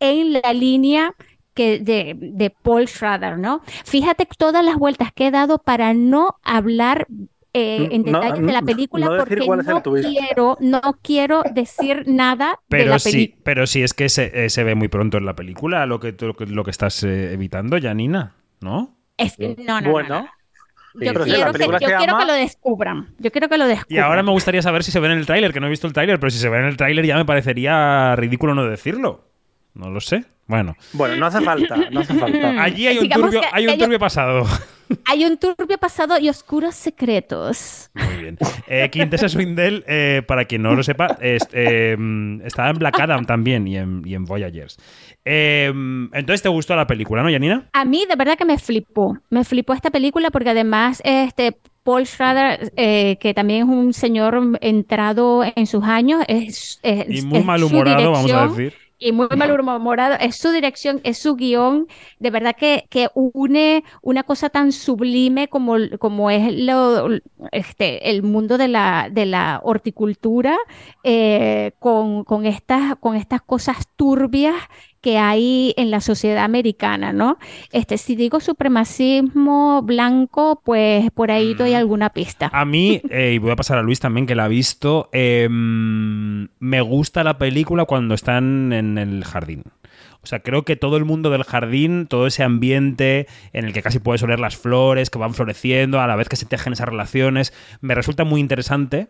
en 0.00 0.32
la 0.32 0.54
línea 0.54 1.14
que 1.52 1.78
de, 1.78 2.16
de 2.18 2.50
Paul 2.50 2.88
Schrader, 2.88 3.38
¿no? 3.38 3.60
Fíjate 3.84 4.26
todas 4.38 4.64
las 4.64 4.76
vueltas 4.76 5.12
que 5.12 5.26
he 5.26 5.30
dado 5.30 5.58
para 5.58 5.92
no 5.92 6.36
hablar 6.42 7.06
eh, 7.56 7.88
en 7.90 8.02
No, 8.02 8.20
detalles 8.20 8.46
de 8.46 8.52
la 8.52 8.62
película 8.62 9.06
no 9.06 9.16
porque 9.16 9.36
no 9.46 9.82
quiero, 9.82 10.56
no 10.60 10.80
quiero 11.02 11.42
decir 11.52 12.04
nada 12.06 12.50
de 12.50 12.56
Pero 12.68 12.90
la 12.90 12.98
sí, 12.98 13.10
película. 13.12 13.40
pero 13.44 13.66
sí 13.66 13.82
es 13.82 13.94
que 13.94 14.08
se, 14.08 14.44
eh, 14.44 14.50
se 14.50 14.62
ve 14.64 14.74
muy 14.74 14.88
pronto 14.88 15.16
en 15.18 15.24
la 15.26 15.34
película 15.34 15.86
lo 15.86 15.98
que, 16.00 16.14
lo 16.20 16.34
que, 16.34 16.46
lo 16.46 16.64
que 16.64 16.70
estás 16.70 17.02
eh, 17.02 17.32
evitando, 17.32 17.78
Janina, 17.80 18.34
¿no? 18.60 18.96
Es- 19.16 19.38
no, 19.38 19.54
no, 19.58 19.80
no, 19.80 19.90
Bueno, 19.90 20.08
no. 20.20 20.28
Yo, 20.98 21.12
sí, 21.12 21.30
quiero, 21.30 21.52
que, 21.52 21.52
película 21.52 21.78
yo 21.78 21.88
se 21.88 21.94
quiero 21.96 22.12
llama- 22.12 22.18
que 22.20 22.26
lo 22.26 22.32
descubran. 22.32 23.14
Yo 23.18 23.30
quiero 23.30 23.48
que 23.50 23.58
lo 23.58 23.66
Y 23.66 23.68
descubran. 23.68 24.04
ahora 24.04 24.22
me 24.22 24.30
gustaría 24.32 24.62
saber 24.62 24.82
si 24.82 24.90
se 24.90 24.98
ve 25.00 25.08
en 25.12 25.18
el 25.18 25.26
tráiler, 25.26 25.52
que 25.52 25.60
no 25.60 25.66
he 25.66 25.70
visto 25.70 25.86
el 25.86 25.92
tráiler, 25.92 26.18
pero 26.18 26.30
si 26.30 26.38
se 26.38 26.48
ve 26.48 26.58
en 26.58 26.64
el 26.64 26.76
tráiler 26.78 27.04
ya 27.04 27.16
me 27.16 27.24
parecería 27.26 28.16
ridículo 28.16 28.54
no 28.54 28.64
decirlo. 28.64 29.24
No 29.74 29.90
lo 29.90 30.00
sé. 30.00 30.24
Bueno, 30.48 30.76
Bueno, 30.92 31.16
no 31.16 31.26
hace 31.26 31.40
falta, 31.40 31.76
no 31.90 32.00
hace 32.00 32.14
falta. 32.14 32.62
allí 32.62 32.86
hay 32.86 32.98
un 32.98 33.08
turbio, 33.08 33.40
hay 33.52 33.66
un 33.66 33.78
turbio 33.78 33.98
pasado. 33.98 34.44
Hay 35.04 35.24
un 35.24 35.36
turbio 35.36 35.78
pasado 35.78 36.16
y 36.16 36.28
oscuros 36.28 36.76
secretos. 36.76 37.90
Muy 37.94 38.22
bien. 38.22 38.38
Eh, 38.68 38.88
Quintessa 38.88 39.28
Swindell, 39.28 39.82
eh, 39.88 40.22
para 40.28 40.44
quien 40.44 40.62
no 40.62 40.76
lo 40.76 40.84
sepa, 40.84 41.18
es- 41.20 41.48
eh, 41.52 41.96
estaba 42.44 42.70
en 42.70 42.78
Black 42.78 43.00
Adam 43.00 43.24
también 43.24 43.66
y 43.66 43.76
en, 43.78 44.02
y 44.06 44.14
en 44.14 44.24
Voyagers. 44.24 44.76
Eh, 45.24 45.72
entonces, 46.12 46.40
¿te 46.40 46.48
gustó 46.48 46.76
la 46.76 46.86
película, 46.86 47.24
no, 47.24 47.30
Janina? 47.32 47.68
A 47.72 47.84
mí 47.84 48.06
de 48.08 48.14
verdad 48.14 48.38
que 48.38 48.44
me 48.44 48.58
flipó, 48.58 49.18
me 49.28 49.42
flipó 49.42 49.72
esta 49.72 49.90
película 49.90 50.30
porque 50.30 50.50
además 50.50 51.02
este 51.04 51.56
Paul 51.82 52.06
Schrader, 52.06 52.72
eh, 52.76 53.16
que 53.20 53.34
también 53.34 53.62
es 53.68 53.68
un 53.74 53.92
señor 53.92 54.40
entrado 54.60 55.42
en 55.56 55.66
sus 55.66 55.82
años, 55.82 56.22
es, 56.28 56.78
es- 56.84 57.06
Y 57.08 57.22
muy 57.26 57.38
es 57.38 57.42
su 57.42 57.44
malhumorado, 57.46 58.12
vamos 58.12 58.30
a 58.30 58.42
dirección, 58.46 58.56
decir. 58.56 58.85
Y 58.98 59.12
muy 59.12 59.28
malhumorado, 59.36 60.16
es 60.18 60.36
su 60.36 60.50
dirección, 60.50 61.00
es 61.04 61.18
su 61.18 61.36
guion, 61.36 61.86
de 62.18 62.30
verdad 62.30 62.56
que, 62.56 62.86
que 62.88 63.10
une 63.14 63.84
una 64.00 64.22
cosa 64.22 64.48
tan 64.48 64.72
sublime 64.72 65.48
como, 65.48 65.76
como 65.98 66.30
es 66.30 66.50
lo, 66.54 67.10
este, 67.52 68.10
el 68.10 68.22
mundo 68.22 68.56
de 68.56 68.68
la, 68.68 69.08
de 69.12 69.26
la 69.26 69.60
horticultura, 69.62 70.56
eh, 71.04 71.72
con, 71.78 72.24
con, 72.24 72.46
estas, 72.46 72.96
con 72.96 73.16
estas 73.16 73.42
cosas 73.42 73.86
turbias 73.96 74.56
que 75.06 75.18
hay 75.18 75.72
en 75.76 75.92
la 75.92 76.00
sociedad 76.00 76.42
americana, 76.42 77.12
¿no? 77.12 77.38
Este, 77.70 77.96
si 77.96 78.16
digo 78.16 78.40
supremacismo 78.40 79.80
blanco, 79.82 80.60
pues 80.64 81.12
por 81.12 81.30
ahí 81.30 81.54
doy 81.54 81.74
Mm. 81.74 81.76
alguna 81.76 82.10
pista. 82.10 82.50
A 82.52 82.64
mí, 82.64 83.00
eh, 83.08 83.34
y 83.34 83.38
voy 83.38 83.52
a 83.52 83.56
pasar 83.56 83.78
a 83.78 83.82
Luis 83.82 84.00
también, 84.00 84.26
que 84.26 84.34
la 84.34 84.46
ha 84.46 84.48
visto, 84.48 85.08
eh, 85.12 85.46
me 85.48 86.80
gusta 86.80 87.22
la 87.22 87.38
película 87.38 87.84
cuando 87.84 88.16
están 88.16 88.72
en 88.72 88.98
el 88.98 89.24
jardín. 89.24 89.62
O 90.22 90.26
sea, 90.26 90.40
creo 90.40 90.64
que 90.64 90.74
todo 90.74 90.96
el 90.96 91.04
mundo 91.04 91.30
del 91.30 91.44
jardín, 91.44 92.08
todo 92.08 92.26
ese 92.26 92.42
ambiente 92.42 93.28
en 93.52 93.64
el 93.64 93.72
que 93.72 93.80
casi 93.82 94.00
puedes 94.00 94.24
oler 94.24 94.40
las 94.40 94.56
flores 94.56 95.08
que 95.08 95.20
van 95.20 95.34
floreciendo, 95.34 96.00
a 96.00 96.08
la 96.08 96.16
vez 96.16 96.28
que 96.28 96.34
se 96.34 96.46
tejen 96.46 96.72
esas 96.72 96.88
relaciones, 96.88 97.52
me 97.80 97.94
resulta 97.94 98.24
muy 98.24 98.40
interesante. 98.40 99.06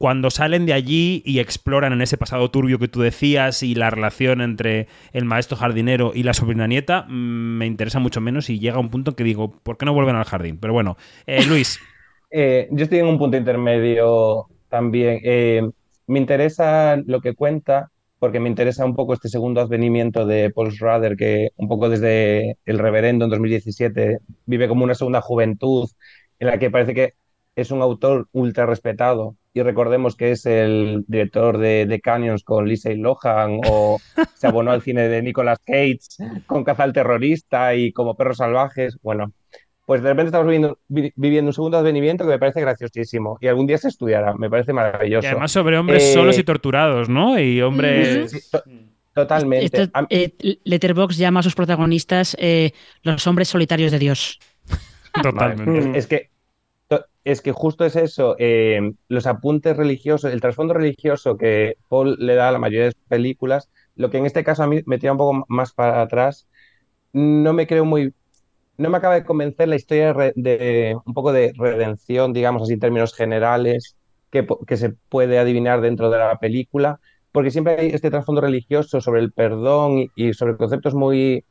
Cuando 0.00 0.30
salen 0.30 0.64
de 0.64 0.72
allí 0.72 1.22
y 1.26 1.40
exploran 1.40 1.92
en 1.92 2.00
ese 2.00 2.16
pasado 2.16 2.50
turbio 2.50 2.78
que 2.78 2.88
tú 2.88 3.02
decías 3.02 3.62
y 3.62 3.74
la 3.74 3.90
relación 3.90 4.40
entre 4.40 4.88
el 5.12 5.26
maestro 5.26 5.58
jardinero 5.58 6.12
y 6.14 6.22
la 6.22 6.32
sobrina 6.32 6.66
nieta, 6.66 7.02
mm, 7.06 7.58
me 7.58 7.66
interesa 7.66 7.98
mucho 7.98 8.22
menos 8.22 8.48
y 8.48 8.58
llega 8.58 8.78
un 8.78 8.88
punto 8.88 9.10
en 9.10 9.16
que 9.16 9.24
digo, 9.24 9.52
¿por 9.62 9.76
qué 9.76 9.84
no 9.84 9.92
vuelven 9.92 10.16
al 10.16 10.24
jardín? 10.24 10.56
Pero 10.58 10.72
bueno, 10.72 10.96
eh, 11.26 11.36
Luis. 11.46 11.78
Eh, 12.30 12.66
yo 12.70 12.84
estoy 12.84 13.00
en 13.00 13.08
un 13.08 13.18
punto 13.18 13.36
intermedio 13.36 14.46
también. 14.70 15.20
Eh, 15.22 15.68
me 16.06 16.18
interesa 16.18 16.96
lo 17.04 17.20
que 17.20 17.34
cuenta, 17.34 17.90
porque 18.18 18.40
me 18.40 18.48
interesa 18.48 18.86
un 18.86 18.96
poco 18.96 19.12
este 19.12 19.28
segundo 19.28 19.60
advenimiento 19.60 20.24
de 20.24 20.48
Paul 20.48 20.72
Schrader, 20.72 21.14
que 21.14 21.50
un 21.56 21.68
poco 21.68 21.90
desde 21.90 22.56
El 22.64 22.78
Reverendo 22.78 23.26
en 23.26 23.32
2017 23.32 24.20
vive 24.46 24.66
como 24.66 24.82
una 24.82 24.94
segunda 24.94 25.20
juventud, 25.20 25.90
en 26.38 26.46
la 26.46 26.58
que 26.58 26.70
parece 26.70 26.94
que 26.94 27.12
es 27.54 27.70
un 27.70 27.82
autor 27.82 28.28
ultra 28.32 28.64
respetado. 28.64 29.36
Y 29.52 29.62
recordemos 29.62 30.14
que 30.14 30.30
es 30.30 30.46
el 30.46 31.04
director 31.08 31.58
de, 31.58 31.84
de 31.86 32.00
Canyons 32.00 32.44
con 32.44 32.66
Lindsay 32.68 32.96
Lohan, 32.96 33.60
o 33.66 33.98
se 34.36 34.46
abonó 34.46 34.70
al 34.70 34.82
cine 34.82 35.08
de 35.08 35.22
Nicolas 35.22 35.58
Cage 35.66 35.98
con 36.46 36.62
Caza 36.64 36.84
al 36.84 36.92
Terrorista 36.92 37.74
y 37.74 37.92
como 37.92 38.14
Perros 38.14 38.36
Salvajes. 38.36 38.98
Bueno, 39.02 39.32
pues 39.86 40.02
de 40.04 40.10
repente 40.10 40.26
estamos 40.28 40.46
viviendo, 40.46 40.78
vi- 40.86 41.12
viviendo 41.16 41.48
un 41.48 41.52
segundo 41.52 41.78
advenimiento 41.78 42.22
que 42.24 42.30
me 42.30 42.38
parece 42.38 42.60
graciosísimo 42.60 43.38
y 43.40 43.48
algún 43.48 43.66
día 43.66 43.76
se 43.78 43.88
estudiará, 43.88 44.34
me 44.34 44.48
parece 44.48 44.70
Y 44.70 44.74
maravilloso. 44.74 45.26
además 45.28 45.50
sobre 45.50 45.78
hombres 45.78 46.04
Eh, 46.04 46.12
solos 46.14 46.38
y 46.38 46.44
torturados, 46.44 47.08
¿no? 47.08 47.36
Y 47.40 47.60
hombres... 47.60 48.30
sí, 48.30 48.38
to- 48.52 48.62
totalmente. 49.12 49.64
Esto, 49.82 49.90
eh, 50.10 50.32
Letterboxd 50.62 51.18
llama 51.18 51.40
a 51.40 51.42
sus 51.42 51.56
protagonistas 51.56 52.36
eh, 52.38 52.70
los 53.02 53.26
hombres 53.26 53.48
solitarios 53.48 53.90
de 53.90 53.98
Dios. 53.98 54.38
Totalmente. 55.22 55.78
Es, 55.90 55.96
es 55.96 56.06
que 56.06 56.30
es 57.24 57.42
que 57.42 57.52
justo 57.52 57.84
es 57.84 57.96
eso, 57.96 58.34
eh, 58.38 58.80
los 59.08 59.26
apuntes 59.26 59.76
religiosos, 59.76 60.32
el 60.32 60.40
trasfondo 60.40 60.74
religioso 60.74 61.36
que 61.36 61.76
Paul 61.88 62.16
le 62.18 62.34
da 62.34 62.48
a 62.48 62.52
la 62.52 62.58
mayoría 62.58 62.86
de 62.86 62.92
películas, 63.08 63.70
lo 63.94 64.10
que 64.10 64.18
en 64.18 64.26
este 64.26 64.44
caso 64.44 64.62
a 64.62 64.66
mí 64.66 64.80
me 64.86 64.98
tira 64.98 65.12
un 65.12 65.18
poco 65.18 65.44
más 65.48 65.72
para 65.72 66.00
atrás, 66.02 66.48
no 67.12 67.52
me 67.52 67.66
creo 67.66 67.84
muy, 67.84 68.14
no 68.78 68.90
me 68.90 68.98
acaba 68.98 69.14
de 69.14 69.24
convencer 69.24 69.68
la 69.68 69.76
historia 69.76 70.14
de, 70.36 70.96
un 71.06 71.14
poco 71.14 71.32
de 71.32 71.52
redención, 71.56 72.32
digamos 72.32 72.62
así, 72.62 72.74
en 72.74 72.80
términos 72.80 73.14
generales, 73.14 73.96
que 74.30 74.76
se 74.76 74.90
puede 75.08 75.38
adivinar 75.38 75.80
dentro 75.80 76.10
de 76.10 76.18
la 76.18 76.38
película, 76.38 77.00
porque 77.32 77.50
siempre 77.50 77.76
hay 77.80 77.88
este 77.88 78.10
trasfondo 78.10 78.40
religioso 78.40 79.00
sobre 79.00 79.20
el 79.20 79.32
perdón 79.32 79.98
y, 79.98 80.10
y 80.14 80.34
sobre 80.34 80.56
conceptos 80.56 80.94
muy 80.94 81.44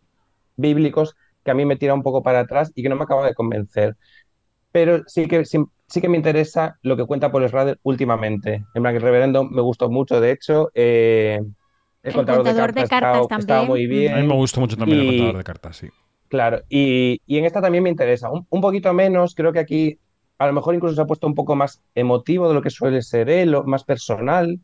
bíblicos 0.57 1.15
que 1.43 1.51
a 1.51 1.53
mí 1.53 1.65
me 1.65 1.77
tira 1.77 1.93
un 1.93 2.03
poco 2.03 2.23
para 2.23 2.41
atrás 2.41 2.71
y 2.75 2.83
que 2.83 2.89
no 2.89 2.95
me 2.95 3.03
acaba 3.03 3.25
de 3.27 3.35
convencer. 3.35 3.95
Pero 4.71 5.03
sí 5.07 5.27
que, 5.27 5.45
sí, 5.45 5.57
sí 5.87 6.01
que 6.01 6.09
me 6.09 6.17
interesa 6.17 6.77
lo 6.83 6.95
que 6.97 7.05
cuenta 7.05 7.31
Paul 7.31 7.47
Schrader 7.47 7.79
últimamente. 7.83 8.65
En 8.73 8.85
el 8.85 9.01
reverendo 9.01 9.43
me 9.45 9.61
gustó 9.61 9.89
mucho, 9.89 10.19
de 10.21 10.31
hecho. 10.31 10.71
eh, 10.73 11.39
el, 12.03 12.13
El 12.13 12.13
contador, 12.13 12.43
contador 12.43 12.73
de 12.73 12.81
de 12.81 12.87
cartas, 12.87 13.27
estaba, 13.27 13.29
estaba 13.37 13.63
también. 13.63 13.67
muy 13.67 13.87
bien. 13.87 14.13
A 14.13 14.17
mí 14.17 14.27
me 14.27 14.35
gustó 14.35 14.59
mucho 14.61 14.77
también 14.77 15.01
el 15.01 15.07
contador 15.07 15.37
de 15.37 15.43
cartas, 15.43 15.77
sí. 15.77 15.89
Claro, 16.27 16.61
y, 16.69 17.21
y 17.25 17.37
en 17.39 17.45
esta 17.45 17.61
también 17.61 17.83
me 17.83 17.89
interesa. 17.89 18.29
Un, 18.29 18.45
un 18.49 18.61
poquito 18.61 18.93
menos, 18.93 19.33
creo 19.35 19.51
que 19.51 19.59
aquí 19.59 19.99
a 20.37 20.45
lo 20.47 20.53
mejor 20.53 20.75
incluso 20.75 20.95
se 20.95 21.01
ha 21.01 21.05
puesto 21.07 21.25
un 21.27 21.33
poco 21.35 21.55
más 21.55 21.81
emotivo 21.95 22.47
de 22.47 22.53
lo 22.53 22.61
que 22.61 22.69
suele 22.69 23.01
ser 23.01 23.29
él, 23.29 23.55
más 23.65 23.83
personal. 23.83 24.59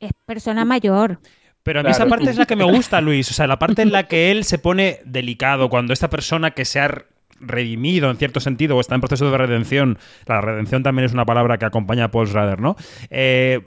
Es 0.00 0.12
persona 0.24 0.64
mayor. 0.64 1.20
Pero 1.62 1.80
a 1.80 1.82
mí 1.82 1.90
Claro. 1.90 2.04
esa 2.04 2.06
parte 2.06 2.30
es 2.30 2.36
la 2.36 2.46
que 2.46 2.56
me 2.56 2.64
gusta, 2.64 3.00
Luis. 3.00 3.30
O 3.30 3.34
sea, 3.34 3.46
la 3.46 3.58
parte 3.58 3.82
en 3.82 3.90
la 3.92 4.06
que 4.06 4.30
él 4.30 4.44
se 4.44 4.58
pone 4.58 5.00
delicado, 5.04 5.68
cuando 5.68 5.92
esta 5.92 6.08
persona 6.10 6.52
que 6.52 6.64
se 6.64 6.80
ha 6.80 7.04
redimido 7.40 8.10
en 8.10 8.16
cierto 8.16 8.40
sentido 8.40 8.76
o 8.76 8.80
está 8.80 8.94
en 8.94 9.00
proceso 9.00 9.30
de 9.30 9.38
redención, 9.38 9.98
la 10.26 10.40
redención 10.40 10.82
también 10.82 11.06
es 11.06 11.12
una 11.12 11.24
palabra 11.24 11.58
que 11.58 11.64
acompaña 11.64 12.04
a 12.04 12.10
Paul 12.10 12.26
Schrader, 12.28 12.60
¿no? 12.60 12.76
Eh, 13.10 13.60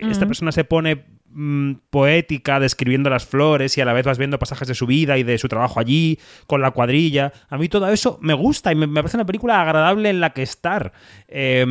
Esta 0.00 0.26
persona 0.26 0.52
se 0.52 0.64
pone 0.64 1.15
mm, 1.36 1.72
poética 1.90 2.58
describiendo 2.58 3.10
las 3.10 3.26
flores 3.26 3.76
y 3.76 3.80
a 3.80 3.84
la 3.84 3.92
vez 3.92 4.06
vas 4.06 4.18
viendo 4.18 4.38
pasajes 4.38 4.66
de 4.66 4.74
su 4.74 4.86
vida 4.86 5.18
y 5.18 5.22
de 5.22 5.36
su 5.38 5.48
trabajo 5.48 5.78
allí 5.78 6.18
con 6.46 6.60
la 6.62 6.70
cuadrilla. 6.70 7.32
A 7.48 7.58
mí 7.58 7.68
todo 7.68 7.86
eso 7.88 8.18
me 8.22 8.34
gusta 8.34 8.72
y 8.72 8.74
me, 8.74 8.86
me 8.86 9.02
parece 9.02 9.16
una 9.18 9.26
película 9.26 9.60
agradable 9.60 10.08
en 10.10 10.20
la 10.20 10.30
que 10.30 10.42
estar. 10.42 10.92
Eh, 11.28 11.64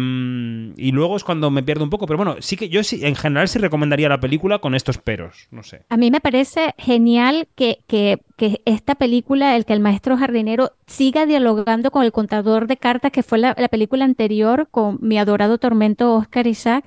y 0.77 0.91
luego 0.91 1.17
es 1.17 1.23
cuando 1.23 1.49
me 1.51 1.63
pierdo 1.63 1.83
un 1.83 1.89
poco, 1.89 2.05
pero 2.05 2.17
bueno, 2.17 2.35
sí 2.39 2.55
que 2.57 2.69
yo 2.69 2.83
sí, 2.83 3.05
en 3.05 3.15
general 3.15 3.47
sí 3.47 3.59
recomendaría 3.59 4.07
la 4.09 4.19
película 4.19 4.59
con 4.59 4.75
estos 4.75 4.97
peros, 4.97 5.47
no 5.51 5.63
sé. 5.63 5.81
A 5.89 5.97
mí 5.97 6.11
me 6.11 6.21
parece 6.21 6.73
genial 6.77 7.47
que, 7.55 7.79
que- 7.87 8.19
que 8.37 8.61
esta 8.65 8.95
película, 8.95 9.55
el 9.55 9.63
que 9.63 9.71
el 9.71 9.79
maestro 9.79 10.17
jardinero 10.17 10.73
siga 10.87 11.25
dialogando 11.25 11.89
con 11.89 12.03
el 12.03 12.11
contador 12.11 12.67
de 12.67 12.75
cartas, 12.75 13.13
que 13.13 13.23
fue 13.23 13.37
la, 13.37 13.55
la 13.57 13.69
película 13.69 14.03
anterior 14.03 14.67
con 14.71 14.97
mi 15.01 15.17
adorado 15.17 15.57
tormento 15.57 16.13
Oscar 16.15 16.45
Isaac, 16.45 16.83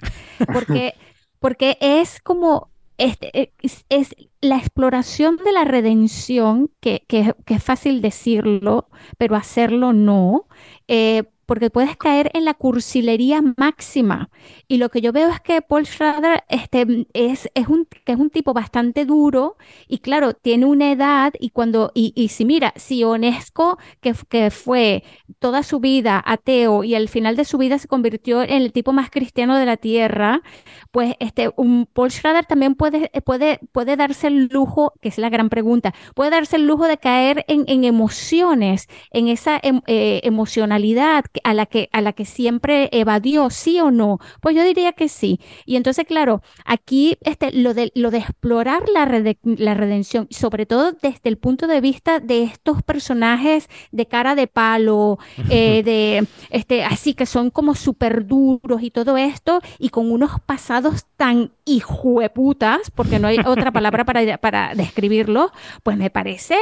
porque, 0.52 0.92
porque 1.40 1.76
es 1.80 2.20
como 2.20 2.70
este, 2.98 3.52
es, 3.62 3.84
es 3.88 4.16
la 4.40 4.56
exploración 4.58 5.36
de 5.44 5.52
la 5.52 5.64
redención, 5.64 6.70
que, 6.80 7.04
que- 7.08 7.34
que 7.46 7.54
es 7.54 7.62
fácil 7.64 8.02
decirlo, 8.02 8.88
pero 9.18 9.36
hacerlo 9.36 9.92
no, 9.92 10.48
eh, 10.88 11.24
porque 11.48 11.70
puedes 11.70 11.96
caer 11.96 12.30
en 12.34 12.44
la 12.44 12.52
cursilería 12.52 13.40
máxima. 13.56 14.28
Y 14.68 14.76
lo 14.76 14.90
que 14.90 15.00
yo 15.00 15.12
veo 15.12 15.30
es 15.30 15.40
que 15.40 15.62
Paul 15.62 15.86
Schrader 15.86 16.44
este, 16.50 17.06
es, 17.14 17.48
es, 17.54 17.68
un, 17.68 17.88
es 18.04 18.16
un 18.18 18.28
tipo 18.28 18.52
bastante 18.52 19.06
duro 19.06 19.56
y 19.88 20.00
claro, 20.00 20.34
tiene 20.34 20.66
una 20.66 20.92
edad 20.92 21.32
y 21.40 21.48
cuando, 21.48 21.90
y, 21.94 22.12
y 22.14 22.28
si 22.28 22.44
mira, 22.44 22.74
si 22.76 23.02
Onesco, 23.02 23.78
que, 24.02 24.14
que 24.28 24.50
fue 24.50 25.04
toda 25.38 25.62
su 25.62 25.80
vida 25.80 26.22
ateo 26.26 26.84
y 26.84 26.94
al 26.94 27.08
final 27.08 27.34
de 27.34 27.46
su 27.46 27.56
vida 27.56 27.78
se 27.78 27.88
convirtió 27.88 28.42
en 28.42 28.50
el 28.50 28.70
tipo 28.72 28.92
más 28.92 29.08
cristiano 29.08 29.56
de 29.56 29.64
la 29.64 29.78
tierra, 29.78 30.42
pues 30.90 31.14
este, 31.18 31.50
un 31.56 31.86
Paul 31.90 32.10
Schrader 32.10 32.44
también 32.44 32.74
puede, 32.74 33.10
puede, 33.24 33.58
puede 33.72 33.96
darse 33.96 34.26
el 34.26 34.48
lujo, 34.48 34.92
que 35.00 35.08
es 35.08 35.16
la 35.16 35.30
gran 35.30 35.48
pregunta, 35.48 35.94
puede 36.14 36.28
darse 36.30 36.56
el 36.56 36.66
lujo 36.66 36.86
de 36.86 36.98
caer 36.98 37.46
en, 37.48 37.64
en 37.68 37.84
emociones, 37.84 38.86
en 39.12 39.28
esa 39.28 39.58
em- 39.62 39.80
eh, 39.86 40.20
emocionalidad 40.24 41.24
a 41.44 41.54
la 41.54 41.66
que, 41.66 41.88
a 41.92 42.00
la 42.00 42.12
que 42.12 42.24
siempre 42.24 42.88
evadió, 42.92 43.50
sí 43.50 43.80
o 43.80 43.90
no. 43.90 44.18
Pues 44.40 44.54
yo 44.56 44.62
diría 44.64 44.92
que 44.92 45.08
sí. 45.08 45.40
Y 45.66 45.76
entonces, 45.76 46.04
claro, 46.06 46.42
aquí 46.64 47.16
este, 47.22 47.52
lo 47.52 47.74
de, 47.74 47.92
lo 47.94 48.10
de 48.10 48.18
explorar 48.18 48.88
la, 48.88 49.04
rede- 49.06 49.38
la 49.42 49.74
redención, 49.74 50.26
sobre 50.30 50.66
todo 50.66 50.92
desde 50.92 51.28
el 51.28 51.38
punto 51.38 51.66
de 51.66 51.80
vista 51.80 52.20
de 52.20 52.42
estos 52.44 52.82
personajes 52.82 53.68
de 53.92 54.06
cara 54.06 54.34
de 54.34 54.46
palo, 54.46 55.18
eh, 55.50 55.82
de 55.82 56.26
este, 56.50 56.84
así 56.84 57.14
que 57.14 57.26
son 57.26 57.50
como 57.50 57.74
súper 57.74 58.26
duros 58.26 58.82
y 58.82 58.90
todo 58.90 59.16
esto, 59.16 59.60
y 59.78 59.90
con 59.90 60.10
unos 60.10 60.40
pasados 60.46 61.06
tan 61.16 61.52
hijueputas, 61.64 62.90
porque 62.94 63.18
no 63.18 63.28
hay 63.28 63.38
otra 63.44 63.72
palabra 63.72 64.04
para, 64.04 64.38
para 64.38 64.74
describirlo, 64.74 65.50
pues 65.82 65.96
me 65.96 66.10
parece 66.10 66.56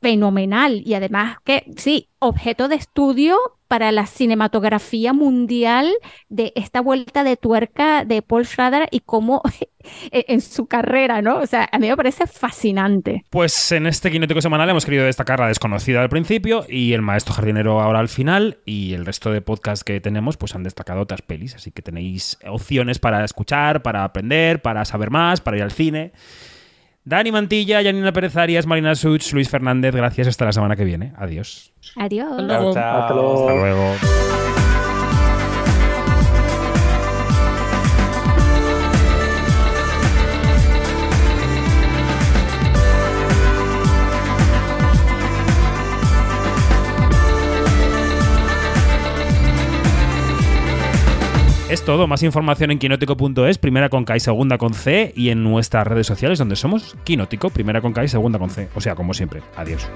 fenomenal. 0.00 0.82
Y 0.84 0.94
además 0.94 1.38
que 1.44 1.64
sí, 1.76 2.08
objeto 2.18 2.68
de 2.68 2.76
estudio 2.76 3.36
para 3.68 3.92
la 3.92 4.06
cinematografía 4.06 5.12
mundial 5.12 5.92
de 6.28 6.52
esta 6.56 6.80
vuelta 6.80 7.22
de 7.22 7.36
tuerca 7.36 8.04
de 8.04 8.22
Paul 8.22 8.46
Schrader 8.46 8.88
y 8.90 9.00
cómo 9.00 9.42
en 10.10 10.40
su 10.40 10.66
carrera, 10.66 11.22
¿no? 11.22 11.38
O 11.38 11.46
sea, 11.46 11.68
a 11.70 11.78
mí 11.78 11.88
me 11.88 11.96
parece 11.96 12.26
fascinante. 12.26 13.24
Pues 13.30 13.72
en 13.72 13.86
este 13.86 14.10
Quinótico 14.10 14.40
semanal 14.40 14.68
hemos 14.70 14.84
querido 14.84 15.04
destacar 15.04 15.38
la 15.38 15.48
desconocida 15.48 16.02
al 16.02 16.08
principio 16.08 16.64
y 16.68 16.94
el 16.94 17.02
maestro 17.02 17.34
jardinero 17.34 17.80
ahora 17.80 18.00
al 18.00 18.08
final 18.08 18.58
y 18.64 18.94
el 18.94 19.06
resto 19.06 19.30
de 19.30 19.40
podcasts 19.42 19.84
que 19.84 20.00
tenemos 20.00 20.36
pues 20.36 20.54
han 20.54 20.62
destacado 20.62 21.02
otras 21.02 21.22
pelis, 21.22 21.54
así 21.54 21.70
que 21.70 21.82
tenéis 21.82 22.38
opciones 22.46 22.98
para 22.98 23.24
escuchar, 23.24 23.82
para 23.82 24.04
aprender, 24.04 24.62
para 24.62 24.84
saber 24.84 25.10
más, 25.10 25.40
para 25.40 25.58
ir 25.58 25.62
al 25.62 25.72
cine. 25.72 26.12
Dani 27.08 27.32
Mantilla, 27.32 27.82
Janina 27.82 28.12
Pérez 28.12 28.36
Arias, 28.36 28.66
Marina 28.66 28.94
Such, 28.94 29.32
Luis 29.32 29.48
Fernández, 29.48 29.94
gracias 29.94 30.28
hasta 30.28 30.44
la 30.44 30.52
semana 30.52 30.76
que 30.76 30.84
viene. 30.84 31.14
Adiós. 31.16 31.72
Adiós. 31.96 32.28
Hasta 32.32 32.42
luego. 32.44 32.68
Hasta 32.68 33.54
luego. 33.54 34.57
Esto 51.68 51.92
todo. 51.92 52.06
Más 52.06 52.22
información 52.22 52.70
en 52.70 52.78
quinótico.es, 52.78 53.58
primera 53.58 53.90
con 53.90 54.04
K 54.04 54.16
y 54.16 54.20
segunda 54.20 54.56
con 54.56 54.72
C, 54.72 55.12
y 55.14 55.28
en 55.28 55.42
nuestras 55.44 55.86
redes 55.86 56.06
sociales 56.06 56.38
donde 56.38 56.56
somos 56.56 56.96
Quinótico, 57.04 57.50
primera 57.50 57.82
con 57.82 57.92
K 57.92 58.04
y 58.04 58.08
segunda 58.08 58.38
con 58.38 58.48
C. 58.48 58.68
O 58.74 58.80
sea, 58.80 58.94
como 58.94 59.12
siempre. 59.12 59.42
Adiós. 59.54 59.86